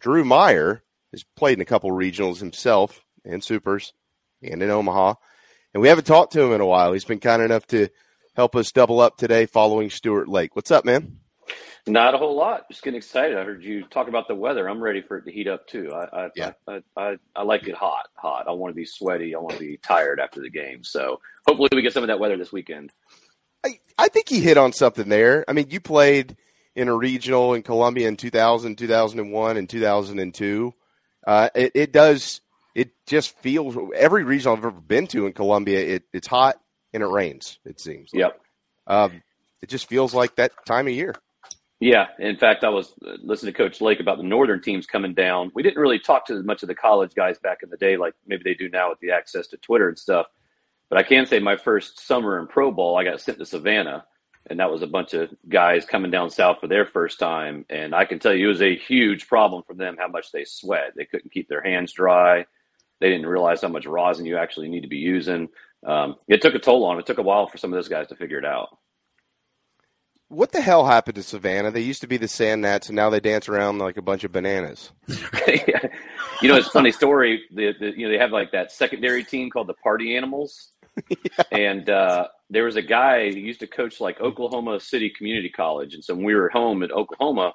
Drew 0.00 0.24
Meyer 0.24 0.82
has 1.12 1.22
played 1.36 1.58
in 1.58 1.60
a 1.60 1.66
couple 1.66 1.90
regionals 1.90 2.38
himself 2.38 3.04
and 3.24 3.44
supers 3.44 3.92
and 4.42 4.62
in 4.62 4.70
Omaha. 4.70 5.14
And 5.74 5.82
we 5.82 5.88
haven't 5.88 6.06
talked 6.06 6.32
to 6.32 6.42
him 6.42 6.52
in 6.52 6.62
a 6.62 6.66
while. 6.66 6.94
He's 6.94 7.04
been 7.04 7.20
kind 7.20 7.42
enough 7.42 7.66
to 7.68 7.88
help 8.34 8.56
us 8.56 8.72
double 8.72 9.00
up 9.00 9.18
today 9.18 9.44
following 9.44 9.90
Stuart 9.90 10.28
Lake. 10.28 10.56
What's 10.56 10.70
up, 10.70 10.86
man? 10.86 11.18
Not 11.86 12.14
a 12.14 12.18
whole 12.18 12.36
lot. 12.36 12.62
Just 12.70 12.82
getting 12.82 12.96
excited. 12.96 13.36
I 13.36 13.44
heard 13.44 13.62
you 13.62 13.84
talk 13.84 14.08
about 14.08 14.26
the 14.26 14.34
weather. 14.34 14.68
I'm 14.68 14.82
ready 14.82 15.02
for 15.02 15.18
it 15.18 15.26
to 15.26 15.32
heat 15.32 15.48
up 15.48 15.66
too. 15.66 15.92
I 15.92 16.24
I, 16.24 16.30
yeah. 16.34 16.52
I, 16.66 16.82
I, 16.96 17.16
I 17.36 17.42
like 17.42 17.68
it 17.68 17.74
hot, 17.74 18.08
hot. 18.14 18.46
I 18.48 18.52
want 18.52 18.72
to 18.72 18.76
be 18.76 18.86
sweaty. 18.86 19.34
I 19.34 19.38
want 19.38 19.54
to 19.54 19.60
be 19.60 19.76
tired 19.76 20.20
after 20.20 20.40
the 20.40 20.48
game. 20.48 20.84
So 20.84 21.20
hopefully 21.46 21.68
we 21.74 21.82
get 21.82 21.92
some 21.92 22.02
of 22.02 22.08
that 22.08 22.20
weather 22.20 22.38
this 22.38 22.52
weekend. 22.52 22.92
I, 23.62 23.78
I 23.98 24.08
think 24.08 24.28
he 24.28 24.40
hit 24.40 24.56
on 24.56 24.72
something 24.72 25.08
there. 25.10 25.44
I 25.46 25.52
mean, 25.52 25.66
you 25.68 25.78
played– 25.78 26.38
in 26.74 26.88
a 26.88 26.94
regional 26.94 27.54
in 27.54 27.62
Columbia 27.62 28.08
in 28.08 28.16
2000, 28.16 28.76
2001, 28.76 29.56
and 29.56 29.68
2002. 29.68 30.74
Uh, 31.26 31.48
it, 31.54 31.72
it, 31.74 31.92
does. 31.92 32.40
It 32.74 32.92
just 33.06 33.38
feels 33.38 33.76
every 33.94 34.24
regional 34.24 34.56
I've 34.56 34.64
ever 34.64 34.70
been 34.70 35.06
to 35.08 35.26
in 35.26 35.32
Columbia. 35.32 35.80
It, 35.80 36.04
it's 36.12 36.26
hot 36.26 36.56
and 36.92 37.02
it 37.02 37.06
rains. 37.06 37.58
It 37.64 37.80
seems. 37.80 38.12
Like. 38.12 38.20
Yep. 38.20 38.40
Um, 38.86 39.22
it 39.60 39.68
just 39.68 39.88
feels 39.88 40.14
like 40.14 40.36
that 40.36 40.52
time 40.66 40.86
of 40.88 40.92
year. 40.92 41.14
Yeah. 41.78 42.06
In 42.18 42.36
fact, 42.36 42.64
I 42.64 42.68
was 42.68 42.92
uh, 43.04 43.16
listening 43.22 43.52
to 43.52 43.58
Coach 43.58 43.80
Lake 43.80 44.00
about 44.00 44.16
the 44.16 44.24
northern 44.24 44.62
teams 44.62 44.86
coming 44.86 45.14
down. 45.14 45.50
We 45.54 45.62
didn't 45.62 45.80
really 45.80 45.98
talk 45.98 46.26
to 46.26 46.34
as 46.34 46.44
much 46.44 46.62
of 46.62 46.68
the 46.68 46.74
college 46.74 47.14
guys 47.14 47.38
back 47.38 47.58
in 47.62 47.70
the 47.70 47.76
day, 47.76 47.96
like 47.96 48.14
maybe 48.26 48.42
they 48.44 48.54
do 48.54 48.68
now 48.68 48.90
with 48.90 49.00
the 49.00 49.10
access 49.10 49.48
to 49.48 49.56
Twitter 49.56 49.88
and 49.88 49.98
stuff. 49.98 50.26
But 50.88 50.98
I 50.98 51.02
can 51.02 51.26
say 51.26 51.38
my 51.38 51.56
first 51.56 52.00
summer 52.00 52.38
in 52.38 52.46
pro 52.46 52.70
ball, 52.70 52.96
I 52.96 53.04
got 53.04 53.20
sent 53.20 53.38
to 53.38 53.46
Savannah 53.46 54.04
and 54.48 54.58
that 54.58 54.70
was 54.70 54.82
a 54.82 54.86
bunch 54.86 55.14
of 55.14 55.30
guys 55.48 55.84
coming 55.84 56.10
down 56.10 56.30
south 56.30 56.58
for 56.60 56.66
their 56.66 56.84
first 56.84 57.18
time. 57.18 57.64
And 57.70 57.94
I 57.94 58.04
can 58.04 58.18
tell 58.18 58.34
you, 58.34 58.46
it 58.46 58.48
was 58.48 58.62
a 58.62 58.76
huge 58.76 59.28
problem 59.28 59.62
for 59.66 59.74
them 59.74 59.96
how 59.98 60.08
much 60.08 60.32
they 60.32 60.44
sweat. 60.44 60.92
They 60.96 61.04
couldn't 61.04 61.32
keep 61.32 61.48
their 61.48 61.62
hands 61.62 61.92
dry. 61.92 62.46
They 63.00 63.08
didn't 63.08 63.26
realize 63.26 63.62
how 63.62 63.68
much 63.68 63.86
rosin 63.86 64.26
you 64.26 64.36
actually 64.36 64.68
need 64.68 64.82
to 64.82 64.88
be 64.88 64.98
using. 64.98 65.48
Um, 65.86 66.16
it 66.28 66.42
took 66.42 66.54
a 66.54 66.58
toll 66.58 66.84
on. 66.84 66.98
It 66.98 67.06
took 67.06 67.18
a 67.18 67.22
while 67.22 67.46
for 67.46 67.58
some 67.58 67.72
of 67.72 67.76
those 67.76 67.88
guys 67.88 68.08
to 68.08 68.16
figure 68.16 68.38
it 68.38 68.44
out. 68.44 68.78
What 70.28 70.52
the 70.52 70.62
hell 70.62 70.86
happened 70.86 71.16
to 71.16 71.22
Savannah? 71.22 71.70
They 71.70 71.82
used 71.82 72.00
to 72.00 72.06
be 72.06 72.16
the 72.16 72.28
sand 72.28 72.62
gnats, 72.62 72.88
and 72.88 72.96
now 72.96 73.10
they 73.10 73.20
dance 73.20 73.50
around 73.50 73.78
like 73.78 73.98
a 73.98 74.02
bunch 74.02 74.24
of 74.24 74.32
bananas. 74.32 74.90
you 75.08 76.48
know, 76.48 76.56
it's 76.56 76.68
a 76.68 76.70
funny 76.70 76.90
story. 76.90 77.42
The, 77.52 77.74
the, 77.78 77.90
you 77.90 78.06
know, 78.06 78.12
they 78.12 78.18
have 78.18 78.30
like 78.30 78.52
that 78.52 78.72
secondary 78.72 79.24
team 79.24 79.50
called 79.50 79.66
the 79.66 79.74
Party 79.74 80.16
Animals, 80.16 80.70
and 81.52 81.88
uh, 81.88 82.28
there 82.50 82.64
was 82.64 82.76
a 82.76 82.82
guy 82.82 83.30
who 83.32 83.38
used 83.38 83.60
to 83.60 83.66
coach 83.66 84.00
like 84.00 84.20
Oklahoma 84.20 84.80
City 84.80 85.10
Community 85.10 85.48
College, 85.48 85.94
and 85.94 86.04
so 86.04 86.14
when 86.14 86.24
we 86.24 86.34
were 86.34 86.48
home 86.48 86.82
at 86.82 86.92
Oklahoma 86.92 87.54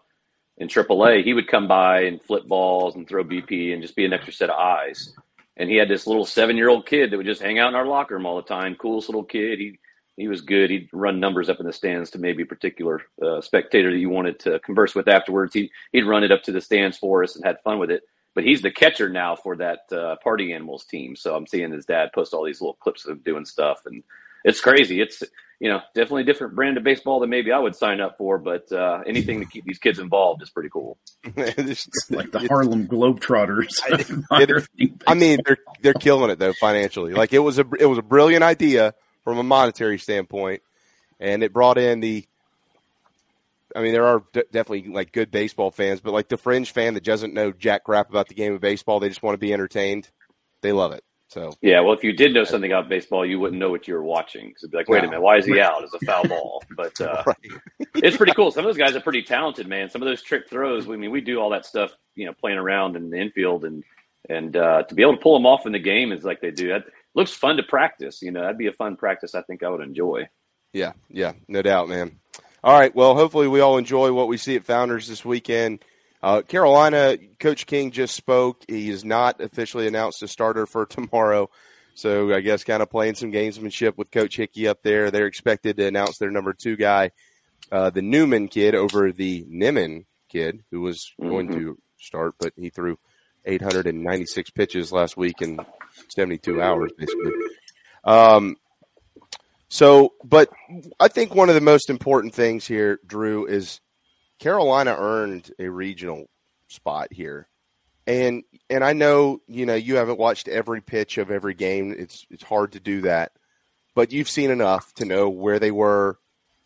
in 0.58 0.68
AAA, 0.68 1.24
he 1.24 1.34
would 1.34 1.48
come 1.48 1.68
by 1.68 2.02
and 2.02 2.22
flip 2.22 2.48
balls 2.48 2.96
and 2.96 3.08
throw 3.08 3.24
BP 3.24 3.74
and 3.74 3.82
just 3.82 3.96
be 3.96 4.06
an 4.06 4.14
extra 4.14 4.34
set 4.34 4.50
of 4.50 4.58
eyes. 4.58 5.14
And 5.56 5.70
he 5.70 5.76
had 5.76 5.90
this 5.90 6.08
little 6.08 6.26
seven-year-old 6.26 6.86
kid 6.86 7.12
that 7.12 7.18
would 7.18 7.26
just 7.26 7.42
hang 7.42 7.60
out 7.60 7.70
in 7.70 7.76
our 7.76 7.86
locker 7.86 8.16
room 8.16 8.26
all 8.26 8.36
the 8.36 8.44
time. 8.44 8.76
Coolest 8.76 9.10
little 9.10 9.24
kid. 9.24 9.60
He 9.60 9.80
he 10.18 10.28
was 10.28 10.42
good. 10.42 10.72
He'd 10.72 10.90
run 10.92 11.20
numbers 11.20 11.48
up 11.48 11.60
in 11.60 11.68
the 11.68 11.74
stands 11.74 12.10
to 12.12 12.20
maybe 12.20 12.42
a 12.42 12.48
particular 12.48 13.02
uh, 13.24 13.40
spectator 13.40 13.92
that 13.92 14.00
you 14.00 14.10
wanted 14.10 14.40
to 14.42 14.60
converse 14.60 14.96
with 14.96 15.08
afterwards. 15.08 15.54
He 15.54 15.72
he'd 15.92 16.06
run 16.06 16.24
it 16.24 16.32
up 16.32 16.44
to 16.44 16.52
the 16.52 16.62
stands 16.62 16.98
for 16.98 17.24
us 17.24 17.36
and 17.36 17.46
had 17.46 17.62
fun 17.64 17.78
with 17.80 17.92
it. 17.92 18.04
But 18.36 18.44
he's 18.44 18.62
the 18.62 18.72
catcher 18.72 19.10
now 19.10 19.36
for 19.36 19.56
that 19.58 19.80
uh, 19.92 20.16
Party 20.24 20.54
Animals 20.54 20.86
team. 20.86 21.16
So 21.16 21.36
I'm 21.36 21.48
seeing 21.48 21.72
his 21.72 21.86
dad 21.86 22.12
post 22.14 22.34
all 22.34 22.46
these 22.46 22.62
little 22.62 22.76
clips 22.76 23.06
of 23.06 23.12
him 23.12 23.22
doing 23.26 23.46
stuff 23.46 23.82
and 23.86 24.04
it's 24.44 24.62
crazy. 24.62 25.02
It's 25.02 25.24
you 25.60 25.70
know 25.70 25.82
definitely 25.94 26.22
a 26.24 26.26
different 26.26 26.56
brand 26.56 26.78
of 26.78 26.84
baseball 26.84 27.20
than 27.20 27.30
maybe 27.30 27.52
I 27.52 27.60
would 27.60 27.76
sign 27.76 28.00
up 28.00 28.18
for, 28.18 28.38
but 28.38 28.72
uh, 28.72 29.02
anything 29.06 29.40
to 29.40 29.46
keep 29.46 29.66
these 29.66 29.80
kids 29.80 30.00
involved 30.00 30.42
is 30.42 30.50
pretty 30.50 30.70
cool. 30.70 30.98
like 31.36 31.56
the 32.32 32.46
Harlem 32.50 32.88
Globetrotters. 32.88 33.80
I, 34.32 34.42
it, 34.42 34.94
I 35.08 35.14
mean, 35.14 35.40
they're 35.46 35.58
they're 35.82 35.94
killing 35.94 36.30
it 36.30 36.40
though 36.40 36.54
financially. 36.54 37.14
Like 37.14 37.34
it 37.34 37.40
was 37.40 37.60
a 37.60 37.66
it 37.80 37.86
was 37.86 37.98
a 37.98 38.04
brilliant 38.04 38.44
idea 38.44 38.94
from 39.24 39.38
a 39.38 39.44
monetary 39.44 39.98
standpoint, 39.98 40.62
and 41.20 41.44
it 41.44 41.54
brought 41.54 41.78
in 41.78 42.00
the. 42.00 42.26
I 43.78 43.82
mean, 43.82 43.94
there 43.94 44.08
are 44.08 44.24
d- 44.34 44.44
definitely 44.52 44.92
like 44.92 45.12
good 45.12 45.30
baseball 45.30 45.70
fans, 45.70 46.02
but 46.02 46.12
like 46.12 46.30
the 46.30 46.38
fringe 46.38 46.72
fan 46.72 46.96
that 46.96 47.04
doesn't 47.04 47.36
know 47.36 47.52
jack 47.52 47.84
crap 47.84 48.10
about 48.10 48.28
the 48.28 48.34
game 48.34 48.54
of 48.56 48.60
baseball, 48.60 49.00
they 49.00 49.08
just 49.08 49.22
want 49.22 49.36
to 49.36 49.40
be 49.40 49.54
entertained. 49.54 50.10
They 50.64 50.72
love 50.72 50.94
it. 50.94 51.04
So 51.30 51.54
yeah, 51.62 51.82
well, 51.82 51.94
if 51.94 52.04
you 52.04 52.12
did 52.12 52.34
know 52.34 52.44
something 52.44 52.72
about 52.72 52.90
baseball, 52.90 53.24
you 53.24 53.40
wouldn't 53.40 53.60
know 53.60 53.70
what 53.70 53.88
you 53.88 53.94
were 53.94 54.04
watching. 54.04 54.48
Because 54.48 54.64
it'd 54.64 54.72
be 54.72 54.78
like, 54.78 54.90
wait 54.90 55.04
a 55.04 55.08
minute, 55.08 55.22
why 55.22 55.38
is 55.38 55.46
he 55.46 55.60
out? 55.60 55.84
It's 55.84 55.94
a 55.94 56.00
foul 56.06 56.28
ball. 56.28 56.64
But 56.76 57.00
uh, 57.02 57.24
right. 57.28 57.38
it's 57.96 58.18
pretty 58.18 58.32
cool. 58.32 58.50
Some 58.50 58.66
of 58.66 58.70
those 58.70 58.78
guys 58.78 58.96
are 58.96 59.02
pretty 59.02 59.22
talented, 59.22 59.68
man. 59.68 59.92
Some 59.92 60.02
of 60.02 60.08
those 60.08 60.24
trick 60.24 60.50
throws. 60.50 60.90
I 60.90 60.96
mean, 60.96 61.12
we 61.12 61.22
do 61.22 61.40
all 61.40 61.52
that 61.52 61.66
stuff, 61.66 61.92
you 62.16 62.26
know, 62.26 62.34
playing 62.34 62.58
around 62.58 62.96
in 62.96 63.12
the 63.12 63.18
infield, 63.18 63.64
and 63.66 63.84
and 64.28 64.58
uh, 64.58 64.84
to 64.84 64.96
be 64.96 65.04
able 65.04 65.18
to 65.18 65.22
pull 65.22 65.34
them 65.36 65.46
off 65.46 65.68
in 65.68 65.72
the 65.72 65.80
game 65.80 66.12
is 66.12 66.24
like 66.24 66.42
they 66.42 66.52
do. 66.52 66.70
That 66.70 66.86
looks 67.14 67.32
fun 67.32 67.58
to 67.58 67.64
practice. 67.64 68.22
You 68.24 68.32
know, 68.32 68.42
that'd 68.42 68.58
be 68.58 68.68
a 68.68 68.74
fun 68.74 68.96
practice. 68.96 69.36
I 69.36 69.44
think 69.44 69.62
I 69.62 69.70
would 69.70 69.82
enjoy. 69.82 70.28
Yeah, 70.74 70.94
yeah, 71.10 71.34
no 71.48 71.62
doubt, 71.62 71.90
man. 71.90 72.20
All 72.68 72.78
right, 72.78 72.94
well, 72.94 73.16
hopefully 73.16 73.48
we 73.48 73.62
all 73.62 73.78
enjoy 73.78 74.12
what 74.12 74.28
we 74.28 74.36
see 74.36 74.58
at 74.58 74.66
Founders 74.66 75.08
this 75.08 75.24
weekend. 75.24 75.86
Uh, 76.22 76.42
Carolina, 76.42 77.16
Coach 77.40 77.66
King 77.66 77.92
just 77.92 78.14
spoke. 78.14 78.66
He 78.68 78.90
is 78.90 79.06
not 79.06 79.40
officially 79.40 79.88
announced 79.88 80.22
a 80.22 80.28
starter 80.28 80.66
for 80.66 80.86
tomorrow. 80.90 81.50
So 81.94 82.34
I 82.34 82.42
guess 82.42 82.66
kind 82.66 82.84
of 82.84 82.90
playing 82.90 83.16
some 83.16 83.32
gamesmanship 83.32 83.96
with 83.96 84.12
Coach 84.12 84.36
Hickey 84.36 84.68
up 84.68 84.84
there. 84.84 85.12
They're 85.12 85.28
expected 85.28 85.78
to 85.78 85.88
announce 85.88 86.18
their 86.18 86.30
number 86.30 86.52
two 86.52 86.76
guy, 86.76 87.12
uh, 87.72 87.90
the 87.90 88.02
Newman 88.02 88.50
kid, 88.50 88.76
over 88.76 89.14
the 89.14 89.46
Nimmin 89.46 90.04
kid, 90.28 90.66
who 90.70 90.82
was 90.82 91.14
mm-hmm. 91.18 91.30
going 91.30 91.48
to 91.54 91.78
start, 92.02 92.36
but 92.38 92.52
he 92.58 92.70
threw 92.70 93.00
896 93.46 94.50
pitches 94.50 94.92
last 94.92 95.16
week 95.16 95.42
in 95.42 95.58
72 96.10 96.62
hours, 96.62 96.92
basically. 96.98 97.32
Um, 98.04 98.58
so, 99.70 100.14
but 100.24 100.50
I 101.00 101.08
think 101.08 101.36
one 101.36 101.50
of 101.50 101.56
the 101.56 101.62
most 101.62 101.90
important 101.90 102.34
things 102.34 102.66
here, 102.66 103.00
Drew, 103.06 103.46
is 103.46 103.82
Carolina 104.40 104.96
earned 104.98 105.52
a 105.60 105.70
regional 105.70 106.30
spot 106.68 107.12
here 107.12 107.48
and 108.08 108.44
and 108.70 108.84
I 108.84 108.94
know 108.94 109.42
you 109.48 109.66
know 109.66 109.76
you 109.76 109.98
haven't 109.98 110.18
watched 110.18 110.48
every 110.48 110.82
pitch 110.82 111.18
of 111.18 111.30
every 111.30 111.54
game. 111.54 111.94
It's 111.98 112.26
it's 112.32 112.44
hard 112.44 112.72
to 112.72 112.80
do 112.80 113.02
that, 113.02 113.34
but 113.94 114.12
you've 114.12 114.30
seen 114.30 114.50
enough 114.50 114.94
to 114.96 115.06
know 115.06 115.30
where 115.30 115.60
they 115.60 115.72
were 115.72 116.18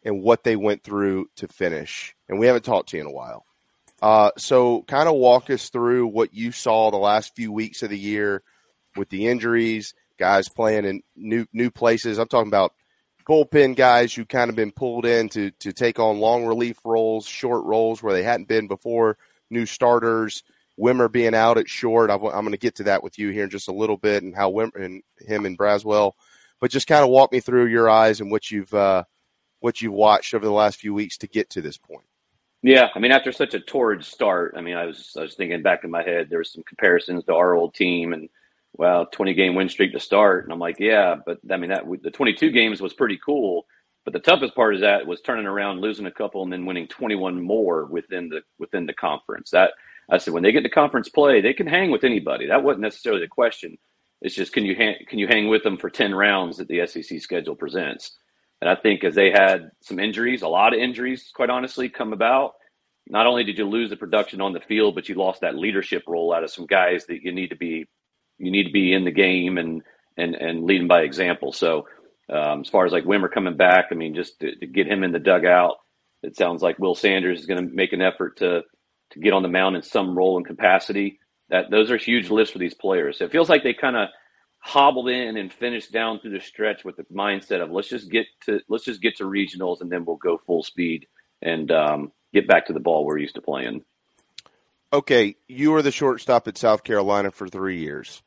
and 0.04 0.22
what 0.22 0.44
they 0.44 0.56
went 0.56 0.84
through 0.84 1.30
to 1.38 1.48
finish. 1.48 2.16
And 2.30 2.40
we 2.40 2.46
haven't 2.46 2.64
talked 2.64 2.90
to 2.90 2.98
you 2.98 3.02
in 3.02 3.08
a 3.08 3.12
while. 3.12 3.46
Uh, 4.02 4.32
so, 4.38 4.84
kind 4.84 5.10
of 5.10 5.16
walk 5.16 5.50
us 5.50 5.70
through 5.70 6.08
what 6.08 6.34
you 6.34 6.52
saw 6.52 6.90
the 6.90 6.98
last 6.98 7.36
few 7.36 7.52
weeks 7.52 7.84
of 7.84 7.90
the 7.90 8.00
year 8.00 8.42
with 8.96 9.10
the 9.10 9.28
injuries, 9.28 9.94
guys 10.18 10.48
playing 10.50 10.86
in 10.86 11.02
new 11.16 11.46
new 11.54 11.72
places. 11.72 12.20
I'm 12.20 12.28
talking 12.28 12.50
about 12.50 12.74
bullpen 13.28 13.76
guys 13.76 14.14
who 14.14 14.26
kind 14.26 14.50
of 14.50 14.56
been 14.56 14.72
pulled 14.72 15.06
in 15.06 15.30
to 15.30 15.52
to 15.52 15.74
take 15.74 16.00
on 16.00 16.20
long 16.20 16.46
relief 16.46 16.78
roles, 16.86 17.26
short 17.26 17.64
roles 17.66 18.02
where 18.02 18.14
they 18.14 18.24
hadn't 18.24 18.48
been 18.48 18.68
before. 18.68 19.18
New 19.50 19.66
starters, 19.66 20.44
Wimmer 20.80 21.12
being 21.12 21.36
out 21.36 21.58
at 21.58 21.70
short. 21.70 22.10
I, 22.10 22.16
am 22.16 22.20
going 22.20 22.52
to 22.52 22.58
get 22.58 22.76
to 22.76 22.84
that 22.84 23.04
with 23.04 23.20
you 23.20 23.30
here 23.30 23.44
in 23.44 23.50
just 23.50 23.68
a 23.68 23.74
little 23.74 23.98
bit, 23.98 24.24
and 24.24 24.36
how 24.36 24.52
Wimmer 24.52 24.84
and 24.84 25.04
him 25.20 25.46
and 25.46 25.58
Braswell. 25.58 26.14
But 26.60 26.72
just 26.72 26.88
kind 26.88 27.04
of 27.04 27.10
walk 27.10 27.32
me 27.32 27.40
through 27.40 27.68
your 27.68 27.90
eyes 27.90 28.22
and 28.22 28.32
what 28.32 28.50
you've 28.52 28.74
uh, 28.74 29.04
what 29.60 29.82
you've 29.82 29.94
watched 29.94 30.34
over 30.34 30.46
the 30.46 30.52
last 30.52 30.80
few 30.80 30.94
weeks 30.94 31.18
to 31.20 31.28
get 31.28 31.50
to 31.52 31.62
this 31.62 31.78
point. 31.78 32.06
Yeah, 32.64 32.90
I 32.94 33.00
mean, 33.00 33.12
after 33.12 33.32
such 33.32 33.56
a 33.56 33.60
torrid 33.60 34.06
start, 34.06 34.54
I 34.56 34.62
mean, 34.62 34.76
I 34.76 34.86
was 34.86 35.16
I 35.18 35.22
was 35.22 35.36
thinking 35.36 35.62
back 35.64 35.84
in 35.84 35.90
my 35.90 36.04
head, 36.04 36.30
there 36.30 36.40
was 36.40 36.52
some 36.52 36.64
comparisons 36.64 37.24
to 37.26 37.34
our 37.34 37.56
old 37.56 37.74
team, 37.74 38.14
and 38.14 38.30
well, 38.74 39.06
twenty 39.06 39.34
game 39.34 39.56
win 39.56 39.70
streak 39.70 39.94
to 39.94 40.00
start, 40.00 40.44
and 40.44 40.54
I'm 40.54 40.60
like, 40.60 40.80
yeah, 40.80 41.16
but 41.26 41.40
I 41.50 41.58
mean, 41.58 41.70
that 41.70 41.84
the 42.02 42.12
22 42.12 42.52
games 42.52 42.82
was 42.82 42.94
pretty 42.94 43.20
cool, 43.24 43.66
but 44.06 44.14
the 44.14 44.20
toughest 44.20 44.56
part 44.56 44.76
is 44.76 44.82
that 44.82 45.06
was 45.06 45.22
turning 45.22 45.46
around, 45.46 45.82
losing 45.82 46.06
a 46.06 46.12
couple, 46.12 46.44
and 46.44 46.52
then 46.52 46.66
winning 46.66 46.88
21 46.88 47.42
more 47.42 47.86
within 47.86 48.30
the 48.30 48.42
within 48.60 48.86
the 48.86 48.94
conference. 48.94 49.52
That 49.52 49.72
I 50.10 50.18
said, 50.18 50.34
when 50.34 50.44
they 50.44 50.52
get 50.52 50.62
to 50.62 50.70
conference 50.70 51.10
play, 51.10 51.42
they 51.42 51.54
can 51.54 51.68
hang 51.68 51.92
with 51.92 52.04
anybody. 52.04 52.48
That 52.48 52.64
wasn't 52.64 52.82
necessarily 52.82 53.22
the 53.22 53.28
question. 53.28 53.78
It's 54.22 54.36
just 54.36 54.54
can 54.54 54.66
you 54.66 54.76
hang, 54.76 54.96
can 55.08 55.20
you 55.20 55.28
hang 55.28 55.48
with 55.48 55.64
them 55.64 55.78
for 55.78 55.90
10 55.90 56.14
rounds 56.14 56.58
that 56.58 56.68
the 56.68 56.86
SEC 56.86 57.22
schedule 57.22 57.56
presents? 57.56 58.18
And 58.62 58.70
I 58.70 58.76
think 58.76 59.04
as 59.04 59.16
they 59.16 59.32
had 59.32 59.72
some 59.82 60.00
injuries, 60.00 60.44
a 60.44 60.48
lot 60.48 60.74
of 60.74 60.80
injuries, 60.80 61.32
quite 61.34 61.50
honestly, 61.50 61.90
come 61.90 62.14
about, 62.14 62.54
not 63.08 63.26
only 63.26 63.44
did 63.44 63.58
you 63.58 63.68
lose 63.68 63.90
the 63.90 63.98
production 63.98 64.40
on 64.40 64.54
the 64.54 64.60
field, 64.60 64.94
but 64.94 65.10
you 65.10 65.16
lost 65.16 65.42
that 65.42 65.56
leadership 65.56 66.04
role 66.08 66.34
out 66.34 66.44
of 66.44 66.52
some 66.52 66.68
guys 66.68 67.06
that 67.08 67.24
you 67.24 67.32
need 67.32 67.50
to 67.50 67.56
be 67.56 67.88
you 68.42 68.52
need 68.52 68.66
to 68.66 68.72
be 68.72 68.94
in 68.94 69.06
the 69.06 69.12
game 69.12 69.58
and 69.58 69.84
and 70.18 70.36
and 70.36 70.64
leading 70.64 70.88
by 70.88 71.02
example. 71.02 71.54
So 71.54 71.88
um, 72.30 72.62
as 72.62 72.70
far 72.70 72.86
as 72.86 72.92
like 72.92 73.04
Wimmer 73.04 73.32
coming 73.32 73.58
back, 73.58 73.88
I 73.92 73.96
mean, 73.96 74.16
just 74.16 74.40
to, 74.40 74.56
to 74.56 74.68
get 74.68 74.88
him 74.88 75.04
in 75.04 75.12
the 75.12 75.20
dugout, 75.20 75.78
it 76.24 76.36
sounds 76.36 76.62
like 76.62 76.80
Will 76.80 76.96
Sanders 76.96 77.40
is 77.40 77.46
going 77.46 77.68
to 77.68 77.76
make 77.76 77.94
an 77.94 78.02
effort 78.02 78.38
to 78.38 78.62
to 79.12 79.20
get 79.20 79.34
on 79.34 79.44
the 79.44 79.50
mound 79.50 79.76
in 79.76 79.84
some 79.84 80.18
role 80.18 80.38
and 80.38 80.46
capacity. 80.46 81.20
That 81.50 81.70
those 81.70 81.92
are 81.92 81.98
huge 81.98 82.30
lifts 82.30 82.54
for 82.54 82.60
these 82.60 82.74
players. 82.74 83.18
So 83.18 83.26
it 83.26 83.32
feels 83.32 83.50
like 83.50 83.64
they 83.64 83.74
kind 83.74 83.98
of 83.98 84.10
hobbled 84.60 85.10
in 85.10 85.38
and 85.38 85.52
finished 85.52 85.92
down 85.92 86.20
through 86.20 86.32
the 86.32 86.40
stretch 86.40 86.86
with 86.86 86.96
the 86.96 87.04
mindset 87.12 87.62
of 87.62 87.72
let's 87.72 87.90
just 87.90 88.10
get 88.10 88.28
to 88.46 88.62
let's 88.70 88.86
just 88.86 89.02
get 89.02 89.18
to 89.18 89.24
regionals 89.24 89.82
and 89.82 89.92
then 89.92 90.06
we'll 90.06 90.18
go 90.18 90.40
full 90.46 90.64
speed 90.64 91.08
and 91.42 91.72
um, 91.72 92.12
get 92.34 92.48
back 92.48 92.68
to 92.68 92.74
the 92.74 92.80
ball 92.80 93.06
we're 93.06 93.18
used 93.18 93.36
to 93.36 93.42
playing. 93.42 93.84
Okay, 94.94 95.36
you 95.48 95.72
were 95.72 95.82
the 95.82 95.92
shortstop 95.92 96.48
at 96.48 96.58
South 96.58 96.84
Carolina 96.84 97.32
for 97.32 97.48
three 97.48 97.80
years. 97.80 98.22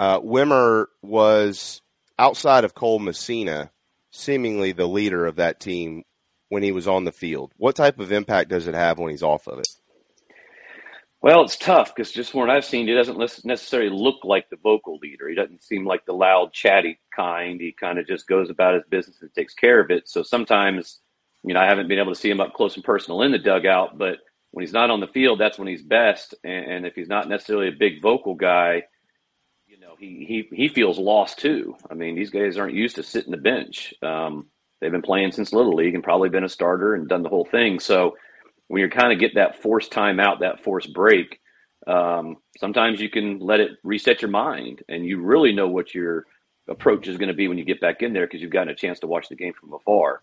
Uh, 0.00 0.18
Wimmer 0.18 0.86
was 1.02 1.82
outside 2.18 2.64
of 2.64 2.74
Cole 2.74 2.98
Messina, 2.98 3.70
seemingly 4.12 4.72
the 4.72 4.88
leader 4.88 5.26
of 5.26 5.36
that 5.36 5.60
team 5.60 6.04
when 6.48 6.62
he 6.62 6.72
was 6.72 6.88
on 6.88 7.04
the 7.04 7.12
field. 7.12 7.52
What 7.58 7.76
type 7.76 8.00
of 8.00 8.10
impact 8.10 8.48
does 8.48 8.66
it 8.66 8.72
have 8.72 8.98
when 8.98 9.10
he's 9.10 9.22
off 9.22 9.46
of 9.46 9.58
it? 9.58 9.68
Well, 11.20 11.42
it's 11.42 11.58
tough 11.58 11.94
because 11.94 12.12
just 12.12 12.30
from 12.30 12.40
what 12.40 12.48
I've 12.48 12.64
seen, 12.64 12.88
he 12.88 12.94
doesn't 12.94 13.18
necessarily 13.44 13.90
look 13.90 14.24
like 14.24 14.48
the 14.48 14.56
vocal 14.56 14.96
leader. 15.02 15.28
He 15.28 15.34
doesn't 15.34 15.62
seem 15.62 15.84
like 15.84 16.06
the 16.06 16.14
loud, 16.14 16.54
chatty 16.54 16.98
kind. 17.14 17.60
He 17.60 17.72
kind 17.78 17.98
of 17.98 18.06
just 18.06 18.26
goes 18.26 18.48
about 18.48 18.76
his 18.76 18.84
business 18.88 19.20
and 19.20 19.34
takes 19.34 19.52
care 19.52 19.80
of 19.80 19.90
it. 19.90 20.08
So 20.08 20.22
sometimes, 20.22 21.00
you 21.44 21.52
know, 21.52 21.60
I 21.60 21.66
haven't 21.66 21.88
been 21.88 21.98
able 21.98 22.14
to 22.14 22.18
see 22.18 22.30
him 22.30 22.40
up 22.40 22.54
close 22.54 22.74
and 22.74 22.82
personal 22.82 23.20
in 23.20 23.32
the 23.32 23.38
dugout, 23.38 23.98
but 23.98 24.16
when 24.52 24.62
he's 24.62 24.72
not 24.72 24.88
on 24.88 25.00
the 25.00 25.08
field, 25.08 25.38
that's 25.38 25.58
when 25.58 25.68
he's 25.68 25.82
best. 25.82 26.34
And, 26.42 26.64
and 26.72 26.86
if 26.86 26.94
he's 26.94 27.08
not 27.10 27.28
necessarily 27.28 27.68
a 27.68 27.78
big 27.78 28.00
vocal 28.00 28.34
guy, 28.34 28.84
he, 30.00 30.48
he, 30.52 30.68
feels 30.68 30.98
lost 30.98 31.38
too. 31.38 31.76
I 31.90 31.94
mean, 31.94 32.16
these 32.16 32.30
guys 32.30 32.56
aren't 32.56 32.74
used 32.74 32.96
to 32.96 33.02
sitting 33.02 33.30
the 33.30 33.36
bench. 33.36 33.94
Um, 34.02 34.46
they've 34.80 34.90
been 34.90 35.02
playing 35.02 35.32
since 35.32 35.52
Little 35.52 35.74
League 35.74 35.94
and 35.94 36.02
probably 36.02 36.28
been 36.28 36.44
a 36.44 36.48
starter 36.48 36.94
and 36.94 37.08
done 37.08 37.22
the 37.22 37.28
whole 37.28 37.44
thing. 37.44 37.80
So, 37.80 38.16
when 38.68 38.80
you're 38.80 38.88
kind 38.88 39.12
of 39.12 39.18
get 39.18 39.34
that 39.34 39.60
forced 39.60 39.90
time 39.90 40.20
out, 40.20 40.40
that 40.40 40.62
forced 40.62 40.92
break, 40.94 41.40
um, 41.86 42.36
sometimes 42.58 43.00
you 43.00 43.10
can 43.10 43.40
let 43.40 43.58
it 43.58 43.72
reset 43.82 44.22
your 44.22 44.30
mind 44.30 44.82
and 44.88 45.04
you 45.04 45.20
really 45.20 45.52
know 45.52 45.66
what 45.68 45.92
your 45.92 46.24
approach 46.68 47.08
is 47.08 47.16
going 47.16 47.28
to 47.28 47.34
be 47.34 47.48
when 47.48 47.58
you 47.58 47.64
get 47.64 47.80
back 47.80 48.00
in 48.00 48.12
there 48.12 48.26
because 48.26 48.40
you've 48.40 48.52
gotten 48.52 48.68
a 48.68 48.76
chance 48.76 49.00
to 49.00 49.08
watch 49.08 49.28
the 49.28 49.34
game 49.34 49.52
from 49.52 49.72
afar. 49.72 50.22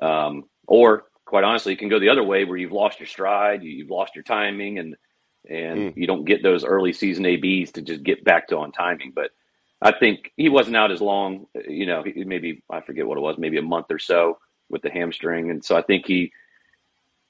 Um, 0.00 0.44
or 0.68 1.06
quite 1.24 1.44
honestly, 1.44 1.72
you 1.72 1.78
can 1.78 1.88
go 1.88 1.98
the 1.98 2.08
other 2.08 2.22
way 2.22 2.44
where 2.44 2.56
you've 2.56 2.72
lost 2.72 3.00
your 3.00 3.08
stride, 3.08 3.62
you've 3.62 3.90
lost 3.90 4.14
your 4.14 4.22
timing, 4.22 4.78
and 4.78 4.96
and 5.48 5.78
mm. 5.78 5.96
you 5.96 6.06
don't 6.06 6.24
get 6.24 6.42
those 6.42 6.64
early 6.64 6.92
season 6.92 7.26
ABs 7.26 7.72
to 7.72 7.82
just 7.82 8.02
get 8.02 8.24
back 8.24 8.48
to 8.48 8.58
on 8.58 8.72
timing. 8.72 9.12
But 9.14 9.30
I 9.80 9.92
think 9.92 10.32
he 10.36 10.48
wasn't 10.48 10.76
out 10.76 10.90
as 10.90 11.00
long, 11.00 11.46
you 11.66 11.86
know, 11.86 12.04
maybe 12.14 12.62
I 12.70 12.80
forget 12.80 13.06
what 13.06 13.18
it 13.18 13.22
was, 13.22 13.36
maybe 13.38 13.58
a 13.58 13.62
month 13.62 13.86
or 13.90 13.98
so 13.98 14.38
with 14.68 14.82
the 14.82 14.90
hamstring, 14.90 15.50
and 15.50 15.64
so 15.64 15.76
I 15.76 15.82
think 15.82 16.06
he 16.06 16.32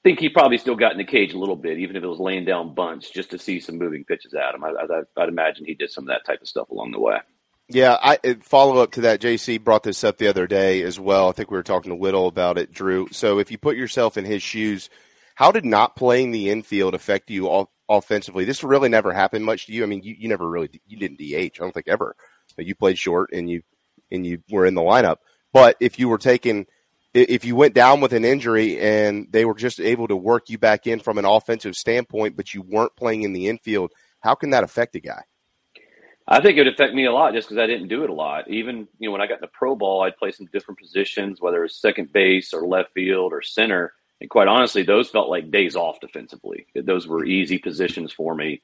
think 0.03 0.19
he 0.19 0.29
probably 0.29 0.57
still 0.57 0.75
got 0.75 0.93
in 0.93 0.97
the 0.97 1.03
cage 1.03 1.33
a 1.33 1.37
little 1.37 1.55
bit, 1.55 1.77
even 1.77 1.95
if 1.95 2.03
it 2.03 2.07
was 2.07 2.19
laying 2.19 2.45
down 2.45 2.73
bunts, 2.73 3.09
just 3.09 3.31
to 3.31 3.37
see 3.37 3.59
some 3.59 3.77
moving 3.77 4.05
pitches 4.05 4.33
at 4.33 4.55
him. 4.55 4.63
I, 4.63 4.69
I, 4.69 5.21
I'd 5.21 5.29
imagine 5.29 5.65
he 5.65 5.73
did 5.73 5.91
some 5.91 6.05
of 6.05 6.07
that 6.07 6.25
type 6.25 6.41
of 6.41 6.47
stuff 6.47 6.69
along 6.69 6.91
the 6.91 6.99
way. 6.99 7.17
Yeah, 7.67 7.97
I 8.01 8.17
follow 8.41 8.81
up 8.81 8.93
to 8.93 9.01
that. 9.01 9.21
JC 9.21 9.63
brought 9.63 9.83
this 9.83 10.03
up 10.03 10.17
the 10.17 10.27
other 10.27 10.47
day 10.47 10.81
as 10.81 10.99
well. 10.99 11.29
I 11.29 11.33
think 11.33 11.51
we 11.51 11.57
were 11.57 11.63
talking 11.63 11.91
to 11.91 11.95
Whittle 11.95 12.27
about 12.27 12.57
it, 12.57 12.71
Drew. 12.73 13.09
So 13.11 13.37
if 13.37 13.51
you 13.51 13.59
put 13.59 13.77
yourself 13.77 14.17
in 14.17 14.25
his 14.25 14.41
shoes, 14.41 14.89
how 15.35 15.51
did 15.51 15.65
not 15.65 15.95
playing 15.95 16.31
the 16.31 16.49
infield 16.49 16.95
affect 16.95 17.29
you 17.29 17.47
all, 17.47 17.71
offensively? 17.89 18.45
This 18.45 18.63
really 18.63 18.89
never 18.89 19.11
happened 19.11 19.43
much 19.43 19.65
to 19.65 19.73
you. 19.73 19.83
I 19.83 19.87
mean, 19.87 20.03
you, 20.03 20.15
you 20.17 20.29
never 20.29 20.47
really 20.47 20.69
you 20.87 20.97
didn't 20.97 21.17
DH. 21.17 21.57
I 21.57 21.63
don't 21.63 21.73
think 21.73 21.87
ever. 21.87 22.15
You 22.57 22.75
played 22.75 22.97
short 22.97 23.31
and 23.33 23.49
you 23.49 23.63
and 24.11 24.25
you 24.25 24.43
were 24.49 24.65
in 24.65 24.75
the 24.75 24.81
lineup. 24.81 25.17
But 25.51 25.77
if 25.79 25.99
you 25.99 26.09
were 26.09 26.17
taking– 26.17 26.67
if 27.13 27.43
you 27.43 27.55
went 27.55 27.73
down 27.73 28.01
with 28.01 28.13
an 28.13 28.23
injury 28.23 28.79
and 28.79 29.27
they 29.31 29.45
were 29.45 29.55
just 29.55 29.79
able 29.79 30.07
to 30.07 30.15
work 30.15 30.49
you 30.49 30.57
back 30.57 30.85
in 30.85 30.99
from 30.99 31.17
an 31.17 31.25
offensive 31.25 31.75
standpoint, 31.75 32.35
but 32.35 32.53
you 32.53 32.61
weren't 32.61 32.95
playing 32.95 33.23
in 33.23 33.33
the 33.33 33.47
infield, 33.47 33.91
how 34.19 34.35
can 34.35 34.51
that 34.51 34.63
affect 34.63 34.95
a 34.95 34.99
guy? 34.99 35.23
I 36.27 36.41
think 36.41 36.57
it 36.57 36.61
would 36.61 36.73
affect 36.73 36.93
me 36.93 37.05
a 37.05 37.11
lot 37.11 37.33
just 37.33 37.49
because 37.49 37.59
I 37.59 37.65
didn't 37.65 37.87
do 37.87 38.03
it 38.03 38.11
a 38.11 38.13
lot. 38.13 38.47
Even 38.49 38.87
you 38.99 39.07
know 39.07 39.11
when 39.11 39.21
I 39.21 39.25
got 39.25 39.35
in 39.35 39.41
the 39.41 39.47
pro 39.47 39.75
ball, 39.75 40.03
I'd 40.03 40.17
play 40.17 40.31
some 40.31 40.47
different 40.53 40.79
positions, 40.79 41.41
whether 41.41 41.63
it's 41.63 41.81
second 41.81 42.13
base 42.13 42.53
or 42.53 42.67
left 42.67 42.93
field 42.93 43.33
or 43.33 43.41
center. 43.41 43.93
And 44.21 44.29
quite 44.29 44.47
honestly, 44.47 44.83
those 44.83 45.09
felt 45.09 45.29
like 45.29 45.51
days 45.51 45.75
off 45.75 45.99
defensively. 45.99 46.67
Those 46.75 47.07
were 47.07 47.25
easy 47.25 47.57
positions 47.57 48.11
for 48.11 48.35
me, 48.35 48.61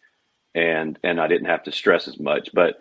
and 0.54 1.00
and 1.04 1.20
I 1.20 1.28
didn't 1.28 1.48
have 1.48 1.64
to 1.64 1.72
stress 1.72 2.08
as 2.08 2.20
much. 2.20 2.50
But 2.54 2.76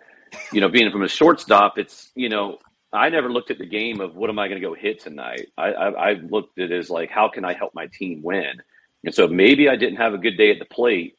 you 0.51 0.61
know, 0.61 0.69
being 0.69 0.91
from 0.91 1.03
a 1.03 1.07
shortstop, 1.07 1.77
it's 1.77 2.11
you 2.15 2.29
know 2.29 2.59
I 2.95 3.09
never 3.09 3.31
looked 3.31 3.51
at 3.51 3.57
the 3.57 3.65
game 3.65 3.99
of 3.99 4.15
what 4.15 4.29
am 4.29 4.39
I 4.39 4.47
going 4.47 4.61
to 4.61 4.67
go 4.67 4.73
hit 4.73 5.01
tonight. 5.01 5.47
I, 5.57 5.71
I, 5.71 6.09
I 6.09 6.13
looked 6.13 6.57
at 6.59 6.71
it 6.71 6.77
as 6.77 6.89
like, 6.89 7.09
how 7.09 7.29
can 7.29 7.43
I 7.43 7.53
help 7.53 7.75
my 7.75 7.87
team 7.87 8.21
win? 8.23 8.61
And 9.03 9.13
so 9.13 9.27
maybe 9.27 9.69
I 9.69 9.75
didn't 9.75 9.97
have 9.97 10.13
a 10.13 10.17
good 10.17 10.37
day 10.37 10.51
at 10.51 10.59
the 10.59 10.65
plate, 10.65 11.15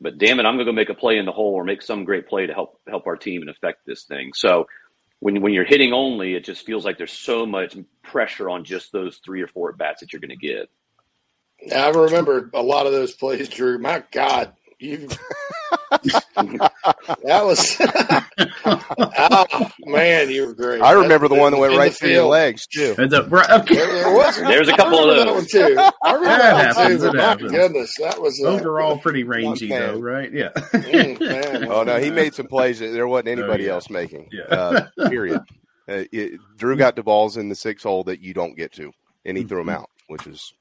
but 0.00 0.18
damn 0.18 0.40
it, 0.40 0.46
I'm 0.46 0.54
going 0.56 0.66
to 0.66 0.72
go 0.72 0.74
make 0.74 0.88
a 0.88 0.94
play 0.94 1.18
in 1.18 1.26
the 1.26 1.32
hole 1.32 1.54
or 1.54 1.64
make 1.64 1.82
some 1.82 2.04
great 2.04 2.28
play 2.28 2.46
to 2.46 2.54
help 2.54 2.80
help 2.88 3.06
our 3.06 3.16
team 3.16 3.42
and 3.42 3.50
affect 3.50 3.86
this 3.86 4.04
thing. 4.04 4.32
So 4.34 4.66
when 5.20 5.40
when 5.40 5.52
you're 5.52 5.64
hitting 5.64 5.92
only, 5.92 6.34
it 6.34 6.44
just 6.44 6.66
feels 6.66 6.84
like 6.84 6.98
there's 6.98 7.12
so 7.12 7.46
much 7.46 7.76
pressure 8.02 8.50
on 8.50 8.64
just 8.64 8.90
those 8.90 9.18
three 9.24 9.42
or 9.42 9.46
four 9.46 9.70
at 9.70 9.78
bats 9.78 10.00
that 10.00 10.12
you're 10.12 10.20
going 10.20 10.30
to 10.30 10.36
get. 10.36 10.68
I 11.74 11.88
remember 11.90 12.50
a 12.54 12.62
lot 12.62 12.86
of 12.86 12.92
those 12.92 13.12
plays, 13.12 13.48
Drew. 13.48 13.78
My 13.78 14.02
God, 14.10 14.52
you 14.78 15.08
that 16.34 17.42
was 17.44 17.76
oh, 18.64 19.70
man, 19.86 20.30
you 20.30 20.46
were 20.46 20.54
great. 20.54 20.82
I 20.82 20.92
remember 20.92 21.28
that, 21.28 21.34
the 21.34 21.40
one 21.40 21.52
that 21.52 21.58
went 21.58 21.76
right 21.76 21.94
through 21.94 22.10
your 22.10 22.26
legs 22.26 22.66
too. 22.66 22.94
The, 22.94 23.22
okay. 23.60 23.74
there, 23.74 23.92
there 23.92 24.14
was, 24.14 24.36
There's 24.38 24.68
a 24.68 24.76
couple 24.76 25.08
of 25.08 25.16
those. 25.16 25.24
That 25.24 25.34
one 25.34 25.46
too. 25.46 25.92
I 26.02 26.12
remember 26.14 26.38
that, 26.38 26.74
that 26.74 26.98
too. 26.98 27.12
My 27.12 27.36
goodness, 27.36 27.94
that 28.00 28.20
was 28.20 28.40
uh, 28.44 28.48
overall 28.48 28.98
pretty 28.98 29.22
rangy 29.24 29.68
though, 29.68 30.00
right? 30.00 30.32
Yeah. 30.32 30.48
mm, 30.54 31.68
oh 31.68 31.84
no, 31.84 31.98
he 31.98 32.10
made 32.10 32.34
some 32.34 32.46
plays 32.46 32.80
that 32.80 32.88
there 32.88 33.06
wasn't 33.06 33.28
oh, 33.28 33.32
anybody 33.32 33.64
oh, 33.64 33.66
yeah. 33.68 33.72
else 33.74 33.90
making. 33.90 34.28
Yeah. 34.32 34.44
Uh, 34.44 34.88
period. 35.08 35.40
Uh, 35.88 36.04
it, 36.12 36.40
Drew 36.56 36.76
got 36.76 36.96
the 36.96 37.02
balls 37.02 37.36
in 37.36 37.48
the 37.48 37.54
six 37.54 37.82
hole 37.82 38.04
that 38.04 38.20
you 38.20 38.34
don't 38.34 38.56
get 38.56 38.72
to, 38.72 38.92
and 39.24 39.36
he 39.36 39.44
threw 39.44 39.58
them 39.58 39.68
out, 39.68 39.90
which 40.12 40.26
is 40.26 40.52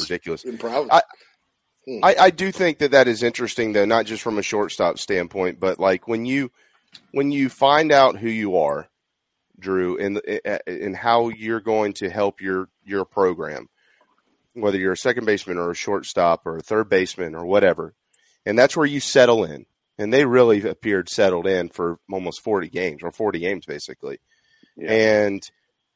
ridiculous. 0.00 0.44
I, 0.90 1.02
Hmm. 1.86 2.00
I, 2.02 2.16
I 2.18 2.30
do 2.30 2.50
think 2.50 2.78
that 2.78 2.92
that 2.92 3.08
is 3.08 3.22
interesting, 3.22 3.72
though, 3.72 3.84
not 3.84 4.06
just 4.06 4.22
from 4.22 4.38
a 4.38 4.42
shortstop 4.42 4.98
standpoint, 4.98 5.60
but 5.60 5.78
like 5.78 6.08
when 6.08 6.24
you 6.24 6.50
when 7.12 7.32
you 7.32 7.48
find 7.48 7.92
out 7.92 8.16
who 8.16 8.28
you 8.28 8.56
are, 8.56 8.88
Drew, 9.58 9.98
and 9.98 10.20
and 10.66 10.96
how 10.96 11.28
you're 11.28 11.60
going 11.60 11.92
to 11.94 12.08
help 12.08 12.40
your 12.40 12.68
your 12.84 13.04
program, 13.04 13.68
whether 14.54 14.78
you're 14.78 14.92
a 14.92 14.96
second 14.96 15.26
baseman 15.26 15.58
or 15.58 15.70
a 15.70 15.74
shortstop 15.76 16.46
or 16.46 16.56
a 16.56 16.62
third 16.62 16.88
baseman 16.88 17.34
or 17.34 17.44
whatever, 17.44 17.94
and 18.46 18.58
that's 18.58 18.76
where 18.76 18.86
you 18.86 19.00
settle 19.00 19.44
in. 19.44 19.66
And 19.96 20.12
they 20.12 20.24
really 20.24 20.66
appeared 20.66 21.08
settled 21.08 21.46
in 21.46 21.68
for 21.68 22.00
almost 22.10 22.42
40 22.42 22.68
games 22.68 23.02
or 23.04 23.12
40 23.12 23.38
games 23.38 23.64
basically. 23.64 24.18
Yeah. 24.76 24.90
And 24.90 25.50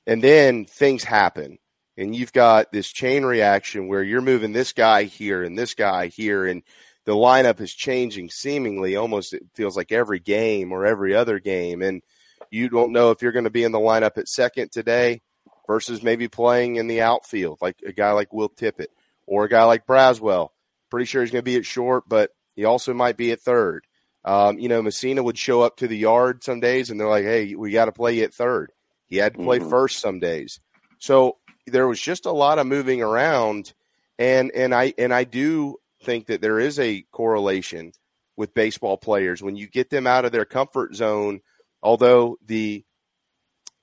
and 0.07 0.23
then 0.23 0.67
things 0.67 1.03
happen 1.03 1.59
and 1.99 2.15
you've 2.17 2.33
got 2.33 2.73
this 2.73 2.89
chain 2.89 3.25
reaction 3.25 3.89
where 3.89 4.03
you're 4.03 4.23
moving 4.23 4.53
this 4.53 4.73
guy 4.73 5.03
here 5.03 5.43
and 5.43 5.59
this 5.59 5.75
guy 5.75 6.07
here, 6.07 6.47
and 6.47 6.63
the 7.05 7.13
lineup 7.15 7.61
is 7.61 7.75
changing 7.75 8.31
seemingly 8.31 8.97
almost 8.97 9.35
it 9.35 9.43
feels 9.55 9.77
like 9.77 9.93
every 9.93 10.21
game 10.21 10.73
or 10.73 10.87
every 10.87 11.15
other 11.15 11.41
game, 11.41 11.83
and 11.83 12.03
you 12.51 12.69
don't 12.69 12.93
know 12.93 13.11
if 13.11 13.21
you're 13.21 13.33
going 13.33 13.45
to 13.45 13.51
be 13.51 13.65
in 13.65 13.73
the 13.73 13.79
lineup 13.79 14.17
at 14.17 14.29
second 14.29 14.71
today 14.73 15.21
versus 15.67 16.03
maybe 16.03 16.29
playing 16.29 16.77
in 16.77 16.87
the 16.87 17.03
outfield, 17.03 17.59
like 17.61 17.77
a 17.85 17.93
guy 17.93 18.13
like 18.13 18.33
Will 18.33 18.49
Tippett 18.49 18.87
or 19.27 19.45
a 19.45 19.49
guy 19.49 19.65
like 19.65 19.87
Braswell. 19.87 20.51
Pretty 20.91 21.05
sure 21.05 21.21
he's 21.23 21.31
going 21.31 21.43
to 21.43 21.51
be 21.51 21.57
at 21.57 21.67
short, 21.67 22.05
but 22.09 22.31
he 22.55 22.65
also 22.65 22.95
might 22.95 23.17
be 23.19 23.33
at 23.33 23.41
third. 23.41 23.85
Um, 24.25 24.59
you 24.59 24.69
know, 24.69 24.81
Messina 24.83 25.23
would 25.23 25.37
show 25.37 25.63
up 25.63 25.77
to 25.79 25.89
the 25.89 25.97
yard 25.97 26.43
some 26.45 26.61
days, 26.61 26.91
and 26.91 26.99
they're 26.99 27.09
like, 27.09 27.25
"Hey, 27.25 27.55
we 27.55 27.71
got 27.71 27.87
to 27.87 27.93
play 27.93 28.15
you 28.17 28.25
at 28.25 28.33
third. 28.35 28.73
He 29.07 29.17
had 29.17 29.35
to 29.35 29.41
play 29.43 29.59
Mhm. 29.59 29.69
first 29.71 29.99
some 30.01 30.21
days. 30.21 30.61
So 30.99 31.37
there 31.69 31.89
was 31.89 32.01
just 32.01 32.27
a 32.27 32.33
lot 32.33 32.59
of 32.59 32.67
moving 32.67 33.03
around, 33.03 33.73
and 34.19 34.51
and 34.53 34.75
I 34.75 34.95
and 34.99 35.13
I 35.13 35.25
do 35.25 35.77
think 36.03 36.27
that 36.27 36.41
there 36.41 36.59
is 36.59 36.79
a 36.79 37.03
correlation 37.13 37.93
with 38.37 38.55
baseball 38.55 38.97
players 38.97 39.43
when 39.43 39.57
you 39.57 39.67
get 39.67 39.91
them 39.91 40.07
out 40.07 40.25
of 40.25 40.33
their 40.33 40.45
comfort 40.45 40.95
zone. 40.95 41.41
Although 41.83 42.39
the 42.45 42.85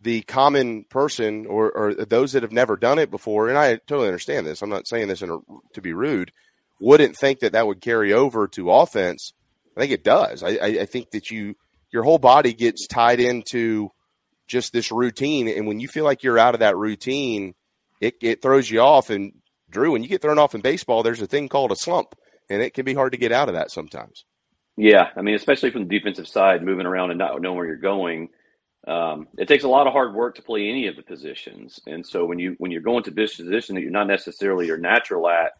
the 0.01 0.21
common 0.21 0.83
person 0.85 1.45
or, 1.47 1.71
or 1.71 1.93
those 1.93 2.33
that 2.33 2.43
have 2.43 2.51
never 2.51 2.77
done 2.77 2.99
it 2.99 3.09
before, 3.09 3.49
and 3.49 3.57
I 3.57 3.77
totally 3.87 4.07
understand 4.07 4.45
this. 4.45 4.61
I'm 4.61 4.69
not 4.69 4.87
saying 4.87 5.07
this 5.07 5.21
a, 5.21 5.39
to 5.73 5.81
be 5.81 5.93
rude. 5.93 6.31
Wouldn't 6.79 7.15
think 7.15 7.39
that 7.39 7.53
that 7.53 7.65
would 7.65 7.81
carry 7.81 8.13
over 8.13 8.47
to 8.49 8.71
offense. 8.71 9.33
I 9.75 9.79
think 9.79 9.91
it 9.91 10.03
does. 10.03 10.43
I, 10.43 10.49
I, 10.49 10.65
I 10.81 10.85
think 10.85 11.11
that 11.11 11.31
you 11.31 11.55
your 11.91 12.03
whole 12.03 12.19
body 12.19 12.53
gets 12.53 12.87
tied 12.87 13.19
into 13.19 13.89
just 14.47 14.73
this 14.73 14.91
routine, 14.91 15.47
and 15.47 15.65
when 15.65 15.79
you 15.79 15.87
feel 15.87 16.03
like 16.03 16.23
you're 16.23 16.39
out 16.39 16.53
of 16.53 16.59
that 16.59 16.77
routine, 16.77 17.55
it 18.01 18.15
it 18.21 18.41
throws 18.41 18.69
you 18.69 18.79
off. 18.81 19.09
And 19.09 19.33
Drew, 19.69 19.91
when 19.91 20.03
you 20.03 20.09
get 20.09 20.21
thrown 20.21 20.39
off 20.39 20.55
in 20.55 20.61
baseball, 20.61 21.03
there's 21.03 21.21
a 21.21 21.27
thing 21.27 21.49
called 21.49 21.71
a 21.71 21.75
slump, 21.75 22.15
and 22.49 22.61
it 22.61 22.73
can 22.73 22.85
be 22.85 22.93
hard 22.93 23.11
to 23.13 23.17
get 23.17 23.31
out 23.31 23.49
of 23.49 23.55
that 23.55 23.71
sometimes. 23.71 24.25
Yeah, 24.77 25.09
I 25.15 25.21
mean, 25.21 25.35
especially 25.35 25.71
from 25.71 25.87
the 25.87 25.97
defensive 25.97 26.27
side, 26.27 26.63
moving 26.63 26.85
around 26.85 27.11
and 27.11 27.19
not 27.19 27.41
knowing 27.41 27.55
where 27.55 27.65
you're 27.65 27.77
going, 27.77 28.29
um, 28.87 29.27
it 29.37 29.47
takes 29.47 29.63
a 29.63 29.69
lot 29.69 29.87
of 29.87 29.93
hard 29.93 30.13
work 30.13 30.35
to 30.35 30.41
play 30.41 30.69
any 30.69 30.87
of 30.87 30.95
the 30.95 31.01
positions. 31.01 31.79
And 31.87 32.05
so 32.05 32.25
when 32.25 32.39
you 32.39 32.55
when 32.57 32.71
you're 32.71 32.81
going 32.81 33.03
to 33.03 33.11
this 33.11 33.35
position 33.35 33.75
that 33.75 33.81
you're 33.81 33.91
not 33.91 34.07
necessarily 34.07 34.67
your 34.67 34.77
natural 34.77 35.27
at, 35.29 35.53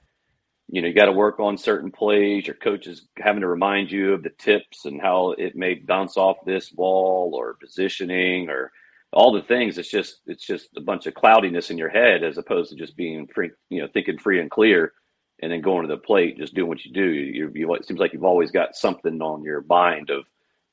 you 0.68 0.82
know, 0.82 0.88
you 0.88 0.94
got 0.94 1.06
to 1.06 1.12
work 1.12 1.40
on 1.40 1.58
certain 1.58 1.92
plays. 1.92 2.46
Your 2.46 2.56
coach 2.56 2.88
is 2.88 3.08
having 3.18 3.42
to 3.42 3.48
remind 3.48 3.92
you 3.92 4.14
of 4.14 4.24
the 4.24 4.32
tips 4.32 4.86
and 4.86 5.02
how 5.02 5.32
it 5.32 5.56
may 5.56 5.76
bounce 5.76 6.18
off 6.18 6.38
this 6.46 6.70
ball 6.70 7.32
or 7.34 7.56
positioning 7.56 8.50
or 8.50 8.72
all 9.16 9.32
the 9.32 9.42
things. 9.42 9.78
It's 9.78 9.90
just 9.90 10.20
it's 10.28 10.46
just 10.46 10.70
a 10.78 10.82
bunch 10.82 11.08
of 11.08 11.16
cloudiness 11.16 11.72
in 11.72 11.78
your 11.78 11.90
head 11.90 12.24
as 12.24 12.38
opposed 12.38 12.70
to 12.70 12.76
just 12.76 12.98
being 12.98 13.28
free, 13.28 13.50
you 13.70 13.82
know, 13.82 13.88
thinking 13.92 14.20
free 14.20 14.40
and 14.42 14.52
clear 14.52 14.94
and 15.42 15.52
then 15.52 15.62
going 15.62 15.88
to 15.88 15.94
the 15.94 16.00
plate, 16.00 16.38
just 16.38 16.54
doing 16.54 16.68
what 16.68 16.86
you 16.86 16.94
do. 16.94 17.06
You, 17.06 17.52
you, 17.54 17.74
it 17.74 17.86
seems 17.86 18.00
like 18.00 18.14
you've 18.14 18.24
always 18.24 18.52
got 18.52 18.76
something 18.76 19.22
on 19.22 19.44
your 19.44 19.66
mind 19.68 20.10
of 20.10 20.26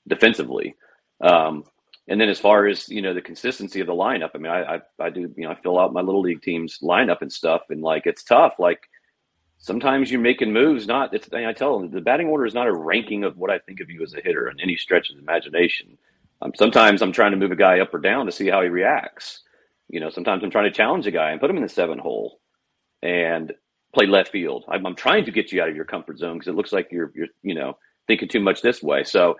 defensively. 0.08 0.76
Um, 1.20 1.64
and 2.08 2.20
then 2.20 2.28
as 2.28 2.40
far 2.40 2.66
as 2.66 2.88
you 2.88 3.00
know, 3.00 3.14
the 3.14 3.22
consistency 3.22 3.80
of 3.80 3.86
the 3.86 3.92
lineup. 3.92 4.30
I 4.34 4.38
mean, 4.38 4.52
I, 4.52 4.76
I 4.76 4.80
I 4.98 5.10
do 5.10 5.32
you 5.36 5.44
know 5.44 5.50
I 5.50 5.54
fill 5.62 5.78
out 5.78 5.92
my 5.92 6.02
little 6.02 6.20
league 6.22 6.42
team's 6.42 6.80
lineup 6.82 7.22
and 7.22 7.32
stuff, 7.32 7.62
and 7.70 7.80
like 7.80 8.06
it's 8.06 8.24
tough. 8.24 8.54
Like 8.58 8.80
sometimes 9.58 10.10
you're 10.10 10.20
making 10.20 10.52
moves. 10.52 10.88
Not 10.88 11.14
it's 11.14 11.32
I 11.32 11.52
tell 11.52 11.78
them 11.78 11.90
the 11.92 12.00
batting 12.00 12.26
order 12.26 12.44
is 12.44 12.54
not 12.54 12.66
a 12.66 12.74
ranking 12.74 13.22
of 13.22 13.36
what 13.36 13.50
I 13.50 13.60
think 13.60 13.80
of 13.80 13.88
you 13.88 14.02
as 14.02 14.14
a 14.14 14.20
hitter 14.20 14.50
in 14.50 14.58
any 14.60 14.76
stretch 14.76 15.10
of 15.10 15.16
the 15.16 15.22
imagination. 15.22 15.96
Um, 16.42 16.52
sometimes 16.56 17.02
I'm 17.02 17.12
trying 17.12 17.32
to 17.32 17.36
move 17.36 17.52
a 17.52 17.56
guy 17.56 17.80
up 17.80 17.94
or 17.94 17.98
down 17.98 18.26
to 18.26 18.32
see 18.32 18.48
how 18.48 18.62
he 18.62 18.68
reacts. 18.68 19.42
You 19.88 20.00
know, 20.00 20.10
sometimes 20.10 20.42
I'm 20.42 20.50
trying 20.50 20.70
to 20.70 20.76
challenge 20.76 21.06
a 21.06 21.10
guy 21.10 21.30
and 21.30 21.40
put 21.40 21.50
him 21.50 21.56
in 21.56 21.62
the 21.62 21.68
seven 21.68 21.98
hole 21.98 22.40
and 23.02 23.52
play 23.94 24.06
left 24.06 24.32
field. 24.32 24.64
I'm, 24.68 24.86
I'm 24.86 24.96
trying 24.96 25.24
to 25.26 25.30
get 25.30 25.52
you 25.52 25.62
out 25.62 25.68
of 25.68 25.76
your 25.76 25.84
comfort 25.84 26.18
zone 26.18 26.34
because 26.34 26.48
it 26.48 26.56
looks 26.56 26.72
like 26.72 26.88
you're 26.90 27.12
you're 27.14 27.28
you 27.42 27.54
know 27.54 27.78
thinking 28.06 28.28
too 28.28 28.40
much 28.40 28.62
this 28.62 28.82
way. 28.82 29.04
So 29.04 29.36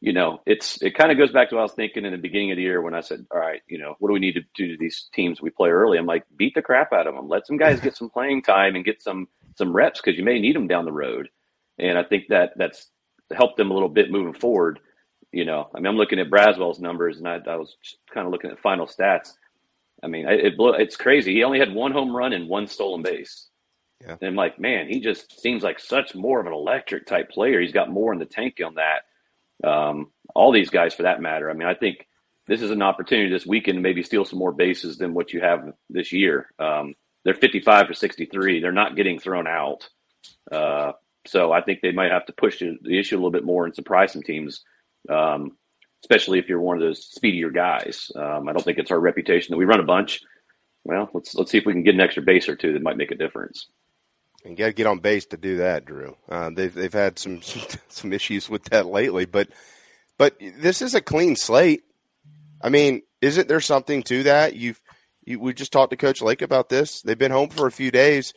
you 0.00 0.14
know, 0.14 0.40
it's 0.46 0.80
it 0.82 0.94
kind 0.94 1.12
of 1.12 1.18
goes 1.18 1.30
back 1.30 1.50
to 1.50 1.56
what 1.56 1.60
I 1.60 1.64
was 1.64 1.72
thinking 1.72 2.06
in 2.06 2.12
the 2.12 2.18
beginning 2.18 2.52
of 2.52 2.56
the 2.56 2.62
year 2.62 2.80
when 2.80 2.94
I 2.94 3.00
said, 3.00 3.26
"All 3.30 3.38
right, 3.38 3.60
you 3.68 3.78
know, 3.78 3.96
what 3.98 4.08
do 4.08 4.14
we 4.14 4.20
need 4.20 4.34
to 4.34 4.42
do 4.54 4.68
to 4.68 4.76
these 4.78 5.08
teams 5.12 5.42
we 5.42 5.50
play 5.50 5.68
early?" 5.68 5.98
I'm 5.98 6.06
like, 6.06 6.24
beat 6.36 6.54
the 6.54 6.62
crap 6.62 6.92
out 6.92 7.06
of 7.06 7.14
them. 7.14 7.28
Let 7.28 7.46
some 7.46 7.58
guys 7.58 7.80
get 7.82 7.96
some 7.96 8.08
playing 8.08 8.42
time 8.42 8.76
and 8.76 8.84
get 8.84 9.02
some 9.02 9.28
some 9.56 9.74
reps 9.74 10.00
because 10.00 10.18
you 10.18 10.24
may 10.24 10.38
need 10.38 10.56
them 10.56 10.68
down 10.68 10.86
the 10.86 10.92
road. 10.92 11.28
And 11.78 11.98
I 11.98 12.04
think 12.04 12.28
that 12.28 12.52
that's 12.56 12.90
helped 13.34 13.58
them 13.58 13.70
a 13.70 13.74
little 13.74 13.88
bit 13.88 14.10
moving 14.10 14.34
forward. 14.34 14.80
You 15.32 15.44
know, 15.44 15.68
I 15.74 15.78
mean, 15.78 15.86
I'm 15.86 15.96
looking 15.96 16.18
at 16.18 16.30
Braswell's 16.30 16.80
numbers, 16.80 17.18
and 17.18 17.28
I, 17.28 17.38
I 17.46 17.56
was 17.56 17.76
kind 18.12 18.26
of 18.26 18.32
looking 18.32 18.50
at 18.50 18.60
final 18.60 18.86
stats. 18.86 19.32
I 20.02 20.08
mean, 20.08 20.28
it, 20.28 20.40
it 20.40 20.56
blew, 20.56 20.72
it's 20.72 20.96
crazy. 20.96 21.34
He 21.34 21.44
only 21.44 21.60
had 21.60 21.72
one 21.72 21.92
home 21.92 22.14
run 22.14 22.32
and 22.32 22.48
one 22.48 22.66
stolen 22.66 23.02
base. 23.02 23.48
Yeah. 24.00 24.16
And 24.20 24.30
I'm 24.30 24.34
like, 24.34 24.58
man, 24.58 24.88
he 24.88 25.00
just 25.00 25.40
seems 25.40 25.62
like 25.62 25.78
such 25.78 26.14
more 26.14 26.40
of 26.40 26.46
an 26.46 26.52
electric 26.52 27.06
type 27.06 27.30
player. 27.30 27.60
He's 27.60 27.72
got 27.72 27.90
more 27.90 28.12
in 28.12 28.18
the 28.18 28.24
tank 28.24 28.58
on 28.64 28.74
that 28.74 29.02
um, 29.64 30.10
all 30.34 30.52
these 30.52 30.70
guys 30.70 30.94
for 30.94 31.02
that 31.02 31.20
matter. 31.20 31.50
I 31.50 31.54
mean, 31.54 31.68
I 31.68 31.74
think 31.74 32.06
this 32.46 32.62
is 32.62 32.70
an 32.70 32.82
opportunity 32.82 33.30
this 33.30 33.46
weekend 33.46 33.76
to 33.76 33.82
maybe 33.82 34.02
steal 34.02 34.24
some 34.24 34.38
more 34.38 34.52
bases 34.52 34.98
than 34.98 35.14
what 35.14 35.32
you 35.32 35.40
have 35.40 35.72
this 35.88 36.12
year. 36.12 36.50
Um, 36.58 36.94
they're 37.24 37.34
55 37.34 37.88
to 37.88 37.94
63. 37.94 38.60
They're 38.60 38.72
not 38.72 38.96
getting 38.96 39.18
thrown 39.18 39.46
out. 39.46 39.88
Uh, 40.50 40.92
so 41.26 41.52
I 41.52 41.60
think 41.60 41.80
they 41.80 41.92
might 41.92 42.10
have 42.10 42.26
to 42.26 42.32
push 42.32 42.58
the 42.58 42.78
the 42.82 42.98
issue 42.98 43.14
a 43.14 43.18
little 43.18 43.30
bit 43.30 43.44
more 43.44 43.66
and 43.66 43.74
surprise 43.74 44.12
some 44.12 44.22
teams, 44.22 44.64
um, 45.08 45.56
especially 46.02 46.38
if 46.38 46.48
you're 46.48 46.60
one 46.60 46.76
of 46.76 46.82
those 46.82 47.04
speedier 47.04 47.50
guys. 47.50 48.10
Um, 48.14 48.48
I 48.48 48.52
don't 48.52 48.64
think 48.64 48.78
it's 48.78 48.90
our 48.90 49.00
reputation 49.00 49.52
that 49.52 49.58
we 49.58 49.64
run 49.64 49.80
a 49.80 49.84
bunch. 49.84 50.22
Well, 50.84 51.10
let's 51.12 51.34
let's 51.34 51.50
see 51.50 51.58
if 51.58 51.66
we 51.66 51.72
can 51.72 51.82
get 51.82 51.94
an 51.94 52.00
extra 52.00 52.22
base 52.22 52.48
or 52.48 52.56
two 52.56 52.72
that 52.72 52.82
might 52.82 52.96
make 52.96 53.10
a 53.10 53.16
difference. 53.16 53.66
And 54.44 54.52
you 54.52 54.56
got 54.56 54.66
to 54.66 54.72
get 54.72 54.86
on 54.86 55.00
base 55.00 55.26
to 55.26 55.36
do 55.36 55.58
that, 55.58 55.84
Drew. 55.84 56.16
Uh, 56.28 56.50
they've 56.54 56.72
they've 56.72 56.92
had 56.92 57.18
some 57.18 57.40
some 57.88 58.12
issues 58.12 58.48
with 58.48 58.64
that 58.64 58.86
lately, 58.86 59.26
but 59.26 59.48
but 60.18 60.36
this 60.58 60.82
is 60.82 60.94
a 60.94 61.00
clean 61.00 61.36
slate. 61.36 61.82
I 62.62 62.68
mean, 62.68 63.02
isn't 63.20 63.48
there 63.48 63.60
something 63.60 64.02
to 64.04 64.22
that? 64.24 64.56
You've 64.56 64.80
you, 65.24 65.38
we 65.38 65.52
just 65.52 65.72
talked 65.72 65.90
to 65.90 65.96
Coach 65.96 66.22
Lake 66.22 66.42
about 66.42 66.68
this. 66.68 67.02
They've 67.02 67.18
been 67.18 67.30
home 67.30 67.50
for 67.50 67.66
a 67.66 67.72
few 67.72 67.90
days. 67.90 68.32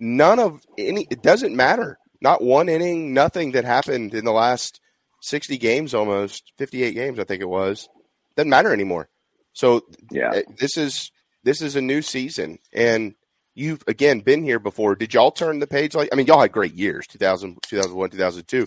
None 0.00 0.38
of 0.38 0.64
any. 0.76 1.06
It 1.10 1.22
doesn't 1.22 1.54
matter. 1.54 1.98
Not 2.20 2.42
one 2.42 2.68
inning. 2.68 3.14
Nothing 3.14 3.52
that 3.52 3.64
happened 3.64 4.14
in 4.14 4.24
the 4.24 4.32
last 4.32 4.80
sixty 5.24 5.58
games, 5.58 5.94
almost 5.94 6.52
fifty-eight 6.58 6.94
games, 6.94 7.18
I 7.18 7.24
think 7.24 7.42
it 7.42 7.48
was. 7.48 7.88
Doesn't 8.36 8.50
matter 8.50 8.72
anymore. 8.72 9.08
So 9.52 9.82
yeah, 10.10 10.42
this 10.58 10.76
is 10.76 11.10
this 11.44 11.62
is 11.62 11.76
a 11.76 11.80
new 11.80 12.02
season, 12.02 12.58
and 12.72 13.14
you've 13.54 13.82
again 13.86 14.20
been 14.20 14.42
here 14.42 14.58
before. 14.58 14.96
Did 14.96 15.14
y'all 15.14 15.30
turn 15.30 15.58
the 15.60 15.66
page? 15.66 15.94
Like 15.94 16.08
I 16.12 16.16
mean, 16.16 16.26
y'all 16.26 16.40
had 16.40 16.52
great 16.52 16.74
years 16.74 17.06
2000, 17.06 17.58
2001, 17.62 18.10
2002, 18.10 18.66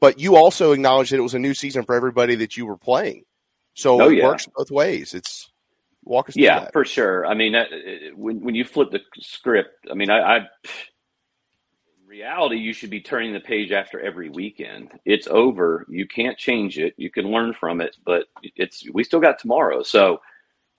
but 0.00 0.20
you 0.20 0.36
also 0.36 0.72
acknowledged 0.72 1.12
that 1.12 1.16
it 1.18 1.22
was 1.22 1.34
a 1.34 1.38
new 1.38 1.54
season 1.54 1.84
for 1.84 1.94
everybody 1.94 2.34
that 2.36 2.56
you 2.56 2.66
were 2.66 2.76
playing. 2.76 3.24
So 3.74 4.02
Oh, 4.02 4.10
it 4.10 4.18
yeah. 4.18 4.24
works 4.24 4.46
both 4.54 4.70
ways. 4.70 5.14
It's 5.14 5.50
walk 6.04 6.28
us 6.28 6.34
through 6.34 6.44
Yeah, 6.44 6.68
for 6.72 6.84
sure. 6.84 7.26
I 7.26 7.34
mean, 7.34 7.54
uh, 7.54 7.64
when 8.14 8.40
when 8.42 8.54
you 8.54 8.64
flip 8.64 8.90
the 8.90 9.00
script, 9.20 9.86
I 9.90 9.94
mean, 9.94 10.10
I, 10.10 10.20
I 10.20 10.48
reality, 12.06 12.56
you 12.56 12.72
should 12.72 12.90
be 12.90 13.00
turning 13.00 13.32
the 13.32 13.40
page 13.40 13.72
after 13.72 14.00
every 14.00 14.30
weekend. 14.30 14.92
It's 15.04 15.26
over. 15.26 15.86
You 15.88 16.06
can't 16.06 16.38
change 16.38 16.78
it. 16.78 16.94
You 16.96 17.10
can 17.10 17.30
learn 17.30 17.52
from 17.52 17.80
it, 17.80 17.96
but 18.04 18.24
it's 18.42 18.84
we 18.92 19.04
still 19.04 19.20
got 19.20 19.38
tomorrow. 19.38 19.82
So, 19.82 20.20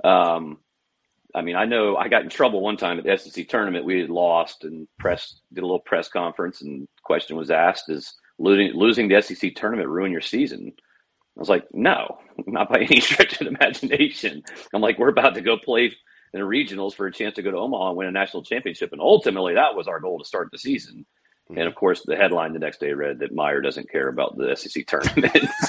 um, 0.04 0.60
I 1.36 1.42
mean, 1.42 1.56
I 1.56 1.66
know 1.66 1.98
I 1.98 2.08
got 2.08 2.24
in 2.24 2.30
trouble 2.30 2.62
one 2.62 2.78
time 2.78 2.98
at 2.98 3.06
the 3.06 3.18
SEC 3.18 3.48
tournament. 3.48 3.86
We 3.86 4.02
had 4.02 4.10
lost 4.10 4.64
and 4.64 4.88
press 5.00 5.42
did 5.54 5.62
a 5.62 5.68
little 5.68 5.80
press 5.80 6.10
conference, 6.10 6.62
and 6.62 6.88
question 7.04 7.38
was 7.38 7.52
asked: 7.52 7.90
Is 7.90 8.14
losing 8.40 8.74
losing 8.74 9.08
the 9.08 9.22
SEC 9.22 9.56
tournament 9.56 9.90
ruin 9.90 10.12
your 10.12 10.22
season? 10.22 10.74
I 11.38 11.40
was 11.40 11.50
like, 11.50 11.68
no, 11.74 12.18
not 12.48 12.70
by 12.70 12.80
any 12.82 13.00
stretch 13.00 13.40
of 13.42 13.48
imagination. 13.48 14.44
I'm 14.74 14.82
like, 14.82 14.98
we're 14.98 15.10
about 15.10 15.36
to 15.36 15.42
go 15.42 15.58
play 15.58 15.86
in 16.34 16.40
the 16.40 16.48
regionals 16.48 16.96
for 16.96 17.06
a 17.06 17.12
chance 17.12 17.36
to 17.36 17.44
go 17.44 17.52
to 17.52 17.58
Omaha 17.58 17.90
and 17.90 17.98
win 17.98 18.08
a 18.08 18.12
national 18.12 18.44
championship, 18.44 18.92
and 18.92 19.02
ultimately 19.02 19.54
that 19.54 19.76
was 19.76 19.88
our 19.88 20.00
goal 20.00 20.20
to 20.20 20.26
start 20.26 20.50
the 20.52 20.58
season. 20.58 21.06
And 21.50 21.68
of 21.68 21.76
course, 21.76 22.04
the 22.06 22.16
headline 22.16 22.54
the 22.54 22.60
next 22.60 22.80
day 22.80 22.92
read 22.94 23.20
that 23.20 23.34
Meyer 23.34 23.62
doesn't 23.62 23.90
care 23.90 24.10
about 24.10 24.38
the 24.38 24.56
SEC 24.56 24.86
tournament. 24.86 25.50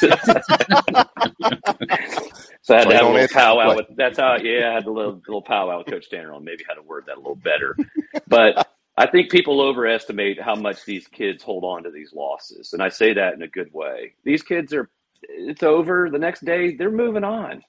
so 2.62 2.74
I 2.74 2.78
had 2.78 2.88
to 2.88 2.96
have 2.96 3.06
a 3.06 3.10
little 3.10 3.28
powwow 3.28 3.76
with. 3.76 3.86
That's 3.96 4.18
how, 4.18 4.36
yeah, 4.42 4.70
I 4.70 4.74
had 4.74 4.86
a 4.86 4.90
little 4.90 5.22
little 5.26 5.42
powwow 5.42 5.78
with 5.78 5.86
Coach 5.86 6.10
Tanner 6.10 6.32
on 6.32 6.44
maybe 6.44 6.64
how 6.68 6.74
to 6.74 6.82
word 6.82 7.05
that 7.06 7.16
a 7.16 7.20
little 7.20 7.36
better. 7.36 7.76
But 8.26 8.66
I 8.96 9.06
think 9.09 9.30
people 9.30 9.60
overestimate 9.60 10.40
how 10.42 10.56
much 10.56 10.84
these 10.84 11.06
kids 11.06 11.42
hold 11.44 11.64
on 11.64 11.84
to 11.84 11.90
these 11.90 12.12
losses, 12.12 12.72
and 12.72 12.82
I 12.82 12.88
say 12.88 13.14
that 13.14 13.34
in 13.34 13.42
a 13.42 13.48
good 13.48 13.72
way. 13.72 14.14
These 14.24 14.42
kids 14.42 14.74
are, 14.74 14.90
it's 15.22 15.62
over. 15.62 16.10
The 16.10 16.18
next 16.18 16.44
day, 16.44 16.74
they're 16.74 16.90
moving 16.90 17.24
on. 17.24 17.62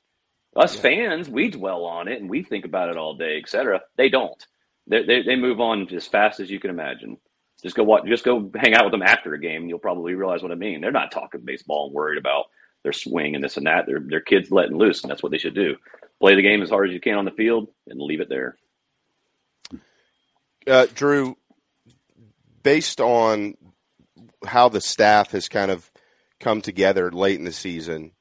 Us 0.56 0.76
fans, 0.76 1.30
we 1.30 1.50
dwell 1.50 1.86
on 1.86 2.08
it 2.08 2.20
and 2.20 2.30
we 2.30 2.44
think 2.44 2.66
about 2.66 2.90
it 2.90 2.98
all 2.98 3.16
day, 3.16 3.38
etc. 3.42 3.82
They 3.98 4.10
don't. 4.10 4.44
They, 4.88 5.04
they, 5.04 5.22
they 5.22 5.36
move 5.36 5.62
on 5.62 5.88
as 5.94 6.08
fast 6.08 6.40
as 6.40 6.50
you 6.50 6.60
can 6.60 6.72
imagine. 6.72 7.18
Just 7.62 7.76
go 7.76 7.84
watch, 7.84 8.06
just 8.08 8.24
go 8.24 8.50
hang 8.56 8.74
out 8.74 8.86
with 8.86 8.92
them 8.92 9.02
after 9.04 9.34
a 9.34 9.40
game, 9.40 9.62
and 9.62 9.70
you'll 9.70 9.80
probably 9.80 10.14
realize 10.16 10.42
what 10.42 10.52
I 10.52 10.56
mean. 10.56 10.80
They're 10.82 10.92
not 10.92 11.12
talking 11.12 11.42
baseball 11.44 11.88
and 11.88 11.94
worried 11.96 12.18
about 12.18 12.46
their 12.84 12.94
swing 12.94 13.36
and 13.36 13.44
this 13.44 13.58
and 13.58 13.68
that. 13.68 13.86
They're 13.86 14.02
they're 14.06 14.22
kids 14.22 14.50
letting 14.52 14.78
loose, 14.78 15.02
and 15.02 15.12
that's 15.12 15.22
what 15.22 15.32
they 15.32 15.38
should 15.38 15.56
do. 15.56 15.76
Play 16.22 16.36
the 16.36 16.42
game 16.42 16.62
as 16.62 16.70
hard 16.70 16.88
as 16.90 16.94
you 16.94 17.02
can 17.02 17.16
on 17.18 17.26
the 17.26 17.32
field 17.32 17.68
and 17.88 18.00
leave 18.02 18.22
it 18.22 18.30
there. 18.30 18.58
Uh, 20.68 20.88
Drew, 20.94 21.38
based 22.64 23.02
on 23.02 23.56
how 24.46 24.70
the 24.70 24.82
staff 24.82 25.32
has 25.32 25.48
kind 25.50 25.72
of 25.72 25.90
come 26.40 26.62
together 26.62 27.12
late 27.12 27.40
in 27.40 27.46
the 27.46 27.52
season, 27.52 28.12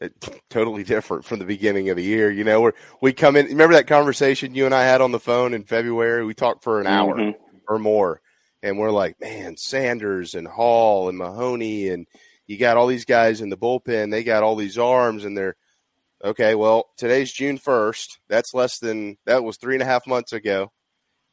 it, 0.00 0.12
totally 0.48 0.84
different 0.84 1.24
from 1.24 1.38
the 1.38 1.44
beginning 1.44 1.90
of 1.90 1.96
the 1.96 2.02
year. 2.04 2.30
You 2.30 2.44
know, 2.44 2.60
where 2.60 2.74
we 3.02 3.12
come 3.12 3.36
in. 3.36 3.46
Remember 3.46 3.74
that 3.74 3.86
conversation 3.86 4.54
you 4.54 4.64
and 4.66 4.74
I 4.74 4.84
had 4.84 5.00
on 5.00 5.12
the 5.12 5.20
phone 5.20 5.54
in 5.54 5.64
February? 5.64 6.24
We 6.24 6.34
talked 6.34 6.62
for 6.64 6.80
an 6.80 6.86
hour 6.86 7.16
Mhm. 7.16 7.34
or 7.68 7.78
more, 7.78 8.20
and 8.62 8.78
we're 8.78 8.90
like, 8.90 9.20
man, 9.20 9.56
Sanders 9.56 10.34
and 10.34 10.46
Hall 10.48 11.08
and 11.08 11.16
Mahoney, 11.18 11.88
and 11.88 12.06
you 12.46 12.56
got 12.58 12.76
all 12.76 12.86
these 12.86 13.04
guys 13.04 13.40
in 13.40 13.50
the 13.50 13.56
bullpen. 13.56 14.10
They 14.10 14.24
got 14.24 14.42
all 14.42 14.56
these 14.56 14.78
arms, 14.78 15.24
and 15.24 15.36
they're 15.36 15.56
okay. 16.24 16.54
Well, 16.54 16.86
today's 16.96 17.32
June 17.32 17.58
first. 17.58 18.18
That's 18.28 18.54
less 18.54 18.78
than 18.78 19.16
that 19.26 19.44
was 19.44 19.56
three 19.56 19.74
and 19.74 19.82
a 19.82 19.86
half 19.86 20.06
months 20.06 20.32
ago, 20.32 20.72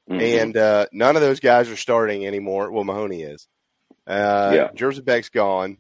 Mhm. 0.10 0.42
and 0.42 0.58
uh, 0.58 0.86
none 0.92 1.16
of 1.16 1.22
those 1.22 1.40
guys 1.40 1.70
are 1.70 1.76
starting 1.78 2.26
anymore. 2.28 2.72
Well, 2.72 2.84
Mahoney 2.84 3.24
is. 3.24 3.48
Uh, 4.08 4.52
Yeah. 4.54 4.68
Jersey 4.76 5.02
Beck's 5.02 5.30
gone, 5.30 5.78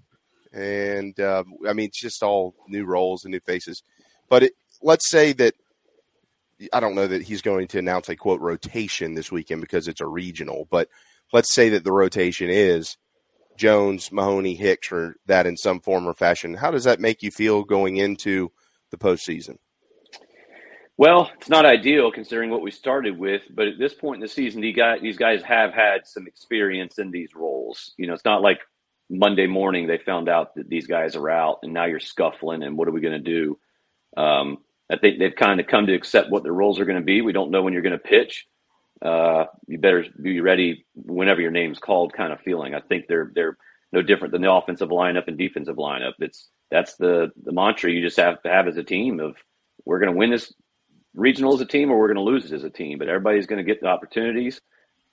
and 0.52 1.20
uh, 1.20 1.44
I 1.68 1.74
mean 1.74 1.88
it's 1.88 2.00
just 2.02 2.24
all 2.24 2.56
new 2.68 2.86
roles 2.86 3.24
and 3.26 3.32
new 3.32 3.40
faces. 3.42 3.84
But 4.30 4.44
it, 4.44 4.54
let's 4.82 5.10
say 5.12 5.34
that 5.34 5.54
I 6.74 6.80
don't 6.80 6.96
know 6.96 7.06
that 7.08 7.22
he's 7.22 7.42
going 7.42 7.68
to 7.70 7.78
announce 7.80 8.08
a 8.10 8.16
quote 8.16 8.40
rotation 8.42 9.14
this 9.14 9.32
weekend 9.32 9.62
because 9.62 9.88
it's 9.88 10.02
a 10.02 10.08
regional, 10.08 10.68
but 10.72 10.90
let's 11.34 11.54
say 11.54 11.70
that 11.70 11.84
the 11.84 11.92
rotation 11.92 12.50
is 12.50 12.98
Jones, 13.58 14.12
Mahoney, 14.12 14.56
Hicks, 14.56 14.92
or 14.92 15.16
that 15.26 15.46
in 15.46 15.58
some 15.58 15.80
form 15.80 16.08
or 16.08 16.14
fashion. 16.14 16.56
How 16.56 16.72
does 16.72 16.84
that 16.84 17.00
make 17.00 17.24
you 17.24 17.32
feel 17.32 17.64
going 17.64 17.98
into 17.98 18.52
the 18.92 18.98
postseason? 18.98 19.58
Well, 20.98 21.30
it's 21.38 21.50
not 21.50 21.66
ideal 21.66 22.10
considering 22.12 22.50
what 22.50 22.62
we 22.62 22.72
started 22.72 23.18
with, 23.18 23.42
but 23.54 23.68
at 23.68 23.78
this 23.78 23.94
point 23.94 24.18
in 24.18 24.22
the 24.22 24.30
season, 24.30 24.62
these 24.62 25.18
guys, 25.18 25.44
have 25.44 25.74
had 25.74 26.08
some 26.08 26.26
experience 26.26 27.00
in 27.00 27.12
these 27.12 27.36
roles. 27.36 27.94
You 27.98 28.08
know, 28.08 28.14
it's 28.14 28.24
not 28.24 28.42
like 28.42 28.60
Monday 29.10 29.46
morning 29.46 29.88
they 29.88 29.98
found 29.98 30.30
out 30.30 30.56
that 30.56 30.70
these 30.70 30.88
guys 30.88 31.18
are 31.18 31.30
out, 31.30 31.60
and 31.64 31.74
now 31.74 31.86
you're 31.86 32.00
scuffling, 32.00 32.64
and 32.64 32.78
what 32.78 32.88
are 32.88 32.92
we 32.92 33.02
going 33.02 33.22
to 33.22 33.32
do? 33.32 33.60
Um, 34.16 34.60
I 34.90 34.98
think 34.98 35.20
they've 35.20 35.36
kind 35.36 35.60
of 35.60 35.68
come 35.68 35.88
to 35.88 35.94
accept 35.94 36.30
what 36.30 36.44
their 36.44 36.54
roles 36.54 36.80
are 36.80 36.86
going 36.86 37.00
to 37.00 37.06
be. 37.06 37.22
We 37.22 37.34
don't 37.34 37.52
know 37.52 37.62
when 37.62 37.74
you're 37.74 37.82
going 37.82 37.92
to 37.92 38.00
pitch. 38.00 38.46
Uh, 39.02 39.46
you 39.68 39.78
better 39.78 40.06
be 40.22 40.40
ready 40.42 40.86
whenever 40.96 41.42
your 41.42 41.52
name's 41.52 41.80
called, 41.80 42.14
kind 42.14 42.32
of 42.34 42.40
feeling. 42.42 42.74
I 42.74 42.82
think 42.82 43.08
they're 43.08 43.32
they're 43.34 43.58
no 43.92 44.02
different 44.02 44.32
than 44.32 44.42
the 44.42 44.52
offensive 44.52 44.90
lineup 44.90 45.28
and 45.28 45.38
defensive 45.38 45.76
lineup. 45.76 46.14
It's 46.20 46.50
that's 46.72 46.96
the 46.96 47.32
the 47.44 47.52
mantra 47.52 47.92
you 47.92 48.02
just 48.02 48.18
have 48.18 48.42
to 48.44 48.50
have 48.50 48.68
as 48.68 48.78
a 48.78 48.84
team 48.84 49.20
of 49.20 49.36
we're 49.86 50.00
going 50.00 50.12
to 50.12 50.18
win 50.18 50.32
this 50.32 50.54
regional 51.14 51.54
as 51.54 51.62
a 51.62 51.66
team 51.66 51.92
or 51.92 52.00
we're 52.00 52.14
going 52.14 52.16
to 52.16 52.32
lose 52.32 52.46
it 52.46 52.54
as 52.56 52.64
a 52.64 52.70
team. 52.70 52.98
But 52.98 53.10
everybody's 53.10 53.48
going 53.48 53.64
to 53.64 53.70
get 53.70 53.82
the 53.82 53.88
opportunities, 53.88 54.60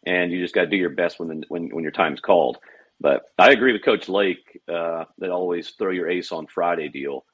and 0.07 0.33
you 0.33 0.41
just 0.41 0.55
got 0.55 0.63
to 0.63 0.71
do 0.71 0.77
your 0.77 0.91
best 0.91 1.19
when 1.19 1.29
the, 1.29 1.45
when 1.49 1.69
when 1.71 1.83
your 1.83 1.93
time's 1.93 2.21
called. 2.21 2.59
But 3.01 3.23
I 3.39 3.51
agree 3.51 3.73
with 3.73 3.85
Coach 3.85 4.09
Lake 4.09 4.61
uh, 4.73 5.05
that 5.19 5.31
always 5.31 5.71
throw 5.71 5.91
your 5.91 6.09
ace 6.09 6.31
on 6.31 6.47
Friday 6.47 6.89
deal. 6.89 7.25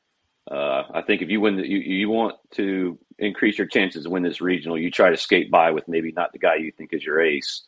Uh, 0.50 0.84
I 0.94 1.02
think 1.02 1.20
if 1.20 1.28
you 1.28 1.40
win, 1.40 1.56
the, 1.56 1.68
you 1.68 1.78
you 1.78 2.08
want 2.08 2.36
to 2.52 2.98
increase 3.18 3.58
your 3.58 3.66
chances 3.66 4.04
to 4.04 4.10
win 4.10 4.22
this 4.22 4.40
regional. 4.40 4.78
You 4.78 4.90
try 4.90 5.10
to 5.10 5.16
skate 5.16 5.50
by 5.50 5.70
with 5.72 5.88
maybe 5.88 6.12
not 6.12 6.32
the 6.32 6.38
guy 6.38 6.56
you 6.56 6.72
think 6.72 6.92
is 6.92 7.04
your 7.04 7.20
ace, 7.20 7.64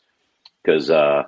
because 0.64 0.90
uh, 0.90 1.24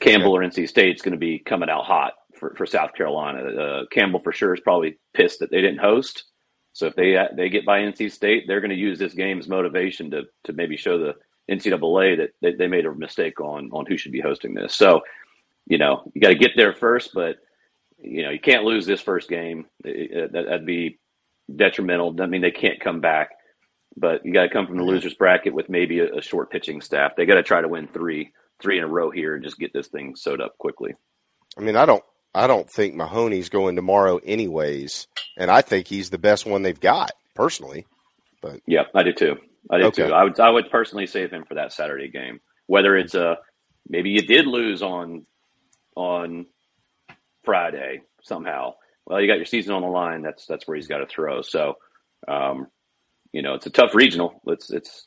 Campbell 0.00 0.36
or 0.36 0.40
NC 0.40 0.68
State's 0.68 1.02
going 1.02 1.12
to 1.12 1.18
be 1.18 1.38
coming 1.38 1.68
out 1.68 1.84
hot 1.84 2.14
for, 2.38 2.54
for 2.56 2.66
South 2.66 2.94
Carolina. 2.94 3.40
Uh, 3.40 3.84
Campbell 3.90 4.20
for 4.20 4.32
sure 4.32 4.54
is 4.54 4.60
probably 4.60 4.98
pissed 5.12 5.40
that 5.40 5.50
they 5.50 5.60
didn't 5.60 5.80
host. 5.80 6.24
So 6.72 6.86
if 6.86 6.94
they 6.96 7.18
they 7.36 7.50
get 7.50 7.66
by 7.66 7.80
NC 7.80 8.10
State, 8.10 8.44
they're 8.46 8.60
going 8.60 8.70
to 8.70 8.76
use 8.76 8.98
this 8.98 9.14
game 9.14 9.38
as 9.38 9.48
motivation 9.48 10.10
to 10.12 10.22
to 10.44 10.52
maybe 10.54 10.76
show 10.76 10.98
the 10.98 11.14
NCAA 11.50 12.16
that 12.18 12.30
they, 12.40 12.54
they 12.54 12.68
made 12.68 12.86
a 12.86 12.94
mistake 12.94 13.40
on 13.40 13.70
on 13.72 13.84
who 13.86 13.98
should 13.98 14.12
be 14.12 14.20
hosting 14.20 14.54
this. 14.54 14.74
So 14.74 15.02
you 15.66 15.76
know 15.78 16.10
you 16.14 16.22
got 16.22 16.28
to 16.28 16.36
get 16.36 16.52
there 16.56 16.72
first, 16.72 17.10
but 17.12 17.36
you 18.02 18.22
know 18.22 18.30
you 18.30 18.40
can't 18.40 18.64
lose 18.64 18.86
this 18.86 19.00
first 19.00 19.28
game. 19.28 19.66
It- 19.84 20.10
it- 20.12 20.24
uh, 20.24 20.28
that, 20.32 20.44
that'd 20.46 20.66
be 20.66 20.98
detrimental. 21.54 22.12
Doesn't 22.12 22.30
mean 22.30 22.42
they 22.42 22.50
can't 22.50 22.80
come 22.80 23.00
back, 23.00 23.30
but 23.96 24.24
you 24.24 24.32
got 24.32 24.42
to 24.44 24.48
come 24.50 24.66
from 24.66 24.76
the 24.76 24.84
losers 24.84 25.14
bracket 25.14 25.52
with 25.54 25.68
maybe 25.68 26.00
a, 26.00 26.16
a 26.18 26.22
short 26.22 26.50
pitching 26.50 26.80
staff. 26.80 27.12
They 27.16 27.26
got 27.26 27.34
to 27.34 27.42
try 27.42 27.60
to 27.60 27.68
win 27.68 27.88
three 27.88 28.32
three 28.60 28.78
in 28.78 28.84
a 28.84 28.88
row 28.88 29.10
here 29.10 29.34
and 29.34 29.42
just 29.42 29.58
get 29.58 29.72
this 29.72 29.88
thing 29.88 30.14
sewed 30.16 30.40
up 30.40 30.56
quickly. 30.58 30.94
I 31.56 31.62
mean, 31.62 31.76
I 31.76 31.86
don't 31.86 32.04
I 32.34 32.46
don't 32.46 32.70
think 32.70 32.94
Mahoney's 32.94 33.48
going 33.48 33.74
tomorrow 33.76 34.18
anyways, 34.24 35.06
and 35.36 35.50
I 35.50 35.62
think 35.62 35.86
he's 35.88 36.10
the 36.10 36.18
best 36.18 36.46
one 36.46 36.62
they've 36.62 36.78
got 36.78 37.10
personally. 37.34 37.86
But 38.42 38.60
Yeah, 38.66 38.84
I 38.94 39.02
do 39.02 39.12
too. 39.12 39.36
I 39.70 39.78
do 39.78 39.84
Okay. 39.86 40.06
too. 40.08 40.12
I 40.14 40.24
would 40.24 40.38
I 40.40 40.50
would 40.50 40.70
personally 40.70 41.06
save 41.06 41.30
him 41.32 41.44
for 41.46 41.54
that 41.54 41.72
Saturday 41.72 42.08
game. 42.08 42.40
Whether 42.66 42.96
it's 42.96 43.14
a 43.14 43.38
maybe 43.88 44.10
you 44.10 44.22
did 44.22 44.46
lose 44.46 44.82
on 44.82 45.26
on 45.96 46.46
Friday 47.44 48.02
somehow. 48.22 48.74
Well, 49.06 49.20
you 49.20 49.26
got 49.26 49.36
your 49.36 49.46
season 49.46 49.74
on 49.74 49.82
the 49.82 49.88
line. 49.88 50.22
That's 50.22 50.46
that's 50.46 50.66
where 50.66 50.76
he's 50.76 50.86
got 50.86 50.98
to 50.98 51.06
throw. 51.06 51.42
So, 51.42 51.74
um, 52.28 52.66
you 53.32 53.42
know, 53.42 53.54
it's 53.54 53.66
a 53.66 53.70
tough 53.70 53.94
regional. 53.94 54.40
It's 54.46 54.70
it's 54.70 55.06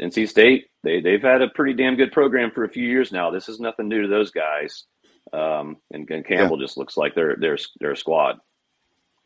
NC 0.00 0.28
State. 0.28 0.66
They 0.82 1.00
they've 1.00 1.22
had 1.22 1.42
a 1.42 1.48
pretty 1.48 1.74
damn 1.74 1.96
good 1.96 2.12
program 2.12 2.50
for 2.50 2.64
a 2.64 2.70
few 2.70 2.86
years 2.86 3.12
now. 3.12 3.30
This 3.30 3.48
is 3.48 3.60
nothing 3.60 3.88
new 3.88 4.02
to 4.02 4.08
those 4.08 4.30
guys. 4.30 4.84
Um, 5.32 5.76
and, 5.92 6.08
and 6.10 6.26
Campbell 6.26 6.58
just 6.58 6.76
looks 6.76 6.96
like 6.96 7.14
they're 7.14 7.36
they're 7.38 7.58
they're 7.80 7.92
a 7.92 7.96
squad. 7.96 8.36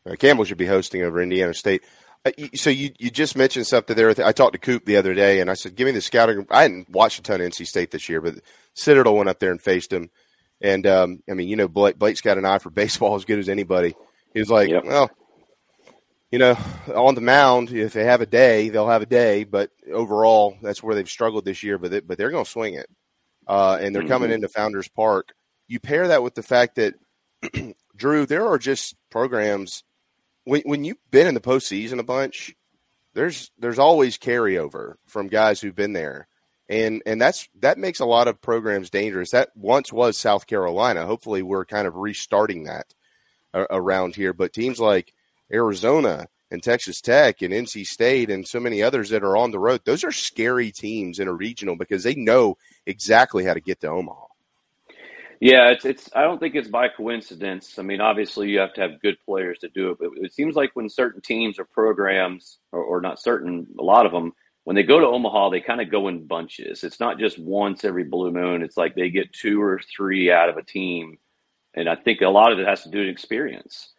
Uh, 0.09 0.15
Campbell 0.15 0.45
should 0.45 0.57
be 0.57 0.65
hosting 0.65 1.03
over 1.03 1.21
Indiana 1.21 1.53
State. 1.53 1.83
Uh, 2.25 2.31
so 2.55 2.69
you, 2.69 2.91
you 2.97 3.09
just 3.09 3.35
mentioned 3.35 3.67
something 3.67 3.95
there. 3.95 4.09
I 4.09 4.31
talked 4.31 4.53
to 4.53 4.59
Coop 4.59 4.85
the 4.85 4.97
other 4.97 5.13
day, 5.13 5.39
and 5.39 5.49
I 5.49 5.53
said, 5.53 5.75
"Give 5.75 5.85
me 5.85 5.91
the 5.91 6.01
scouting." 6.01 6.45
I 6.49 6.63
hadn't 6.63 6.89
watched 6.89 7.19
a 7.19 7.23
ton 7.23 7.41
of 7.41 7.51
NC 7.51 7.65
State 7.65 7.91
this 7.91 8.07
year, 8.09 8.21
but 8.21 8.35
Citadel 8.73 9.15
went 9.15 9.29
up 9.29 9.39
there 9.39 9.51
and 9.51 9.61
faced 9.61 9.91
him. 9.91 10.09
And 10.61 10.87
um, 10.87 11.21
I 11.29 11.33
mean, 11.33 11.47
you 11.47 11.55
know, 11.55 11.67
Blake, 11.67 11.97
Blake's 11.99 12.21
got 12.21 12.37
an 12.37 12.45
eye 12.45 12.59
for 12.59 12.69
baseball 12.71 13.15
as 13.15 13.25
good 13.25 13.39
as 13.39 13.49
anybody. 13.49 13.95
He 14.33 14.39
was 14.39 14.49
like, 14.49 14.69
"Well, 14.83 15.09
you 16.31 16.39
know, 16.39 16.57
on 16.93 17.15
the 17.15 17.21
mound, 17.21 17.71
if 17.71 17.93
they 17.93 18.03
have 18.03 18.21
a 18.21 18.25
day, 18.25 18.69
they'll 18.69 18.89
have 18.89 19.01
a 19.01 19.05
day. 19.07 19.43
But 19.43 19.71
overall, 19.91 20.57
that's 20.61 20.83
where 20.83 20.95
they've 20.95 21.09
struggled 21.09 21.45
this 21.45 21.63
year. 21.63 21.77
But 21.77 21.93
it, 21.93 22.07
but 22.07 22.17
they're 22.17 22.31
going 22.31 22.43
to 22.45 22.49
swing 22.51 22.73
it, 22.73 22.89
uh, 23.47 23.77
and 23.81 23.95
they're 23.95 24.07
coming 24.07 24.29
Mhm. 24.29 24.35
into 24.35 24.49
Founders 24.49 24.87
Park. 24.89 25.33
You 25.67 25.79
pair 25.79 26.07
that 26.09 26.23
with 26.23 26.35
the 26.35 26.43
fact 26.43 26.75
that 26.75 26.95
Drew, 27.95 28.25
there 28.25 28.47
are 28.47 28.57
just 28.57 28.95
programs 29.09 29.83
when 30.43 30.61
when 30.65 30.83
you've 30.83 30.97
been 31.11 31.27
in 31.27 31.33
the 31.33 31.39
postseason 31.39 31.99
a 31.99 32.03
bunch. 32.03 32.53
There's 33.13 33.49
there's 33.57 33.79
always 33.79 34.17
carryover 34.17 34.95
from 35.07 35.27
guys 35.27 35.59
who've 35.61 35.75
been 35.75 35.93
there, 35.93 36.27
and 36.69 37.01
and 37.05 37.21
that's 37.21 37.47
that 37.59 37.77
makes 37.77 37.99
a 37.99 38.05
lot 38.05 38.27
of 38.27 38.41
programs 38.41 38.89
dangerous. 38.89 39.31
That 39.31 39.49
once 39.55 39.91
was 39.91 40.17
South 40.17 40.47
Carolina. 40.47 41.05
Hopefully, 41.05 41.41
we're 41.41 41.65
kind 41.65 41.87
of 41.87 41.95
restarting 41.95 42.65
that 42.65 42.93
a- 43.53 43.67
around 43.69 44.15
here. 44.15 44.33
But 44.33 44.53
teams 44.53 44.79
like 44.79 45.13
Arizona 45.51 46.27
and 46.51 46.61
Texas 46.61 47.01
Tech 47.01 47.41
and 47.41 47.53
NC 47.53 47.85
State 47.85 48.29
and 48.29 48.47
so 48.47 48.59
many 48.59 48.83
others 48.83 49.09
that 49.09 49.23
are 49.23 49.37
on 49.37 49.51
the 49.51 49.59
road, 49.59 49.81
those 49.85 50.03
are 50.03 50.11
scary 50.11 50.71
teams 50.71 51.19
in 51.19 51.27
a 51.27 51.33
regional 51.33 51.75
because 51.75 52.03
they 52.03 52.15
know 52.15 52.57
exactly 52.85 53.45
how 53.45 53.53
to 53.53 53.61
get 53.61 53.81
to 53.81 53.87
Omaha. 53.87 54.27
Yeah, 55.39 55.69
it's 55.69 55.85
it's. 55.85 56.09
I 56.15 56.23
don't 56.23 56.39
think 56.39 56.55
it's 56.55 56.67
by 56.67 56.87
coincidence. 56.89 57.77
I 57.77 57.83
mean, 57.83 58.01
obviously, 58.01 58.49
you 58.49 58.59
have 58.59 58.73
to 58.73 58.81
have 58.81 59.01
good 59.01 59.17
players 59.23 59.59
to 59.59 59.69
do 59.69 59.91
it, 59.91 59.99
but 59.99 60.09
it 60.15 60.33
seems 60.33 60.55
like 60.55 60.71
when 60.73 60.89
certain 60.89 61.21
teams 61.21 61.59
or 61.59 61.65
programs, 61.65 62.57
or, 62.71 62.81
or 62.81 63.01
not 63.01 63.21
certain, 63.21 63.67
a 63.79 63.83
lot 63.83 64.07
of 64.07 64.11
them, 64.11 64.33
when 64.67 64.75
they 64.75 64.83
go 64.83 64.99
to 64.99 65.07
Omaha, 65.07 65.51
they 65.51 65.61
kind 65.61 65.79
of 65.79 65.89
go 65.89 66.09
in 66.09 66.27
bunches. 66.27 66.83
It's 66.83 66.99
not 66.99 67.19
just 67.19 67.39
once 67.39 67.85
every 67.85 68.03
blue 68.03 68.31
moon. 68.31 68.61
It's 68.61 68.75
like 68.75 68.95
they 68.95 69.09
get 69.09 69.31
two 69.31 69.61
or 69.61 69.79
three 69.95 70.29
out 70.29 70.49
of 70.49 70.57
a 70.57 70.61
team, 70.61 71.19
and 71.73 71.87
I 71.87 71.95
think 71.95 72.19
a 72.19 72.27
lot 72.27 72.51
of 72.51 72.59
it 72.59 72.67
has 72.67 72.83
to 72.83 72.89
do 72.89 72.99
with 72.99 73.07
experience. 73.07 73.93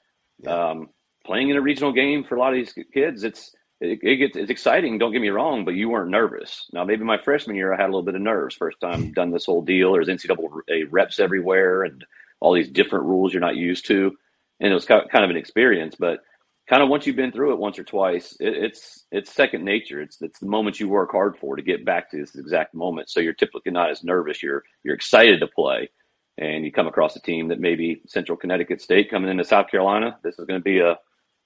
Um, 0.47 0.91
playing 1.25 1.49
in 1.49 1.57
a 1.57 1.63
regional 1.63 1.91
game 1.91 2.23
for 2.23 2.37
a 2.37 2.39
lot 2.39 2.53
of 2.53 2.57
these 2.57 2.75
kids, 2.93 3.25
it's 3.25 3.57
it, 3.81 4.01
it 4.03 4.17
gets 4.17 4.37
it's 4.37 4.51
exciting. 4.51 4.99
Don't 4.99 5.11
get 5.11 5.23
me 5.23 5.31
wrong, 5.31 5.65
but 5.65 5.73
you 5.73 5.89
weren't 5.89 6.11
nervous. 6.11 6.67
Now, 6.75 6.85
maybe 6.85 7.03
my 7.03 7.17
freshman 7.17 7.57
year, 7.57 7.73
I 7.73 7.79
had 7.79 7.87
a 7.87 7.93
little 7.93 8.03
bit 8.03 8.15
of 8.15 8.21
nerves. 8.21 8.55
First 8.55 8.79
time 8.79 9.11
done 9.15 9.31
this 9.31 9.47
whole 9.47 9.63
deal. 9.63 9.95
There's 9.95 10.09
NCAA 10.09 10.89
reps 10.91 11.19
everywhere, 11.19 11.85
and 11.85 12.05
all 12.41 12.53
these 12.53 12.69
different 12.69 13.07
rules 13.07 13.33
you're 13.33 13.41
not 13.41 13.57
used 13.57 13.87
to, 13.87 14.15
and 14.61 14.71
it 14.71 14.75
was 14.75 14.85
kind 14.85 15.25
of 15.25 15.31
an 15.31 15.37
experience. 15.39 15.95
But 15.99 16.21
kind 16.69 16.83
of 16.83 16.89
once 16.89 17.07
you've 17.07 17.17
been 17.17 17.33
through 17.33 17.53
it 17.53 17.59
once 17.59 17.79
or 17.79 17.85
twice, 17.85 18.37
it, 18.41 18.55
it's 18.55 19.07
it's 19.11 19.33
second 19.33 19.65
nature. 19.65 20.01
It's 20.01 20.21
it's 20.21 20.39
the 20.39 20.47
moment 20.47 20.79
you 20.81 20.89
work 20.89 21.11
hard 21.13 21.37
for 21.39 21.57
to 21.57 21.63
get 21.63 21.85
back 21.85 22.11
to 22.11 22.19
this 22.19 22.37
exact 22.37 22.75
moment. 22.75 23.11
So 23.11 23.21
you're 23.21 23.33
typically 23.33 23.73
not 23.73 23.91
as 23.91 24.05
nervous. 24.05 24.43
You're 24.43 24.63
you're 24.85 24.95
excited 24.95 25.41
to 25.41 25.47
play, 25.49 25.91
and 26.37 26.65
you 26.65 26.73
come 26.73 26.87
across 26.87 27.17
a 27.17 27.21
team 27.21 27.49
that 27.49 27.61
maybe 27.61 28.03
Central 28.07 28.37
Connecticut 28.37 28.81
State 28.83 29.11
coming 29.11 29.31
into 29.31 29.45
South 29.45 29.69
Carolina. 29.71 30.19
This 30.23 30.39
is 30.39 30.47
going 30.47 30.61
to 30.61 30.65
be 30.65 30.81
a 30.81 30.99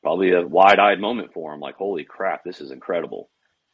probably 0.02 0.32
a 0.32 0.46
wide-eyed 0.46 1.00
moment 1.00 1.32
for 1.32 1.52
them. 1.52 1.60
Like, 1.60 1.76
holy 1.76 2.04
crap, 2.04 2.42
this 2.44 2.60
is 2.60 2.72
incredible. 2.72 3.30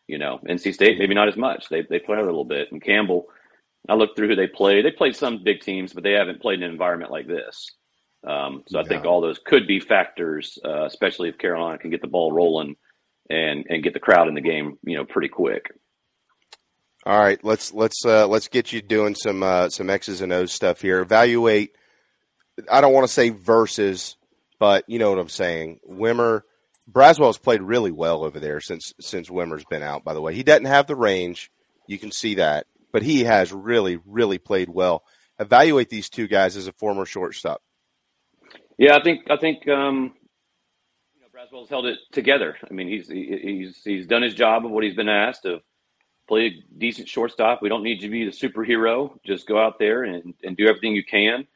You 0.06 0.18
know, 0.18 0.40
NC 0.48 0.74
State 0.74 0.98
maybe 0.98 1.14
not 1.14 1.28
as 1.28 1.36
much. 1.36 1.68
They 1.68 1.82
they 1.88 1.98
play 1.98 2.18
a 2.18 2.24
little 2.24 2.44
bit, 2.44 2.68
and 2.72 2.82
Campbell. 2.82 3.26
I 3.88 3.94
looked 3.94 4.16
through 4.16 4.28
who 4.28 4.36
they 4.36 4.48
played. 4.48 4.84
They 4.84 4.90
played 4.90 5.16
some 5.16 5.42
big 5.42 5.60
teams, 5.60 5.94
but 5.94 6.02
they 6.02 6.12
haven't 6.12 6.42
played 6.42 6.58
in 6.58 6.64
an 6.64 6.70
environment 6.70 7.10
like 7.10 7.26
this. 7.26 7.70
Um, 8.26 8.64
so 8.66 8.80
I 8.80 8.84
think 8.84 9.04
all 9.04 9.20
those 9.20 9.38
could 9.38 9.66
be 9.66 9.80
factors, 9.80 10.58
uh, 10.64 10.84
especially 10.84 11.28
if 11.28 11.38
Carolina 11.38 11.78
can 11.78 11.90
get 11.90 12.00
the 12.00 12.08
ball 12.08 12.32
rolling 12.32 12.76
and 13.30 13.66
and 13.68 13.82
get 13.82 13.94
the 13.94 14.00
crowd 14.00 14.28
in 14.28 14.34
the 14.34 14.40
game, 14.40 14.78
you 14.82 14.96
know, 14.96 15.04
pretty 15.04 15.28
quick. 15.28 15.70
All 17.06 17.18
right, 17.18 17.42
let's 17.44 17.72
let's 17.72 18.04
uh, 18.04 18.26
let's 18.26 18.48
get 18.48 18.72
you 18.72 18.82
doing 18.82 19.14
some 19.14 19.42
uh, 19.42 19.68
some 19.70 19.88
X's 19.88 20.20
and 20.20 20.32
O's 20.32 20.52
stuff 20.52 20.80
here. 20.80 21.00
Evaluate. 21.00 21.74
I 22.70 22.80
don't 22.80 22.92
want 22.92 23.06
to 23.06 23.12
say 23.12 23.30
versus, 23.30 24.16
but 24.58 24.84
you 24.88 24.98
know 24.98 25.10
what 25.10 25.20
I'm 25.20 25.28
saying. 25.28 25.78
Wimmer, 25.88 26.42
Braswell's 26.90 27.38
played 27.38 27.62
really 27.62 27.92
well 27.92 28.24
over 28.24 28.40
there 28.40 28.60
since 28.60 28.92
since 29.00 29.30
Wimmer's 29.30 29.64
been 29.64 29.84
out. 29.84 30.04
By 30.04 30.12
the 30.12 30.20
way, 30.20 30.34
he 30.34 30.42
doesn't 30.42 30.64
have 30.64 30.88
the 30.88 30.96
range. 30.96 31.52
You 31.86 31.98
can 31.98 32.10
see 32.10 32.34
that, 32.34 32.66
but 32.92 33.02
he 33.02 33.24
has 33.24 33.52
really 33.52 33.98
really 34.04 34.38
played 34.38 34.68
well. 34.68 35.04
Evaluate 35.38 35.88
these 35.88 36.10
two 36.10 36.26
guys 36.26 36.56
as 36.56 36.66
a 36.66 36.72
former 36.72 37.06
shortstop. 37.06 37.62
Yeah, 38.78 38.96
I 38.96 39.02
think 39.02 39.30
I 39.30 39.36
think 39.38 39.68
um, 39.68 40.14
you 41.14 41.22
know 41.22 41.28
Braswell's 41.34 41.70
held 41.70 41.86
it 41.86 41.98
together. 42.12 42.56
I 42.70 42.74
mean, 42.74 42.88
he's 42.88 43.08
he, 43.08 43.38
he's 43.42 43.82
he's 43.84 44.06
done 44.06 44.22
his 44.22 44.34
job 44.34 44.64
of 44.66 44.72
what 44.72 44.84
he's 44.84 44.96
been 44.96 45.08
asked 45.10 45.46
of 45.46 45.60
play 46.28 46.46
a 46.46 46.78
decent 46.78 47.08
shortstop. 47.08 47.62
We 47.62 47.68
don't 47.68 47.82
need 47.82 48.02
you 48.02 48.08
to 48.08 48.12
be 48.12 48.24
the 48.24 48.30
superhero. 48.30 49.12
Just 49.24 49.48
go 49.48 49.58
out 49.60 49.78
there 49.78 50.04
and, 50.04 50.34
and 50.44 50.56
do 50.56 50.68
everything 50.68 50.94
you 50.94 51.04
can. 51.04 51.46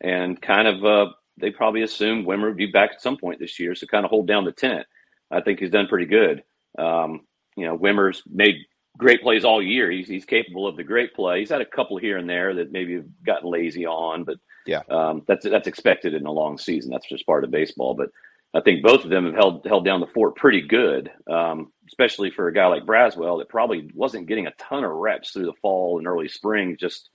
And 0.00 0.40
kind 0.40 0.66
of, 0.68 0.84
uh, 0.84 1.12
they 1.38 1.50
probably 1.50 1.82
assume 1.82 2.24
Wimmer 2.24 2.48
would 2.48 2.56
be 2.56 2.66
back 2.66 2.92
at 2.94 3.02
some 3.02 3.16
point 3.16 3.38
this 3.38 3.60
year. 3.60 3.74
So 3.74 3.86
kind 3.86 4.04
of 4.04 4.10
hold 4.10 4.26
down 4.26 4.44
the 4.44 4.52
tent. 4.52 4.86
I 5.30 5.40
think 5.40 5.60
he's 5.60 5.70
done 5.70 5.86
pretty 5.86 6.06
good. 6.06 6.42
Um, 6.78 7.20
you 7.56 7.66
know, 7.66 7.78
Wimmer's 7.78 8.22
made 8.30 8.56
great 8.98 9.22
plays 9.22 9.44
all 9.44 9.62
year. 9.62 9.90
He's, 9.90 10.08
he's 10.08 10.24
capable 10.24 10.66
of 10.66 10.76
the 10.76 10.84
great 10.84 11.14
play. 11.14 11.40
He's 11.40 11.50
had 11.50 11.60
a 11.60 11.66
couple 11.66 11.98
here 11.98 12.18
and 12.18 12.28
there 12.28 12.54
that 12.54 12.72
maybe 12.72 12.94
have 12.96 13.24
gotten 13.24 13.50
lazy 13.50 13.86
on, 13.86 14.24
but 14.24 14.38
yeah, 14.66 14.82
um, 14.90 15.22
that's 15.26 15.44
that's 15.44 15.68
expected 15.68 16.14
in 16.14 16.26
a 16.26 16.32
long 16.32 16.58
season. 16.58 16.90
That's 16.90 17.08
just 17.08 17.26
part 17.26 17.44
of 17.44 17.50
baseball. 17.50 17.94
But 17.94 18.10
I 18.54 18.60
think 18.60 18.82
both 18.82 19.04
of 19.04 19.10
them 19.10 19.26
have 19.26 19.34
held 19.34 19.64
held 19.66 19.84
down 19.84 20.00
the 20.00 20.06
fort 20.06 20.36
pretty 20.36 20.62
good, 20.62 21.10
um, 21.30 21.72
especially 21.88 22.30
for 22.30 22.48
a 22.48 22.54
guy 22.54 22.66
like 22.66 22.84
Braswell 22.84 23.38
that 23.38 23.48
probably 23.48 23.90
wasn't 23.94 24.26
getting 24.26 24.46
a 24.46 24.52
ton 24.52 24.84
of 24.84 24.90
reps 24.90 25.30
through 25.30 25.46
the 25.46 25.54
fall 25.62 25.98
and 25.98 26.06
early 26.06 26.28
spring. 26.28 26.76
Just 26.78 27.08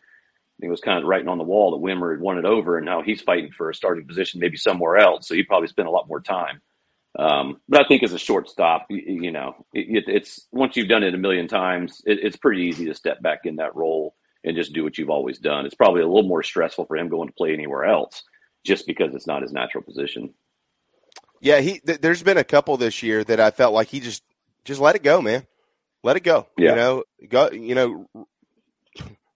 he 0.60 0.68
was 0.68 0.82
kind 0.82 0.98
of 0.98 1.06
writing 1.06 1.28
on 1.28 1.38
the 1.38 1.44
wall 1.44 1.72
that 1.72 1.86
Wimmer 1.86 2.12
had 2.12 2.22
won 2.22 2.40
it 2.40 2.46
over, 2.46 2.78
and 2.78 2.86
now 2.86 3.02
he's 3.02 3.22
fighting 3.22 3.52
for 3.56 3.70
a 3.70 3.76
starting 3.76 4.08
position 4.08 4.40
maybe 4.40 4.58
somewhere 4.58 4.98
else. 4.98 5.28
So 5.28 5.36
he 5.36 5.44
probably 5.44 5.68
spent 5.68 5.88
a 5.88 5.92
lot 5.92 6.08
more 6.08 6.22
time. 6.22 6.62
Um, 7.18 7.62
but 7.68 7.84
I 7.84 7.88
think 7.88 8.04
as 8.04 8.14
a 8.14 8.20
shortstop, 8.20 8.88
you, 8.90 9.22
you 9.24 9.32
know, 9.32 9.66
it, 9.74 10.06
it's 10.08 10.48
once 10.52 10.76
you've 10.76 10.90
done 10.90 11.04
it 11.04 11.16
a 11.16 11.18
million 11.18 11.48
times, 11.48 12.02
it, 12.06 12.20
it's 12.22 12.38
pretty 12.38 12.64
easy 12.64 12.86
to 12.86 12.94
step 12.96 13.22
back 13.22 13.42
in 13.46 13.56
that 13.58 13.76
role 13.76 14.16
and 14.48 14.56
just 14.58 14.74
do 14.74 14.84
what 14.84 14.98
you've 14.98 15.10
always 15.10 15.40
done. 15.40 15.66
It's 15.66 15.76
probably 15.76 16.02
a 16.02 16.08
little 16.08 16.28
more 16.28 16.44
stressful 16.44 16.86
for 16.86 16.98
him 16.98 17.10
going 17.10 17.28
to 17.28 17.34
play 17.34 17.54
anywhere 17.54 17.86
else, 17.86 18.24
just 18.66 18.88
because 18.88 19.14
it's 19.14 19.28
not 19.28 19.42
his 19.42 19.52
natural 19.52 19.84
position. 19.84 20.34
Yeah, 21.42 21.60
he. 21.60 21.80
Th- 21.80 22.00
there's 22.00 22.24
been 22.24 22.38
a 22.38 22.44
couple 22.44 22.78
this 22.78 23.04
year 23.04 23.24
that 23.24 23.40
I 23.40 23.52
felt 23.52 23.74
like 23.74 23.90
he 23.90 24.00
just 24.00 24.24
just 24.66 24.82
let 24.82 24.96
it 24.96 25.04
go, 25.04 25.22
man. 25.22 25.46
Let 26.04 26.18
it 26.18 26.24
go. 26.24 26.48
Yeah. 26.58 26.72
You 26.72 26.76
know, 26.76 27.04
go. 27.30 27.52
You 27.52 27.76
know, 27.76 28.08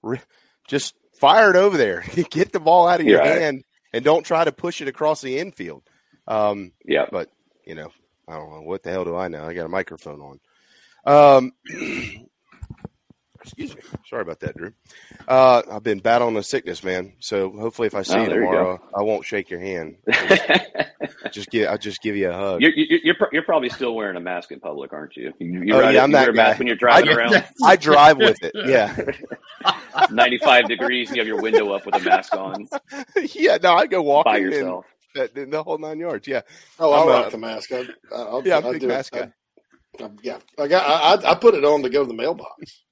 re- 0.02 0.22
just 0.68 0.96
fire 1.20 1.52
it 1.52 1.56
over 1.56 1.78
there. 1.78 2.04
Get 2.32 2.52
the 2.52 2.60
ball 2.60 2.88
out 2.88 3.02
of 3.02 3.06
your 3.06 3.24
Yeah. 3.24 3.34
hand 3.40 3.64
and 3.94 4.04
don't 4.04 4.24
try 4.26 4.44
to 4.44 4.52
push 4.52 4.82
it 4.82 4.88
across 4.88 5.22
the 5.22 5.38
infield. 5.38 5.84
Um, 6.28 6.72
yeah. 6.86 7.06
But 7.12 7.30
you 7.66 7.76
know, 7.76 7.92
I 8.28 8.34
don't 8.34 8.50
know 8.52 8.62
what 8.62 8.84
the 8.84 8.90
hell 8.92 9.06
do 9.06 9.16
I 9.16 9.28
know. 9.28 9.46
I 9.46 9.54
got 9.54 9.66
a 9.66 9.70
microphone 9.70 10.22
on. 10.22 10.40
Um, 11.06 11.52
excuse 13.44 13.76
me. 13.76 13.82
Sorry 14.08 14.22
about 14.22 14.40
that, 14.42 14.56
Drew. 14.58 14.72
Uh, 15.28 15.62
I've 15.72 15.84
been 15.84 16.00
battling 16.00 16.38
a 16.38 16.44
sickness, 16.44 16.84
man. 16.84 17.14
So 17.20 17.52
hopefully, 17.52 17.88
if 17.88 17.96
I 17.96 18.02
see 18.04 18.16
Oh, 18.16 18.24
you 18.24 18.30
there 18.30 18.42
you 18.42 18.48
tomorrow, 18.48 18.80
I 18.98 19.02
won't 19.04 19.26
shake 19.26 19.50
your 19.50 19.60
hand. 19.60 19.98
just 21.32 21.50
give, 21.50 21.68
I'll 21.70 21.78
just 21.78 22.02
give 22.02 22.16
you 22.16 22.30
a 22.30 22.34
hug. 22.34 22.62
You're, 22.62 22.72
you're, 22.72 23.00
you're, 23.04 23.16
you're 23.32 23.44
probably 23.44 23.70
still 23.70 23.96
wearing 23.96 24.18
a 24.18 24.20
mask 24.20 24.52
in 24.52 24.60
public, 24.60 24.94
aren't 24.94 25.16
you? 25.16 25.34
You, 25.40 25.64
you 25.64 25.74
Oh, 25.76 25.82
ride 25.82 25.94
yeah, 25.96 26.04
I'm 26.04 26.10
you 26.12 26.16
that 26.18 26.22
wear 26.24 26.30
a 26.30 26.34
mask 26.34 26.54
guy. 26.56 26.58
when 26.60 26.68
you're 26.68 26.76
driving 26.76 27.10
I- 27.10 27.14
around. 27.14 27.44
I 27.64 27.76
drive 27.76 28.18
with 28.18 28.38
it. 28.44 28.54
Yeah. 28.66 28.96
95 30.12 30.68
degrees, 30.68 31.10
and 31.10 31.18
you 31.18 31.22
have 31.22 31.28
your 31.28 31.42
window 31.42 31.72
up 31.72 31.86
with 31.86 31.96
a 31.96 32.00
mask 32.00 32.36
on. 32.36 32.68
yeah, 33.34 33.58
no, 33.62 33.74
I 33.76 33.88
go 33.88 34.02
walking 34.02 34.32
By 34.34 34.38
yourself. 34.38 34.86
that- 35.16 35.34
the, 35.36 35.46
the 35.46 35.64
whole 35.64 35.78
nine 35.78 36.00
yards. 36.00 36.28
Yeah. 36.28 36.42
Oh, 36.80 36.92
I 36.92 37.02
I'm 37.02 37.08
rock 37.08 37.28
a- 37.28 37.32
the 37.32 37.38
mask. 37.38 37.72
I, 37.72 37.80
I, 37.80 37.86
I'll, 38.16 38.42
Yeah, 38.46 38.58
I'm 38.58 38.66
a 38.66 38.70
I 38.70 38.72
big 38.74 38.82
do 38.82 38.88
mask 38.88 39.16
it. 39.16 39.20
guy. 39.20 40.04
I, 40.06 40.08
I, 40.08 40.10
yeah, 40.24 40.38
I 40.58 40.68
got. 40.68 40.86
I, 40.86 41.28
I- 41.28 41.32
I 41.32 41.36
put 41.36 41.54
it 41.56 41.66
on 41.66 41.84
to 41.84 41.90
go 41.90 42.04
to 42.04 42.08
the 42.08 42.14
mailbox. 42.14 42.84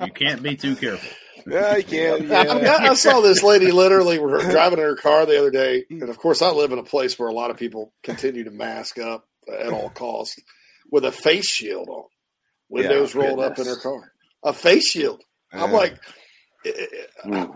You 0.00 0.10
can't 0.12 0.42
be 0.42 0.56
too 0.56 0.76
careful. 0.76 1.10
Yeah, 1.46 1.76
you 1.76 1.84
can. 1.84 2.12
I, 2.32 2.54
mean, 2.54 2.66
I, 2.66 2.88
I 2.90 2.94
saw 2.94 3.20
this 3.20 3.42
lady 3.42 3.70
literally 3.72 4.18
were 4.18 4.38
driving 4.50 4.78
in 4.78 4.84
her 4.84 4.96
car 4.96 5.26
the 5.26 5.38
other 5.38 5.50
day, 5.50 5.84
Mm. 5.90 6.02
and 6.02 6.10
of 6.10 6.18
course, 6.18 6.42
I 6.42 6.50
live 6.50 6.72
in 6.72 6.78
a 6.78 6.84
place 6.84 7.18
where 7.18 7.28
a 7.28 7.32
lot 7.34 7.50
of 7.50 7.56
people 7.56 7.92
continue 8.02 8.44
to 8.44 8.50
mask 8.50 8.98
up 8.98 9.26
at 9.48 9.72
all 9.72 9.90
costs 9.90 10.38
with 10.90 11.04
a 11.04 11.12
face 11.12 11.48
shield 11.48 11.88
on, 11.88 12.04
windows 12.68 13.14
Yeah, 13.14 13.20
rolled 13.22 13.40
up 13.40 13.58
in 13.58 13.66
her 13.66 13.76
car, 13.76 14.12
a 14.44 14.52
face 14.52 14.88
shield. 14.88 15.22
I'm 15.52 15.70
Yeah. 15.70 15.76
like, 15.76 15.98
eh, 16.64 17.46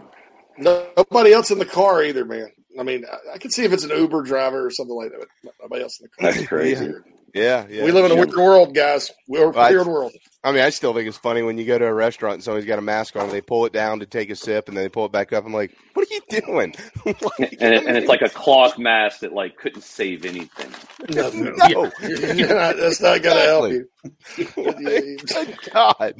nobody 0.58 1.32
else 1.32 1.50
in 1.50 1.58
the 1.58 1.64
car 1.66 2.02
either, 2.02 2.24
man. 2.24 2.48
I 2.78 2.82
mean, 2.82 3.04
I, 3.10 3.34
I 3.34 3.38
can 3.38 3.50
see 3.50 3.64
if 3.64 3.72
it's 3.72 3.84
an 3.84 3.90
Uber 3.90 4.22
driver 4.22 4.66
or 4.66 4.70
something 4.70 4.94
like 4.96 5.10
that, 5.10 5.26
but 5.42 5.54
nobody 5.62 5.82
else 5.82 5.98
in 6.00 6.04
the 6.04 6.10
car. 6.10 6.32
That's 6.32 6.46
crazy. 6.46 6.92
Yeah, 7.36 7.66
yeah. 7.68 7.84
we 7.84 7.92
live 7.92 8.06
in 8.06 8.12
a 8.12 8.14
Yeah. 8.14 8.20
weird 8.24 8.34
world, 8.36 8.74
guys. 8.74 9.10
We're 9.28 9.50
Well, 9.50 9.58
I- 9.64 9.70
weird 9.70 9.86
world. 9.86 10.12
I 10.42 10.52
mean, 10.52 10.62
I 10.62 10.70
still 10.70 10.94
think 10.94 11.08
it's 11.08 11.18
funny 11.18 11.42
when 11.42 11.58
you 11.58 11.64
go 11.66 11.76
to 11.76 11.84
a 11.84 11.92
restaurant 11.92 12.34
and 12.34 12.42
somebody's 12.44 12.66
got 12.68 12.78
a 12.78 12.82
mask 12.82 13.16
on, 13.16 13.24
and 13.24 13.32
they 13.32 13.40
pull 13.40 13.66
it 13.66 13.72
down 13.72 13.98
to 14.00 14.06
take 14.06 14.30
a 14.30 14.36
sip, 14.36 14.68
and 14.68 14.76
then 14.76 14.84
they 14.84 14.88
pull 14.88 15.04
it 15.04 15.12
back 15.12 15.32
up. 15.32 15.44
I'm 15.44 15.52
like, 15.52 15.76
what 15.94 16.06
are 16.08 16.14
you 16.14 16.40
doing? 16.46 16.74
And, 17.38 17.74
it, 17.74 17.86
and 17.86 17.96
it's 17.96 18.08
like 18.08 18.22
a 18.22 18.28
cloth 18.28 18.78
mask 18.78 19.20
that 19.20 19.32
like 19.32 19.56
couldn't 19.56 19.82
save 19.82 20.24
anything. 20.24 20.70
No, 21.10 21.28
no. 21.30 21.90
that's 22.00 23.00
not 23.00 23.22
going 23.22 23.36
to 23.36 23.42
help 23.42 23.70
you. 23.70 25.16
Good 25.26 25.58
God. 25.72 26.14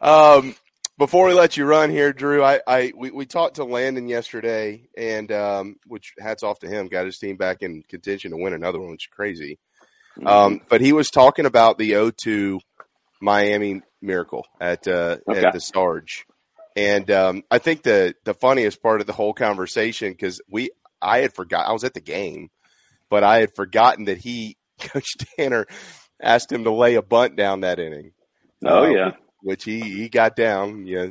Um, 0.00 0.54
before 0.98 1.26
we 1.26 1.32
let 1.32 1.56
you 1.56 1.64
run 1.64 1.90
here, 1.90 2.12
Drew, 2.12 2.42
I, 2.44 2.60
I 2.66 2.92
we, 2.96 3.10
we 3.10 3.26
talked 3.26 3.56
to 3.56 3.64
Landon 3.64 4.08
yesterday, 4.08 4.88
and 4.96 5.30
um, 5.32 5.76
which 5.86 6.12
hats 6.20 6.42
off 6.42 6.58
to 6.60 6.68
him, 6.68 6.88
got 6.88 7.06
his 7.06 7.18
team 7.18 7.36
back 7.36 7.62
in 7.62 7.82
contention 7.88 8.30
to 8.32 8.36
win 8.36 8.52
another 8.52 8.80
one, 8.80 8.90
which 8.90 9.04
is 9.04 9.14
crazy. 9.14 9.58
Um, 10.24 10.60
but 10.68 10.80
he 10.80 10.92
was 10.92 11.08
talking 11.08 11.46
about 11.46 11.78
the 11.78 11.92
O2 11.92 12.60
Miami 13.20 13.82
Miracle 14.00 14.46
at 14.60 14.86
uh, 14.88 15.18
Okay. 15.28 15.44
at 15.46 15.52
the 15.52 15.60
Sarge, 15.60 16.26
and 16.76 17.10
um, 17.10 17.42
I 17.50 17.58
think 17.58 17.82
the 17.82 18.14
the 18.24 18.34
funniest 18.34 18.82
part 18.82 19.00
of 19.00 19.06
the 19.06 19.12
whole 19.12 19.32
conversation 19.32 20.12
because 20.12 20.40
we 20.48 20.70
I 21.00 21.18
had 21.20 21.34
forgot 21.34 21.66
I 21.68 21.72
was 21.72 21.84
at 21.84 21.94
the 21.94 22.00
game, 22.00 22.48
but 23.10 23.22
I 23.24 23.38
had 23.40 23.54
forgotten 23.54 24.04
that 24.06 24.18
he 24.18 24.56
Coach 24.80 25.16
Tanner 25.36 25.66
asked 26.20 26.50
him 26.52 26.64
to 26.64 26.72
lay 26.72 26.94
a 26.96 27.02
bunt 27.02 27.36
down 27.36 27.60
that 27.60 27.78
inning. 27.78 28.12
Oh, 28.64 28.84
Uh, 28.84 28.92
yeah. 28.94 29.10
which 29.42 29.64
he 29.64 29.80
he 29.80 30.08
got 30.08 30.36
down. 30.36 30.86
Yeah, 30.86 31.06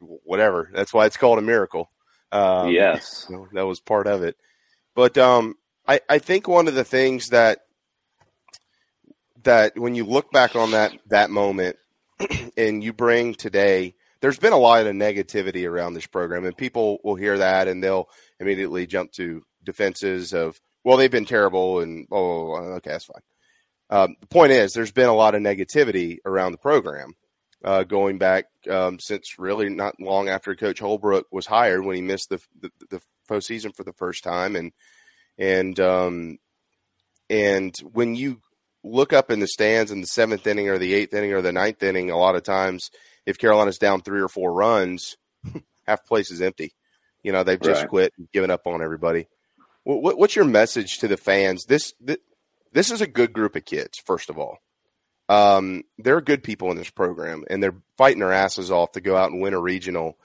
whatever. 0.00 0.70
That's 0.74 0.92
why 0.92 1.06
it's 1.06 1.16
called 1.16 1.38
a 1.38 1.42
miracle. 1.42 1.88
Um, 2.32 2.72
Yes. 2.72 3.26
that 3.52 3.66
was 3.66 3.80
part 3.80 4.06
of 4.06 4.22
it. 4.22 4.36
But 4.94 5.16
um, 5.18 5.54
I 5.86 6.00
I 6.08 6.18
think 6.18 6.48
one 6.48 6.68
of 6.68 6.74
the 6.74 6.84
things 6.84 7.28
that 7.28 7.60
that 9.46 9.78
when 9.78 9.94
you 9.94 10.04
look 10.04 10.30
back 10.30 10.54
on 10.54 10.72
that 10.72 10.92
that 11.08 11.30
moment 11.30 11.76
and 12.56 12.84
you 12.84 12.92
bring 12.92 13.34
today 13.34 13.94
there's 14.20 14.38
been 14.38 14.52
a 14.52 14.58
lot 14.58 14.86
of 14.86 14.94
negativity 14.94 15.68
around 15.68 15.94
this 15.94 16.06
program 16.06 16.44
and 16.44 16.56
people 16.56 16.98
will 17.02 17.14
hear 17.14 17.38
that 17.38 17.68
and 17.68 17.82
they'll 17.82 18.08
immediately 18.40 18.86
jump 18.86 19.12
to 19.12 19.44
defenses 19.64 20.32
of 20.32 20.60
well 20.84 20.96
they've 20.96 21.10
been 21.10 21.24
terrible 21.24 21.80
and 21.80 22.06
oh 22.10 22.54
okay 22.56 22.90
that's 22.90 23.04
fine. 23.04 23.22
Um, 23.88 24.16
the 24.20 24.26
point 24.26 24.52
is 24.52 24.72
there's 24.72 24.92
been 24.92 25.08
a 25.08 25.14
lot 25.14 25.34
of 25.34 25.42
negativity 25.42 26.18
around 26.24 26.52
the 26.52 26.58
program 26.58 27.14
uh, 27.64 27.84
going 27.84 28.18
back 28.18 28.46
um, 28.68 28.98
since 28.98 29.38
really 29.38 29.68
not 29.68 30.00
long 30.00 30.28
after 30.28 30.54
coach 30.54 30.80
holbrook 30.80 31.26
was 31.30 31.46
hired 31.46 31.84
when 31.84 31.96
he 31.96 32.02
missed 32.02 32.30
the 32.30 32.40
the, 32.60 32.70
the 32.90 33.00
postseason 33.28 33.74
for 33.74 33.84
the 33.84 33.92
first 33.92 34.24
time 34.24 34.56
and 34.56 34.72
and 35.38 35.78
um, 35.80 36.38
and 37.28 37.76
when 37.92 38.14
you 38.14 38.40
look 38.86 39.12
up 39.12 39.30
in 39.30 39.40
the 39.40 39.48
stands 39.48 39.90
in 39.90 40.00
the 40.00 40.06
seventh 40.06 40.46
inning 40.46 40.68
or 40.68 40.78
the 40.78 40.94
eighth 40.94 41.12
inning 41.12 41.32
or 41.32 41.42
the 41.42 41.52
ninth 41.52 41.82
inning, 41.82 42.10
a 42.10 42.16
lot 42.16 42.36
of 42.36 42.42
times 42.42 42.90
if 43.26 43.38
Carolina's 43.38 43.78
down 43.78 44.00
three 44.00 44.20
or 44.20 44.28
four 44.28 44.52
runs, 44.52 45.16
half 45.86 46.06
place 46.06 46.30
is 46.30 46.40
empty. 46.40 46.72
You 47.22 47.32
know, 47.32 47.42
they've 47.42 47.60
just 47.60 47.82
Right. 47.82 47.88
quit 47.88 48.12
and 48.18 48.30
given 48.32 48.50
up 48.50 48.66
on 48.66 48.82
everybody. 48.82 49.26
What, 49.82 50.02
what, 50.02 50.18
what's 50.18 50.36
your 50.36 50.44
message 50.44 50.98
to 50.98 51.08
the 51.08 51.16
fans? 51.16 51.64
This, 51.64 51.92
this 52.00 52.18
this 52.72 52.90
is 52.90 53.00
a 53.00 53.06
good 53.06 53.32
group 53.32 53.56
of 53.56 53.64
kids. 53.64 53.98
First 53.98 54.30
of 54.30 54.38
all, 54.38 54.58
um, 55.28 55.82
there 55.98 56.16
are 56.16 56.20
good 56.20 56.42
people 56.42 56.70
in 56.70 56.76
this 56.76 56.90
program, 56.90 57.44
and 57.48 57.62
they're 57.62 57.74
fighting 57.96 58.20
their 58.20 58.32
asses 58.32 58.70
off 58.70 58.92
to 58.92 59.00
go 59.00 59.16
out 59.16 59.30
and 59.32 59.40
win 59.40 59.54
a 59.54 59.60
regional 59.60 60.18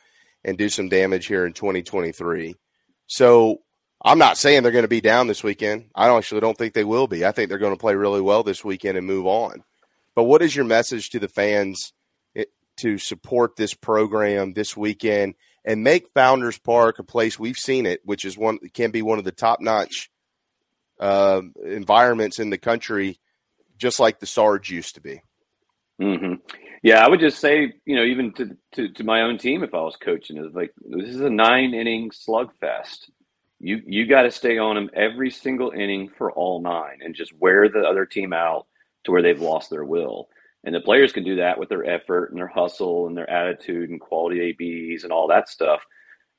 and 0.43 0.57
do 0.57 0.67
some 0.69 0.89
damage 0.89 1.27
here 1.27 1.45
in 1.45 1.53
2023. 1.53 2.55
So 3.07 3.61
I'm 4.03 4.17
not 4.17 4.37
saying 4.37 4.63
they're 4.63 4.71
going 4.71 4.83
to 4.83 4.87
be 4.87 5.01
down 5.01 5.27
this 5.27 5.43
weekend. 5.43 5.89
I 5.93 6.09
actually 6.09 6.41
don't 6.41 6.57
think 6.57 6.73
they 6.73 6.83
will 6.83 7.07
be. 7.07 7.25
I 7.25 7.31
think 7.31 7.49
they're 7.49 7.59
going 7.59 7.75
to 7.75 7.79
play 7.79 7.95
really 7.95 8.21
well 8.21 8.43
this 8.43 8.65
weekend 8.65 8.97
and 8.97 9.05
move 9.05 9.27
on. 9.27 9.63
But 10.15 10.23
what 10.23 10.41
is 10.41 10.55
your 10.55 10.65
message 10.65 11.09
to 11.11 11.19
the 11.19 11.27
fans 11.27 11.93
eh, 12.35 12.45
to 12.77 12.97
support 12.97 13.55
this 13.55 13.73
program 13.73 14.53
this 14.53 14.75
weekend 14.75 15.35
and 15.63 15.83
make 15.83 16.09
Founders 16.15 16.57
Park 16.57 16.97
a 16.97 17.03
place 17.03 17.37
we've 17.37 17.57
seen 17.57 17.85
it, 17.85 18.01
which 18.03 18.25
is 18.25 18.37
one 18.37 18.57
can 18.73 18.89
be 18.91 19.03
one 19.03 19.19
of 19.19 19.25
the 19.25 19.31
top 19.31 19.61
notch 19.61 20.09
uh, 20.99 21.41
environments 21.63 22.39
in 22.39 22.49
the 22.49 22.57
country, 22.57 23.19
just 23.77 23.99
like 23.99 24.19
the 24.19 24.25
Sarge 24.25 24.71
used 24.71 24.95
to 24.95 25.01
be. 25.01 25.21
hmm 25.99 26.35
Yeah, 26.81 27.05
I 27.05 27.09
would 27.09 27.19
just 27.19 27.39
say, 27.39 27.73
you 27.85 27.95
know, 27.95 28.03
even 28.03 28.33
to, 28.33 28.57
to, 28.73 28.89
to 28.93 29.03
my 29.03 29.21
own 29.21 29.37
team, 29.37 29.63
if 29.63 29.75
I 29.75 29.81
was 29.81 29.95
coaching, 29.95 30.37
is 30.37 30.53
like 30.53 30.71
this 30.79 31.09
is 31.09 31.21
a 31.21 31.29
nine 31.29 31.75
inning 31.75 32.09
slugfest. 32.09 33.09
You 33.63 33.81
you 33.85 34.07
got 34.07 34.23
to 34.23 34.31
stay 34.31 34.57
on 34.57 34.75
them 34.75 34.89
every 34.95 35.29
single 35.29 35.71
inning 35.71 36.09
for 36.17 36.31
all 36.31 36.61
nine, 36.61 36.99
and 37.01 37.13
just 37.13 37.31
wear 37.39 37.69
the 37.69 37.81
other 37.81 38.05
team 38.05 38.33
out 38.33 38.65
to 39.03 39.11
where 39.11 39.21
they've 39.21 39.39
lost 39.39 39.69
their 39.69 39.85
will. 39.85 40.29
And 40.63 40.73
the 40.73 40.81
players 40.81 41.11
can 41.11 41.23
do 41.23 41.37
that 41.37 41.59
with 41.59 41.69
their 41.69 41.85
effort 41.85 42.31
and 42.31 42.37
their 42.37 42.47
hustle 42.47 43.07
and 43.07 43.15
their 43.15 43.29
attitude 43.29 43.89
and 43.89 44.01
quality 44.01 44.41
ABs 44.59 45.03
and 45.03 45.13
all 45.13 45.27
that 45.27 45.49
stuff. 45.49 45.81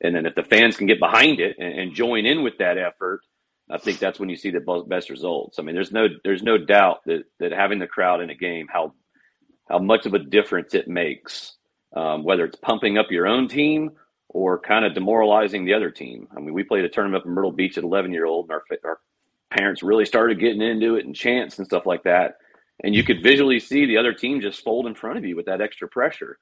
And 0.01 0.15
then 0.15 0.27
if 0.27 0.35
the 0.35 0.43
fans 0.43 0.77
can 0.77 0.87
get 0.87 0.99
behind 0.99 1.41
it 1.41 1.57
and, 1.59 1.79
and 1.79 1.95
join 1.95 2.27
in 2.27 2.43
with 2.43 2.59
that 2.59 2.79
effort, 2.79 3.21
I 3.71 3.79
think 3.79 3.99
that's 3.99 4.19
when 4.19 4.29
you 4.29 4.37
see 4.37 4.51
the 4.51 4.85
best 4.87 5.09
results. 5.09 5.59
I 5.59 5.63
mean, 5.63 5.75
there's 5.75 5.93
no 5.93 6.09
there's 6.25 6.43
no 6.43 6.59
doubt 6.59 7.05
that 7.07 7.25
that 7.39 7.53
having 7.53 7.79
the 7.79 7.87
crowd 7.87 8.21
in 8.21 8.31
a 8.31 8.35
game 8.35 8.67
how 8.69 8.95
how 9.69 9.79
much 9.79 10.07
of 10.07 10.15
a 10.15 10.19
difference 10.19 10.75
it 10.75 10.89
makes, 10.89 11.57
um, 11.97 12.25
whether 12.25 12.45
it's 12.45 12.59
pumping 12.59 12.99
up 12.99 13.11
your 13.11 13.29
own 13.29 13.49
team 13.49 13.93
or 14.33 14.59
kind 14.59 14.85
of 14.85 14.95
demoralizing 14.95 15.65
the 15.65 15.75
other 15.75 15.91
team. 15.91 16.27
I 16.37 16.41
mean, 16.41 16.55
we 16.55 16.65
played 16.65 16.85
a 16.85 16.89
tournament 16.89 17.23
up 17.23 17.27
in 17.27 17.33
Myrtle 17.33 17.53
Beach 17.53 17.77
at 17.79 17.85
11 17.85 18.13
year 18.13 18.27
old, 18.27 18.47
and 18.47 18.53
our 18.53 18.63
our 18.85 18.99
parents 19.51 19.83
really 19.83 20.07
started 20.07 20.41
getting 20.41 20.63
into 20.63 20.97
it 20.97 21.05
and 21.05 21.15
chants 21.15 21.59
and 21.59 21.67
stuff 21.67 21.85
like 21.87 22.03
that. 22.05 22.37
And 22.83 22.95
you 22.95 23.05
could 23.05 23.23
visually 23.23 23.61
see 23.61 23.87
the 23.87 23.99
other 23.99 24.15
team 24.15 24.41
just 24.41 24.65
fold 24.65 24.87
in 24.87 24.95
front 24.95 25.19
of 25.19 25.25
you 25.25 25.37
with 25.37 25.47
that 25.47 25.61
extra 25.61 25.87
pressure. 25.87 26.39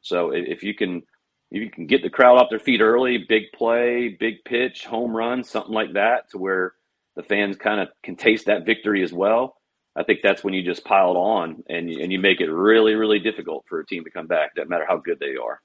So 0.00 0.30
if 0.30 0.62
you 0.62 0.74
can 0.74 1.02
if 1.50 1.60
you 1.60 1.70
can 1.70 1.86
get 1.86 2.02
the 2.02 2.08
crowd 2.08 2.38
off 2.38 2.48
their 2.48 2.58
feet 2.58 2.80
early, 2.80 3.26
big 3.28 3.52
play, 3.54 4.16
big 4.18 4.42
pitch, 4.44 4.86
home 4.86 5.14
run, 5.14 5.44
something 5.44 5.74
like 5.74 5.92
that, 5.92 6.30
to 6.30 6.38
where 6.38 6.72
the 7.14 7.22
fans 7.22 7.56
kind 7.56 7.78
of 7.78 7.88
can 8.02 8.16
taste 8.16 8.46
that 8.46 8.64
victory 8.64 9.02
as 9.02 9.12
well. 9.12 9.56
I 9.94 10.02
think 10.02 10.20
that's 10.22 10.42
when 10.42 10.54
you 10.54 10.62
just 10.62 10.82
pile 10.84 11.10
it 11.10 11.16
on 11.18 11.62
and 11.68 11.90
you, 11.90 12.02
and 12.02 12.10
you 12.10 12.18
make 12.18 12.40
it 12.40 12.50
really, 12.50 12.94
really 12.94 13.18
difficult 13.18 13.66
for 13.68 13.80
a 13.80 13.86
team 13.86 14.02
to 14.04 14.10
come 14.10 14.26
back. 14.26 14.54
Doesn't 14.54 14.70
matter 14.70 14.86
how 14.88 14.96
good 14.96 15.18
they 15.20 15.36
are. 15.36 15.60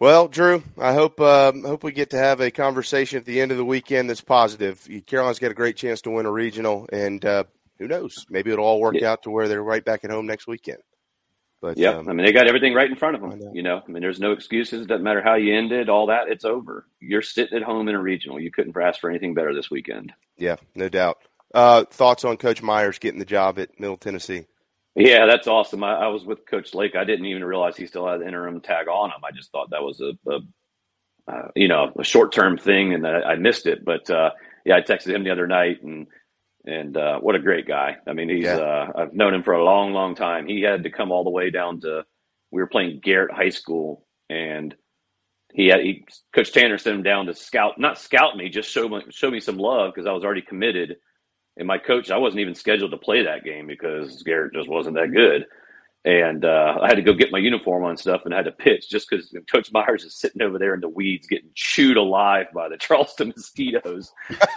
Well, 0.00 0.28
Drew, 0.28 0.62
I 0.78 0.94
hope 0.94 1.20
um, 1.20 1.64
hope 1.64 1.82
we 1.82 1.90
get 1.90 2.10
to 2.10 2.18
have 2.18 2.40
a 2.40 2.52
conversation 2.52 3.18
at 3.18 3.24
the 3.24 3.40
end 3.40 3.50
of 3.50 3.58
the 3.58 3.64
weekend 3.64 4.08
that's 4.08 4.20
positive. 4.20 4.86
Carolina's 5.06 5.40
got 5.40 5.50
a 5.50 5.54
great 5.54 5.76
chance 5.76 6.02
to 6.02 6.10
win 6.10 6.24
a 6.24 6.30
regional, 6.30 6.88
and 6.92 7.24
uh, 7.24 7.44
who 7.78 7.88
knows? 7.88 8.24
Maybe 8.30 8.52
it'll 8.52 8.64
all 8.64 8.80
work 8.80 8.94
yeah. 8.96 9.10
out 9.10 9.24
to 9.24 9.30
where 9.30 9.48
they're 9.48 9.62
right 9.62 9.84
back 9.84 10.04
at 10.04 10.10
home 10.10 10.26
next 10.26 10.46
weekend. 10.46 10.78
But 11.60 11.78
yeah, 11.78 11.90
um, 11.90 12.08
I 12.08 12.12
mean 12.12 12.24
they 12.24 12.32
got 12.32 12.46
everything 12.46 12.74
right 12.74 12.88
in 12.88 12.94
front 12.94 13.16
of 13.16 13.22
them. 13.22 13.40
Know. 13.40 13.50
You 13.52 13.64
know, 13.64 13.82
I 13.86 13.90
mean 13.90 14.00
there's 14.00 14.20
no 14.20 14.30
excuses. 14.30 14.82
It 14.82 14.86
doesn't 14.88 15.02
matter 15.02 15.20
how 15.20 15.34
you 15.34 15.56
ended, 15.56 15.88
all 15.88 16.06
that. 16.06 16.28
It's 16.28 16.44
over. 16.44 16.86
You're 17.00 17.22
sitting 17.22 17.56
at 17.56 17.64
home 17.64 17.88
in 17.88 17.96
a 17.96 18.00
regional. 18.00 18.38
You 18.38 18.52
couldn't 18.52 18.76
ask 18.80 19.00
for 19.00 19.10
anything 19.10 19.34
better 19.34 19.52
this 19.52 19.68
weekend. 19.68 20.12
Yeah, 20.36 20.56
no 20.76 20.88
doubt. 20.88 21.18
Uh, 21.52 21.84
thoughts 21.84 22.24
on 22.24 22.36
Coach 22.36 22.62
Meyers 22.62 23.00
getting 23.00 23.18
the 23.18 23.24
job 23.24 23.58
at 23.58 23.80
Middle 23.80 23.96
Tennessee? 23.96 24.46
Yeah, 24.98 25.26
that's 25.26 25.46
awesome. 25.46 25.84
I, 25.84 25.94
I, 25.94 26.06
was 26.08 26.24
with 26.24 26.44
Coach 26.44 26.74
Lake. 26.74 26.96
I 26.96 27.04
didn't 27.04 27.26
even 27.26 27.44
realize 27.44 27.76
he 27.76 27.86
still 27.86 28.08
had 28.08 28.20
the 28.20 28.26
interim 28.26 28.60
tag 28.60 28.88
on 28.88 29.10
him. 29.10 29.24
I 29.24 29.30
just 29.30 29.52
thought 29.52 29.70
that 29.70 29.82
was 29.82 30.00
a, 30.00 30.12
a 30.28 30.40
uh, 31.28 31.48
you 31.54 31.68
know, 31.68 31.92
a 31.96 32.02
short 32.02 32.32
term 32.32 32.58
thing, 32.58 32.94
and 32.94 33.06
I, 33.06 33.20
I 33.20 33.36
missed 33.36 33.66
it. 33.66 33.84
But 33.84 34.10
uh, 34.10 34.30
yeah, 34.64 34.76
I 34.76 34.80
texted 34.80 35.14
him 35.14 35.22
the 35.22 35.30
other 35.30 35.46
night, 35.46 35.84
and 35.84 36.08
and 36.64 36.96
uh, 36.96 37.20
what 37.20 37.36
a 37.36 37.40
great 37.40 37.68
guy. 37.68 37.96
I 38.08 38.12
mean, 38.12 38.28
he's 38.28 38.44
yeah. 38.44 38.56
uh, 38.56 38.92
I've 38.96 39.14
known 39.14 39.34
him 39.34 39.44
for 39.44 39.54
a 39.54 39.64
long, 39.64 39.92
long 39.92 40.16
time. 40.16 40.48
He 40.48 40.62
had 40.62 40.82
to 40.82 40.90
come 40.90 41.12
all 41.12 41.22
the 41.22 41.30
way 41.30 41.50
down 41.50 41.80
to 41.82 42.04
we 42.50 42.60
were 42.60 42.66
playing 42.66 43.00
Garrett 43.00 43.32
High 43.32 43.50
School, 43.50 44.04
and 44.28 44.74
he 45.52 45.68
had 45.68 45.80
he, 45.80 46.06
Coach 46.34 46.52
Tanner 46.52 46.76
sent 46.76 46.96
him 46.96 47.02
down 47.04 47.26
to 47.26 47.34
scout, 47.34 47.78
not 47.78 47.98
scout 47.98 48.36
me, 48.36 48.48
just 48.48 48.70
show 48.70 48.88
me 48.88 49.02
show 49.10 49.30
me 49.30 49.38
some 49.38 49.58
love 49.58 49.92
because 49.94 50.08
I 50.08 50.12
was 50.12 50.24
already 50.24 50.42
committed. 50.42 50.96
And 51.58 51.66
my 51.66 51.78
coach, 51.78 52.10
I 52.10 52.16
wasn't 52.16 52.40
even 52.40 52.54
scheduled 52.54 52.92
to 52.92 52.96
play 52.96 53.24
that 53.24 53.44
game 53.44 53.66
because 53.66 54.22
Garrett 54.22 54.54
just 54.54 54.68
wasn't 54.68 54.96
that 54.96 55.12
good. 55.12 55.44
And 56.04 56.44
uh, 56.44 56.78
I 56.80 56.86
had 56.86 56.94
to 56.94 57.02
go 57.02 57.12
get 57.12 57.32
my 57.32 57.38
uniform 57.38 57.84
on 57.84 57.96
stuff 57.96 58.22
and 58.24 58.32
I 58.32 58.38
had 58.38 58.46
to 58.46 58.52
pitch 58.52 58.88
just 58.88 59.10
because 59.10 59.34
Coach 59.50 59.72
Meyers 59.72 60.04
is 60.04 60.14
sitting 60.14 60.40
over 60.40 60.58
there 60.58 60.74
in 60.74 60.80
the 60.80 60.88
weeds 60.88 61.26
getting 61.26 61.50
chewed 61.54 61.96
alive 61.96 62.46
by 62.54 62.68
the 62.68 62.76
Charleston 62.78 63.32
mosquitoes. 63.36 64.12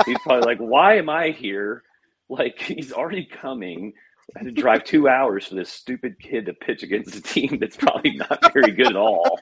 He's 0.05 0.19
probably 0.19 0.45
like, 0.45 0.59
"Why 0.59 0.95
am 0.97 1.09
I 1.09 1.31
here?" 1.31 1.83
Like 2.29 2.59
he's 2.59 2.93
already 2.93 3.25
coming. 3.25 3.93
I 4.35 4.39
had 4.39 4.55
to 4.55 4.61
drive 4.61 4.83
two 4.83 5.09
hours 5.09 5.47
for 5.47 5.55
this 5.55 5.71
stupid 5.71 6.19
kid 6.19 6.45
to 6.45 6.53
pitch 6.53 6.83
against 6.83 7.15
a 7.15 7.21
team 7.21 7.57
that's 7.59 7.75
probably 7.75 8.11
not 8.11 8.53
very 8.53 8.71
good 8.71 8.87
at 8.87 8.95
all. 8.95 9.39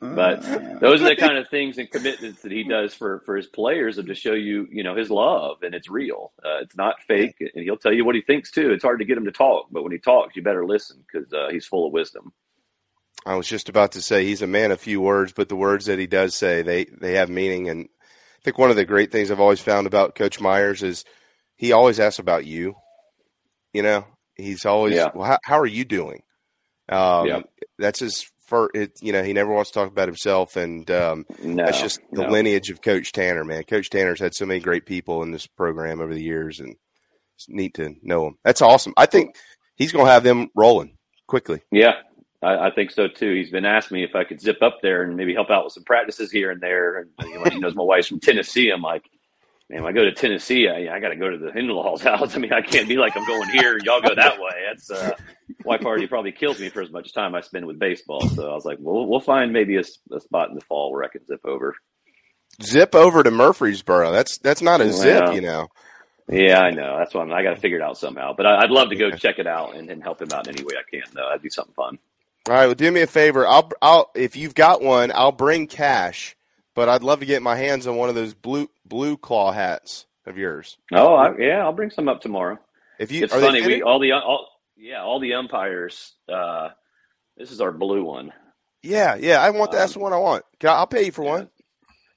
but 0.00 0.42
those 0.80 1.02
are 1.02 1.08
the 1.08 1.16
kind 1.18 1.36
of 1.36 1.48
things 1.48 1.78
and 1.78 1.90
commitments 1.90 2.42
that 2.42 2.52
he 2.52 2.64
does 2.64 2.94
for 2.94 3.20
for 3.26 3.36
his 3.36 3.46
players 3.46 3.98
and 3.98 4.08
to 4.08 4.14
show 4.14 4.32
you, 4.32 4.68
you 4.70 4.82
know, 4.82 4.94
his 4.94 5.10
love 5.10 5.62
and 5.62 5.74
it's 5.74 5.88
real. 5.88 6.32
Uh, 6.44 6.58
it's 6.62 6.76
not 6.76 7.00
fake, 7.06 7.36
and 7.40 7.64
he'll 7.64 7.76
tell 7.76 7.92
you 7.92 8.04
what 8.04 8.14
he 8.14 8.20
thinks 8.22 8.50
too. 8.50 8.70
It's 8.70 8.84
hard 8.84 9.00
to 9.00 9.04
get 9.04 9.18
him 9.18 9.24
to 9.24 9.32
talk, 9.32 9.66
but 9.70 9.82
when 9.82 9.92
he 9.92 9.98
talks, 9.98 10.36
you 10.36 10.42
better 10.42 10.66
listen 10.66 11.04
because 11.10 11.32
uh, 11.32 11.48
he's 11.50 11.66
full 11.66 11.86
of 11.86 11.92
wisdom. 11.92 12.32
I 13.26 13.34
was 13.34 13.46
just 13.46 13.68
about 13.68 13.92
to 13.92 14.02
say 14.02 14.24
he's 14.24 14.42
a 14.42 14.46
man 14.46 14.70
of 14.70 14.80
few 14.80 15.00
words, 15.00 15.32
but 15.32 15.48
the 15.48 15.56
words 15.56 15.86
that 15.86 15.98
he 15.98 16.06
does 16.06 16.34
say 16.34 16.62
they 16.62 16.84
they 16.84 17.14
have 17.14 17.28
meaning 17.28 17.68
and 17.68 17.88
I 18.40 18.42
think 18.42 18.56
one 18.56 18.70
of 18.70 18.76
the 18.76 18.86
great 18.86 19.12
things 19.12 19.30
I've 19.30 19.40
always 19.40 19.60
found 19.60 19.86
about 19.86 20.14
Coach 20.14 20.40
Meyers 20.40 20.82
is 20.82 21.04
he 21.56 21.72
always 21.72 22.00
asks 22.00 22.18
about 22.18 22.46
you. 22.46 22.74
You 23.72 23.82
know, 23.82 24.06
he's 24.36 24.64
always, 24.64 24.94
yeah. 24.94 25.08
well, 25.14 25.26
how, 25.26 25.38
how, 25.44 25.58
are 25.58 25.66
you 25.66 25.84
doing? 25.84 26.22
Um, 26.88 27.26
yeah. 27.26 27.40
That's 27.78 28.00
his 28.00 28.26
first, 28.46 28.74
it, 28.74 28.92
you 29.00 29.12
know, 29.12 29.22
he 29.22 29.32
never 29.32 29.52
wants 29.52 29.70
to 29.70 29.78
talk 29.78 29.88
about 29.88 30.08
himself. 30.08 30.56
And 30.56 30.90
um, 30.90 31.24
no, 31.42 31.64
that's 31.64 31.80
just 31.80 32.00
the 32.10 32.22
no. 32.22 32.30
lineage 32.30 32.70
of 32.70 32.82
Coach 32.82 33.12
Tanner, 33.12 33.44
man. 33.44 33.62
Coach 33.64 33.90
Tanner's 33.90 34.20
had 34.20 34.34
so 34.34 34.46
many 34.46 34.60
great 34.60 34.86
people 34.86 35.22
in 35.22 35.30
this 35.30 35.46
program 35.46 36.00
over 36.00 36.12
the 36.12 36.22
years, 36.22 36.60
and 36.60 36.74
it's 37.36 37.48
neat 37.48 37.74
to 37.74 37.94
know 38.02 38.26
him. 38.26 38.38
That's 38.44 38.62
awesome. 38.62 38.92
I 38.96 39.06
think 39.06 39.36
he's 39.76 39.92
going 39.92 40.06
to 40.06 40.12
have 40.12 40.24
them 40.24 40.48
rolling 40.54 40.96
quickly. 41.26 41.62
Yeah, 41.70 41.94
I, 42.42 42.66
I, 42.66 42.70
think 42.70 42.90
so 42.90 43.06
too. 43.08 43.34
He's 43.34 43.50
been 43.50 43.64
asking 43.64 43.96
me 43.96 44.04
if 44.04 44.14
I 44.14 44.24
could 44.24 44.40
zip 44.40 44.62
up 44.62 44.78
there 44.82 45.02
and 45.02 45.16
maybe 45.16 45.34
help 45.34 45.50
out 45.50 45.64
with 45.64 45.72
some 45.72 45.84
practices 45.84 46.30
here 46.32 46.50
and 46.50 46.60
there. 46.60 46.98
And 46.98 47.10
you 47.22 47.38
know, 47.38 47.50
he 47.50 47.58
knows 47.58 47.74
my 47.74 47.82
wife's 47.82 48.08
from 48.08 48.20
Tennessee. 48.20 48.70
I'm 48.70 48.82
like, 48.82 49.08
man, 49.70 49.84
when 49.84 49.92
I 49.92 49.94
go 49.94 50.04
to 50.04 50.12
Tennessee, 50.12 50.68
I, 50.68 50.94
I 50.94 51.00
got 51.00 51.10
to 51.10 51.16
go 51.16 51.30
to 51.30 51.38
the 51.38 51.56
in-laws' 51.56 52.02
house. 52.02 52.34
I 52.34 52.38
mean, 52.38 52.52
I 52.52 52.60
can't 52.60 52.88
be 52.88 52.96
like 52.96 53.16
I'm 53.16 53.26
going 53.26 53.48
here. 53.50 53.78
Y'all 53.82 54.02
go 54.02 54.14
that 54.14 54.38
way. 54.38 54.64
That's 54.68 54.90
uh, 54.90 55.12
wife 55.64 55.84
already 55.84 56.06
probably 56.06 56.32
killed 56.32 56.58
me 56.58 56.68
for 56.68 56.82
as 56.82 56.90
much 56.90 57.14
time 57.14 57.34
I 57.34 57.40
spend 57.40 57.66
with 57.66 57.78
baseball. 57.78 58.28
So 58.28 58.50
I 58.50 58.54
was 58.54 58.64
like, 58.64 58.78
well, 58.80 59.06
we'll 59.06 59.20
find 59.20 59.52
maybe 59.52 59.76
a, 59.76 59.84
a 60.12 60.20
spot 60.20 60.48
in 60.48 60.56
the 60.56 60.60
fall 60.60 60.92
where 60.92 61.04
I 61.04 61.08
can 61.08 61.24
zip 61.24 61.40
over. 61.44 61.76
Zip 62.62 62.94
over 62.94 63.22
to 63.22 63.30
Murfreesboro. 63.30 64.12
That's 64.12 64.38
that's 64.38 64.60
not 64.60 64.80
a 64.80 64.86
well, 64.86 64.92
zip, 64.92 65.34
you 65.34 65.40
know. 65.40 65.68
Yeah, 66.28 66.60
I 66.60 66.70
know. 66.70 66.96
That's 66.98 67.14
why 67.14 67.28
I 67.28 67.42
got 67.42 67.54
to 67.54 67.60
figure 67.60 67.78
it 67.78 67.82
out 67.82 67.96
somehow. 67.96 68.34
But 68.36 68.46
I, 68.46 68.62
would 68.62 68.70
love 68.70 68.90
to 68.90 68.96
go 68.96 69.10
check 69.10 69.38
it 69.38 69.46
out 69.46 69.74
and, 69.74 69.90
and 69.90 70.02
help 70.02 70.20
him 70.20 70.28
out 70.32 70.46
in 70.46 70.54
any 70.54 70.64
way 70.64 70.74
I 70.78 70.88
can. 70.88 71.02
Though 71.12 71.26
that'd 71.28 71.42
be 71.42 71.50
something 71.50 71.74
fun. 71.74 71.98
All 72.48 72.54
right, 72.54 72.66
well, 72.66 72.74
do 72.74 72.90
me 72.90 73.02
a 73.02 73.06
favor. 73.06 73.46
I'll, 73.46 73.70
I'll, 73.82 74.10
if 74.14 74.34
you've 74.34 74.54
got 74.54 74.80
one, 74.80 75.12
I'll 75.14 75.32
bring 75.32 75.66
cash, 75.66 76.36
but 76.74 76.88
I'd 76.88 77.02
love 77.02 77.20
to 77.20 77.26
get 77.26 77.42
my 77.42 77.56
hands 77.56 77.86
on 77.86 77.96
one 77.96 78.08
of 78.08 78.14
those 78.14 78.34
blue 78.34 78.68
blue 78.84 79.16
claw 79.16 79.52
hats 79.52 80.06
of 80.26 80.38
yours. 80.38 80.76
Oh, 80.92 81.14
I, 81.14 81.36
yeah, 81.38 81.62
I'll 81.62 81.72
bring 81.72 81.90
some 81.90 82.08
up 82.08 82.20
tomorrow. 82.20 82.58
If 82.98 83.12
you, 83.12 83.24
it's 83.24 83.32
funny, 83.32 83.66
we 83.66 83.82
all 83.82 83.98
the 83.98 84.12
all, 84.12 84.48
yeah, 84.76 85.02
all 85.02 85.20
the 85.20 85.34
umpires. 85.34 86.14
Uh, 86.28 86.70
this 87.36 87.50
is 87.50 87.60
our 87.60 87.72
blue 87.72 88.04
one. 88.04 88.32
Yeah, 88.82 89.16
yeah, 89.16 89.40
I 89.42 89.50
want 89.50 89.72
um, 89.72 89.78
that's 89.78 89.94
the 89.94 89.98
one 89.98 90.12
I 90.12 90.18
want. 90.18 90.44
I'll 90.64 90.86
pay 90.86 91.06
you 91.06 91.12
for 91.12 91.24
yeah. 91.24 91.30
one. 91.30 91.50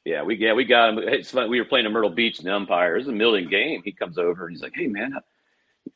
Yeah, 0.06 0.24
we 0.24 0.36
yeah 0.36 0.54
we 0.54 0.66
got 0.66 0.90
him. 0.90 1.00
It's 1.00 1.32
funny, 1.32 1.50
we 1.50 1.60
were 1.60 1.66
playing 1.66 1.86
a 1.86 1.90
Myrtle 1.90 2.10
Beach 2.10 2.40
and 2.40 2.48
the 2.48 2.56
umpire. 2.56 2.98
Was 2.98 3.08
a 3.08 3.12
million 3.12 3.50
game. 3.50 3.82
He 3.84 3.94
comes 3.94 4.18
over 4.18 4.46
and 4.46 4.56
he's 4.56 4.62
like, 4.62 4.74
"Hey 4.76 4.88
man, 4.88 5.14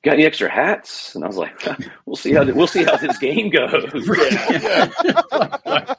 got 0.03 0.13
any 0.13 0.25
extra 0.25 0.49
hats? 0.49 1.15
And 1.15 1.23
I 1.23 1.27
was 1.27 1.37
like, 1.37 1.65
we'll 2.05 2.15
see 2.15 2.33
how 2.33 2.45
we'll 2.45 2.67
see 2.67 2.83
how 2.83 2.97
this 2.97 3.17
game 3.17 3.49
goes. 3.49 3.91
yeah, 4.17 4.91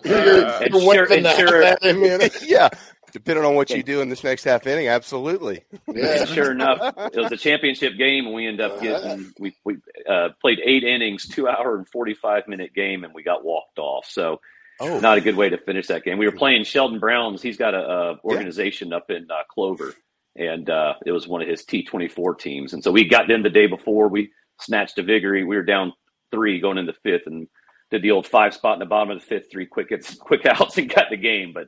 yeah. 0.04 0.58
and 0.62 0.74
sure, 0.74 1.12
and 1.12 1.26
sure, 1.26 2.46
yeah. 2.46 2.68
Depending 3.10 3.44
on 3.44 3.54
what 3.54 3.70
you 3.70 3.82
do 3.82 4.02
in 4.02 4.10
this 4.10 4.22
next 4.22 4.44
half 4.44 4.66
inning, 4.66 4.88
absolutely. 4.88 5.64
Yeah. 5.92 6.26
sure 6.26 6.52
enough, 6.52 6.78
it 7.12 7.16
was 7.16 7.32
a 7.32 7.38
championship 7.38 7.96
game, 7.96 8.26
and 8.26 8.34
we 8.34 8.46
end 8.46 8.60
up 8.60 8.80
getting 8.82 9.32
we 9.38 9.56
we 9.64 9.78
uh, 10.08 10.30
played 10.40 10.60
eight 10.64 10.84
innings, 10.84 11.26
two 11.26 11.48
hour 11.48 11.76
and 11.76 11.88
forty 11.88 12.14
five 12.14 12.46
minute 12.48 12.74
game, 12.74 13.04
and 13.04 13.14
we 13.14 13.22
got 13.22 13.44
walked 13.44 13.78
off. 13.78 14.06
So. 14.08 14.40
Oh. 14.80 15.00
Not 15.00 15.18
a 15.18 15.20
good 15.20 15.34
way 15.34 15.48
to 15.48 15.58
finish 15.58 15.88
that 15.88 16.04
game. 16.04 16.18
We 16.18 16.26
were 16.26 16.36
playing 16.36 16.62
Sheldon 16.62 17.00
Browns. 17.00 17.42
He's 17.42 17.56
got 17.56 17.74
a, 17.74 17.80
a 17.80 18.18
organization 18.22 18.90
yeah. 18.90 18.98
up 18.98 19.10
in 19.10 19.26
uh, 19.28 19.42
Clover, 19.50 19.92
and 20.38 20.70
uh, 20.70 20.94
it 21.04 21.12
was 21.12 21.26
one 21.26 21.42
of 21.42 21.48
his 21.48 21.64
T24 21.64 22.38
teams. 22.38 22.72
And 22.72 22.82
so 22.82 22.92
we 22.92 23.08
got 23.08 23.28
them 23.28 23.42
the 23.42 23.50
day 23.50 23.66
before. 23.66 24.08
We 24.08 24.30
snatched 24.60 24.98
a 24.98 25.02
victory. 25.02 25.44
We 25.44 25.56
were 25.56 25.64
down 25.64 25.92
three 26.30 26.60
going 26.60 26.78
into 26.78 26.94
fifth 27.02 27.26
and 27.26 27.48
did 27.90 28.02
the 28.02 28.12
old 28.12 28.26
five 28.26 28.54
spot 28.54 28.74
in 28.74 28.80
the 28.80 28.86
bottom 28.86 29.10
of 29.10 29.20
the 29.20 29.26
fifth, 29.26 29.50
three 29.50 29.66
quick 29.66 29.88
hits, 29.90 30.14
quick 30.20 30.46
outs, 30.46 30.78
and 30.78 30.92
got 30.92 31.10
the 31.10 31.16
game. 31.16 31.52
But 31.52 31.66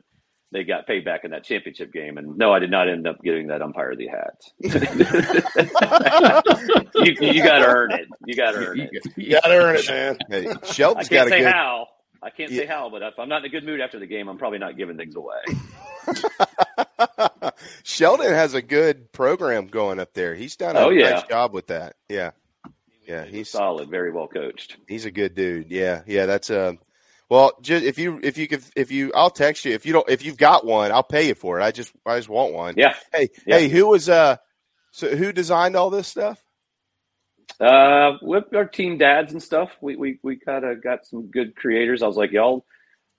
they 0.51 0.63
got 0.63 0.87
paid 0.87 1.05
back 1.05 1.23
in 1.23 1.31
that 1.31 1.43
championship 1.43 1.91
game. 1.91 2.17
And 2.17 2.37
no, 2.37 2.53
I 2.53 2.59
did 2.59 2.71
not 2.71 2.89
end 2.89 3.07
up 3.07 3.21
getting 3.21 3.47
that 3.47 3.61
umpire 3.61 3.95
the 3.95 4.07
hat. 4.07 4.41
you, 6.95 7.33
you 7.33 7.43
got 7.43 7.59
to 7.59 7.65
earn 7.65 7.91
it. 7.91 8.07
You 8.25 8.35
got 8.35 8.51
to 8.51 8.57
earn 8.57 8.79
it. 8.79 8.91
You 9.17 9.31
got 9.31 9.47
to 9.47 9.57
earn 9.57 9.75
it, 9.77 9.87
man. 9.87 10.17
Hey, 10.29 10.53
Sheldon's 10.63 11.09
got 11.09 11.25
to 11.25 11.29
say 11.29 11.39
good... 11.39 11.51
how. 11.51 11.87
I 12.23 12.29
can't 12.29 12.51
yeah. 12.51 12.61
say 12.61 12.65
how, 12.67 12.89
but 12.89 13.01
if 13.01 13.17
I'm 13.17 13.29
not 13.29 13.39
in 13.39 13.45
a 13.45 13.49
good 13.49 13.63
mood 13.63 13.81
after 13.81 13.99
the 13.99 14.05
game, 14.05 14.27
I'm 14.27 14.37
probably 14.37 14.59
not 14.59 14.77
giving 14.77 14.95
things 14.97 15.15
away. 15.15 15.41
Sheldon 17.83 18.31
has 18.31 18.53
a 18.53 18.61
good 18.61 19.11
program 19.11 19.67
going 19.67 19.99
up 19.99 20.13
there. 20.13 20.35
He's 20.35 20.55
done 20.55 20.75
a 20.75 20.79
oh, 20.79 20.89
yeah. 20.89 21.11
nice 21.11 21.23
job 21.23 21.53
with 21.53 21.67
that. 21.67 21.95
Yeah. 22.09 22.31
Yeah, 23.07 23.25
he's 23.25 23.49
solid, 23.49 23.89
very 23.89 24.11
well 24.11 24.27
coached. 24.27 24.77
He's 24.87 25.05
a 25.05 25.11
good 25.11 25.33
dude. 25.33 25.69
Yeah, 25.69 26.03
yeah. 26.05 26.27
That's 26.27 26.49
a 26.49 26.77
well, 27.29 27.53
just 27.61 27.83
if 27.83 27.97
you 27.97 28.19
if 28.23 28.37
you 28.37 28.47
could 28.47 28.61
if 28.75 28.91
you 28.91 29.11
I'll 29.15 29.31
text 29.31 29.65
you 29.65 29.73
if 29.73 29.85
you 29.85 29.93
don't 29.93 30.09
if 30.09 30.23
you've 30.23 30.37
got 30.37 30.65
one 30.65 30.91
I'll 30.91 31.03
pay 31.03 31.27
you 31.27 31.35
for 31.35 31.59
it. 31.59 31.63
I 31.63 31.71
just 31.71 31.91
I 32.05 32.17
just 32.17 32.29
want 32.29 32.53
one. 32.53 32.75
Yeah. 32.77 32.95
Hey 33.13 33.29
Yeah. 33.45 33.57
hey, 33.57 33.69
who 33.69 33.87
was 33.87 34.07
uh 34.07 34.37
so 34.91 35.15
who 35.15 35.31
designed 35.33 35.75
all 35.75 35.89
this 35.89 36.07
stuff? 36.07 36.41
Uh, 37.59 38.17
with 38.21 38.53
our 38.55 38.65
team 38.65 38.97
dads 38.97 39.31
and 39.33 39.41
stuff, 39.41 39.69
we 39.81 39.95
we 39.95 40.19
we 40.23 40.35
kind 40.35 40.65
of 40.65 40.83
got 40.83 41.05
some 41.05 41.27
good 41.27 41.55
creators. 41.55 42.01
I 42.01 42.07
was 42.07 42.17
like, 42.17 42.31
y'all 42.31 42.65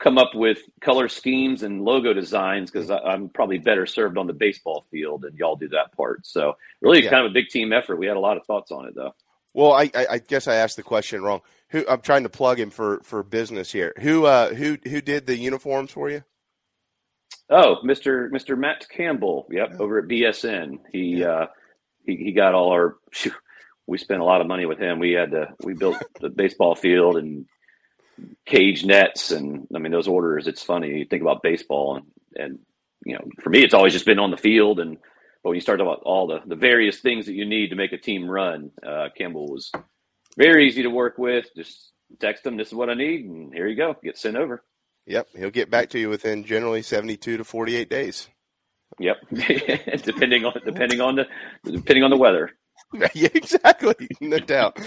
come 0.00 0.18
up 0.18 0.34
with 0.34 0.58
color 0.80 1.08
schemes 1.08 1.62
and 1.62 1.82
logo 1.84 2.12
designs 2.12 2.70
because 2.70 2.90
I'm 2.90 3.28
probably 3.28 3.58
better 3.58 3.86
served 3.86 4.18
on 4.18 4.26
the 4.26 4.32
baseball 4.32 4.84
field, 4.90 5.24
and 5.24 5.38
y'all 5.38 5.54
do 5.54 5.68
that 5.68 5.92
part. 5.96 6.26
So 6.26 6.56
really, 6.80 7.04
Yeah. 7.04 7.10
kind 7.10 7.24
of 7.24 7.30
a 7.30 7.34
big 7.34 7.48
team 7.48 7.72
effort. 7.72 7.96
We 7.96 8.06
had 8.06 8.16
a 8.16 8.20
lot 8.20 8.36
of 8.36 8.44
thoughts 8.46 8.72
on 8.72 8.86
it, 8.86 8.94
though. 8.96 9.14
Well, 9.54 9.72
I, 9.72 9.90
I 9.94 10.06
I 10.12 10.18
guess 10.18 10.48
I 10.48 10.56
asked 10.56 10.76
the 10.76 10.82
question 10.82 11.22
wrong. 11.22 11.40
Who 11.68 11.84
I'm 11.88 12.00
trying 12.00 12.24
to 12.24 12.28
plug 12.28 12.58
him 12.58 12.70
for 12.70 13.00
for 13.04 13.22
business 13.22 13.70
here. 13.70 13.92
Who 14.00 14.24
uh 14.26 14.54
who 14.54 14.76
who 14.84 15.00
did 15.00 15.26
the 15.26 15.36
uniforms 15.36 15.92
for 15.92 16.10
you? 16.10 16.24
Oh, 17.50 17.76
Mr. 17.84 18.30
Mr. 18.30 18.56
Matt 18.56 18.88
Campbell. 18.88 19.46
Yep, 19.50 19.78
over 19.78 19.98
at 19.98 20.06
BSN. 20.08 20.78
He 20.90 21.22
uh 21.22 21.46
he, 22.04 22.16
he 22.16 22.32
got 22.32 22.54
all 22.54 22.70
our 22.72 22.96
we 23.92 23.98
spent 23.98 24.22
a 24.22 24.24
lot 24.24 24.40
of 24.40 24.46
money 24.46 24.64
with 24.64 24.78
him. 24.78 24.98
We 24.98 25.12
had 25.12 25.32
to 25.32 25.48
we 25.62 25.74
built 25.74 26.02
the 26.18 26.30
baseball 26.30 26.74
field 26.74 27.18
and 27.18 27.44
cage 28.46 28.84
nets 28.86 29.30
and 29.30 29.68
I 29.74 29.78
mean 29.78 29.92
those 29.92 30.08
orders 30.08 30.46
it's 30.46 30.62
funny. 30.62 30.98
You 30.98 31.04
think 31.04 31.20
about 31.20 31.42
baseball 31.42 31.96
and 31.96 32.06
and 32.34 32.58
you 33.04 33.14
know, 33.14 33.24
for 33.42 33.50
me 33.50 33.62
it's 33.62 33.74
always 33.74 33.92
just 33.92 34.06
been 34.06 34.18
on 34.18 34.30
the 34.30 34.38
field 34.38 34.80
and 34.80 34.96
but 35.42 35.50
when 35.50 35.56
you 35.56 35.60
start 35.60 35.78
talking 35.78 35.92
about 35.92 36.04
all 36.04 36.26
the, 36.26 36.40
the 36.46 36.56
various 36.56 37.00
things 37.00 37.26
that 37.26 37.34
you 37.34 37.44
need 37.44 37.68
to 37.68 37.76
make 37.76 37.92
a 37.92 37.98
team 37.98 38.30
run, 38.30 38.70
uh, 38.86 39.08
Campbell 39.18 39.48
was 39.48 39.72
very 40.38 40.68
easy 40.68 40.84
to 40.84 40.88
work 40.88 41.18
with. 41.18 41.46
Just 41.56 41.90
text 42.20 42.46
him, 42.46 42.56
this 42.56 42.68
is 42.68 42.74
what 42.74 42.88
I 42.88 42.94
need, 42.94 43.24
and 43.24 43.52
here 43.52 43.66
you 43.66 43.76
go. 43.76 43.96
Get 44.04 44.16
sent 44.16 44.36
over. 44.36 44.62
Yep, 45.06 45.28
he'll 45.36 45.50
get 45.50 45.68
back 45.68 45.90
to 45.90 45.98
you 45.98 46.08
within 46.08 46.44
generally 46.44 46.80
72 46.80 47.38
to 47.38 47.44
48 47.44 47.90
days. 47.90 48.28
Yep, 49.00 49.16
depending 50.04 50.44
on 50.44 50.52
depending 50.64 51.00
on 51.00 51.16
the 51.16 51.26
depending 51.64 52.04
on 52.04 52.10
the 52.10 52.16
weather. 52.16 52.52
yeah, 53.14 53.28
exactly. 53.34 53.94
No 54.20 54.38
doubt. 54.38 54.78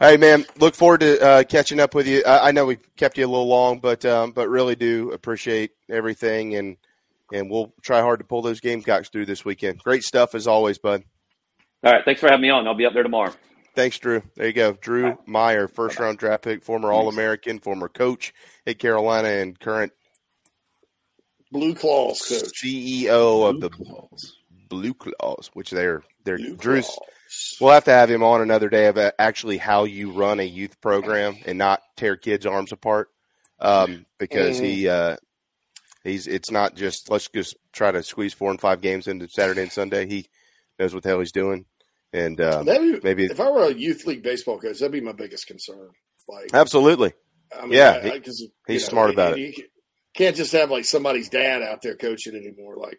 Hey, 0.00 0.16
man, 0.16 0.44
look 0.58 0.74
forward 0.74 1.00
to 1.00 1.20
uh, 1.22 1.44
catching 1.44 1.80
up 1.80 1.94
with 1.94 2.06
you. 2.06 2.22
I, 2.26 2.48
I 2.48 2.52
know 2.52 2.66
we 2.66 2.78
kept 2.96 3.18
you 3.18 3.26
a 3.26 3.28
little 3.28 3.46
long, 3.46 3.78
but 3.78 4.04
um, 4.04 4.32
but 4.32 4.48
really 4.48 4.74
do 4.74 5.12
appreciate 5.12 5.72
everything, 5.88 6.54
and 6.54 6.76
and 7.32 7.50
we'll 7.50 7.72
try 7.82 8.00
hard 8.00 8.20
to 8.20 8.24
pull 8.24 8.42
those 8.42 8.60
Gamecocks 8.60 9.08
through 9.08 9.26
this 9.26 9.44
weekend. 9.44 9.78
Great 9.80 10.02
stuff 10.02 10.34
as 10.34 10.46
always, 10.46 10.78
bud. 10.78 11.04
All 11.84 11.92
right, 11.92 12.04
thanks 12.04 12.20
for 12.20 12.28
having 12.28 12.42
me 12.42 12.50
on. 12.50 12.66
I'll 12.66 12.74
be 12.74 12.86
up 12.86 12.94
there 12.94 13.02
tomorrow. 13.02 13.32
Thanks, 13.74 13.98
Drew. 13.98 14.22
There 14.36 14.46
you 14.46 14.52
go. 14.52 14.72
Drew 14.72 15.18
Meyer, 15.26 15.68
first 15.68 15.98
round 15.98 16.18
draft 16.18 16.44
pick, 16.44 16.62
former 16.62 16.92
All 16.92 17.08
American, 17.08 17.58
former 17.58 17.88
coach 17.88 18.32
at 18.66 18.78
Carolina, 18.78 19.28
and 19.28 19.58
current 19.58 19.92
Blue 21.50 21.74
Claws 21.74 22.20
coach. 22.20 22.62
CEO 22.62 23.48
of 23.48 23.60
the 23.60 23.70
Blue 24.68 24.94
Claws, 24.94 25.50
which 25.54 25.70
they're 25.70 26.02
they're 26.24 26.38
Drew's. 26.38 26.90
We'll 27.60 27.72
have 27.72 27.84
to 27.84 27.92
have 27.92 28.10
him 28.10 28.22
on 28.22 28.40
another 28.40 28.68
day 28.68 28.86
of 28.86 28.96
uh, 28.98 29.12
actually 29.18 29.58
how 29.58 29.84
you 29.84 30.12
run 30.12 30.40
a 30.40 30.44
youth 30.44 30.80
program 30.80 31.36
and 31.46 31.58
not 31.58 31.80
tear 31.96 32.16
kids' 32.16 32.46
arms 32.46 32.72
apart, 32.72 33.08
um, 33.60 34.06
because 34.18 34.58
he 34.58 34.88
uh, 34.88 35.16
he's 36.02 36.26
it's 36.26 36.50
not 36.50 36.74
just 36.74 37.10
let's 37.10 37.28
just 37.28 37.56
try 37.72 37.90
to 37.92 38.02
squeeze 38.02 38.34
four 38.34 38.50
and 38.50 38.60
five 38.60 38.80
games 38.80 39.06
into 39.06 39.28
Saturday 39.28 39.62
and 39.62 39.72
Sunday. 39.72 40.06
He 40.06 40.28
knows 40.78 40.92
what 40.94 41.02
the 41.02 41.08
hell 41.10 41.20
he's 41.20 41.32
doing, 41.32 41.64
and 42.12 42.40
um, 42.40 42.64
be, 42.66 43.00
maybe 43.02 43.24
if 43.26 43.40
I 43.40 43.50
were 43.50 43.64
a 43.64 43.72
youth 43.74 44.06
league 44.06 44.22
baseball 44.22 44.58
coach, 44.58 44.78
that'd 44.80 44.92
be 44.92 45.00
my 45.00 45.12
biggest 45.12 45.46
concern. 45.46 45.90
Like, 46.28 46.50
absolutely, 46.54 47.12
I 47.56 47.62
mean, 47.62 47.72
yeah, 47.72 48.00
I- 48.02 48.10
I- 48.12 48.18
'cause, 48.20 48.42
he's 48.66 48.82
know, 48.84 48.88
smart 48.88 49.10
about 49.10 49.38
it. 49.38 49.40
You 49.56 49.64
can't 50.14 50.36
just 50.36 50.52
have 50.52 50.70
like 50.70 50.84
somebody's 50.84 51.28
dad 51.28 51.62
out 51.62 51.82
there 51.82 51.96
coaching 51.96 52.34
anymore. 52.34 52.76
Like, 52.76 52.98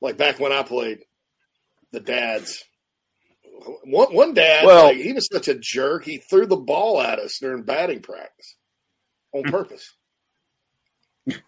like 0.00 0.16
back 0.16 0.38
when 0.40 0.52
I 0.52 0.62
played, 0.62 1.00
the 1.92 2.00
dads. 2.00 2.62
One 3.84 4.14
one 4.14 4.34
dad, 4.34 4.66
Well- 4.66 4.84
like, 4.86 4.96
he 4.98 5.12
was 5.12 5.28
such 5.32 5.48
a 5.48 5.54
jerk. 5.54 6.04
He 6.04 6.18
threw 6.18 6.46
the 6.46 6.56
ball 6.56 7.00
at 7.00 7.18
us 7.18 7.38
during 7.40 7.62
batting 7.62 8.00
practice 8.00 8.56
on 9.32 9.44
purpose. 9.44 9.94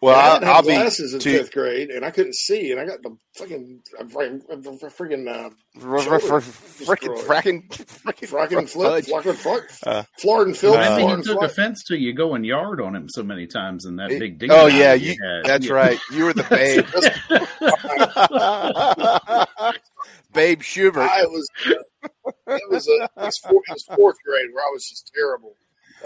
Well, 0.01 0.15
I 0.17 0.29
I'll, 0.29 0.33
didn't 0.37 0.47
have 0.47 0.57
I'll 0.57 0.63
be 0.63 0.69
glasses 0.69 1.13
in 1.13 1.21
too- 1.21 1.37
fifth 1.37 1.53
grade, 1.53 1.91
and 1.91 2.03
I 2.03 2.11
couldn't 2.11 2.35
see, 2.35 2.73
and 2.73 2.81
I 2.81 2.87
got 2.87 3.03
the 3.03 3.15
fucking 3.37 3.83
freaking 4.09 5.29
uh, 5.29 5.51
fr- 5.79 5.99
shoulder 5.99 6.19
fr- 6.19 6.39
freaking 6.39 7.15
destroyed. 7.15 7.45
fracking 7.45 7.69
fracking 7.69 8.69
flip, 8.71 8.89
fudge. 8.89 9.05
flocking 9.05 9.33
flip, 9.35 9.65
Uh, 9.85 10.03
Florida 10.19 10.49
and 10.49 10.57
Phil, 10.59 10.73
Maybe 10.73 10.85
he 10.85 10.89
Florida 11.01 11.15
and 11.17 11.25
took 11.25 11.39
Flip. 11.41 11.51
offense 11.51 11.85
to 11.89 11.99
you 11.99 12.15
going 12.15 12.45
yard 12.45 12.81
on 12.81 12.97
him 12.97 13.07
so 13.11 13.23
many 13.23 13.47
times 13.47 13.85
in 13.85 13.97
that 13.97 14.09
big 14.09 14.39
ding. 14.39 14.51
Oh 14.51 14.65
yeah, 14.67 14.95
you, 14.95 15.11
had. 15.23 15.45
that's 15.45 15.67
Yeah. 15.67 15.75
right. 15.75 15.99
You 16.11 16.25
were 16.25 16.33
the 16.33 16.45
babe, 19.69 19.77
babe 20.37 20.61
Shurburtt. 20.63 21.09
I 21.09 21.27
was. 21.27 21.49
It 21.65 22.71
was 22.71 22.87
a. 22.89 23.05
It 23.05 23.11
was, 23.17 23.39
four, 23.39 23.63
it 23.69 23.73
was 23.73 23.85
fourth 23.97 24.17
grade 24.25 24.51
where 24.53 24.63
I 24.63 24.71
was 24.73 24.89
just 24.89 25.11
terrible. 25.13 25.55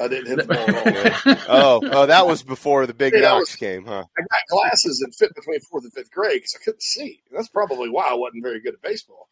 I 0.00 0.08
didn't 0.08 0.26
hit 0.38 0.48
the 0.48 1.24
ball 1.24 1.36
oh, 1.48 1.80
oh, 1.92 2.06
that 2.06 2.26
was 2.26 2.42
before 2.42 2.86
the 2.86 2.94
big 2.94 3.12
Dude, 3.12 3.22
knocks 3.22 3.56
came, 3.56 3.84
huh? 3.84 4.04
I 4.16 4.20
got 4.22 4.40
glasses 4.48 4.98
that 5.04 5.14
fit 5.18 5.34
between 5.34 5.60
fourth 5.68 5.84
and 5.84 5.92
fifth 5.92 6.10
grade 6.10 6.34
because 6.36 6.56
I 6.60 6.64
couldn't 6.64 6.82
see. 6.82 7.22
That's 7.32 7.48
probably 7.48 7.90
why 7.90 8.08
I 8.08 8.14
wasn't 8.14 8.42
very 8.44 8.60
good 8.60 8.74
at 8.74 8.82
baseball. 8.82 9.28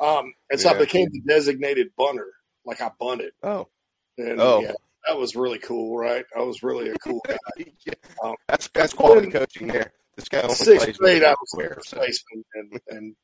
Um, 0.00 0.32
and 0.50 0.60
so 0.60 0.70
I 0.70 0.78
became 0.78 1.08
the 1.10 1.20
designated 1.26 1.88
bunter. 1.98 2.28
Like 2.64 2.80
I 2.80 2.90
bunted. 2.98 3.32
Oh, 3.42 3.68
And 4.16 4.40
Oh. 4.40 4.60
yeah, 4.60 4.72
that 5.06 5.18
was 5.18 5.34
really 5.36 5.58
cool, 5.58 5.98
right? 5.98 6.24
I 6.36 6.42
was 6.42 6.62
really 6.62 6.88
a 6.88 6.94
cool 6.94 7.20
guy. 7.26 7.36
Um, 8.22 8.34
that's 8.48 8.68
that's 8.68 8.92
quality 8.94 9.30
coaching 9.30 9.68
there. 9.68 9.92
This 10.16 10.28
guy 10.28 10.40
only 10.40 10.54
sixth 10.54 10.84
plays 10.86 10.96
grade, 10.96 11.22
I 11.22 11.30
was 11.30 11.50
square, 11.50 11.74
first 11.74 11.90
so. 11.90 11.98
baseman 11.98 12.44
and, 12.54 12.80
and 12.88 13.16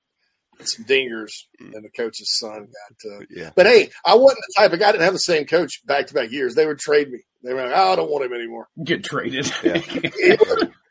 some 0.68 0.84
dingers, 0.84 1.30
and 1.59 1.84
the 1.84 1.90
coach's 1.90 2.39
son 2.39 2.68
got. 2.68 3.12
Uh, 3.12 3.24
Yeah. 3.30 3.51
But 3.55 3.66
hey, 3.66 3.90
I 4.05 4.14
wasn't 4.14 4.43
the 4.48 4.60
type 4.60 4.72
of 4.72 4.78
guy. 4.80 4.89
I 4.89 4.93
didn't 4.93 5.05
have 5.05 5.12
the 5.12 5.18
same 5.18 5.47
coach 5.47 5.80
back 5.86 6.06
to 6.09 6.14
back 6.14 6.30
years. 6.30 6.55
They 6.55 6.66
would 6.66 6.78
trade 6.78 7.10
me. 7.10 7.20
They 7.43 7.52
were 7.55 7.62
like, 7.62 7.72
"Oh, 7.74 7.93
I 7.93 7.97
don't 7.97 8.10
want 8.10 8.24
him 8.24 8.32
anymore." 8.32 8.68
Get 8.84 9.05
traded. 9.05 9.51
Yeah. 9.64 9.80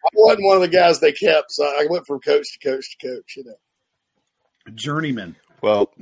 I 0.03 0.09
wasn't 0.13 0.45
one 0.45 0.55
of 0.55 0.61
the 0.61 0.67
guys 0.67 0.99
they 0.99 1.11
kept, 1.11 1.51
so 1.51 1.63
I 1.63 1.85
went 1.89 2.05
from 2.07 2.19
coach 2.19 2.45
to 2.53 2.69
coach 2.69 2.97
to 2.99 3.07
coach. 3.07 3.33
You 3.37 3.43
know, 3.45 4.73
Journeyman. 4.75 5.35
Well, 5.61 5.93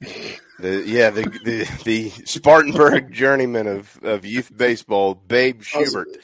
the 0.00 0.82
yeah 0.86 1.10
the 1.10 1.22
the, 1.44 1.82
the 1.84 2.10
Spartanburg 2.26 3.12
journeyman 3.12 3.66
of, 3.66 3.98
of 4.02 4.24
youth 4.24 4.54
baseball, 4.56 5.14
Babe 5.14 5.62
Shurburtt. 5.62 6.16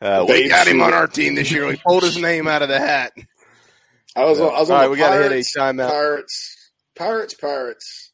Uh, 0.00 0.24
we 0.28 0.42
Babe 0.42 0.50
got 0.50 0.66
him 0.68 0.82
on 0.82 0.92
our 0.92 1.06
team 1.06 1.34
this 1.34 1.50
year. 1.50 1.66
We 1.66 1.76
pulled 1.76 2.02
his 2.02 2.18
name 2.18 2.46
out 2.46 2.62
of 2.62 2.68
the 2.68 2.78
hat. 2.78 3.12
I 4.16 4.24
was. 4.24 4.40
on 4.40 4.54
I 4.54 4.60
was 4.60 4.70
on 4.70 4.76
All 4.76 4.80
right, 4.82 4.86
the 4.86 4.90
we 4.92 4.96
gotta 4.98 5.16
hit 5.16 5.26
a 5.26 5.28
Pirates, 5.30 5.56
timeout. 5.56 5.88
Pirates, 5.90 6.70
Pirates, 6.96 7.34
Pirates. 7.34 8.10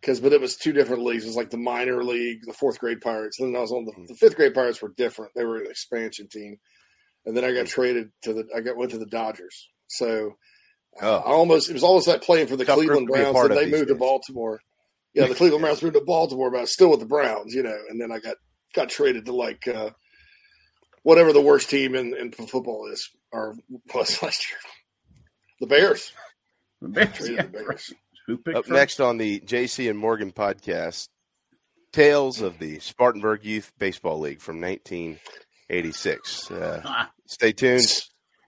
Because, 0.00 0.20
but 0.20 0.34
it 0.34 0.40
was 0.40 0.56
two 0.56 0.72
different 0.72 1.02
leagues. 1.02 1.24
It 1.24 1.28
was 1.28 1.36
like 1.36 1.48
the 1.48 1.56
minor 1.56 2.04
league, 2.04 2.40
the 2.46 2.52
fourth 2.52 2.78
grade 2.78 3.00
Pirates. 3.00 3.40
And 3.40 3.54
Then 3.54 3.58
I 3.58 3.62
was 3.62 3.72
on 3.72 3.86
the, 3.86 3.92
the 4.06 4.14
fifth 4.14 4.36
grade 4.36 4.52
Pirates 4.52 4.82
were 4.82 4.92
different. 4.98 5.32
They 5.34 5.44
were 5.46 5.56
an 5.58 5.66
expansion 5.70 6.28
team, 6.28 6.58
and 7.24 7.34
then 7.34 7.42
I 7.44 7.52
got 7.54 7.66
traded 7.66 8.10
to 8.24 8.34
the. 8.34 8.46
I 8.54 8.60
got 8.60 8.76
went 8.76 8.90
to 8.90 8.98
the 8.98 9.06
Dodgers. 9.06 9.68
So 9.88 10.34
Oh. 11.02 11.16
I 11.16 11.32
almost 11.32 11.68
it 11.70 11.72
was 11.72 11.82
almost 11.82 12.06
like 12.06 12.22
playing 12.22 12.46
for 12.46 12.54
the 12.56 12.64
Tough 12.64 12.76
Cleveland 12.76 13.08
to 13.08 13.12
Browns, 13.12 13.36
and 13.36 13.56
they 13.56 13.68
moved 13.68 13.88
to. 13.88 13.96
Baltimore. 13.96 14.60
Yeah, 15.12 15.26
the 15.26 15.34
Cleveland 15.34 15.62
Browns 15.62 15.82
moved 15.82 15.94
to 15.96 16.00
Baltimore, 16.04 16.50
but 16.52 16.58
I 16.58 16.60
was 16.62 16.72
still 16.72 16.90
with 16.90 17.00
the 17.00 17.06
Browns, 17.06 17.52
you 17.52 17.62
know. 17.64 17.76
And 17.88 18.00
then 18.00 18.12
I 18.12 18.20
got 18.20 18.36
got 18.74 18.90
traded 18.90 19.24
to 19.26 19.32
like 19.34 19.66
uh, 19.66 19.90
whatever 21.02 21.32
the 21.32 21.40
worst 21.40 21.68
team 21.68 21.94
in, 21.96 22.14
in 22.16 22.30
football 22.30 22.88
is 22.92 23.08
or 23.34 23.56
was 23.94 24.22
last 24.22 24.48
year, 24.50 24.58
the 25.60 25.66
Bears. 25.66 26.12
The 26.80 26.88
Bears, 26.88 27.28
yeah, 27.28 27.42
the 27.42 27.48
Bears. 27.48 27.92
Who 28.26 28.38
picked 28.38 28.56
Up 28.56 28.64
first? 28.64 28.72
next 28.72 29.00
on 29.00 29.18
the 29.18 29.40
JC 29.40 29.90
and 29.90 29.98
Morgan 29.98 30.32
podcast, 30.32 31.08
Tales 31.92 32.40
of 32.40 32.58
the 32.58 32.78
Spartanburg 32.78 33.44
Youth 33.44 33.72
Baseball 33.78 34.18
League 34.20 34.40
from 34.40 34.60
1986. 34.60 36.50
Uh, 36.50 37.06
stay 37.26 37.52
tuned 37.52 37.86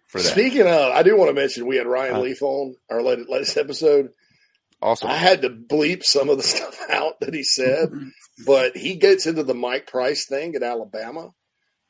for 0.08 0.20
that. 0.22 0.30
Speaking 0.32 0.62
of, 0.66 0.92
I 0.92 1.02
do 1.02 1.16
want 1.16 1.28
to 1.30 1.34
mention 1.34 1.66
we 1.66 1.76
had 1.76 1.86
Ryan 1.86 2.14
Huh. 2.14 2.20
Leaf 2.22 2.42
on 2.42 2.74
our 2.90 3.02
latest, 3.02 3.28
latest 3.28 3.56
episode. 3.56 4.10
Awesome. 4.82 5.08
I 5.10 5.16
had 5.16 5.42
to 5.42 5.50
bleep 5.50 6.02
some 6.02 6.28
of 6.28 6.36
the 6.36 6.42
stuff 6.54 6.78
out 6.90 7.20
that 7.20 7.34
he 7.34 7.42
said, 7.42 7.88
but 8.46 8.76
he 8.76 8.96
gets 8.96 9.26
into 9.26 9.42
the 9.42 9.54
Mike 9.54 9.86
Price 9.86 10.26
thing 10.28 10.54
at 10.54 10.62
Alabama. 10.62 11.30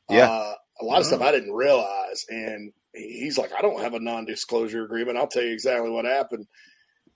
Yeah. 0.09 0.29
Uh, 0.29 0.53
a 0.81 0.85
lot 0.85 0.99
of 0.99 1.05
stuff 1.05 1.21
I 1.21 1.31
didn't 1.31 1.53
realize. 1.53 2.25
And 2.29 2.71
he's 2.97 3.37
like, 3.37 3.51
I 3.57 3.61
don't 3.61 3.81
have 3.81 3.93
a 3.93 3.99
non 3.99 4.25
disclosure 4.25 4.83
agreement. 4.83 5.17
I'll 5.17 5.27
tell 5.27 5.43
you 5.43 5.53
exactly 5.53 5.89
what 5.89 6.05
happened. 6.05 6.45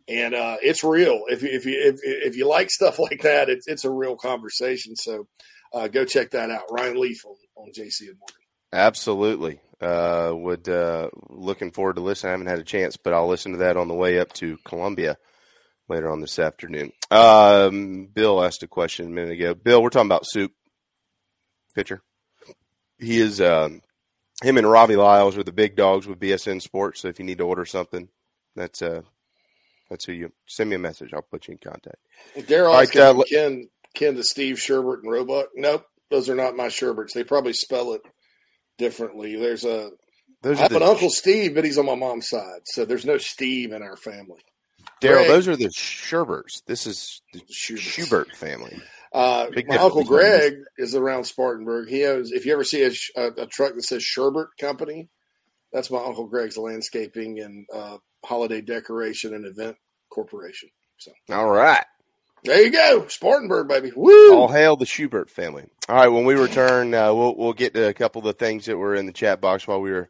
And 0.08 0.34
uh, 0.34 0.58
it's 0.62 0.84
real. 0.84 1.24
If 1.28 1.44
you, 1.44 1.50
if 1.52 1.66
you 1.66 1.80
if, 1.80 2.00
if 2.04 2.36
you 2.36 2.48
like 2.48 2.70
stuff 2.70 3.00
like 3.00 3.22
that, 3.24 3.50
it's 3.50 3.68
it's 3.68 3.86
a 3.86 3.92
real 3.92 4.16
conversation. 4.16 4.96
So 4.96 5.28
uh, 5.74 5.88
go 5.88 6.06
check 6.06 6.32
that 6.32 6.50
out. 6.50 6.64
Ryan 6.72 7.00
Leaf 7.00 7.26
on, 7.26 7.36
on 7.56 7.72
JC 7.72 8.02
and 8.02 8.18
Morgan. 8.20 8.36
Absolutely. 8.74 9.60
Uh, 9.82 10.32
would 10.36 10.70
uh, 10.70 11.10
looking 11.30 11.72
forward 11.72 11.96
to 11.96 12.02
listening. 12.02 12.30
I 12.30 12.32
haven't 12.32 12.48
had 12.48 12.60
a 12.60 12.64
chance, 12.64 12.98
but 12.98 13.14
I'll 13.14 13.28
listen 13.28 13.54
to 13.54 13.58
that 13.60 13.78
on 13.78 13.88
the 13.88 13.96
way 13.96 14.20
up 14.20 14.32
to 14.34 14.58
Columbia 14.64 15.18
later 15.90 16.10
on 16.10 16.22
this 16.22 16.40
afternoon. 16.40 16.92
Um, 17.10 18.08
Bill 18.14 18.44
asked 18.44 18.64
a 18.64 18.68
question 18.68 19.08
a 19.08 19.10
minute 19.10 19.32
ago. 19.32 19.56
Bill, 19.56 19.82
we're 19.82 19.90
talking 19.90 20.08
about 20.08 20.28
soup 20.28 20.52
pitcher. 21.74 22.02
He 23.00 23.20
is 23.20 23.42
um, 23.42 23.82
him 24.42 24.58
and 24.58 24.70
Robbie 24.70 24.96
Lyles 24.96 25.38
are 25.38 25.44
the 25.44 25.52
big 25.52 25.76
dogs 25.76 26.08
with 26.08 26.20
BSN 26.20 26.62
Sports. 26.62 27.02
So 27.02 27.08
if 27.08 27.20
you 27.20 27.26
need 27.26 27.38
to 27.40 27.46
order 27.46 27.66
something, 27.66 28.08
that's 28.56 28.82
uh 28.82 29.02
that's 29.90 30.06
who 30.06 30.14
you 30.14 30.32
send 30.48 30.70
me 30.70 30.76
a 30.76 30.80
message. 30.80 31.14
I'll 31.14 31.22
put 31.22 31.48
you 31.48 31.54
in 31.54 31.58
contact. 31.58 31.98
Daryl 32.38 32.68
All 32.70 32.74
right, 32.76 32.96
uh, 32.96 33.24
Ken 33.30 33.70
Ken 33.94 34.16
to 34.16 34.24
Steve 34.24 34.56
Sherbert 34.58 35.02
and 35.04 35.12
Roebuck. 35.12 35.50
Nope, 35.56 35.86
those 36.10 36.30
are 36.30 36.36
not 36.36 36.56
my 36.56 36.68
Sherberts. 36.68 37.14
They 37.14 37.24
probably 37.24 37.54
spell 37.54 37.94
it 37.94 38.02
differently. 38.78 39.36
There's 39.36 39.66
a 39.66 39.92
Those 40.42 40.58
I 40.60 40.64
have 40.64 40.72
the- 40.72 40.78
an 40.78 40.84
Uncle 40.84 41.10
Steve, 41.10 41.54
but 41.56 41.66
he's 41.66 41.78
on 41.78 41.86
my 41.86 41.96
mom's 41.96 42.30
side, 42.30 42.62
so 42.66 42.86
there's 42.86 43.06
no 43.06 43.18
Steve 43.18 43.72
in 43.74 43.84
our 43.84 43.98
family. 43.98 44.40
Daryl, 45.02 45.28
those 45.28 45.48
are 45.48 45.56
the 45.58 45.70
Sherberts. 45.70 46.64
This 46.66 46.88
is 46.88 47.22
the 47.34 47.42
Shurburtt 47.54 48.36
family. 48.36 48.80
Uh, 49.14 49.48
my 49.68 49.78
uncle 49.78 50.04
Greg 50.06 50.54
is 50.78 50.96
around 50.96 51.26
Spartanburg. 51.26 51.90
He 51.90 52.06
owns. 52.06 52.32
If 52.32 52.46
you 52.46 52.54
ever 52.54 52.64
see 52.64 52.84
a, 52.84 52.92
a, 53.20 53.44
a 53.44 53.46
truck 53.46 53.76
that 53.76 53.84
says 53.84 54.04
Shurburtt 54.04 54.48
Company, 54.60 55.10
that's 55.74 55.92
my 55.92 56.00
uncle 56.00 56.28
Greg's 56.28 56.58
landscaping 56.58 57.40
and 57.40 57.66
uh, 57.74 57.98
holiday 58.26 58.62
decoration 58.62 59.34
and 59.34 59.46
event 59.46 59.76
corporation. 60.10 60.70
So 60.98 61.12
All 61.30 61.50
right. 61.50 61.84
there 62.44 62.62
you 62.62 62.72
go, 62.72 63.08
Spartanburg, 63.08 63.68
baby. 63.68 63.92
Woo! 63.96 64.36
All 64.36 64.48
hail 64.48 64.76
the 64.76 64.86
Shurburtt 64.86 65.30
family. 65.30 65.66
All 65.90 65.96
right, 65.96 66.08
when 66.08 66.26
we 66.26 66.36
return, 66.36 66.94
uh, 66.94 67.14
we'll 67.14 67.36
we'll 67.36 67.54
get 67.54 67.74
to 67.74 67.88
a 67.90 67.94
couple 67.94 68.20
of 68.20 68.26
the 68.26 68.34
things 68.34 68.66
that 68.66 68.78
were 68.78 68.96
in 68.96 69.08
the 69.08 69.14
chat 69.14 69.42
box 69.42 69.68
while 69.68 69.82
we 69.82 69.92
were 69.92 70.10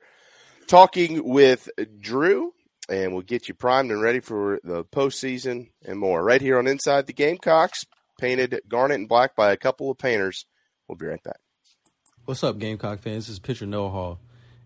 talking 0.68 1.28
with 1.28 1.70
Drew, 2.00 2.54
and 2.88 3.14
we'll 3.14 3.24
get 3.24 3.48
you 3.48 3.56
primed 3.56 3.90
and 3.92 4.02
ready 4.02 4.20
for 4.20 4.60
the 4.64 4.84
postseason 4.84 5.70
and 5.86 5.98
more. 5.98 6.24
Right 6.24 6.42
here 6.42 6.60
on 6.60 6.68
Inside 6.68 7.08
the 7.08 7.14
Gamecocks, 7.14 7.84
painted 8.22 8.62
garnet 8.70 9.00
and 9.00 9.10
black 9.10 9.36
by 9.36 9.52
a 9.52 9.58
couple 9.58 9.90
of 9.90 9.98
painters. 9.98 10.46
We'll 10.88 10.96
be 10.96 11.08
right 11.08 11.22
back. 11.24 11.40
What's 12.26 12.44
up, 12.44 12.60
Gamecock 12.60 13.00
fans? 13.00 13.26
This 13.26 13.34
is 13.34 13.40
Pitcher 13.40 13.66
Noah 13.66 13.90
Hall. 13.90 14.20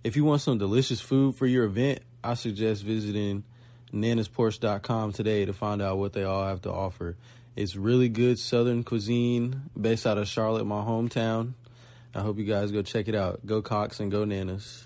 If 0.04 0.18
you 0.18 0.26
want 0.26 0.42
some 0.42 0.58
delicious 0.58 1.00
food 1.00 1.36
for 1.36 1.48
your 1.48 1.64
event, 1.64 2.00
I 2.22 2.34
suggest 2.34 2.84
visiting 2.84 3.46
nanasporch.com 3.94 5.14
today 5.14 5.46
to 5.46 5.54
find 5.54 5.82
out 5.82 5.98
what 5.98 6.12
they 6.12 6.26
all 6.26 6.46
have 6.46 6.64
to 6.64 6.72
offer. 6.72 7.16
It's 7.56 7.78
really 7.78 8.10
good 8.10 8.38
Southern 8.38 8.84
cuisine 8.84 9.70
based 9.80 10.06
out 10.06 10.18
of 10.18 10.28
Charlotte, 10.28 10.66
my 10.66 10.84
hometown. 10.84 11.54
I 12.14 12.20
hope 12.20 12.38
you 12.38 12.44
guys 12.44 12.74
go 12.74 12.82
check 12.82 13.08
it 13.08 13.16
out. 13.16 13.46
Go 13.46 13.62
Cocks 13.62 14.02
and 14.02 14.12
go 14.12 14.26
Nanas. 14.26 14.86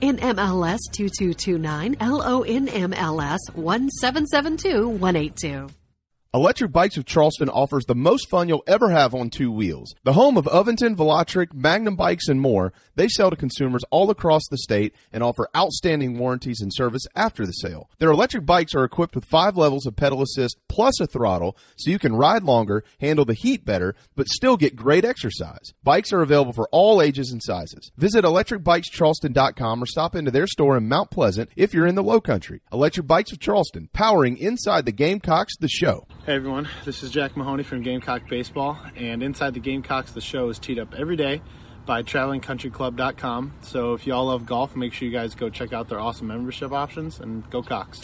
NMLS 0.00 0.78
2229, 0.92 1.96
LONMLS 1.96 3.38
1772182. 3.54 5.83
Electric 6.34 6.72
Bikes 6.72 6.96
of 6.96 7.04
Charleston 7.04 7.48
offers 7.48 7.84
the 7.84 7.94
most 7.94 8.28
fun 8.28 8.48
you'll 8.48 8.64
ever 8.66 8.90
have 8.90 9.14
on 9.14 9.30
two 9.30 9.52
wheels. 9.52 9.94
The 10.02 10.14
home 10.14 10.36
of 10.36 10.46
Aventon, 10.46 10.96
Velotric, 10.96 11.54
Magnum 11.54 11.94
Bikes, 11.94 12.26
and 12.26 12.40
more, 12.40 12.72
they 12.96 13.06
sell 13.06 13.30
to 13.30 13.36
consumers 13.36 13.84
all 13.92 14.10
across 14.10 14.42
the 14.50 14.58
state 14.58 14.96
and 15.12 15.22
offer 15.22 15.48
outstanding 15.56 16.18
warranties 16.18 16.60
and 16.60 16.74
service 16.74 17.04
after 17.14 17.46
the 17.46 17.52
sale. 17.52 17.88
Their 18.00 18.10
electric 18.10 18.44
bikes 18.44 18.74
are 18.74 18.82
equipped 18.82 19.14
with 19.14 19.24
five 19.24 19.56
levels 19.56 19.86
of 19.86 19.94
pedal 19.94 20.22
assist 20.22 20.58
plus 20.68 21.00
a 21.00 21.06
throttle 21.06 21.56
so 21.76 21.92
you 21.92 22.00
can 22.00 22.16
ride 22.16 22.42
longer, 22.42 22.82
handle 23.00 23.24
the 23.24 23.34
heat 23.34 23.64
better, 23.64 23.94
but 24.16 24.26
still 24.26 24.56
get 24.56 24.74
great 24.74 25.04
exercise. 25.04 25.72
Bikes 25.84 26.12
are 26.12 26.22
available 26.22 26.52
for 26.52 26.68
all 26.72 27.00
ages 27.00 27.30
and 27.30 27.44
sizes. 27.44 27.92
Visit 27.96 28.24
electricbikescharleston.com 28.24 29.80
or 29.84 29.86
stop 29.86 30.16
into 30.16 30.32
their 30.32 30.48
store 30.48 30.76
in 30.76 30.88
Mount 30.88 31.12
Pleasant 31.12 31.48
if 31.54 31.72
you're 31.72 31.86
in 31.86 31.94
the 31.94 32.02
low 32.02 32.20
country. 32.20 32.60
Electric 32.72 33.06
Bikes 33.06 33.30
of 33.30 33.38
Charleston, 33.38 33.88
powering 33.92 34.36
inside 34.36 34.84
the 34.84 34.90
Gamecocks, 34.90 35.56
the 35.58 35.68
show. 35.68 36.08
Hey 36.26 36.36
everyone, 36.36 36.70
this 36.86 37.02
is 37.02 37.10
Jack 37.10 37.36
Mahoney 37.36 37.64
from 37.64 37.82
Gamecock 37.82 38.26
Baseball, 38.30 38.78
and 38.96 39.22
Inside 39.22 39.52
the 39.52 39.60
Gamecocks, 39.60 40.12
the 40.12 40.22
show 40.22 40.48
is 40.48 40.58
teed 40.58 40.78
up 40.78 40.94
every 40.94 41.16
day 41.16 41.42
by 41.84 42.02
travelingcountryclub.com. 42.02 43.52
So 43.60 43.92
if 43.92 44.06
y'all 44.06 44.24
love 44.24 44.46
golf, 44.46 44.74
make 44.74 44.94
sure 44.94 45.06
you 45.06 45.12
guys 45.12 45.34
go 45.34 45.50
check 45.50 45.74
out 45.74 45.90
their 45.90 46.00
awesome 46.00 46.28
membership 46.28 46.72
options 46.72 47.20
and 47.20 47.44
go 47.50 47.62
Cocks. 47.62 48.00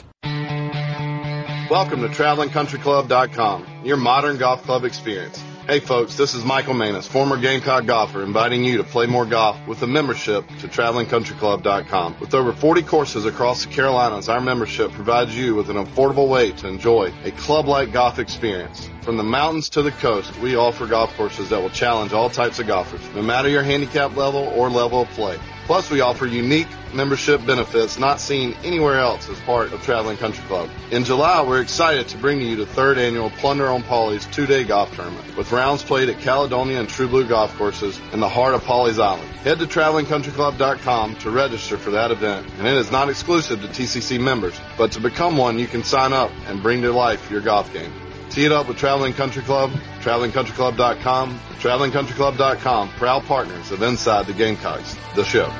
Welcome 1.70 2.02
to 2.02 2.08
TravelingCountryClub.com, 2.08 3.86
your 3.86 3.96
modern 3.96 4.36
golf 4.36 4.64
club 4.64 4.84
experience. 4.84 5.42
Hey 5.70 5.78
folks, 5.78 6.16
this 6.16 6.34
is 6.34 6.44
Michael 6.44 6.74
Manus, 6.74 7.06
former 7.06 7.36
Gamecock 7.36 7.86
golfer, 7.86 8.24
inviting 8.24 8.64
you 8.64 8.78
to 8.78 8.82
play 8.82 9.06
more 9.06 9.24
golf 9.24 9.56
with 9.68 9.80
a 9.82 9.86
membership 9.86 10.44
to 10.58 10.66
TravelingCountryClub.com. 10.66 12.16
With 12.18 12.34
over 12.34 12.52
40 12.52 12.82
courses 12.82 13.24
across 13.24 13.64
the 13.64 13.70
Carolinas, 13.70 14.28
our 14.28 14.40
membership 14.40 14.90
provides 14.90 15.32
you 15.36 15.54
with 15.54 15.70
an 15.70 15.76
affordable 15.76 16.28
way 16.28 16.50
to 16.50 16.66
enjoy 16.66 17.12
a 17.22 17.30
club-like 17.30 17.92
golf 17.92 18.18
experience. 18.18 18.90
From 19.02 19.16
the 19.16 19.22
mountains 19.22 19.68
to 19.68 19.82
the 19.82 19.92
coast, 19.92 20.36
we 20.40 20.56
offer 20.56 20.88
golf 20.88 21.14
courses 21.16 21.50
that 21.50 21.62
will 21.62 21.70
challenge 21.70 22.12
all 22.12 22.30
types 22.30 22.58
of 22.58 22.66
golfers, 22.66 23.02
no 23.14 23.22
matter 23.22 23.48
your 23.48 23.62
handicap 23.62 24.16
level 24.16 24.48
or 24.56 24.70
level 24.70 25.02
of 25.02 25.08
play. 25.10 25.38
Plus, 25.70 25.88
we 25.88 26.00
offer 26.00 26.26
unique 26.26 26.66
membership 26.92 27.46
benefits 27.46 27.96
not 27.96 28.18
seen 28.18 28.56
anywhere 28.64 28.98
else 28.98 29.28
as 29.28 29.38
part 29.42 29.72
of 29.72 29.80
Traveling 29.84 30.16
Country 30.16 30.42
Club. 30.48 30.68
In 30.90 31.04
July, 31.04 31.44
we're 31.46 31.60
excited 31.60 32.08
to 32.08 32.18
bring 32.18 32.40
you 32.40 32.56
the 32.56 32.66
third 32.66 32.98
annual 32.98 33.30
Plunder 33.30 33.68
on 33.68 33.84
Pawleys 33.84 34.28
two-day 34.32 34.64
golf 34.64 34.92
tournament, 34.96 35.36
with 35.36 35.52
rounds 35.52 35.84
played 35.84 36.08
at 36.08 36.18
Caledonia 36.18 36.80
and 36.80 36.88
True 36.88 37.06
Blue 37.06 37.24
golf 37.24 37.56
courses 37.56 38.00
in 38.12 38.18
the 38.18 38.28
heart 38.28 38.54
of 38.54 38.64
Pawleys 38.64 38.98
Island. 38.98 39.30
Head 39.44 39.60
to 39.60 39.66
TravelingCountryClub.com 39.66 41.14
to 41.14 41.30
register 41.30 41.78
for 41.78 41.92
that 41.92 42.10
event, 42.10 42.48
and 42.58 42.66
it 42.66 42.74
is 42.74 42.90
not 42.90 43.08
exclusive 43.08 43.62
to 43.62 43.68
TCC 43.68 44.20
members, 44.20 44.60
but 44.76 44.90
to 44.90 45.00
become 45.00 45.36
one, 45.36 45.56
you 45.56 45.68
can 45.68 45.84
sign 45.84 46.12
up 46.12 46.32
and 46.48 46.64
bring 46.64 46.82
to 46.82 46.90
life 46.90 47.30
your 47.30 47.42
golf 47.42 47.72
game. 47.72 47.92
Tee 48.30 48.44
it 48.44 48.52
up 48.52 48.68
with 48.68 48.78
Traveling 48.78 49.12
Country 49.12 49.42
Club, 49.42 49.70
TravelingCountryClub.com, 50.02 51.40
TravelingCountryClub.com, 51.58 52.88
proud 52.90 53.24
partners 53.24 53.72
of 53.72 53.82
Inside 53.82 54.26
the 54.26 54.32
Gamecocks, 54.32 54.96
the 55.16 55.24
show. 55.24 55.50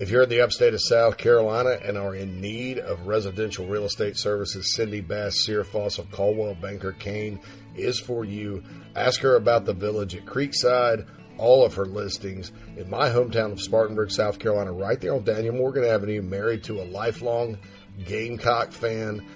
If 0.00 0.08
you're 0.08 0.22
in 0.22 0.30
the 0.30 0.40
upstate 0.40 0.72
of 0.72 0.80
South 0.80 1.18
Carolina 1.18 1.78
and 1.84 1.98
are 1.98 2.14
in 2.14 2.40
need 2.40 2.78
of 2.78 3.06
residential 3.06 3.66
real 3.66 3.84
estate 3.84 4.16
services, 4.16 4.74
Cindy 4.74 5.02
Bass 5.02 5.46
Searfoss 5.46 5.98
of 5.98 6.10
Coldwell 6.10 6.54
Banker 6.54 6.92
Caine 6.92 7.38
is 7.76 8.00
for 8.00 8.24
you. 8.24 8.64
Ask 8.96 9.20
her 9.20 9.36
about 9.36 9.66
the 9.66 9.74
village 9.74 10.16
at 10.16 10.24
Creekside, 10.24 11.06
all 11.40 11.64
of 11.64 11.74
her 11.74 11.86
listings 11.86 12.52
in 12.76 12.88
my 12.88 13.08
hometown 13.08 13.52
of 13.52 13.60
Spartanburg, 13.60 14.10
South 14.10 14.38
Carolina, 14.38 14.72
right 14.72 15.00
there 15.00 15.14
on 15.14 15.24
Daniel 15.24 15.54
Morgan 15.54 15.84
Avenue, 15.84 16.22
married 16.22 16.62
to 16.64 16.80
a 16.80 16.84
lifelong 16.84 17.58
Gamecock 18.04 18.72
fan. 18.72 19.26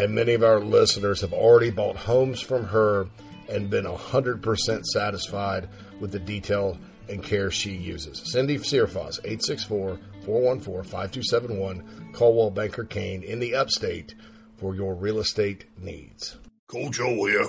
And 0.00 0.14
many 0.14 0.34
of 0.34 0.42
our 0.42 0.60
listeners 0.60 1.20
have 1.20 1.32
already 1.32 1.70
bought 1.70 1.96
homes 1.96 2.40
from 2.40 2.64
her 2.64 3.08
and 3.48 3.70
been 3.70 3.84
100% 3.84 4.84
satisfied 4.84 5.68
with 6.00 6.12
the 6.12 6.18
detail 6.18 6.78
and 7.08 7.22
care 7.22 7.50
she 7.50 7.72
uses. 7.72 8.32
Cindy 8.32 8.58
Searfoss, 8.58 9.18
864 9.24 9.98
414 10.24 10.82
5271, 10.84 12.12
Coldwell 12.12 12.50
Banker 12.50 12.84
Caine 12.84 13.22
in 13.22 13.38
the 13.38 13.54
upstate 13.54 14.14
for 14.56 14.74
your 14.74 14.94
real 14.94 15.18
estate 15.18 15.66
needs. 15.78 16.38
Coach 16.68 16.86
oh, 16.86 16.90
Joe 16.90 17.24
here. 17.26 17.48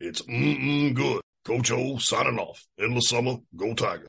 It's 0.00 0.22
mm-mm 0.22 0.94
good. 0.94 1.20
Coach 1.44 1.70
O 1.70 1.98
signing 1.98 2.38
off. 2.38 2.66
Endless 2.78 3.08
summer, 3.08 3.36
go 3.56 3.72
Tiger. 3.74 4.08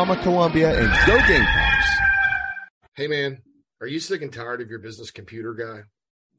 Signarama 0.00 0.22
Columbia 0.22 0.80
and 0.80 1.06
go 1.06 1.18
Gamecocks. 1.28 1.98
Hey 2.94 3.06
man, 3.06 3.42
are 3.82 3.86
you 3.86 4.00
sick 4.00 4.22
and 4.22 4.32
tired 4.32 4.62
of 4.62 4.70
your 4.70 4.78
business 4.78 5.10
computer 5.10 5.52
guy? 5.52 5.82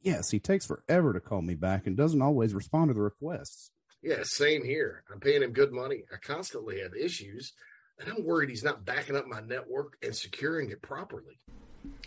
Yes, 0.02 0.32
he 0.32 0.40
takes 0.40 0.66
forever 0.66 1.12
to 1.12 1.20
call 1.20 1.42
me 1.42 1.54
back 1.54 1.86
and 1.86 1.96
doesn't 1.96 2.22
always 2.22 2.54
respond 2.54 2.88
to 2.90 2.94
the 2.94 3.00
requests. 3.00 3.70
Yeah, 4.02 4.24
same 4.24 4.64
here. 4.64 5.04
I'm 5.12 5.20
paying 5.20 5.44
him 5.44 5.52
good 5.52 5.70
money. 5.70 6.02
I 6.12 6.16
constantly 6.16 6.80
have 6.80 6.92
issues, 6.96 7.52
and 8.00 8.08
I'm 8.10 8.24
worried 8.24 8.50
he's 8.50 8.64
not 8.64 8.84
backing 8.84 9.14
up 9.14 9.28
my 9.28 9.40
network 9.40 9.96
and 10.02 10.12
securing 10.12 10.70
it 10.70 10.82
properly. 10.82 11.38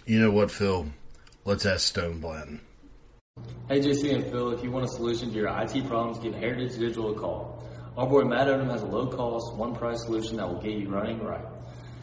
You 0.06 0.20
know 0.20 0.32
what, 0.32 0.52
Phil? 0.52 0.88
Let's 1.46 1.66
ask 1.66 1.88
Stone 1.88 2.20
Blanton. 2.20 2.60
Hey, 3.70 3.80
JC 3.80 4.14
and 4.14 4.26
Phil, 4.26 4.52
if 4.52 4.62
you 4.62 4.72
want 4.72 4.84
a 4.84 4.90
solution 4.90 5.30
to 5.30 5.36
your 5.36 5.48
IT 5.48 5.88
problems, 5.88 6.20
give 6.20 6.36
Heritage 6.36 6.78
Digital 6.78 7.16
a 7.16 7.18
call. 7.18 7.64
Our 7.98 8.08
boy 8.08 8.26
Matt 8.26 8.48
Odom 8.48 8.70
has 8.70 8.82
a 8.82 8.88
low 8.88 9.08
cost, 9.08 9.56
one 9.56 9.74
price 9.74 10.04
solution 10.04 10.36
that 10.36 10.46
will 10.46 10.62
get 10.62 10.74
you 10.74 10.90
running 10.90 11.24
right. 11.24 11.46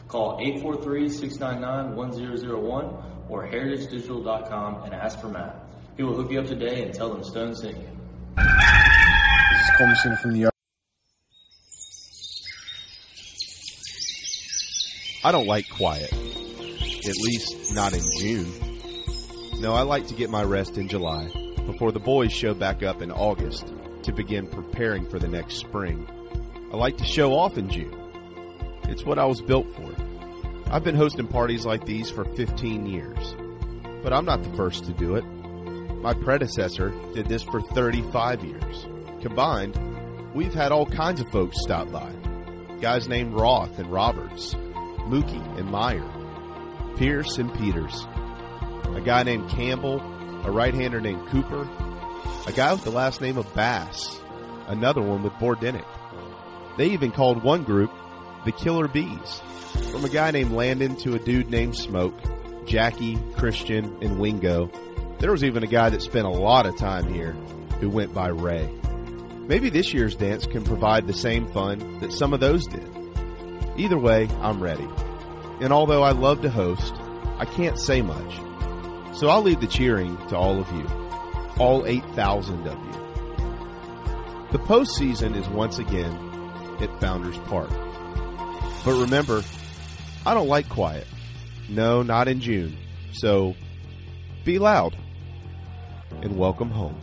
Call 0.07 0.39
843-699-1001 0.39 3.29
or 3.29 3.47
heritagedigital.com 3.47 4.85
and 4.85 4.95
ask 4.95 5.21
for 5.21 5.27
Matt. 5.27 5.55
He 5.95 6.01
will 6.01 6.15
hook 6.15 6.31
you 6.31 6.39
up 6.39 6.47
today 6.47 6.81
and 6.81 6.91
tell 6.91 7.13
them 7.13 7.23
Stone 7.23 7.53
sent 7.55 7.77
you. 7.77 7.87
This 8.37 9.61
is 9.61 9.69
Cole 9.77 9.85
Messina 9.85 10.17
from 10.17 10.31
the 10.31 10.39
yard. 10.39 10.51
I 15.23 15.31
don't 15.31 15.45
like 15.45 15.69
quiet. 15.69 16.11
At 16.11 17.17
least 17.21 17.75
not 17.75 17.93
in 17.93 18.03
June. 18.17 18.51
No, 19.59 19.73
I 19.73 19.83
like 19.83 20.07
to 20.07 20.15
get 20.15 20.31
my 20.31 20.43
rest 20.43 20.79
in 20.79 20.87
July 20.87 21.29
before 21.67 21.91
the 21.91 21.99
boys 21.99 22.33
show 22.33 22.55
back 22.55 22.81
up 22.81 23.03
in 23.03 23.11
August 23.11 23.71
to 24.03 24.11
begin 24.11 24.47
preparing 24.47 25.07
for 25.09 25.19
the 25.19 25.27
next 25.27 25.57
spring. 25.57 26.07
I 26.71 26.77
like 26.77 26.97
to 26.97 27.05
show 27.05 27.33
off 27.33 27.57
in 27.57 27.69
June. 27.69 27.95
It's 28.83 29.05
what 29.05 29.19
I 29.19 29.25
was 29.25 29.41
built 29.41 29.73
for. 29.75 29.95
I've 30.71 30.83
been 30.83 30.95
hosting 30.95 31.27
parties 31.27 31.65
like 31.65 31.85
these 31.85 32.09
for 32.09 32.25
15 32.25 32.85
years, 32.85 33.35
but 34.01 34.13
I'm 34.13 34.25
not 34.25 34.43
the 34.43 34.55
first 34.55 34.85
to 34.85 34.93
do 34.93 35.15
it. 35.15 35.23
My 36.01 36.13
predecessor 36.13 36.89
did 37.13 37.27
this 37.27 37.43
for 37.43 37.61
35 37.61 38.43
years. 38.43 38.87
Combined, 39.21 39.77
we've 40.33 40.53
had 40.53 40.71
all 40.71 40.85
kinds 40.85 41.21
of 41.21 41.29
folks 41.29 41.61
stop 41.61 41.91
by. 41.91 42.11
Guys 42.81 43.07
named 43.07 43.33
Roth 43.33 43.79
and 43.79 43.91
Roberts, 43.91 44.55
Mookie 45.05 45.57
and 45.57 45.69
Meyer, 45.69 46.09
Pierce 46.97 47.37
and 47.37 47.53
Peters, 47.53 48.05
a 48.95 49.01
guy 49.01 49.23
named 49.23 49.49
Campbell, 49.49 50.01
a 50.43 50.51
right-hander 50.51 50.99
named 50.99 51.25
Cooper, 51.29 51.67
a 52.45 52.51
guy 52.51 52.73
with 52.73 52.83
the 52.83 52.91
last 52.91 53.21
name 53.21 53.37
of 53.37 53.53
Bass, 53.53 54.19
another 54.67 55.01
one 55.01 55.23
with 55.23 55.33
Bordenic. 55.33 55.85
They 56.77 56.87
even 56.91 57.11
called 57.11 57.43
one 57.43 57.63
group 57.63 57.91
the 58.45 58.51
Killer 58.51 58.89
Bees, 58.89 59.41
from 59.91 60.03
a 60.03 60.09
guy 60.09 60.31
named 60.31 60.51
Landon 60.51 60.97
to 60.97 61.15
a 61.15 61.19
dude 61.19 61.49
named 61.49 61.73
Smoak, 61.73 62.65
Jackie, 62.67 63.17
Christian, 63.37 63.97
and 64.01 64.19
Wingo. 64.19 64.69
There 65.19 65.31
was 65.31 65.45
even 65.45 65.63
a 65.63 65.67
guy 65.67 65.89
that 65.89 66.01
spent 66.01 66.25
a 66.25 66.29
lot 66.29 66.65
of 66.65 66.77
time 66.77 67.13
here 67.13 67.31
who 67.79 67.89
went 67.89 68.13
by 68.13 68.27
Ray. 68.27 68.69
Maybe 69.47 69.69
this 69.69 69.93
year's 69.93 70.15
dance 70.15 70.45
can 70.45 70.63
provide 70.65 71.07
the 71.07 71.13
same 71.13 71.47
fun 71.53 71.99
that 71.99 72.11
some 72.11 72.33
of 72.33 72.41
those 72.41 72.67
did. 72.67 72.89
Either 73.77 73.97
way, 73.97 74.27
I'm 74.41 74.61
ready. 74.61 74.87
And 75.61 75.71
although 75.71 76.03
I 76.03 76.11
love 76.11 76.41
to 76.41 76.49
host, 76.49 76.93
I 77.37 77.45
can't 77.45 77.79
say 77.79 78.01
much. 78.01 78.35
So 79.17 79.29
I'll 79.29 79.41
leave 79.41 79.61
the 79.61 79.67
cheering 79.67 80.17
to 80.27 80.35
all 80.35 80.59
of 80.59 80.69
you. 80.73 81.02
All 81.59 81.85
8,000 81.85 82.67
of 82.67 82.77
you. 82.85 83.03
The 84.51 84.59
postseason 84.59 85.35
is 85.35 85.47
once 85.49 85.79
again 85.79 86.13
at 86.79 86.99
Founders 86.99 87.37
Park. 87.39 87.69
But 88.85 88.99
remember, 88.99 89.43
I 90.25 90.33
don't 90.33 90.47
like 90.47 90.67
quiet. 90.69 91.07
No, 91.69 92.03
not 92.03 92.27
in 92.27 92.39
June. 92.39 92.77
So 93.13 93.55
be 94.43 94.59
loud 94.59 94.97
and 96.21 96.37
welcome 96.37 96.69
home. 96.69 96.99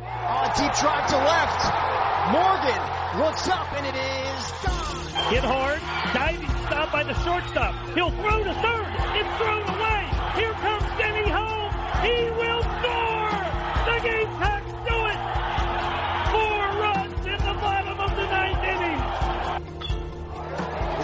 On 0.00 0.44
a 0.44 0.54
deep 0.56 0.72
drive 0.80 1.08
to 1.08 1.16
left. 1.16 1.92
Morgan 2.32 2.82
looks 3.20 3.48
up 3.48 3.72
and 3.72 3.86
it 3.86 3.94
is 3.94 4.50
gone. 4.62 5.32
Hit 5.32 5.44
hard, 5.44 5.80
diving 6.14 6.48
stop 6.66 6.92
by 6.92 7.04
the 7.04 7.14
shortstop. 7.24 7.74
He'll 7.94 8.10
throw 8.10 8.44
to 8.44 8.54
third. 8.54 8.86
It's 9.16 9.36
thrown 9.38 9.68
away. 9.68 10.08
Here 10.36 10.52
comes 10.52 10.84
Denny 10.98 11.28
home. 11.28 11.72
He 12.02 12.41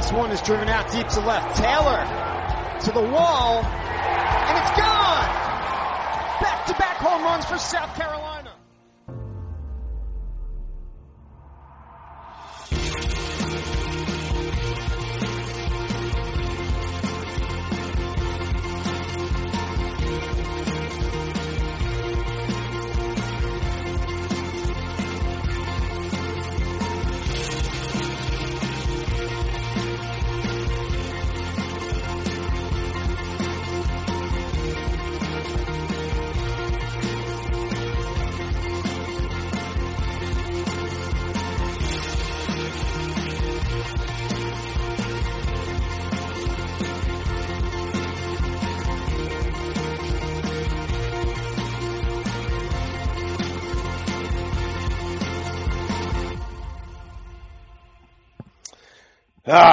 This 0.09 0.17
one 0.17 0.31
is 0.31 0.41
driven 0.41 0.71
out 0.71 0.91
deep 0.91 1.07
to 1.07 1.21
left. 1.21 1.59
Taylor 1.59 2.01
to 2.81 2.93
the 2.93 3.13
wall 3.13 3.63
and 3.63 4.57
it's 4.57 4.81
gone. 4.81 5.29
Back 6.41 6.65
to 6.65 6.73
back 6.73 6.97
home 6.97 7.25
runs 7.25 7.45
for 7.45 7.59
South 7.59 7.95
Carolina. 7.95 8.38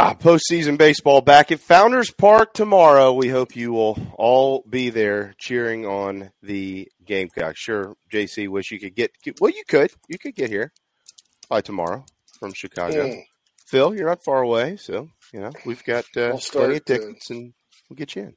Ah, 0.08 0.14
postseason 0.14 0.78
baseball 0.78 1.20
back 1.22 1.52
at 1.52 1.60
Founders 1.62 2.12
Park 2.12 2.54
tomorrow. 2.54 3.12
We 3.12 3.28
hope 3.30 3.56
you 3.56 3.74
will 3.74 3.98
all 4.20 4.64
be 4.70 4.92
there 4.92 5.34
cheering 5.40 5.88
on 5.88 6.30
the 6.44 6.88
Gamecocks. 7.04 7.60
Sure, 7.60 7.96
JC, 8.14 8.48
wish 8.48 8.70
you 8.70 8.80
could 8.80 8.96
get. 8.96 9.10
Well, 9.42 9.50
you 9.52 9.64
could. 9.68 9.92
You 10.08 10.20
could 10.20 10.36
get 10.36 10.52
here 10.52 10.72
by 11.50 11.62
tomorrow 11.62 12.06
from 12.40 12.54
Chicago. 12.54 13.08
Mm. 13.08 13.24
Phil, 13.66 13.96
you're 13.96 14.08
not 14.08 14.24
far 14.24 14.44
away, 14.44 14.78
so 14.78 15.10
you 15.34 15.40
know 15.40 15.52
we've 15.66 15.84
got 15.84 16.06
uh, 16.16 16.26
I'll 16.28 16.38
start 16.40 16.66
plenty 16.66 16.78
of 16.78 16.86
to- 16.86 16.98
tickets, 17.00 17.30
and 17.32 17.54
we'll 17.90 17.96
get 17.98 18.16
you 18.16 18.22
in. 18.22 18.34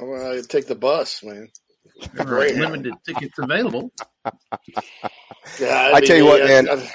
I'm 0.00 0.08
gonna 0.08 0.42
take 0.42 0.68
the 0.68 0.76
bus, 0.76 1.24
man. 1.24 1.48
There 2.14 2.22
are 2.22 2.28
Great. 2.28 2.54
limited 2.54 2.94
tickets 3.04 3.34
available. 3.40 3.90
Yeah, 5.58 5.90
I 5.94 6.00
tell 6.02 6.16
you 6.16 6.26
what, 6.26 6.42
I- 6.42 6.46
man. 6.46 6.68
I- 6.68 6.90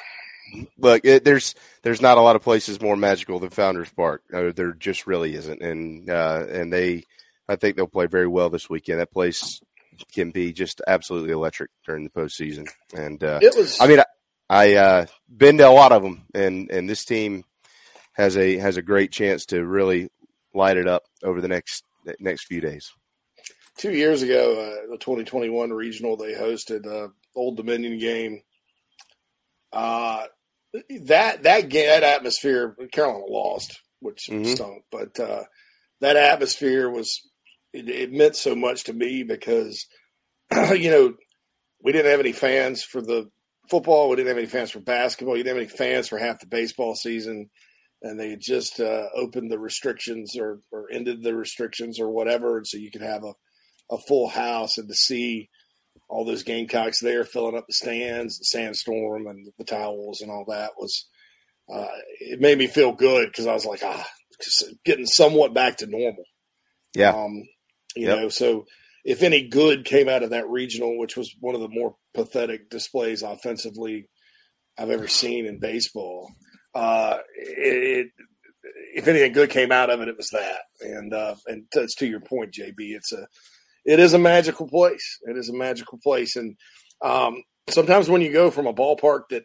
Look, 0.78 1.06
it, 1.06 1.24
there's 1.26 1.56
there's 1.84 2.02
not 2.02 2.18
a 2.18 2.22
lot 2.22 2.36
of 2.36 2.42
places 2.42 2.82
more 2.82 2.96
magical 2.96 3.40
than 3.40 3.50
Founders 3.52 3.90
Park. 3.92 4.24
Uh, 4.34 4.52
there 4.56 4.74
just 4.74 5.08
really 5.08 5.36
isn't, 5.36 5.62
and 5.62 6.10
uh, 6.10 6.46
and 6.50 6.72
they, 6.72 7.04
I 7.50 7.56
think 7.56 7.76
they'll 7.76 7.88
play 7.88 8.06
very 8.08 8.28
well 8.28 8.50
this 8.50 8.70
weekend. 8.70 9.00
That 9.00 9.12
place 9.12 9.62
can 10.14 10.32
be 10.32 10.54
just 10.54 10.82
absolutely 10.88 11.32
electric 11.32 11.72
during 11.86 12.04
the 12.04 12.10
postseason. 12.10 12.68
And 12.94 13.24
uh, 13.24 13.40
It 13.42 13.56
was- 13.56 13.80
I 13.80 13.88
mean, 13.88 14.00
I, 14.00 14.06
I 14.50 14.74
uh, 14.76 15.06
been 15.30 15.58
to 15.58 15.68
a 15.68 15.72
lot 15.72 15.92
of 15.92 16.04
them, 16.04 16.26
and 16.34 16.70
and 16.70 16.90
this 16.90 17.06
team 17.06 17.44
has 18.14 18.38
a 18.38 18.58
has 18.58 18.78
a 18.78 18.82
great 18.82 19.12
chance 19.12 19.48
to 19.48 19.66
really 19.66 20.10
light 20.54 20.78
it 20.78 20.88
up 20.88 21.04
over 21.24 21.42
the 21.42 21.48
next 21.48 21.84
next 22.20 22.44
few 22.46 22.62
days. 22.62 22.92
two 23.78 23.92
years 23.92 24.22
ago, 24.22 24.54
uh, 24.54 24.92
the 24.92 24.98
2021 25.00 25.72
regional, 25.74 26.16
they 26.16 26.34
hosted 26.34 26.86
uh, 26.86 27.10
Old 27.36 27.58
Dominion 27.58 27.98
game. 28.00 28.42
Uh, 29.76 30.26
that 31.04 31.44
that 31.44 31.70
game, 31.70 31.88
that 31.88 32.04
atmosphere, 32.04 32.76
Carolina 32.92 33.26
lost, 33.28 33.82
which 34.00 34.28
Mhm. 34.30 34.48
stunk, 34.48 34.84
but 34.92 35.20
uh, 35.20 35.44
that 36.02 36.16
atmosphere 36.16 36.90
was 36.90 37.22
it, 37.74 37.90
it 37.90 38.12
meant 38.12 38.36
so 38.36 38.56
much 38.56 38.86
to 38.86 38.94
me 38.94 39.24
because 39.24 39.86
you 40.76 40.90
know 40.92 41.14
we 41.84 41.92
didn't 41.92 42.12
have 42.12 42.20
any 42.20 42.32
fans 42.32 42.84
for 42.84 43.02
the 43.02 43.30
football, 43.70 44.10
we 44.10 44.16
didn't 44.16 44.30
have 44.30 44.38
any 44.38 44.48
fans 44.48 44.72
for 44.72 44.80
basketball, 44.80 45.38
you 45.38 45.44
didn't 45.44 45.58
have 45.58 45.68
any 45.68 45.78
fans 45.78 46.08
for 46.08 46.18
half 46.18 46.40
the 46.40 46.48
baseball 46.48 46.96
season, 46.96 47.50
and 48.02 48.20
they 48.20 48.36
just 48.36 48.80
uh, 48.80 49.08
opened 49.16 49.52
the 49.52 49.60
restrictions 49.60 50.38
or 50.38 50.60
or 50.72 50.88
ended 50.92 51.22
the 51.24 51.36
restrictions 51.36 52.00
or 52.00 52.10
whatever, 52.10 52.58
and 52.58 52.68
so 52.68 52.78
you 52.78 52.92
could 52.92 53.02
have 53.02 53.24
a 53.24 53.34
a 53.92 53.98
full 54.08 54.28
house 54.28 54.78
and 54.80 54.88
to 54.90 54.96
see 54.96 55.50
all 56.10 56.26
those 56.26 56.44
Gamecocks 56.44 57.00
there 57.00 57.24
filling 57.26 57.58
up 57.58 57.66
the 57.68 57.74
stands, 57.74 58.40
the 58.40 58.46
sandstorm, 58.46 59.28
and 59.28 59.48
the 59.58 59.64
towels 59.66 60.22
and 60.22 60.32
all 60.32 60.46
that 60.50 60.72
was. 60.78 61.08
Uh, 61.74 61.88
it 62.20 62.40
made 62.42 62.58
me 62.60 62.68
feel 62.68 62.94
good 62.94 63.28
because 63.28 63.48
I 63.48 63.54
was 63.54 63.66
like, 63.66 63.82
ah, 63.84 64.06
getting 64.86 65.06
somewhat 65.08 65.54
back 65.54 65.78
to 65.78 65.88
normal. 65.88 66.26
Yeah. 66.96 67.18
Um, 67.26 67.44
you 67.96 68.08
Yep. 68.08 68.18
know, 68.18 68.30
so 68.30 68.66
if 69.04 69.24
any 69.24 69.48
good 69.48 69.86
came 69.86 70.10
out 70.10 70.24
of 70.24 70.32
that 70.32 70.50
regional, 70.50 70.98
which 70.98 71.18
was 71.18 71.34
one 71.40 71.56
of 71.56 71.62
the 71.62 71.70
more 71.70 71.96
pathetic 72.14 72.70
displays 72.70 73.24
offensively 73.24 74.10
I've 74.78 74.90
ever 74.92 75.08
seen 75.08 75.46
in 75.46 75.60
baseball, 75.60 76.30
uh, 76.76 77.20
it, 77.36 78.08
if 78.96 79.08
anything 79.08 79.34
good 79.34 79.50
came 79.50 79.72
out 79.72 79.90
of 79.90 80.02
it, 80.02 80.08
it 80.10 80.18
was 80.18 80.30
that. 80.34 80.60
And 80.82 81.14
uh, 81.14 81.36
and 81.48 81.66
that's 81.74 81.96
to 81.96 82.08
your 82.08 82.22
point, 82.22 82.54
JB. 82.54 82.74
It's 82.78 83.12
a 83.14 83.28
it 83.86 84.00
is 84.00 84.14
a 84.14 84.20
magical 84.20 84.68
place. 84.68 85.20
It 85.24 85.38
is 85.38 85.50
a 85.50 85.54
magical 85.54 86.00
place, 86.04 86.36
and 86.36 86.56
um, 87.02 87.44
sometimes 87.70 88.10
when 88.10 88.22
you 88.22 88.32
go 88.34 88.52
from 88.52 88.68
a 88.68 88.74
ballpark 88.74 89.24
that 89.30 89.44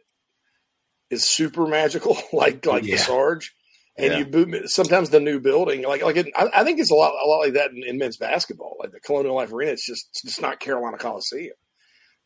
is 1.10 1.26
super 1.28 1.66
magical, 1.66 2.16
like 2.32 2.64
like 2.66 2.84
Yeah. 2.84 2.96
the 2.96 2.98
Sarge, 2.98 3.52
and 3.98 4.12
Yeah. 4.12 4.18
you 4.18 4.26
boot 4.26 4.68
sometimes 4.70 5.10
the 5.10 5.20
new 5.20 5.40
building, 5.40 5.82
like 5.82 6.02
like 6.02 6.16
it, 6.16 6.28
I, 6.36 6.48
I 6.54 6.64
think 6.64 6.80
it's 6.80 6.90
a 6.90 6.94
lot 6.94 7.12
a 7.12 7.26
lot 7.28 7.38
like 7.38 7.54
that 7.54 7.70
in, 7.72 7.82
in 7.86 7.98
men's 7.98 8.16
basketball, 8.16 8.76
like 8.80 8.92
the 8.92 9.00
Colonial 9.00 9.34
Life 9.36 9.52
Arena. 9.52 9.72
It's 9.72 9.86
just 9.86 10.08
it's 10.10 10.22
just 10.22 10.42
not 10.42 10.60
Carolina 10.60 10.98
Coliseum. 10.98 11.54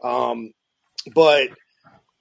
Um, 0.03 0.53
but 1.15 1.49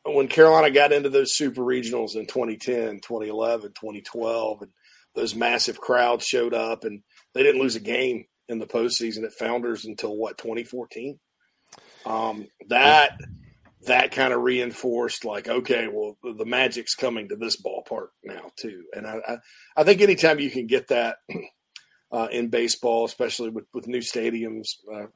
when 0.05 0.27
Carolina 0.27 0.71
got 0.71 0.91
into 0.91 1.09
those 1.09 1.35
super 1.35 1.61
regionals 1.61 2.15
in 2.15 2.25
2010, 2.27 2.99
2011, 3.01 3.69
2012, 3.69 4.61
and 4.63 4.71
those 5.15 5.35
massive 5.35 5.79
crowds 5.79 6.25
showed 6.25 6.53
up, 6.53 6.83
and 6.83 7.01
they 7.33 7.43
didn't 7.43 7.61
lose 7.61 7.75
a 7.75 7.79
game 7.81 8.25
in 8.47 8.59
the 8.59 8.65
postseason 8.65 9.23
at 9.23 9.33
Founders 9.33 9.85
until 9.85 10.15
what 10.15 10.37
2014. 10.37 11.19
Um, 12.05 12.47
that 12.69 13.17
that 13.85 14.11
kind 14.11 14.33
of 14.33 14.41
reinforced 14.41 15.25
like, 15.25 15.47
okay, 15.47 15.87
well, 15.87 16.17
the, 16.23 16.45
magic's 16.45 16.95
coming 16.95 17.29
to 17.29 17.35
this 17.35 17.61
ballpark 17.61 18.07
now 18.23 18.51
too, 18.55 18.83
and 18.95 19.07
I 19.07 19.19
I, 19.27 19.37
I 19.77 19.83
think 19.83 20.01
anytime 20.01 20.39
you 20.39 20.49
can 20.49 20.67
get 20.67 20.89
that 20.89 21.17
uh, 22.11 22.27
in 22.31 22.49
baseball, 22.49 23.05
especially 23.05 23.49
with 23.49 23.65
with 23.73 23.87
new 23.87 23.99
stadiums, 23.99 24.75
uh, 24.93 25.07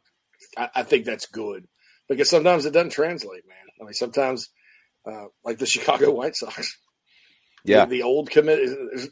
I, 0.57 0.69
I 0.75 0.83
think 0.83 1.05
that's 1.05 1.27
good 1.27 1.67
because 2.09 2.29
sometimes 2.29 2.65
it 2.65 2.71
doesn't 2.71 2.91
translate, 2.91 3.47
man. 3.47 3.57
I 3.79 3.83
mean, 3.83 3.93
sometimes 3.93 4.49
uh, 5.05 5.25
like 5.43 5.59
the 5.59 5.65
Chicago 5.67 6.11
White 6.11 6.35
Sox. 6.35 6.77
Yeah. 7.67 7.83
The, 7.85 7.97
the 7.97 8.03
old 8.03 8.29
commit, 8.29 8.59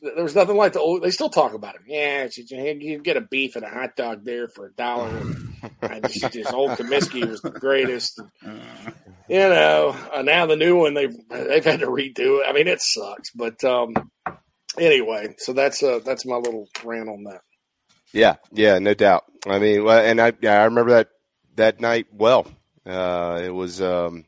there 0.02 0.24
was 0.24 0.34
nothing 0.34 0.56
like 0.56 0.74
the 0.74 0.80
old. 0.80 1.04
They 1.04 1.12
still 1.12 1.30
talk 1.30 1.54
about 1.54 1.76
it. 1.76 1.82
Yeah, 1.88 2.24
it's, 2.24 2.38
you 2.38 3.00
get 3.00 3.18
a 3.18 3.22
beef 3.22 3.58
and 3.58 3.66
a 3.66 3.70
hot 3.70 3.98
dog 3.98 4.24
there 4.24 4.48
for 4.48 4.68
a 4.68 4.72
dollar. 4.74 5.12
Just, 6.08 6.32
this 6.32 6.52
old 6.54 6.72
Comiskey 6.72 7.28
was 7.28 7.42
the 7.42 7.52
greatest. 7.52 8.22
You 9.28 9.40
know, 9.40 9.96
uh, 10.14 10.22
now 10.22 10.46
the 10.46 10.56
new 10.56 10.78
one 10.78 10.94
they've 10.94 11.16
they've 11.30 11.66
had 11.66 11.80
to 11.80 11.88
redo 11.88 12.42
it. 12.42 12.46
I 12.48 12.54
mean, 12.54 12.68
it 12.68 12.80
sucks. 12.80 13.32
But 13.32 13.64
um, 13.64 13.96
anyway, 14.78 15.34
so 15.40 15.52
that's 15.52 15.82
uh 15.82 16.00
that's 16.06 16.28
my 16.28 16.36
little 16.36 16.68
rant 16.84 17.10
on 17.10 17.24
that. 17.24 17.42
Yeah, 18.14 18.36
yeah, 18.52 18.78
no 18.78 18.94
doubt. 18.94 19.24
I 19.48 19.58
mean, 19.58 19.84
well, 19.84 19.98
and 19.98 20.22
I 20.22 20.34
yeah, 20.42 20.62
I 20.62 20.66
remember 20.66 20.92
that 20.92 21.10
that 21.56 21.80
night 21.82 22.06
well. 22.12 22.46
Uh, 22.86 23.42
it 23.44 23.50
was 23.50 23.82
um, 23.82 24.26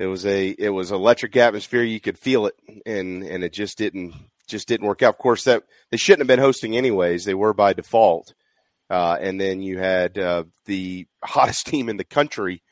it 0.00 0.06
was 0.06 0.26
a 0.26 0.48
it 0.48 0.70
was 0.70 0.90
electric 0.90 1.36
atmosphere. 1.36 1.82
You 1.84 2.00
could 2.00 2.18
feel 2.18 2.46
it, 2.46 2.54
and 2.86 3.22
and 3.22 3.44
it 3.44 3.52
just 3.52 3.78
didn't 3.78 4.14
just 4.48 4.66
didn't 4.66 4.86
work 4.88 5.02
out. 5.02 5.10
Of 5.14 5.18
course, 5.18 5.44
that 5.44 5.62
they 5.92 5.96
shouldn't 5.96 6.20
have 6.22 6.26
been 6.26 6.40
hosting 6.44 6.76
anyways. 6.76 7.24
They 7.24 7.34
were 7.34 7.52
by 7.54 7.72
default. 7.74 8.34
Uh, 8.88 9.16
and 9.20 9.40
then 9.40 9.62
you 9.62 9.78
had 9.78 10.18
uh, 10.18 10.42
the 10.66 11.06
hottest 11.24 11.66
team 11.66 11.88
in 11.88 11.96
the 11.96 12.04
country 12.04 12.62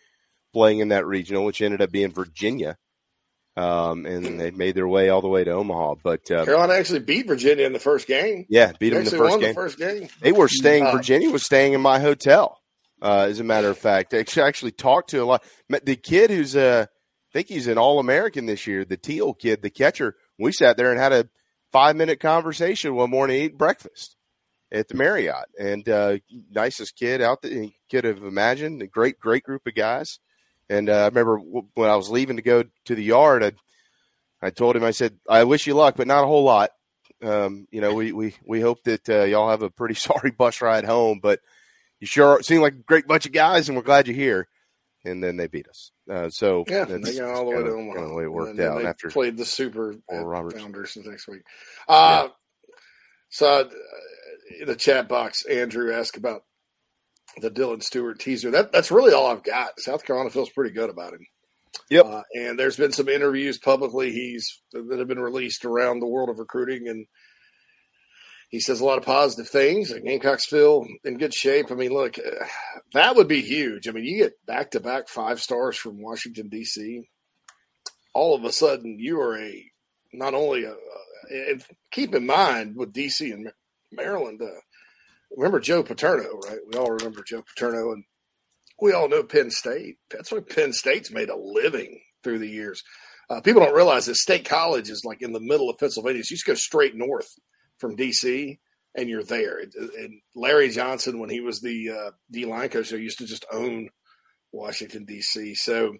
playing 0.52 0.80
in 0.80 0.88
that 0.88 1.06
regional, 1.06 1.44
which 1.44 1.62
ended 1.62 1.80
up 1.80 1.92
being 1.92 2.10
Virginia. 2.12 2.76
Um, 3.56 4.06
and 4.06 4.38
they 4.40 4.52
made 4.52 4.76
their 4.76 4.86
way 4.86 5.08
all 5.08 5.20
the 5.20 5.28
way 5.28 5.42
to 5.44 5.50
Omaha. 5.50 5.96
But 6.02 6.30
uh, 6.30 6.44
Carolina 6.44 6.74
actually 6.74 7.00
beat 7.00 7.26
Virginia 7.26 7.66
in 7.66 7.72
the 7.72 7.80
first 7.80 8.06
game. 8.06 8.46
yeah, 8.48 8.72
beat 8.78 8.90
them 8.90 9.04
They 9.04 9.10
in 9.10 9.10
the 9.12 9.18
first 9.18 9.40
game. 9.40 9.48
the 9.48 9.54
first 9.54 9.78
game. 9.78 10.08
They 10.20 10.32
were 10.32 10.48
staying. 10.48 10.86
Uh, 10.86 10.92
Virginia 10.92 11.30
was 11.30 11.44
staying 11.44 11.72
in 11.72 11.80
my 11.80 11.98
hotel. 11.98 12.60
Uh, 13.02 13.26
as 13.28 13.38
a 13.40 13.44
matter 13.44 13.68
of 13.68 13.76
fact, 13.78 14.14
I 14.14 14.18
actually- 14.18 14.42
actually 14.44 14.70
talked 14.72 15.10
to 15.10 15.18
a 15.18 15.24
lot. 15.24 15.44
met 15.68 15.84
The 15.84 15.96
kid 15.96 16.30
who's 16.30 16.54
uh, 16.56 16.86
Think 17.32 17.48
he's 17.48 17.66
an 17.66 17.78
All 17.78 17.98
American 17.98 18.46
this 18.46 18.66
year. 18.66 18.84
The 18.84 18.96
Teel 18.96 19.34
kid, 19.34 19.62
the 19.62 19.70
catcher. 19.70 20.16
We 20.38 20.52
sat 20.52 20.76
there 20.76 20.90
and 20.90 21.00
had 21.00 21.12
a 21.12 21.28
five 21.72 21.96
minute 21.96 22.20
conversation 22.20 22.94
one 22.94 23.10
morning 23.10 23.36
eating 23.42 23.58
breakfast 23.58 24.16
at 24.72 24.88
the 24.88 24.94
Marriott. 24.94 25.46
And 25.58 25.88
uh, 25.88 26.18
nicest 26.50 26.96
kid 26.96 27.20
out 27.20 27.42
there 27.42 27.52
you 27.52 27.70
could 27.90 28.04
have 28.04 28.22
imagined. 28.22 28.82
A 28.82 28.86
great, 28.86 29.18
great 29.18 29.44
group 29.44 29.66
of 29.66 29.74
guys. 29.74 30.18
And 30.70 30.88
uh, 30.88 31.02
I 31.02 31.06
remember 31.06 31.38
when 31.38 31.90
I 31.90 31.96
was 31.96 32.10
leaving 32.10 32.36
to 32.36 32.42
go 32.42 32.64
to 32.84 32.94
the 32.94 33.02
yard, 33.02 33.42
I, 33.42 33.52
I 34.40 34.50
told 34.50 34.76
him, 34.76 34.84
I 34.84 34.90
said, 34.90 35.18
I 35.28 35.44
wish 35.44 35.66
you 35.66 35.74
luck, 35.74 35.96
but 35.96 36.06
not 36.06 36.24
a 36.24 36.26
whole 36.26 36.44
lot. 36.44 36.70
Um, 37.22 37.66
you 37.70 37.80
know, 37.80 37.94
we, 37.94 38.12
we, 38.12 38.34
we 38.44 38.60
hope 38.60 38.84
that 38.84 39.08
uh, 39.08 39.24
y'all 39.24 39.50
have 39.50 39.62
a 39.62 39.70
pretty 39.70 39.94
sorry 39.96 40.30
bus 40.30 40.60
ride 40.62 40.84
home, 40.84 41.20
but 41.22 41.40
you 42.00 42.06
sure 42.06 42.42
seem 42.42 42.60
like 42.60 42.74
a 42.74 42.76
great 42.76 43.06
bunch 43.06 43.26
of 43.26 43.32
guys, 43.32 43.68
and 43.68 43.76
we're 43.76 43.82
glad 43.82 44.06
you're 44.06 44.14
here. 44.14 44.48
And 45.08 45.22
then 45.22 45.36
they 45.36 45.46
beat 45.46 45.68
us. 45.68 45.90
Uh, 46.10 46.28
so 46.30 46.64
Yeah, 46.68 46.84
that's 46.84 47.02
they 47.10 47.18
got 47.18 47.30
all 47.34 47.44
the 47.50 47.56
way 47.56 47.62
to 47.64 47.70
Omaha. 47.70 48.06
the 48.08 48.14
way 48.14 48.22
it 48.24 48.26
And 48.26 48.34
worked 48.34 48.56
then 48.56 48.68
out 48.72 48.78
they 48.78 48.86
after 48.86 49.10
played 49.10 49.36
the 49.36 49.44
Super 49.44 49.94
Oral 50.08 50.20
at 50.22 50.26
Roberts. 50.26 50.60
Founders 50.60 50.96
next 51.04 51.28
week. 51.28 51.42
Uh, 51.88 52.28
So 53.30 53.46
uh, 53.60 53.64
in 54.60 54.66
the 54.66 54.76
chat 54.76 55.08
box, 55.08 55.44
Andrew 55.44 55.92
asked 55.92 56.16
about 56.16 56.42
the 57.40 57.50
Dylan 57.50 57.82
Stewart 57.82 58.18
teaser. 58.18 58.50
That 58.50 58.72
that's 58.72 58.90
really 58.90 59.12
all 59.12 59.26
I've 59.26 59.42
got. 59.42 59.78
South 59.80 60.04
Carolina 60.04 60.30
feels 60.30 60.48
pretty 60.50 60.72
good 60.74 60.90
about 60.90 61.12
him. 61.12 61.26
Yep. 61.90 62.06
Uh, 62.06 62.22
and 62.34 62.58
there's 62.58 62.76
been 62.76 62.92
some 62.92 63.08
interviews 63.08 63.58
publicly 63.58 64.10
he's 64.12 64.60
that 64.72 64.98
have 64.98 65.08
been 65.08 65.20
released 65.20 65.64
around 65.64 66.00
the 66.00 66.06
world 66.06 66.30
of 66.30 66.38
recruiting, 66.38 66.88
and 66.88 67.06
he 68.48 68.60
says 68.60 68.80
a 68.80 68.84
lot 68.84 68.98
of 68.98 69.04
positive 69.04 69.48
things. 69.48 69.90
And 69.90 70.04
Gamecocks 70.04 70.46
feel 70.46 70.86
in 71.04 71.18
good 71.18 71.34
shape. 71.34 71.70
I 71.70 71.74
mean, 71.74 71.92
look, 71.92 72.18
uh, 72.18 72.46
that 72.94 73.14
would 73.14 73.28
be 73.28 73.42
huge. 73.42 73.88
I 73.88 73.92
mean, 73.92 74.04
you 74.04 74.24
get 74.24 74.46
back 74.46 74.70
to 74.72 74.80
back 74.80 75.08
five 75.08 75.40
stars 75.40 75.76
from 75.76 76.02
Washington 76.02 76.48
D.C. 76.48 77.02
All 78.14 78.34
of 78.34 78.44
a 78.44 78.52
sudden, 78.52 78.98
you 78.98 79.20
are 79.20 79.38
a 79.38 79.64
not 80.12 80.34
only 80.34 80.64
a, 80.64 80.74
and 81.30 81.62
keep 81.90 82.14
in 82.14 82.24
mind 82.26 82.74
with 82.74 82.94
DC 82.94 83.32
and 83.32 83.52
Maryland, 83.92 84.40
uh, 84.42 84.60
remember 85.36 85.60
Joe 85.60 85.82
Paterno, 85.82 86.40
right? 86.48 86.58
We 86.72 86.78
all 86.78 86.90
remember 86.90 87.22
Joe 87.26 87.42
Paterno, 87.42 87.92
and 87.92 88.04
we 88.80 88.92
all 88.92 89.08
know 89.08 89.22
Penn 89.22 89.50
State. 89.50 89.96
That's 90.10 90.32
why 90.32 90.40
Penn 90.40 90.72
State's 90.72 91.10
made 91.10 91.28
a 91.28 91.36
living 91.36 92.00
through 92.24 92.38
the 92.38 92.48
years. 92.48 92.82
Uh, 93.28 93.42
people 93.42 93.60
don't 93.60 93.74
realize 93.74 94.06
that 94.06 94.16
State 94.16 94.46
College 94.48 94.88
is 94.88 95.04
like 95.04 95.20
in 95.20 95.32
the 95.32 95.40
middle 95.40 95.68
of 95.68 95.76
Pennsylvania. 95.76 96.24
So 96.24 96.32
you 96.32 96.36
just 96.36 96.46
go 96.46 96.54
straight 96.54 96.94
north 96.94 97.28
from 97.78 97.96
DC, 97.96 98.58
and 98.94 99.08
you're 99.08 99.24
there. 99.24 99.58
And- 99.60 100.20
Larry 100.34 100.70
Johnson, 100.70 101.18
when 101.18 101.30
he 101.30 101.40
was 101.40 101.60
the 101.60 101.90
uh, 101.90 102.10
D 102.30 102.44
line 102.44 102.68
coach, 102.68 102.90
there 102.90 102.98
used 102.98 103.18
to 103.18 103.26
just 103.26 103.44
own 103.52 103.90
Washington 104.52 105.04
D.C. 105.04 105.54
So 105.54 105.96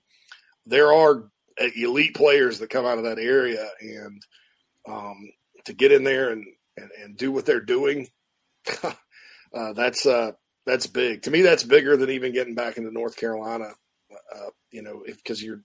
there 0.66 0.92
are 0.92 1.30
uh, 1.60 1.68
elite 1.76 2.14
players 2.14 2.58
that 2.58 2.70
come 2.70 2.86
out 2.86 2.98
of 2.98 3.04
that 3.04 3.18
area, 3.18 3.68
and 3.80 4.22
um, 4.88 5.30
to 5.64 5.72
get 5.72 5.92
in 5.92 6.04
there 6.04 6.30
and, 6.30 6.44
and, 6.76 6.90
and 7.02 7.16
do 7.16 7.32
what 7.32 7.46
they're 7.46 7.60
doing, 7.60 8.08
uh, 8.82 9.72
that's 9.72 10.06
uh, 10.06 10.32
that's 10.66 10.86
big. 10.86 11.22
To 11.22 11.30
me, 11.30 11.42
that's 11.42 11.64
bigger 11.64 11.96
than 11.96 12.10
even 12.10 12.32
getting 12.32 12.54
back 12.54 12.76
into 12.76 12.92
North 12.92 13.16
Carolina. 13.16 13.70
Uh, 14.34 14.50
you 14.70 14.82
know, 14.82 15.02
because 15.06 15.42
you're, 15.42 15.62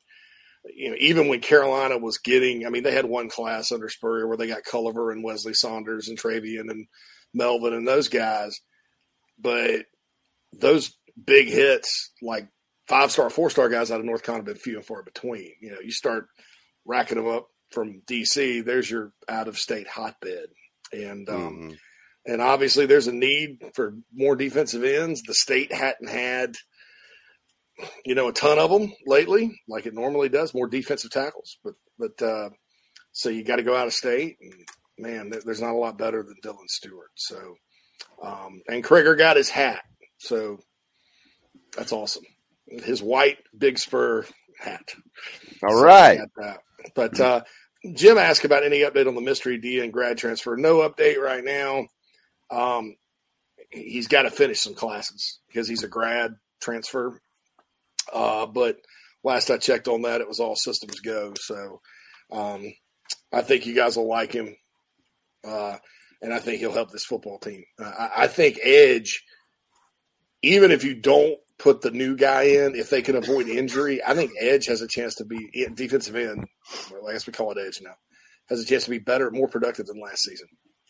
you 0.65 0.91
know, 0.91 0.95
even 0.99 1.27
when 1.27 1.41
Carolina 1.41 1.97
was 1.97 2.17
getting, 2.17 2.65
I 2.65 2.69
mean, 2.69 2.83
they 2.83 2.93
had 2.93 3.05
one 3.05 3.29
class 3.29 3.71
under 3.71 3.89
Spurrier 3.89 4.27
where 4.27 4.37
they 4.37 4.47
got 4.47 4.63
Culliver 4.63 5.11
and 5.11 5.25
Weslye 5.25 5.55
Saunders 5.55 6.07
and 6.07 6.17
Travian 6.17 6.69
and 6.69 6.87
Melvin 7.33 7.73
and 7.73 7.87
those 7.87 8.07
guys, 8.07 8.59
but 9.39 9.85
those 10.53 10.95
big 11.25 11.47
hits 11.47 12.11
like 12.21 12.47
five 12.87 13.11
star, 13.11 13.29
four 13.29 13.49
star 13.49 13.69
guys 13.69 13.91
out 13.91 13.99
of 13.99 14.05
North 14.05 14.23
Carolina 14.23 14.47
have 14.47 14.55
been 14.55 14.61
few 14.61 14.77
and 14.77 14.85
far 14.85 15.03
between. 15.03 15.51
You 15.61 15.71
know, 15.71 15.79
you 15.83 15.91
start 15.91 16.27
racking 16.85 17.17
them 17.17 17.27
up 17.27 17.47
from 17.71 18.01
DC, 18.07 18.63
there's 18.63 18.89
your 18.89 19.11
out 19.27 19.47
of 19.47 19.57
state 19.57 19.87
hotbed. 19.87 20.47
And 20.91 21.27
um, 21.27 21.77
and 22.25 22.41
obviously 22.41 22.85
there's 22.85 23.07
a 23.07 23.13
need 23.13 23.57
for 23.73 23.95
more 24.13 24.35
defensive 24.35 24.83
ends. 24.83 25.23
The 25.23 25.33
state 25.33 25.73
hadn't 25.73 26.09
had 26.09 26.55
you 28.05 28.15
know 28.15 28.27
a 28.27 28.33
ton 28.33 28.59
of 28.59 28.69
them 28.69 28.93
lately, 29.05 29.59
like 29.67 29.85
it 29.85 29.93
normally 29.93 30.29
does, 30.29 30.53
more 30.53 30.67
defensive 30.67 31.11
tackles. 31.11 31.57
But 31.63 31.73
but 31.99 32.21
uh, 32.21 32.49
So 33.11 33.29
you 33.29 33.43
got 33.43 33.57
to 33.57 33.63
go 33.63 33.75
out 33.75 33.87
of 33.87 33.93
state. 33.93 34.37
And 34.41 34.53
man, 34.97 35.29
there- 35.29 35.41
there's 35.45 35.61
not 35.61 35.73
a 35.73 35.77
lot 35.77 35.97
better 35.97 36.23
than 36.23 36.35
Dylan 36.43 36.67
Stewart. 36.67 37.11
So, 37.15 37.55
um, 38.23 38.61
and 38.67 38.83
Krieger 38.83 39.15
got 39.15 39.37
his 39.37 39.49
hat. 39.49 39.83
So 40.17 40.59
that's 41.75 41.91
awesome. 41.93 42.23
His 42.67 43.01
white 43.03 43.37
Big 43.57 43.77
Spur 43.77 44.25
hat. 44.59 44.93
All 45.63 45.77
So 45.77 45.83
right. 45.83 46.19
That. 46.37 46.57
But 46.95 47.19
uh, 47.19 47.41
Jim 47.95 48.17
asked 48.17 48.45
about 48.45 48.63
any 48.63 48.79
update 48.81 49.07
on 49.07 49.15
the 49.15 49.21
mystery 49.21 49.57
D 49.57 49.79
and 49.79 49.93
grad 49.93 50.17
transfer. 50.17 50.55
No 50.57 50.87
update 50.89 51.17
right 51.17 51.43
now. 51.43 51.85
Um, 52.49 52.95
he's 53.71 54.07
got 54.07 54.23
to 54.23 54.31
finish 54.31 54.59
some 54.61 54.73
classes 54.75 55.39
because 55.47 55.67
he's 55.67 55.83
a 55.83 55.87
grad 55.87 56.35
transfer. 56.61 57.19
Uh, 58.13 58.45
but 58.45 58.77
last 59.23 59.49
I 59.49 59.57
checked 59.57 59.87
on 59.87 60.03
that, 60.03 60.21
it 60.21 60.27
was 60.27 60.39
all 60.39 60.55
systems 60.55 60.99
go. 60.99 61.33
So 61.39 61.81
um, 62.31 62.73
I 63.31 63.41
think 63.41 63.65
you 63.65 63.75
guys 63.75 63.97
will 63.97 64.07
like 64.07 64.31
him. 64.31 64.55
Uh, 65.43 65.77
and 66.21 66.33
I 66.33 66.39
think 66.39 66.59
he'll 66.59 66.71
help 66.71 66.91
this 66.91 67.05
football 67.05 67.39
team. 67.39 67.63
Uh, 67.77 67.91
I, 67.97 68.23
I 68.23 68.27
think 68.27 68.57
Edge, 68.63 69.21
even 70.41 70.71
if 70.71 70.83
you 70.83 70.95
don't 70.95 71.37
put 71.57 71.81
the 71.81 71.91
new 71.91 72.15
guy 72.15 72.43
in, 72.43 72.75
if 72.75 72.89
they 72.89 73.01
can 73.01 73.15
avoid 73.15 73.47
injury, 73.47 74.01
I 74.03 74.13
think 74.15 74.31
Edge 74.39 74.67
has 74.67 74.81
a 74.81 74.87
chance 74.87 75.15
to 75.15 75.25
be 75.25 75.49
defensive 75.75 76.15
end. 76.15 76.47
Well, 76.91 77.09
I 77.09 77.13
guess 77.13 77.27
we 77.27 77.33
call 77.33 77.51
it 77.51 77.57
Edge 77.57 77.79
now. 77.81 77.95
Has 78.49 78.61
a 78.61 78.65
chance 78.65 78.85
to 78.85 78.89
be 78.89 78.99
better, 78.99 79.31
more 79.31 79.47
productive 79.47 79.85
than 79.85 80.01
last 80.01 80.23
season. 80.23 80.47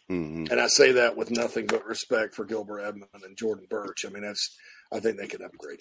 Mhm. 0.09 0.51
And 0.51 0.59
I 0.59 0.67
say 0.67 0.91
that 0.93 1.15
with 1.15 1.31
nothing 1.31 1.65
but 1.65 1.85
respect 1.85 2.35
for 2.35 2.45
Gilber 2.45 2.85
Edmond 2.85 3.09
and 3.23 3.37
Jordan 3.37 3.67
Burch. 3.69 4.05
I 4.05 4.09
mean, 4.09 4.23
that's 4.23 4.55
I 4.91 4.99
think 4.99 5.17
they 5.17 5.27
could 5.27 5.41
upgrade. 5.41 5.79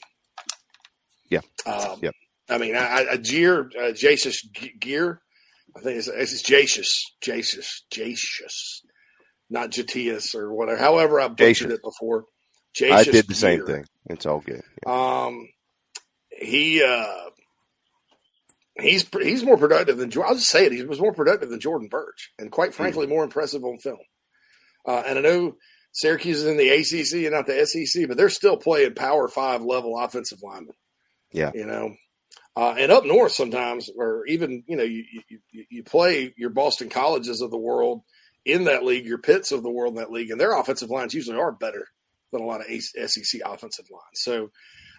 Yeah. 1.32 1.40
Um, 1.66 1.98
Yep. 2.02 2.14
I 2.48 2.59
mean, 2.59 2.76
I, 2.76 3.06
I 3.12 3.16
Geer, 3.16 3.70
uh, 3.78 3.92
Jasus 3.92 4.42
Geer. 4.78 5.20
I 5.74 5.80
think 5.80 5.98
it's, 5.98 6.09
it's 6.09 6.42
Jacius, 6.42 6.88
Jacius, 7.24 7.82
Jacius, 7.90 8.82
not 9.48 9.70
Jatius 9.70 10.34
or 10.34 10.52
whatever. 10.52 10.78
However, 10.78 11.18
I 11.18 11.28
butchered 11.28 11.70
Jacius. 11.70 11.74
it 11.74 11.82
before. 11.82 12.24
I 12.82 13.04
did 13.04 13.26
the 13.26 13.34
same 13.34 13.64
thing. 13.64 13.84
It's 14.06 14.26
all 14.26 14.40
good. 14.40 14.62
Um, 14.86 15.48
he 16.30 16.82
uh, 16.82 17.30
he's 18.80 19.06
he's 19.20 19.44
more 19.44 19.56
productive 19.56 19.98
than 19.98 20.12
I'll 20.22 20.34
just 20.34 20.50
say 20.50 20.66
it. 20.66 20.72
He 20.72 20.82
was 20.82 21.00
more 21.00 21.12
productive 21.12 21.50
than 21.50 21.60
Jordan 21.60 21.88
Burch, 21.88 22.32
and 22.38 22.50
quite 22.50 22.74
frankly, 22.74 23.06
more 23.06 23.24
impressive 23.24 23.64
on 23.64 23.78
film. 23.78 23.98
Uh, 24.86 25.02
and 25.06 25.18
I 25.18 25.22
know 25.22 25.56
Syracuse 25.92 26.38
is 26.38 26.46
in 26.46 26.56
the 26.56 26.70
ACC 26.70 27.24
and 27.24 27.32
not 27.32 27.46
the 27.46 27.64
SEC, 27.66 28.09
but 28.09 28.16
they're 28.16 28.30
still 28.30 28.56
playing 28.56 28.94
Power 28.94 29.28
Five 29.28 29.62
level 29.62 29.98
offensive 29.98 30.38
linemen. 30.42 30.74
Yeah. 31.32 31.50
You 31.54 31.66
know, 31.66 31.94
uh, 32.56 32.74
and 32.78 32.92
up 32.92 33.04
north 33.04 33.32
sometimes, 33.32 33.88
or 33.96 34.26
even 34.26 34.64
you 34.66 34.76
know, 34.76 34.82
you, 34.82 35.04
you 35.28 35.64
you- 35.70 35.82
play 35.84 36.32
your 36.36 36.50
Boston 36.50 36.88
colleges 36.90 37.40
of 37.40 37.50
the 37.50 37.59
world 37.59 38.02
in 38.44 38.64
that 38.64 38.84
league, 38.84 39.06
your 39.06 39.18
Pitts 39.18 39.52
of 39.52 39.62
the 39.62 39.70
world 39.70 39.94
in 39.94 40.00
that 40.00 40.10
league, 40.12 40.30
and 40.30 40.40
their 40.40 40.59
offensive 40.59 40.90
lines 40.90 41.14
usually 41.14 41.38
are 41.38 41.52
better 41.52 41.86
than 42.32 42.40
a 42.42 42.46
lot 42.46 42.60
of 42.60 42.66
SEC 42.70 43.40
offensive 43.44 43.86
lines. 43.90 44.02
So 44.14 44.50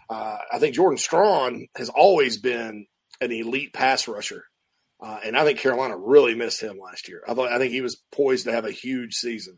uh, 0.09 0.37
I 0.51 0.59
think 0.59 0.75
Jordan 0.75 0.97
Strachan 0.97 1.67
has 1.75 1.89
always 1.89 2.37
been 2.37 2.85
an 3.21 3.31
elite 3.31 3.73
pass 3.73 4.07
rusher. 4.07 4.45
Uh, 5.01 5.19
and 5.25 5.35
I 5.37 5.43
think 5.43 5.59
Carolina 5.59 5.97
really 5.97 6.33
missed 6.35 6.61
him 6.61 6.79
last 6.79 7.09
year. 7.09 7.21
I 7.27 7.33
thought 7.33 7.51
I 7.51 7.57
think 7.57 7.73
he 7.73 7.81
was 7.81 8.01
poised 8.11 8.45
to 8.45 8.53
have 8.53 8.65
a 8.65 8.71
huge 8.71 9.15
season. 9.15 9.57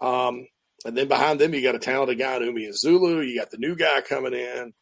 Um, 0.00 0.48
and 0.84 0.96
then 0.96 1.06
behind 1.06 1.38
them, 1.40 1.54
you 1.54 1.62
got 1.62 1.76
a 1.76 1.78
talented 1.78 2.18
guy 2.18 2.36
in 2.36 2.42
Umeozulu. 2.42 3.24
You 3.26 3.38
got 3.38 3.50
the 3.52 3.58
new 3.58 3.76
guy 3.76 4.00
coming 4.00 4.32
in, 4.34 4.72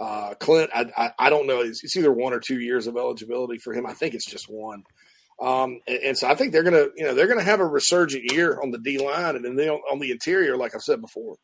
uh, 0.00 0.34
Clint. 0.34 0.70
I, 0.74 0.86
I, 0.96 1.12
I 1.18 1.30
don't 1.30 1.46
know. 1.46 1.60
It's, 1.60 1.82
it's 1.82 1.96
either 1.96 2.12
one 2.12 2.32
or 2.32 2.40
two 2.40 2.60
years 2.60 2.86
of 2.86 2.96
eligibility 2.96 3.58
for 3.58 3.72
him. 3.72 3.86
I 3.86 3.92
think 3.92 4.14
it's 4.14 4.26
just 4.30 4.48
one. 4.48 4.84
Um, 5.40 5.80
and, 5.86 5.98
and 5.98 6.18
so 6.18 6.28
I 6.28 6.34
think 6.34 6.52
they're 6.52 6.62
gonna, 6.62 6.86
you 6.96 7.04
know, 7.04 7.14
they're 7.14 7.28
gonna 7.28 7.42
have 7.42 7.60
a 7.60 7.66
resurgent 7.66 8.32
year 8.32 8.60
on 8.60 8.70
the 8.70 8.78
D 8.78 8.98
line, 8.98 9.36
and 9.36 9.44
then 9.44 9.68
on, 9.68 9.98
the 9.98 10.10
interior, 10.10 10.56
like 10.56 10.74
I've 10.74 10.82
said 10.82 11.00
before, 11.00 11.36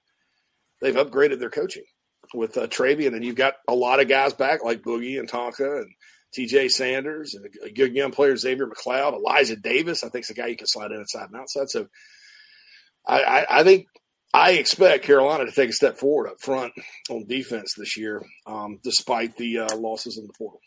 they've 0.81 0.95
upgraded 0.95 1.39
their 1.39 1.51
coaching 1.51 1.85
with 2.33 2.57
uh, 2.57 2.67
Travian, 2.67 3.15
and 3.15 3.25
you've 3.25 3.37
got 3.37 3.55
a 3.69 3.75
lot 3.75 4.01
of 4.01 4.09
guys 4.09 4.33
back 4.33 4.65
like 4.65 4.83
Boogie 4.83 5.19
and 5.19 5.31
Tonka 5.31 5.83
and 5.83 5.91
T.J. 6.33 6.69
Sanders 6.69 7.35
and 7.35 7.47
a, 7.47 7.67
a 7.67 7.71
good 7.71 7.95
young 7.95 8.11
player 8.11 8.37
Xavier 8.37 8.67
McLeod, 8.67 9.15
Elijah 9.15 9.57
Davis. 9.57 10.03
I 10.03 10.09
think 10.09 10.25
is 10.25 10.31
a 10.31 10.35
guy 10.35 10.49
you 10.49 10.57
can 10.57 10.67
slide 10.67 10.91
in 10.91 10.99
inside 10.99 11.29
and 11.31 11.41
outside. 11.41 11.71
So 11.71 11.87
I, 13.07 13.23
I, 13.23 13.61
I 13.61 13.63
think 13.63 13.87
I 14.35 14.55
expect 14.55 15.05
Carolina 15.05 15.47
to 15.47 15.53
take 15.53 15.71
a 15.71 15.73
step 15.73 15.97
forward 15.97 16.29
up 16.29 16.41
front 16.41 16.73
on 17.09 17.25
defense 17.29 17.75
this 17.77 17.97
year, 17.97 18.21
um, 18.47 18.81
despite 18.83 19.37
the 19.37 19.61
uh, 19.61 19.77
losses 19.77 20.19
in 20.19 20.27
the 20.27 20.33
portal. 20.33 20.61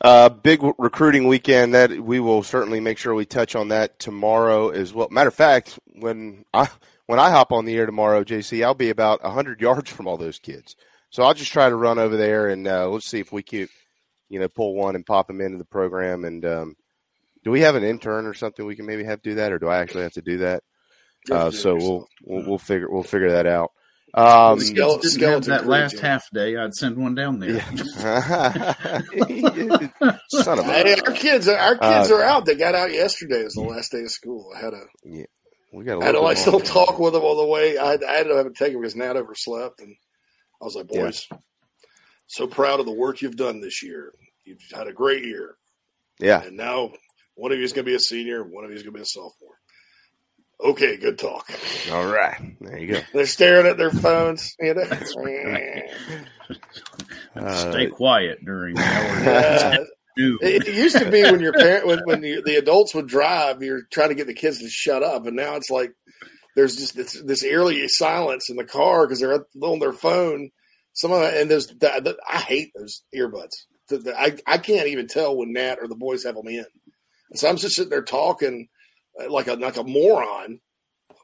Uh, 0.00 0.28
big 0.28 0.60
recruiting 0.78 1.26
weekend. 1.26 1.74
That 1.74 1.98
we 2.00 2.20
will 2.20 2.44
certainly 2.44 2.78
make 2.78 2.98
sure 2.98 3.12
we 3.12 3.26
touch 3.26 3.56
on 3.56 3.68
that 3.68 3.98
tomorrow 3.98 4.68
as 4.68 4.94
well. 4.94 5.08
Matter 5.10 5.28
of 5.28 5.34
fact, 5.34 5.80
when 5.86 6.44
I 6.54 6.68
when 7.06 7.18
I 7.18 7.30
hop 7.30 7.50
on 7.50 7.64
the 7.64 7.74
air 7.74 7.86
tomorrow, 7.86 8.22
JC, 8.22 8.64
I'll 8.64 8.74
be 8.74 8.90
about 8.90 9.20
hundred 9.22 9.60
yards 9.60 9.90
from 9.90 10.06
all 10.06 10.16
those 10.16 10.38
kids. 10.38 10.76
So 11.10 11.24
I'll 11.24 11.34
just 11.34 11.52
try 11.52 11.68
to 11.68 11.76
run 11.76 11.98
over 11.98 12.16
there 12.16 12.48
and 12.48 12.68
uh, 12.68 12.88
let's 12.88 13.08
see 13.08 13.18
if 13.18 13.32
we 13.32 13.42
can, 13.42 13.68
you 14.28 14.38
know, 14.38 14.48
pull 14.48 14.74
one 14.74 14.94
and 14.94 15.06
pop 15.06 15.26
them 15.26 15.40
into 15.40 15.58
the 15.58 15.64
program. 15.64 16.24
And 16.24 16.44
um, 16.44 16.76
do 17.42 17.50
we 17.50 17.60
have 17.60 17.74
an 17.74 17.84
intern 17.84 18.26
or 18.26 18.34
something 18.34 18.64
we 18.64 18.76
can 18.76 18.86
maybe 18.86 19.04
have 19.04 19.22
do 19.22 19.36
that, 19.36 19.52
or 19.52 19.58
do 19.58 19.68
I 19.68 19.78
actually 19.78 20.02
have 20.04 20.12
to 20.12 20.22
do 20.22 20.38
that? 20.38 20.62
You 21.28 21.34
have 21.34 21.46
Uh, 21.46 21.50
to 21.50 21.50
do 21.50 21.56
it 21.56 21.60
so 21.60 21.74
we'll, 21.76 22.08
we'll 22.24 22.46
we'll 22.48 22.58
figure 22.58 22.90
we'll 22.90 23.02
figure 23.02 23.30
that 23.32 23.46
out. 23.46 23.70
Um, 24.16 24.58
If 24.60 24.68
you 24.68 24.74
didn't 24.74 25.20
have 25.22 25.44
that 25.46 25.66
last 25.66 25.98
half 25.98 26.22
day, 26.32 26.56
I'd 26.56 26.72
send 26.74 26.96
one 26.96 27.14
down 27.16 27.40
there. 27.40 27.60
Son 30.28 30.58
of 30.58 30.66
a- 30.66 30.72
Hey, 30.72 30.94
our 31.06 31.12
kids, 31.12 31.48
our 31.48 31.76
kids 31.76 32.10
Uh, 32.10 32.14
are 32.16 32.22
out. 32.22 32.44
They 32.46 32.54
got 32.54 32.74
out 32.76 32.92
yesterday. 32.92 33.40
It 33.40 33.44
was 33.44 33.54
the 33.54 33.62
last 33.62 33.90
day 33.92 34.02
of 34.02 34.10
school. 34.10 34.52
I 34.56 34.60
had 34.60 34.72
a, 34.74 34.82
yeah, 35.04 35.24
we 35.72 35.84
got 35.84 35.98
a 35.98 36.02
I 36.02 36.04
had 36.06 36.12
to 36.12 36.20
like 36.20 36.36
still 36.36 36.52
longer. 36.54 36.66
talk 36.66 36.98
with 37.00 37.12
them 37.14 37.22
on 37.24 37.36
the 37.36 37.46
way. 37.46 37.76
I, 37.78 37.92
I 37.94 38.12
had 38.18 38.26
to 38.28 38.36
have 38.36 38.46
to 38.46 38.52
take 38.52 38.72
them 38.72 38.82
because 38.82 38.94
Nat 38.96 39.16
overslept, 39.16 39.80
and 39.80 39.94
I 40.60 40.64
was 40.64 40.74
like, 40.76 40.86
Yeah. 40.90 41.02
"Boys, 41.06 41.26
so 42.28 42.46
proud 42.46 42.78
of 42.80 42.86
the 42.86 42.92
work 42.92 43.20
you've 43.20 43.36
done 43.36 43.60
this 43.60 43.82
year. 43.82 44.12
You've 44.44 44.60
had 44.72 44.86
a 44.86 44.92
great 44.92 45.24
year, 45.24 45.56
Yeah. 46.20 46.42
and 46.42 46.56
now 46.56 46.92
one 47.34 47.50
of 47.50 47.58
you 47.58 47.64
is 47.64 47.72
going 47.72 47.84
to 47.84 47.90
be 47.90 47.96
a 47.96 48.00
senior, 48.00 48.44
one 48.44 48.64
of 48.64 48.70
you 48.70 48.76
is 48.76 48.82
going 48.82 48.92
to 48.92 48.98
be 48.98 49.02
a 49.02 49.06
sophomore." 49.06 49.53
Okay, 50.62 50.96
good 50.96 51.18
talk. 51.18 51.50
All 51.90 52.06
right, 52.06 52.56
there 52.60 52.78
you 52.78 52.94
go. 52.94 53.00
They're 53.12 53.26
staring 53.26 53.66
at 53.66 53.76
their 53.76 53.90
phones. 53.90 54.54
You 54.60 54.74
know? 54.74 54.84
Uh, 57.36 57.72
Stay 57.72 57.88
quiet 57.88 58.44
during 58.44 58.74
the 58.76 58.82
hour. 58.82 59.22
Yeah. 59.24 59.76
It, 60.16 60.68
it 60.68 60.74
used 60.74 60.96
to 60.96 61.10
be 61.10 61.22
when 61.22 61.40
your 61.40 61.52
parent, 61.52 61.86
when, 61.86 62.00
when 62.04 62.22
you, 62.22 62.42
the 62.44 62.54
adults 62.56 62.94
would 62.94 63.08
drive, 63.08 63.60
you're 63.60 63.82
trying 63.92 64.10
to 64.10 64.14
get 64.14 64.28
the 64.28 64.34
kids 64.34 64.60
to 64.60 64.68
shut 64.68 65.02
up, 65.02 65.26
and 65.26 65.34
now 65.34 65.56
it's 65.56 65.70
like 65.70 65.92
there's 66.54 66.76
just 66.76 66.94
this, 66.94 67.20
this 67.24 67.42
eerie 67.42 67.88
silence 67.88 68.48
in 68.48 68.56
the 68.56 68.64
car 68.64 69.04
because 69.04 69.18
they're 69.18 69.44
on 69.62 69.80
their 69.80 69.92
phone. 69.92 70.50
Some 70.92 71.10
of 71.10 71.20
that, 71.20 71.36
and 71.36 71.50
there's 71.50 71.66
the, 71.66 71.74
the, 71.76 72.16
I 72.28 72.38
hate 72.38 72.70
those 72.78 73.02
earbuds. 73.12 73.54
The, 73.88 73.98
the, 73.98 74.16
I 74.16 74.36
I 74.46 74.58
can't 74.58 74.86
even 74.86 75.08
tell 75.08 75.36
when 75.36 75.52
Nat 75.52 75.78
or 75.80 75.88
the 75.88 75.96
boys 75.96 76.22
have 76.24 76.36
them 76.36 76.46
in. 76.46 76.64
And 77.30 77.38
so 77.38 77.48
I'm 77.48 77.56
just 77.56 77.74
sitting 77.74 77.90
there 77.90 78.04
talking 78.04 78.68
like 79.28 79.46
a 79.48 79.54
like 79.54 79.76
a 79.76 79.84
moron. 79.84 80.60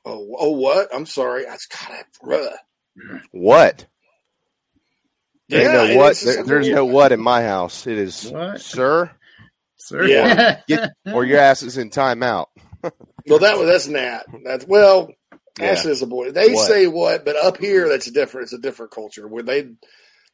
Oh, 0.05 0.35
oh 0.39 0.51
what? 0.53 0.89
I'm 0.95 1.07
sorry. 1.07 1.47
I 1.47 1.53
just 1.55 1.71
God, 1.71 1.93
I, 1.93 2.27
bruh. 2.27 2.57
What? 3.33 3.87
There 5.49 5.63
Yeah, 5.63 5.73
no 5.93 5.97
what. 5.97 6.17
There, 6.19 6.45
there's 6.45 6.69
no 6.69 6.85
what 6.85 7.13
in 7.13 7.21
my 7.21 7.43
house. 7.43 7.87
It 7.87 7.99
is 7.99 8.15
sir, 8.15 9.11
sir. 9.77 10.05
Yeah. 10.07 10.61
Get, 10.69 10.91
or 11.13 11.25
your 11.25 11.39
ass 11.39 11.63
is 11.63 11.77
in 11.79 11.91
timeout. 11.91 12.47
Well, 13.27 13.41
that 13.41 13.59
was 13.59 13.69
that's 13.69 13.87
Nat. 13.89 14.25
That's 14.45 14.67
well, 14.67 15.11
Yeah. 15.59 15.67
Ashley 15.67 15.93
is 15.93 16.03
a 16.03 16.07
boy. 16.07 16.31
They 16.31 16.53
What? 16.53 16.67
say 16.67 16.87
what, 16.87 17.25
but 17.25 17.37
up 17.37 17.59
here 17.59 17.89
that's 17.89 18.11
different. 18.11 18.45
It's 18.45 18.53
a 18.55 18.59
different 18.59 18.93
culture 18.93 19.27
where 19.29 19.43
they 19.43 19.71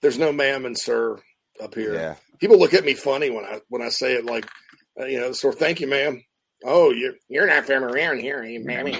there's 0.02 0.18
no 0.18 0.32
ma'am 0.32 0.64
and 0.66 0.78
sir 0.78 1.18
up 1.60 1.74
here. 1.74 1.94
Yeah. 1.94 2.14
People 2.38 2.58
look 2.58 2.74
at 2.74 2.84
me 2.84 2.94
funny 2.94 3.30
when 3.30 3.44
I 3.44 3.60
when 3.68 3.82
I 3.82 3.88
say 3.88 4.14
it 4.14 4.24
like 4.26 4.46
uh, 5.00 5.06
you 5.06 5.18
know, 5.18 5.32
so 5.32 5.50
thank 5.52 5.80
you, 5.80 5.86
ma'am. 5.88 6.22
Oh, 6.64 6.90
you're 6.90 7.14
you're 7.28 7.46
not 7.46 7.66
from 7.66 7.84
around 7.84 8.20
here, 8.20 8.38
are 8.38 8.44
you, 8.44 8.64
mammy? 8.64 8.98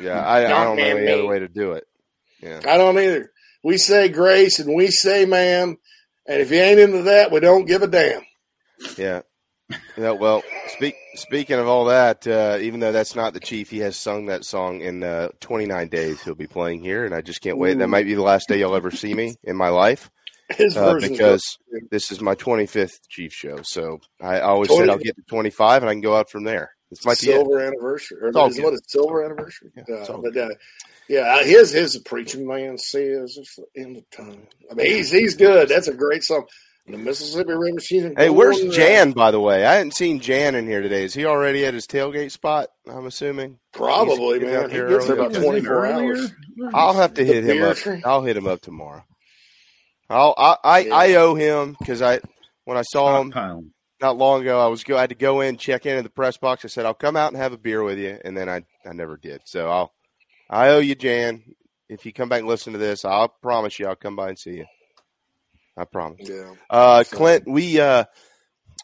Yeah, 0.00 0.20
I, 0.20 0.46
I 0.46 0.64
don't 0.64 0.76
know 0.76 0.82
man 0.82 0.98
any 0.98 1.12
other 1.12 1.26
way 1.26 1.38
to 1.38 1.48
do 1.48 1.72
it. 1.72 1.84
Yeah. 2.42 2.60
I 2.66 2.76
don't 2.76 2.98
either. 2.98 3.30
We 3.62 3.78
say 3.78 4.08
grace 4.08 4.58
and 4.58 4.74
we 4.74 4.88
say 4.88 5.24
ma'am, 5.24 5.76
and 6.26 6.40
if 6.40 6.50
you 6.50 6.58
ain't 6.58 6.80
into 6.80 7.02
that, 7.04 7.30
we 7.30 7.40
don't 7.40 7.66
give 7.66 7.82
a 7.82 7.86
damn. 7.86 8.22
Yeah. 8.96 9.22
Yeah, 9.96 10.12
well, 10.12 10.44
speak, 10.68 10.94
speaking 11.14 11.58
of 11.58 11.66
all 11.66 11.86
that, 11.86 12.26
uh, 12.26 12.58
even 12.60 12.78
though 12.78 12.92
that's 12.92 13.16
not 13.16 13.32
the 13.34 13.40
chief, 13.40 13.70
he 13.70 13.78
has 13.78 13.96
sung 13.96 14.26
that 14.26 14.44
song 14.44 14.80
in 14.80 15.02
uh, 15.02 15.30
29 15.40 15.88
days. 15.88 16.22
He'll 16.22 16.36
be 16.36 16.46
playing 16.46 16.84
here, 16.84 17.04
and 17.04 17.14
I 17.14 17.20
just 17.20 17.40
can't 17.40 17.58
wait. 17.58 17.78
That 17.78 17.88
might 17.88 18.06
be 18.06 18.14
the 18.14 18.22
last 18.22 18.48
day 18.48 18.58
you'll 18.58 18.76
ever 18.76 18.92
see 18.92 19.12
me 19.12 19.34
in 19.42 19.56
my 19.56 19.70
life, 19.70 20.02
His 20.04 20.10
uh, 20.76 20.92
version's 20.92 21.12
because 21.18 21.58
this 21.90 22.10
is 22.12 22.20
my 22.20 22.34
25th 22.34 22.98
chief 23.08 23.32
show. 23.32 23.58
So 23.62 24.00
I 24.20 24.40
always 24.40 24.74
said 24.74 24.88
I'll 24.88 24.98
get 24.98 25.16
to 25.16 25.22
25, 25.22 25.82
and 25.82 25.90
I 25.90 25.94
can 25.94 26.00
go 26.02 26.16
out 26.16 26.30
from 26.30 26.44
there. 26.44 26.70
This 26.90 27.04
might 27.04 27.20
be 27.20 27.30
it. 27.30 27.34
silver 27.34 27.58
anniversary. 27.60 28.18
Or 28.22 28.28
It's 28.28 28.36
all 28.36 28.46
is 28.48 28.56
what 28.60 28.70
good. 28.70 28.74
is 28.74 28.82
silver 28.86 29.24
anniversary? 29.24 29.70
it's 29.76 30.08
Uh, 30.08 30.18
but 30.18 30.36
uh, 30.36 30.50
yeah, 31.08 31.36
uh, 31.40 31.44
his 31.44 31.72
his 31.72 31.98
preaching 31.98 32.46
man 32.46 32.78
says 32.78 33.36
it's 33.38 33.56
the 33.56 33.80
end 33.80 33.96
of 33.96 34.08
time. 34.10 34.46
I 34.70 34.74
mean, 34.74 34.86
he's 34.86 35.10
he's 35.10 35.34
good. 35.34 35.68
That's 35.68 35.88
a 35.88 35.94
great 35.94 36.22
song. 36.22 36.46
The 36.88 36.96
Mississippi 36.96 37.52
River 37.52 37.80
season. 37.80 38.14
Hey, 38.16 38.30
where's 38.30 38.58
going, 38.58 38.70
uh, 38.70 38.74
Jan? 38.74 39.10
By 39.10 39.32
the 39.32 39.40
way, 39.40 39.66
I 39.66 39.74
hadn't 39.74 39.94
seen 39.94 40.20
Jan 40.20 40.54
in 40.54 40.68
here 40.68 40.80
today. 40.82 41.02
Is 41.02 41.14
he 41.14 41.24
already 41.24 41.66
at 41.66 41.74
his 41.74 41.88
tailgate 41.88 42.30
spot? 42.30 42.68
I'm 42.88 43.06
assuming. 43.06 43.58
Probably, 43.72 44.38
He's 44.38 44.48
man. 44.48 44.70
He 44.70 44.76
there 44.76 44.88
gets 44.90 45.06
there 45.08 45.16
early. 45.16 45.26
about 45.26 45.42
24 45.42 45.86
hours. 45.86 46.32
I'll 46.72 46.94
have 46.94 47.14
to 47.14 47.24
hit 47.24 47.42
him 47.42 47.64
up. 47.64 47.76
tree? 47.76 48.00
I'll 48.04 48.22
hit 48.22 48.36
him 48.36 48.46
up 48.46 48.60
tomorrow. 48.60 49.02
I'll, 50.08 50.34
I 50.36 50.56
I, 50.64 50.88
I 50.90 51.14
owe 51.14 51.34
him 51.34 51.76
because 51.78 52.02
I 52.02 52.20
when 52.64 52.76
I 52.76 52.82
saw 52.82 53.20
him 53.20 53.30
not 54.00 54.16
long 54.18 54.42
ago, 54.42 54.60
I 54.64 54.68
was 54.68 54.84
go 54.84 54.96
I 54.96 55.02
had 55.02 55.10
to 55.10 55.16
go 55.16 55.40
in 55.40 55.56
check 55.56 55.86
in 55.86 55.96
at 55.96 56.04
the 56.04 56.10
press 56.10 56.36
box. 56.36 56.64
I 56.64 56.68
said 56.68 56.86
I'll 56.86 56.94
come 56.94 57.16
out 57.16 57.32
and 57.32 57.40
have 57.40 57.52
a 57.52 57.58
beer 57.58 57.82
with 57.82 57.98
you, 57.98 58.18
and 58.24 58.36
then 58.36 58.48
I 58.48 58.64
I 58.88 58.92
never 58.92 59.16
did. 59.16 59.42
So 59.46 59.68
I'll 59.68 59.92
I 60.48 60.68
owe 60.68 60.78
you, 60.78 60.94
Jan. 60.94 61.42
If 61.88 62.04
you 62.04 62.12
come 62.12 62.28
back 62.28 62.40
and 62.40 62.48
listen 62.48 62.72
to 62.72 62.78
this, 62.78 63.04
I'll 63.04 63.28
promise 63.28 63.78
you 63.78 63.86
I'll 63.86 63.96
come 63.96 64.16
by 64.16 64.28
and 64.28 64.38
see 64.38 64.56
you. 64.56 64.66
I 65.76 65.84
promise. 65.84 66.28
Yeah. 66.28 66.54
Uh, 66.70 67.04
Clint, 67.08 67.44
we 67.46 67.80
uh, 67.80 68.04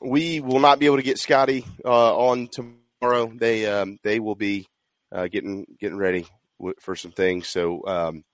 we 0.02 0.40
will 0.40 0.60
not 0.60 0.78
be 0.78 0.86
able 0.86 0.98
to 0.98 1.02
get 1.02 1.18
Scotty 1.18 1.64
uh, 1.84 2.16
on 2.16 2.48
tomorrow. 2.52 3.32
They 3.34 3.66
um, 3.66 3.98
they 4.02 4.20
will 4.20 4.34
be 4.34 4.68
uh, 5.10 5.28
getting 5.28 5.66
getting 5.80 5.98
ready 5.98 6.26
w- 6.58 6.74
for 6.80 6.94
some 6.96 7.12
things. 7.12 7.48
So 7.48 7.86
um, 7.86 8.24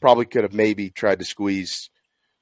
probably 0.00 0.26
could 0.26 0.44
have 0.44 0.54
maybe 0.54 0.90
tried 0.90 1.18
to 1.18 1.24
squeeze 1.24 1.90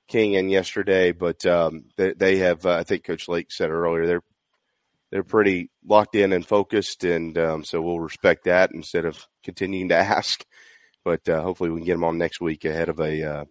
King 0.09 0.35
in 0.35 0.49
yesterday, 0.49 1.13
but 1.13 1.45
um, 1.47 1.87
they, 1.97 2.13
they 2.13 2.37
have. 2.39 2.65
Uh, 2.65 2.75
I 2.77 2.83
think 2.85 3.05
Coach 3.05 3.29
Lake 3.29 3.51
said 3.51 3.71
earlier 3.71 4.07
they're 4.07 4.23
they're 5.11 5.23
pretty 5.25 5.71
locked 5.85 6.15
in 6.15 6.33
and 6.33 6.47
focused, 6.47 7.05
and 7.05 7.37
um, 7.39 7.65
so 7.65 7.81
we'll 7.81 8.01
respect 8.01 8.45
that 8.45 8.71
instead 8.73 9.05
of 9.05 9.27
continuing 9.45 9.89
to 9.91 9.95
ask. 9.97 10.45
But 11.05 11.29
uh, 11.29 11.43
hopefully 11.43 11.71
we 11.71 11.81
can 11.81 11.87
get 11.87 11.93
them 11.95 12.05
on 12.05 12.19
next 12.19 12.41
week 12.41 12.65
ahead 12.65 12.89
of 12.89 12.99
a 13.01 13.23
uh, 13.23 13.45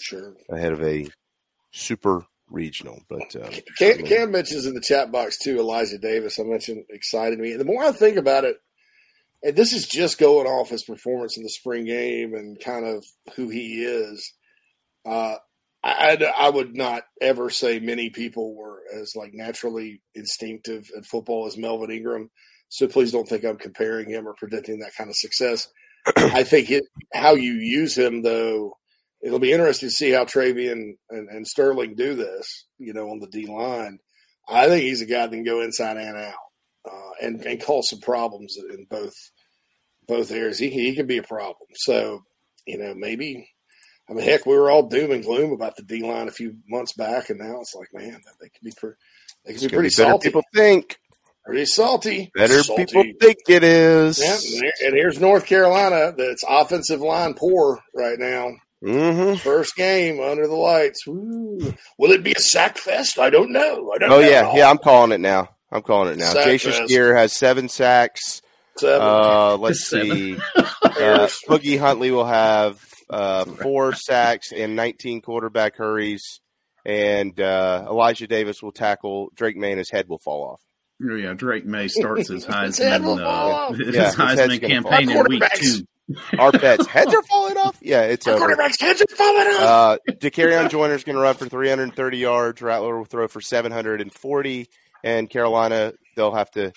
Sure. 0.00 0.34
ahead 0.50 0.72
of 0.72 0.82
a 0.82 1.06
super 1.70 2.26
regional. 2.48 3.00
But 3.08 3.34
uh, 3.36 3.50
Cam, 3.78 3.98
Cam 4.04 4.30
mentions 4.30 4.66
in 4.66 4.74
the 4.74 4.80
chat 4.80 5.12
box 5.12 5.38
too, 5.38 5.58
Elijah 5.58 5.98
Davis. 5.98 6.38
I 6.40 6.42
mentioned 6.44 6.84
excited 6.90 7.38
me. 7.38 7.52
And 7.52 7.60
the 7.60 7.64
more 7.64 7.82
I 7.84 7.92
think 7.92 8.16
about 8.16 8.44
it, 8.44 8.56
and 9.42 9.54
this 9.54 9.72
is 9.72 9.86
just 9.86 10.18
going 10.18 10.46
off 10.46 10.70
his 10.70 10.84
performance 10.84 11.36
in 11.36 11.42
the 11.42 11.50
spring 11.50 11.84
game 11.84 12.34
and 12.34 12.58
kind 12.58 12.84
of 12.86 13.04
who 13.36 13.48
he 13.50 13.84
is. 13.84 14.32
Uh, 15.06 15.36
I, 15.84 16.32
I 16.38 16.48
would 16.48 16.74
not 16.74 17.02
ever 17.20 17.50
say 17.50 17.78
many 17.78 18.08
people 18.08 18.54
were 18.54 18.80
as 18.98 19.14
like 19.14 19.34
naturally 19.34 20.00
instinctive 20.14 20.88
at 20.96 21.04
football 21.04 21.46
as 21.46 21.58
Melvin 21.58 21.90
Ingram. 21.90 22.30
So 22.70 22.88
please 22.88 23.12
don't 23.12 23.28
think 23.28 23.44
I'm 23.44 23.58
comparing 23.58 24.08
him 24.08 24.26
or 24.26 24.34
predicting 24.34 24.78
that 24.78 24.94
kind 24.96 25.10
of 25.10 25.16
success. 25.16 25.68
I 26.16 26.42
think 26.42 26.70
it, 26.70 26.84
how 27.12 27.34
you 27.34 27.52
use 27.52 27.96
him 27.96 28.22
though, 28.22 28.78
it'll 29.22 29.38
be 29.38 29.52
interesting 29.52 29.90
to 29.90 29.94
see 29.94 30.10
how 30.10 30.24
Travian 30.24 30.94
and, 31.10 31.28
and 31.28 31.46
Sterling 31.46 31.94
do 31.96 32.14
this, 32.14 32.64
you 32.78 32.94
know, 32.94 33.10
on 33.10 33.18
the 33.18 33.28
D 33.28 33.46
line. 33.46 33.98
I 34.48 34.68
think 34.68 34.84
he's 34.84 35.02
a 35.02 35.06
guy 35.06 35.26
that 35.26 35.30
can 35.30 35.44
go 35.44 35.60
inside 35.60 35.98
and 35.98 36.16
out 36.16 36.34
uh, 36.90 37.10
and, 37.22 37.44
and 37.44 37.62
cause 37.62 37.90
some 37.90 38.00
problems 38.00 38.56
in 38.56 38.86
both 38.88 39.14
both 40.06 40.30
areas. 40.30 40.58
He, 40.58 40.70
he 40.70 40.94
can 40.94 41.06
be 41.06 41.18
a 41.18 41.22
problem. 41.22 41.68
So, 41.74 42.22
you 42.66 42.78
know, 42.78 42.94
maybe, 42.94 43.48
I 44.08 44.12
mean, 44.12 44.24
heck, 44.24 44.44
we 44.46 44.56
were 44.56 44.70
all 44.70 44.88
doom 44.88 45.10
and 45.12 45.24
gloom 45.24 45.52
about 45.52 45.76
the 45.76 45.82
D 45.82 46.02
line 46.02 46.28
a 46.28 46.32
few 46.32 46.56
months 46.68 46.92
back, 46.92 47.30
and 47.30 47.38
now 47.38 47.60
it's 47.60 47.74
like, 47.74 47.88
man, 47.94 48.20
they 48.40 48.48
could 48.48 48.62
be, 48.62 48.72
pre- 48.76 48.90
they 49.46 49.52
could 49.54 49.62
it's 49.62 49.64
be 49.64 49.68
pretty 49.76 49.86
be 49.88 49.90
salty. 49.90 50.28
people 50.28 50.42
think. 50.54 50.98
Pretty 51.46 51.66
salty. 51.66 52.30
Better 52.34 52.62
Salty. 52.62 52.86
people 52.86 53.04
think 53.20 53.38
it 53.48 53.62
is. 53.64 54.18
Yeah, 54.18 54.70
and 54.86 54.94
here's 54.94 55.20
North 55.20 55.44
Carolina 55.44 56.14
that's 56.16 56.42
offensive 56.48 57.00
line 57.02 57.34
poor 57.34 57.80
right 57.94 58.18
now. 58.18 58.52
Mm-hmm. 58.82 59.36
First 59.36 59.76
game 59.76 60.20
under 60.20 60.46
the 60.46 60.54
lights. 60.54 61.06
Woo. 61.06 61.74
Will 61.98 62.12
it 62.12 62.22
be 62.22 62.32
a 62.32 62.40
sack 62.40 62.78
fest? 62.78 63.18
I 63.18 63.28
don't 63.30 63.50
know. 63.52 63.92
I 63.94 63.98
don't 63.98 64.10
Oh 64.12 64.20
know. 64.20 64.26
yeah, 64.28 64.54
yeah. 64.54 64.70
I'm 64.70 64.78
calling 64.78 65.12
it 65.12 65.20
now. 65.20 65.48
I'm 65.70 65.82
calling 65.82 66.12
it 66.12 66.18
now. 66.18 66.32
Sack 66.32 66.44
Jason 66.46 66.72
fest. 66.72 66.84
Spear 66.84 67.14
has 67.14 67.36
seven 67.36 67.68
sacks. 67.68 68.40
Seven. 68.78 69.06
Uh, 69.06 69.56
let's 69.58 69.86
Seven. 69.88 70.08
see. 70.10 70.36
uh, 70.56 71.28
Boogie 71.48 71.78
Huntley 71.78 72.10
will 72.10 72.24
have 72.26 72.82
uh, 73.14 73.44
four 73.44 73.94
sacks 73.94 74.52
and 74.52 74.74
19 74.76 75.20
quarterback 75.22 75.76
hurries, 75.76 76.40
and 76.84 77.38
uh, 77.40 77.86
Elijah 77.88 78.26
Davis 78.26 78.62
will 78.62 78.72
tackle 78.72 79.30
Drake 79.34 79.56
Maye, 79.56 79.70
and 79.72 79.78
his 79.78 79.90
head 79.90 80.08
will 80.08 80.18
fall 80.18 80.44
off. 80.44 80.60
Oh, 81.02 81.14
yeah, 81.16 81.32
Drake 81.34 81.64
Maye 81.66 81.88
starts 81.88 82.28
his 82.28 82.44
His 82.62 82.78
head 82.78 83.02
will 83.02 83.16
Heisman, 83.16 83.24
fall 83.24 83.50
uh, 83.52 83.72
his 83.72 83.94
Yeah, 83.94 84.12
Heisman 84.12 84.36
gonna 84.36 84.58
campaign 84.58 85.10
in 85.10 85.24
week 85.28 85.42
two. 85.54 85.86
Our 86.38 86.52
pets' 86.52 86.86
heads 86.86 87.14
are 87.14 87.22
falling 87.22 87.56
off. 87.56 87.78
Yeah, 87.80 88.02
it's 88.02 88.26
Our 88.26 88.34
over. 88.34 88.40
quarterback's 88.40 88.80
heads 88.80 89.00
are 89.00 89.16
falling 89.16 89.46
off. 89.48 89.60
Uh, 89.62 89.98
Dakereon 90.12 90.68
Joyner's 90.70 91.02
going 91.02 91.16
to 91.16 91.22
run 91.22 91.34
for 91.34 91.48
330 91.48 92.18
yards. 92.18 92.60
Rattler 92.60 92.98
will 92.98 93.06
throw 93.06 93.26
for 93.26 93.40
740, 93.40 94.68
and 95.02 95.30
Carolina 95.30 95.92
they'll 96.16 96.34
have 96.34 96.50
to 96.52 96.60
it'll 96.66 96.74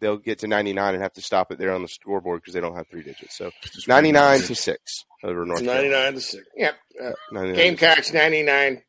they'll 0.00 0.16
get 0.18 0.40
to 0.40 0.46
99 0.48 0.94
and 0.94 1.02
have 1.02 1.12
to 1.14 1.22
stop 1.22 1.50
it 1.52 1.58
there 1.58 1.72
on 1.72 1.82
the 1.82 1.88
scoreboard 1.88 2.40
because 2.40 2.54
they 2.54 2.60
don't 2.60 2.76
have 2.76 2.88
three 2.88 3.02
digits. 3.02 3.36
So 3.36 3.50
99 3.88 4.40
to 4.40 4.54
six 4.54 5.04
over 5.22 5.44
North. 5.46 5.60
It's 5.60 5.68
Carolina. 5.68 5.88
99 5.88 6.12
to 6.14 6.20
6. 6.20 6.44
Yep. 6.56 6.74
Uh, 7.02 7.12
99. 7.32 7.54
Gamecocks 7.56 8.12
99. 8.12 8.82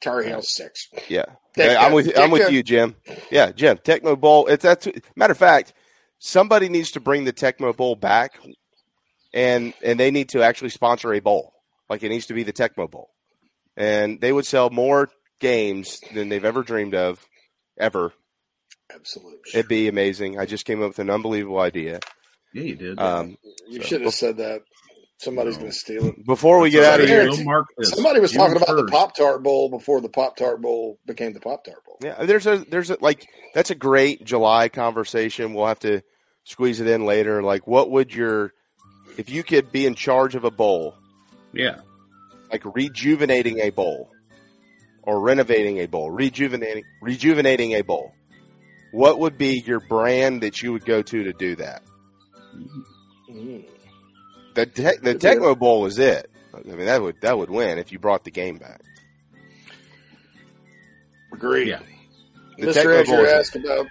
Tar 0.00 0.22
Heels 0.22 0.52
6. 0.54 0.88
Yeah, 1.08 1.24
Tech- 1.54 1.70
Hey, 1.70 1.76
I'm 1.76 1.92
with 1.92 2.18
I'm 2.18 2.30
with 2.32 2.50
you, 2.50 2.62
Jim. 2.64 2.96
Yeah, 3.30 3.52
Jim. 3.52 3.78
Tecmo 3.78 4.18
Bowl. 4.18 4.46
It's 4.48 4.62
that's 4.64 4.88
matter 5.14 5.30
of 5.32 5.38
fact. 5.38 5.72
Somebody 6.18 6.68
needs 6.68 6.90
to 6.92 7.00
bring 7.00 7.24
the 7.24 7.32
Tecmo 7.32 7.76
Bowl 7.76 7.94
back, 7.94 8.38
and 9.32 9.72
and 9.82 10.00
they 10.00 10.10
need 10.10 10.30
to 10.30 10.42
actually 10.42 10.70
sponsor 10.70 11.12
a 11.14 11.20
bowl. 11.20 11.52
Like 11.88 12.02
it 12.02 12.08
needs 12.08 12.26
to 12.26 12.34
be 12.34 12.42
the 12.42 12.52
Tecmo 12.52 12.90
Bowl, 12.90 13.10
and 13.76 14.20
they 14.20 14.32
would 14.32 14.46
sell 14.46 14.70
more 14.70 15.08
games 15.40 16.00
than 16.12 16.28
they've 16.28 16.44
ever 16.44 16.62
dreamed 16.62 16.94
of, 16.96 17.24
ever. 17.78 18.12
Absolutely. 18.94 19.38
It'd 19.54 19.68
be 19.68 19.88
amazing. 19.88 20.38
I 20.38 20.46
just 20.46 20.64
came 20.64 20.82
up 20.82 20.88
with 20.88 20.98
an 20.98 21.10
unbelievable 21.10 21.60
idea. 21.60 22.00
Yeah, 22.54 22.62
you 22.62 22.76
did. 22.76 22.98
Um, 22.98 23.36
You 23.68 23.80
so- 23.80 23.86
should 23.88 24.00
have 24.02 24.14
said 24.14 24.36
that. 24.38 24.62
Somebody's 25.18 25.56
going 25.56 25.70
to 25.70 25.76
steal 25.76 26.06
it. 26.08 26.26
Before 26.26 26.58
we 26.58 26.68
get 26.70 26.82
out 26.82 27.00
of 27.00 27.06
here, 27.06 27.30
somebody 27.82 28.18
was 28.18 28.32
You 28.32 28.40
talking 28.40 28.56
about 28.56 28.74
the. 28.74 28.88
Pop 28.90 29.14
Tart 29.14 29.40
Bowl 29.44 29.68
before 29.70 30.00
the 30.00 30.08
Pop 30.08 30.36
Tart 30.36 30.60
Bowl 30.60 30.98
became 31.06 31.32
the 31.32 31.38
Pop 31.38 31.62
Tart 31.64 31.76
Bowl. 31.86 31.96
Yeah, 32.02 32.24
there's 32.24 32.44
a 32.48 32.64
there's 32.68 32.90
a 32.90 32.96
like 33.00 33.28
that's 33.54 33.70
a 33.70 33.76
great 33.76 34.24
July 34.24 34.68
conversation. 34.68 35.54
We'll 35.54 35.68
have 35.68 35.78
to 35.80 36.02
squeeze 36.42 36.80
it 36.80 36.88
in 36.88 37.06
later. 37.06 37.40
Like, 37.40 37.68
what 37.68 37.88
would 37.92 38.12
your 38.12 38.52
if 39.16 39.30
you 39.30 39.44
could 39.44 39.70
be 39.70 39.86
in 39.86 39.94
charge 39.94 40.34
of 40.34 40.42
a 40.42 40.50
bowl? 40.50 40.96
Yeah, 41.52 41.82
like 42.50 42.64
rejuvenating 42.64 43.60
a 43.60 43.70
bowl 43.70 44.10
or 45.04 45.20
renovating 45.20 45.78
a 45.78 45.86
bowl, 45.86 46.10
rejuvenating 46.10 46.82
rejuvenating 47.00 47.74
a 47.74 47.82
bowl. 47.82 48.10
What 48.92 49.18
would 49.18 49.38
be 49.38 49.62
your 49.66 49.80
brand 49.80 50.42
that 50.42 50.62
you 50.62 50.72
would 50.72 50.84
go 50.84 51.02
to 51.02 51.24
to 51.24 51.32
do 51.32 51.56
that? 51.56 51.82
Mm. 53.30 53.64
The 54.54 54.66
te- 54.66 54.98
the 55.02 55.14
Tecmo 55.14 55.58
Bowl 55.58 55.86
is 55.86 55.98
it. 55.98 56.30
I 56.54 56.60
mean, 56.68 56.86
that 56.86 57.00
would 57.02 57.16
that 57.22 57.38
would 57.38 57.50
win 57.50 57.78
if 57.78 57.90
you 57.90 57.98
brought 57.98 58.24
the 58.24 58.30
game 58.30 58.58
back. 58.58 58.82
Agreed. 61.32 61.68
Yeah. 61.68 61.80
The 62.58 62.66
Mr. 62.66 62.74
Tecmo 62.74 63.06
Bowl 63.06 63.16
Edger 63.16 63.24
is 63.24 63.32
it. 63.32 63.34
asked 63.34 63.56
about 63.56 63.86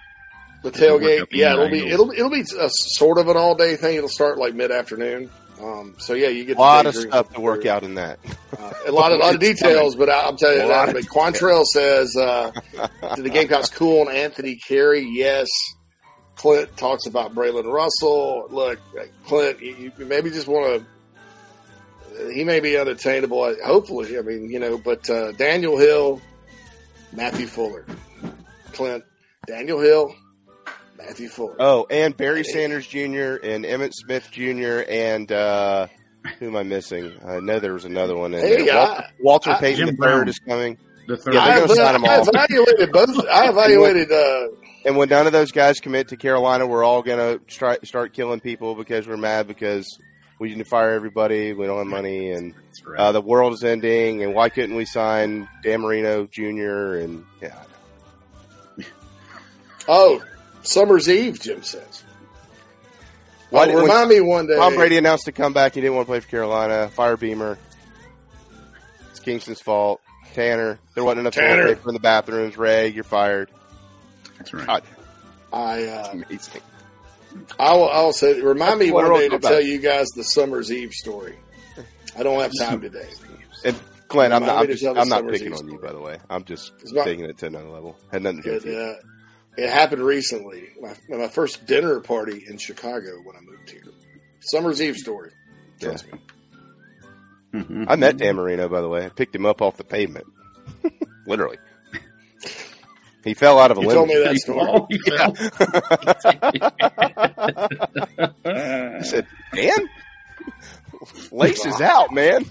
the 0.62 0.70
Does 0.70 0.80
it 0.80 0.92
work 0.92 1.02
tailgate. 1.02 1.26
Yeah, 1.32 1.54
it'll 1.54 1.68
be 1.68 1.86
it'll 1.86 2.10
it'll 2.12 2.30
be 2.30 2.42
a 2.42 2.68
sort 2.70 3.18
of 3.18 3.26
an 3.28 3.36
all 3.36 3.56
day 3.56 3.74
thing. 3.74 3.96
It'll 3.96 4.08
start 4.08 4.38
like 4.38 4.54
mid 4.54 4.70
afternoon. 4.70 5.30
Um, 5.62 5.94
so 5.98 6.14
yeah, 6.14 6.28
you 6.28 6.44
get 6.44 6.56
A 6.56 6.60
lot 6.60 6.86
of 6.86 6.94
stuff 6.94 7.32
to 7.34 7.40
work 7.40 7.66
out 7.66 7.84
in 7.84 7.94
that. 7.94 8.18
Uh, 8.58 8.72
a 8.86 8.92
lot 8.92 9.12
of 9.12 9.20
lot 9.20 9.34
of 9.34 9.40
details, 9.52 9.94
but 9.94 10.08
I, 10.08 10.26
I'm 10.26 10.36
telling 10.36 10.58
you 10.58 10.64
A 10.64 10.68
that. 10.68 10.88
I 10.88 11.00
Quantrell 11.02 11.64
says, 11.64 12.16
uh, 12.16 12.50
"Did 13.14 13.24
the 13.24 13.30
Gamecocks 13.30 13.70
cool 13.70 14.00
on 14.00 14.14
Anthony 14.14 14.56
Carey?" 14.56 15.06
Yes. 15.08 15.46
Clint 16.34 16.76
talks 16.76 17.06
about 17.06 17.34
Braylon 17.34 17.72
Russell. 17.72 18.48
Look, 18.50 18.80
Clint, 19.26 19.60
you, 19.60 19.92
you 19.96 20.04
maybe 20.04 20.30
just 20.30 20.48
want 20.48 20.82
to. 22.16 22.32
He 22.32 22.42
may 22.42 22.58
be 22.58 22.76
unattainable. 22.76 23.54
Hopefully, 23.64 24.18
I 24.18 24.22
mean, 24.22 24.50
you 24.50 24.58
know, 24.58 24.76
but 24.78 25.08
uh, 25.08 25.32
Daniel 25.32 25.78
Hill, 25.78 26.20
Matthew 27.12 27.46
Fuller, 27.46 27.86
Clint, 28.72 29.04
Daniel 29.46 29.80
Hill, 29.80 30.14
Matthew 31.06 31.28
Fuller. 31.28 31.56
Oh, 31.58 31.86
and 31.90 32.16
Barry 32.16 32.44
Sanders 32.44 32.86
Jr. 32.86 33.36
and 33.42 33.64
Emmett 33.66 33.94
Smith 33.94 34.28
Jr. 34.30 34.82
and 34.88 35.30
uh, 35.30 35.86
who 36.38 36.48
am 36.48 36.56
I 36.56 36.62
missing? 36.62 37.12
I 37.26 37.40
know 37.40 37.58
there 37.60 37.72
was 37.74 37.84
another 37.84 38.16
one 38.16 38.34
in 38.34 38.40
Hey, 38.40 38.64
there. 38.64 38.74
Walter, 38.76 39.02
I- 39.02 39.10
Walter 39.20 39.50
I- 39.50 39.60
Payton 39.60 39.86
Jim 39.86 39.96
the 39.96 40.02
third 40.02 40.14
Brown. 40.16 40.28
is 40.28 40.38
coming. 40.38 40.78
The 41.08 41.16
third. 41.16 41.34
Yeah, 41.34 41.40
I, 41.40 41.46
they're 41.46 41.56
going 41.66 41.68
to 41.68 41.74
sign 41.76 41.92
them 41.94 42.04
I 42.04 42.16
all. 42.18 42.28
evaluated 42.28 42.92
both. 42.92 43.26
I 43.28 43.48
evaluated. 43.50 44.12
Uh, 44.12 44.48
And 44.84 44.96
when 44.96 45.08
none 45.08 45.26
of 45.26 45.32
those 45.32 45.52
guys 45.52 45.78
commit 45.80 46.08
to 46.08 46.16
Carolina, 46.16 46.66
we're 46.66 46.84
all 46.84 47.02
going 47.02 47.18
to 47.18 47.52
start 47.52 47.86
start 47.86 48.12
killing 48.12 48.40
people 48.40 48.74
because 48.74 49.06
we're 49.06 49.16
mad 49.16 49.46
because 49.48 49.86
we 50.40 50.48
didn't 50.48 50.66
fire 50.66 50.90
everybody. 50.90 51.52
We 51.52 51.66
don't 51.66 51.78
have 51.78 51.86
money, 51.86 52.30
and 52.32 52.54
uh, 52.96 53.12
the 53.12 53.20
world 53.20 53.52
is 53.52 53.62
ending. 53.64 54.22
And 54.24 54.34
why 54.34 54.48
couldn't 54.48 54.74
we 54.74 54.84
sign 54.84 55.48
Dan 55.62 55.80
Marino 55.82 56.26
Jr. 56.26 56.94
and 56.98 57.24
yeah, 57.40 57.62
oh, 59.88 60.22
Summer's 60.62 61.08
Eve, 61.08 61.40
Jim 61.40 61.62
says. 61.62 62.04
Why 63.50 63.66
did- 63.66 63.74
when 63.74 63.84
remind 63.84 64.08
me 64.08 64.20
one 64.20 64.46
day. 64.46 64.56
Tom 64.56 64.74
Brady 64.76 64.96
announced 64.96 65.24
to 65.26 65.32
come 65.32 65.52
back. 65.52 65.74
He 65.74 65.80
didn't 65.80 65.94
want 65.96 66.06
to 66.06 66.10
play 66.10 66.20
for 66.20 66.28
Carolina. 66.28 66.88
Fire 66.94 67.16
Beamer. 67.16 67.58
It's 69.10 69.20
Kingston's 69.20 69.60
fault. 69.60 70.00
Tanner. 70.34 70.78
There 70.94 71.04
wasn't 71.04 71.20
enough 71.20 71.34
Tanner. 71.34 71.62
toilet 71.64 71.76
paper 71.76 71.88
in 71.90 71.94
the 71.94 72.00
bathrooms. 72.00 72.56
Ray, 72.56 72.88
you're 72.88 73.04
fired. 73.04 73.50
That's 74.38 74.54
right. 74.54 74.66
God, 74.66 74.82
I 75.52 75.84
uh, 75.84 76.08
amazing. 76.12 76.62
I 77.58 77.74
will, 77.74 77.88
I 77.90 78.00
will 78.02 78.12
say, 78.14 78.40
remind 78.40 78.78
me 78.78 78.86
That's 78.86 78.94
what 78.94 79.10
one 79.10 79.20
day 79.20 79.28
to 79.28 79.36
about. 79.36 79.48
tell 79.48 79.60
you 79.60 79.78
guys 79.78 80.06
the 80.16 80.22
summer's 80.24 80.72
eve 80.72 80.92
story. 80.92 81.34
I 82.16 82.22
don't 82.22 82.40
have 82.40 82.52
time 82.58 82.80
today. 82.80 83.08
And 83.64 83.78
Glenn, 84.08 84.32
I'm 84.32 84.44
not, 84.44 84.58
I'm, 84.58 84.66
just, 84.66 84.84
I'm 84.84 85.08
not 85.08 85.26
picking 85.28 85.48
Eve 85.48 85.58
on 85.58 85.68
you, 85.68 85.78
by 85.78 85.92
the 85.92 86.00
way. 86.00 86.18
I'm 86.28 86.44
just 86.44 86.72
It's 86.80 86.92
taking 86.92 87.24
it 87.24 87.38
to 87.38 87.46
another 87.46 87.68
level. 87.68 87.96
Had 88.10 88.22
nothing 88.22 88.42
to 88.42 88.48
do 88.48 88.54
with 88.54 88.66
It, 88.66 88.72
you. 88.72 88.78
uh, 88.78 88.94
it 89.56 89.70
happened 89.70 90.02
recently. 90.02 90.68
My, 90.80 90.94
my 91.08 91.28
first 91.28 91.66
dinner 91.66 92.00
party 92.00 92.44
in 92.48 92.58
Chicago 92.58 93.20
when 93.24 93.36
I 93.36 93.40
moved 93.40 93.70
here. 93.70 93.82
Summer's 94.40 94.80
Eve 94.82 94.96
story. 94.96 95.30
Trust 95.80 96.10
me. 96.12 96.18
Mm-hmm. 97.54 97.84
I 97.88 97.96
met 97.96 98.16
Dan 98.16 98.36
Marino, 98.36 98.68
by 98.68 98.80
the 98.80 98.88
way. 98.88 99.04
I 99.04 99.08
picked 99.10 99.34
him 99.34 99.44
up 99.46 99.60
off 99.62 99.76
the 99.76 99.84
pavement. 99.84 100.26
Literally. 101.26 101.58
He 103.24 103.34
fell 103.34 103.58
out 103.60 103.70
of 103.70 103.78
a 103.78 103.82
You 103.82 103.88
limo. 103.88 104.00
told 104.00 104.08
me 104.08 104.24
that 104.24 104.36
story. 104.38 104.80
Yeah. 108.44 108.90
I 108.98 109.02
said, 109.02 109.26
Dan? 109.54 109.88
Laces 111.30 111.80
out, 111.80 112.12
man. 112.12 112.44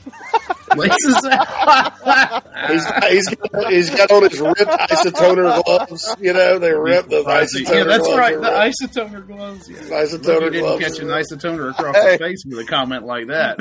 Laces 0.76 1.26
out. 1.26 2.44
he's, 2.70 2.86
he's, 3.10 3.30
got, 3.36 3.72
he's 3.72 3.90
got 3.90 4.12
on 4.12 4.24
his 4.30 4.40
ripped 4.40 4.60
isotoner 4.62 5.64
gloves. 5.64 6.16
You 6.20 6.34
know, 6.34 6.60
they 6.60 6.74
ripped 6.74 7.10
the 7.10 7.24
isotoner 7.24 7.70
yeah, 7.78 7.84
that's 7.84 8.04
gloves 8.04 8.18
right. 8.18 8.34
The 8.36 8.42
ripped. 8.42 8.96
isotoner 8.96 9.28
gloves. 9.28 9.70
Yeah. 9.70 9.78
Isotoner 9.78 10.26
Look, 10.42 10.54
you 10.54 10.60
didn't 10.62 10.80
catch 10.80 11.00
an 11.00 11.12
are- 11.12 11.22
isotoner 11.22 11.72
across 11.72 11.96
Hey. 11.96 12.12
the 12.18 12.18
face 12.24 12.44
with 12.46 12.60
a 12.60 12.66
comment 12.66 13.06
like 13.06 13.28
that. 13.28 13.58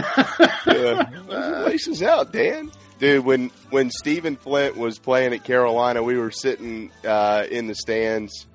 Yeah. 0.66 1.64
Laces 1.66 2.02
out, 2.02 2.32
Dan. 2.32 2.70
Dude, 2.98 3.24
when 3.24 3.50
when 3.70 3.90
Stephen 3.90 4.36
Flint 4.36 4.76
was 4.76 4.98
playing 4.98 5.32
at 5.32 5.42
Carolina, 5.44 6.02
we 6.02 6.18
were 6.18 6.30
sitting 6.30 6.90
uh, 7.04 7.44
in 7.50 7.66
the 7.66 7.74
stands. 7.74 8.46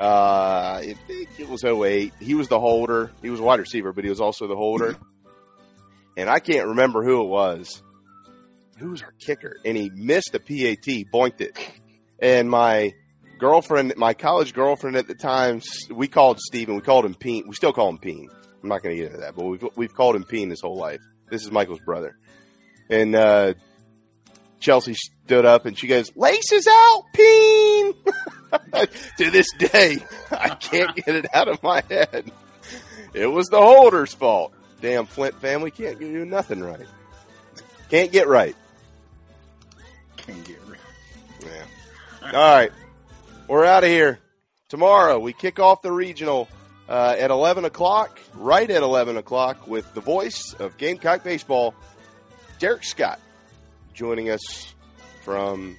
Uh, 0.00 0.80
I 0.82 0.94
think 1.06 1.28
it 1.38 1.48
was 1.48 1.62
08. 1.64 2.12
He 2.20 2.34
was 2.34 2.48
the 2.48 2.58
holder. 2.60 3.10
He 3.22 3.28
was 3.30 3.40
a 3.40 3.42
wide 3.42 3.60
receiver, 3.60 3.92
but 3.92 4.04
he 4.04 4.08
was 4.10 4.20
also 4.20 4.46
the 4.46 4.56
holder. 4.56 4.96
And 6.16 6.28
I 6.28 6.38
can't 6.40 6.68
remember 6.68 7.02
who 7.04 7.22
it 7.22 7.28
was. 7.28 7.82
Who 8.78 8.90
was 8.90 9.02
our 9.02 9.12
kicker? 9.18 9.56
And 9.64 9.76
he 9.76 9.90
missed 9.90 10.34
a 10.34 10.40
PAT, 10.40 10.86
boinked 11.12 11.40
it. 11.40 11.58
And 12.18 12.50
my 12.50 12.92
girlfriend, 13.38 13.94
my 13.96 14.14
college 14.14 14.52
girlfriend 14.52 14.96
at 14.96 15.06
the 15.06 15.14
time, 15.14 15.60
we 15.90 16.08
called 16.08 16.40
Steven, 16.40 16.74
we 16.74 16.80
called 16.80 17.04
him 17.04 17.14
Peen. 17.14 17.44
We 17.46 17.54
still 17.54 17.72
call 17.72 17.88
him 17.88 17.98
Peen. 17.98 18.28
I'm 18.62 18.68
not 18.68 18.82
going 18.82 18.96
to 18.96 19.02
get 19.02 19.12
into 19.12 19.20
that, 19.22 19.34
but 19.34 19.44
we've, 19.44 19.64
we've 19.76 19.94
called 19.94 20.16
him 20.16 20.24
Peen 20.24 20.50
his 20.50 20.60
whole 20.60 20.76
life. 20.76 21.00
This 21.30 21.42
is 21.42 21.50
Michael's 21.50 21.80
brother. 21.80 22.18
And, 22.90 23.14
uh, 23.14 23.54
Chelsea 24.60 24.94
stood 24.94 25.46
up 25.46 25.66
and 25.66 25.76
she 25.76 25.86
goes, 25.86 26.14
laces 26.14 26.68
out, 26.70 27.04
Peen! 27.14 27.94
to 29.18 29.30
this 29.30 29.46
day, 29.58 29.98
I 30.30 30.50
can't 30.50 30.94
get 30.94 31.08
it 31.08 31.26
out 31.34 31.48
of 31.48 31.62
my 31.62 31.82
head. 31.88 32.30
It 33.14 33.26
was 33.26 33.46
the 33.48 33.60
holder's 33.60 34.14
fault. 34.14 34.52
Damn 34.80 35.06
Flint 35.06 35.34
family 35.40 35.70
can't 35.70 35.98
do 35.98 36.24
nothing 36.24 36.60
right. 36.60 36.86
Can't 37.90 38.12
get 38.12 38.28
right. 38.28 38.56
Can't 40.16 40.44
get 40.44 40.60
rid. 40.66 40.78
Yeah. 41.42 42.32
All 42.32 42.56
right. 42.56 42.72
We're 43.48 43.64
out 43.64 43.84
of 43.84 43.90
here. 43.90 44.20
Tomorrow 44.68 45.18
we 45.18 45.32
kick 45.32 45.58
off 45.58 45.82
the 45.82 45.90
regional 45.90 46.48
uh, 46.88 47.16
at 47.18 47.30
11 47.30 47.64
o'clock, 47.64 48.18
right 48.34 48.68
at 48.70 48.82
11 48.82 49.16
o'clock, 49.16 49.66
with 49.66 49.92
the 49.94 50.00
voice 50.00 50.54
of 50.58 50.76
Gamecock 50.76 51.24
Baseball, 51.24 51.74
Derek 52.58 52.84
Scott, 52.84 53.20
joining 53.94 54.30
us 54.30 54.74
from, 55.22 55.76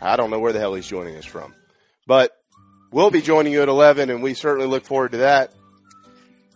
I 0.00 0.16
don't 0.16 0.30
know 0.30 0.38
where 0.38 0.52
the 0.52 0.60
hell 0.60 0.74
he's 0.74 0.86
joining 0.86 1.16
us 1.16 1.24
from, 1.24 1.54
but 2.06 2.38
we'll 2.90 3.10
be 3.10 3.22
joining 3.22 3.52
you 3.52 3.62
at 3.62 3.68
11, 3.68 4.10
and 4.10 4.22
we 4.22 4.34
certainly 4.34 4.66
look 4.68 4.84
forward 4.84 5.12
to 5.12 5.18
that. 5.18 5.52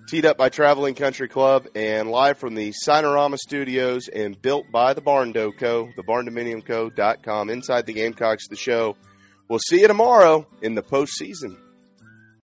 Teed 0.09 0.25
up 0.25 0.39
by 0.39 0.49
Traveling 0.49 0.95
Country 0.95 1.29
Club 1.29 1.67
and 1.75 2.11
live 2.11 2.39
from 2.39 2.55
the 2.55 2.73
Signarama 2.83 3.37
Studios 3.37 4.09
and 4.09 4.41
built 4.41 4.65
by 4.73 4.95
the 4.95 5.03
Barn 5.03 5.35
Co., 5.35 5.91
the 5.97 6.03
barndominiumco.com, 6.03 7.51
inside 7.51 7.85
the 7.85 7.93
Gamecocks, 7.93 8.49
the 8.49 8.57
show. 8.57 8.97
We'll 9.51 9.59
see 9.59 9.83
you 9.83 9.87
tomorrow 9.87 10.47
in 10.63 10.75
the 10.75 10.83
postseason. 10.83 11.59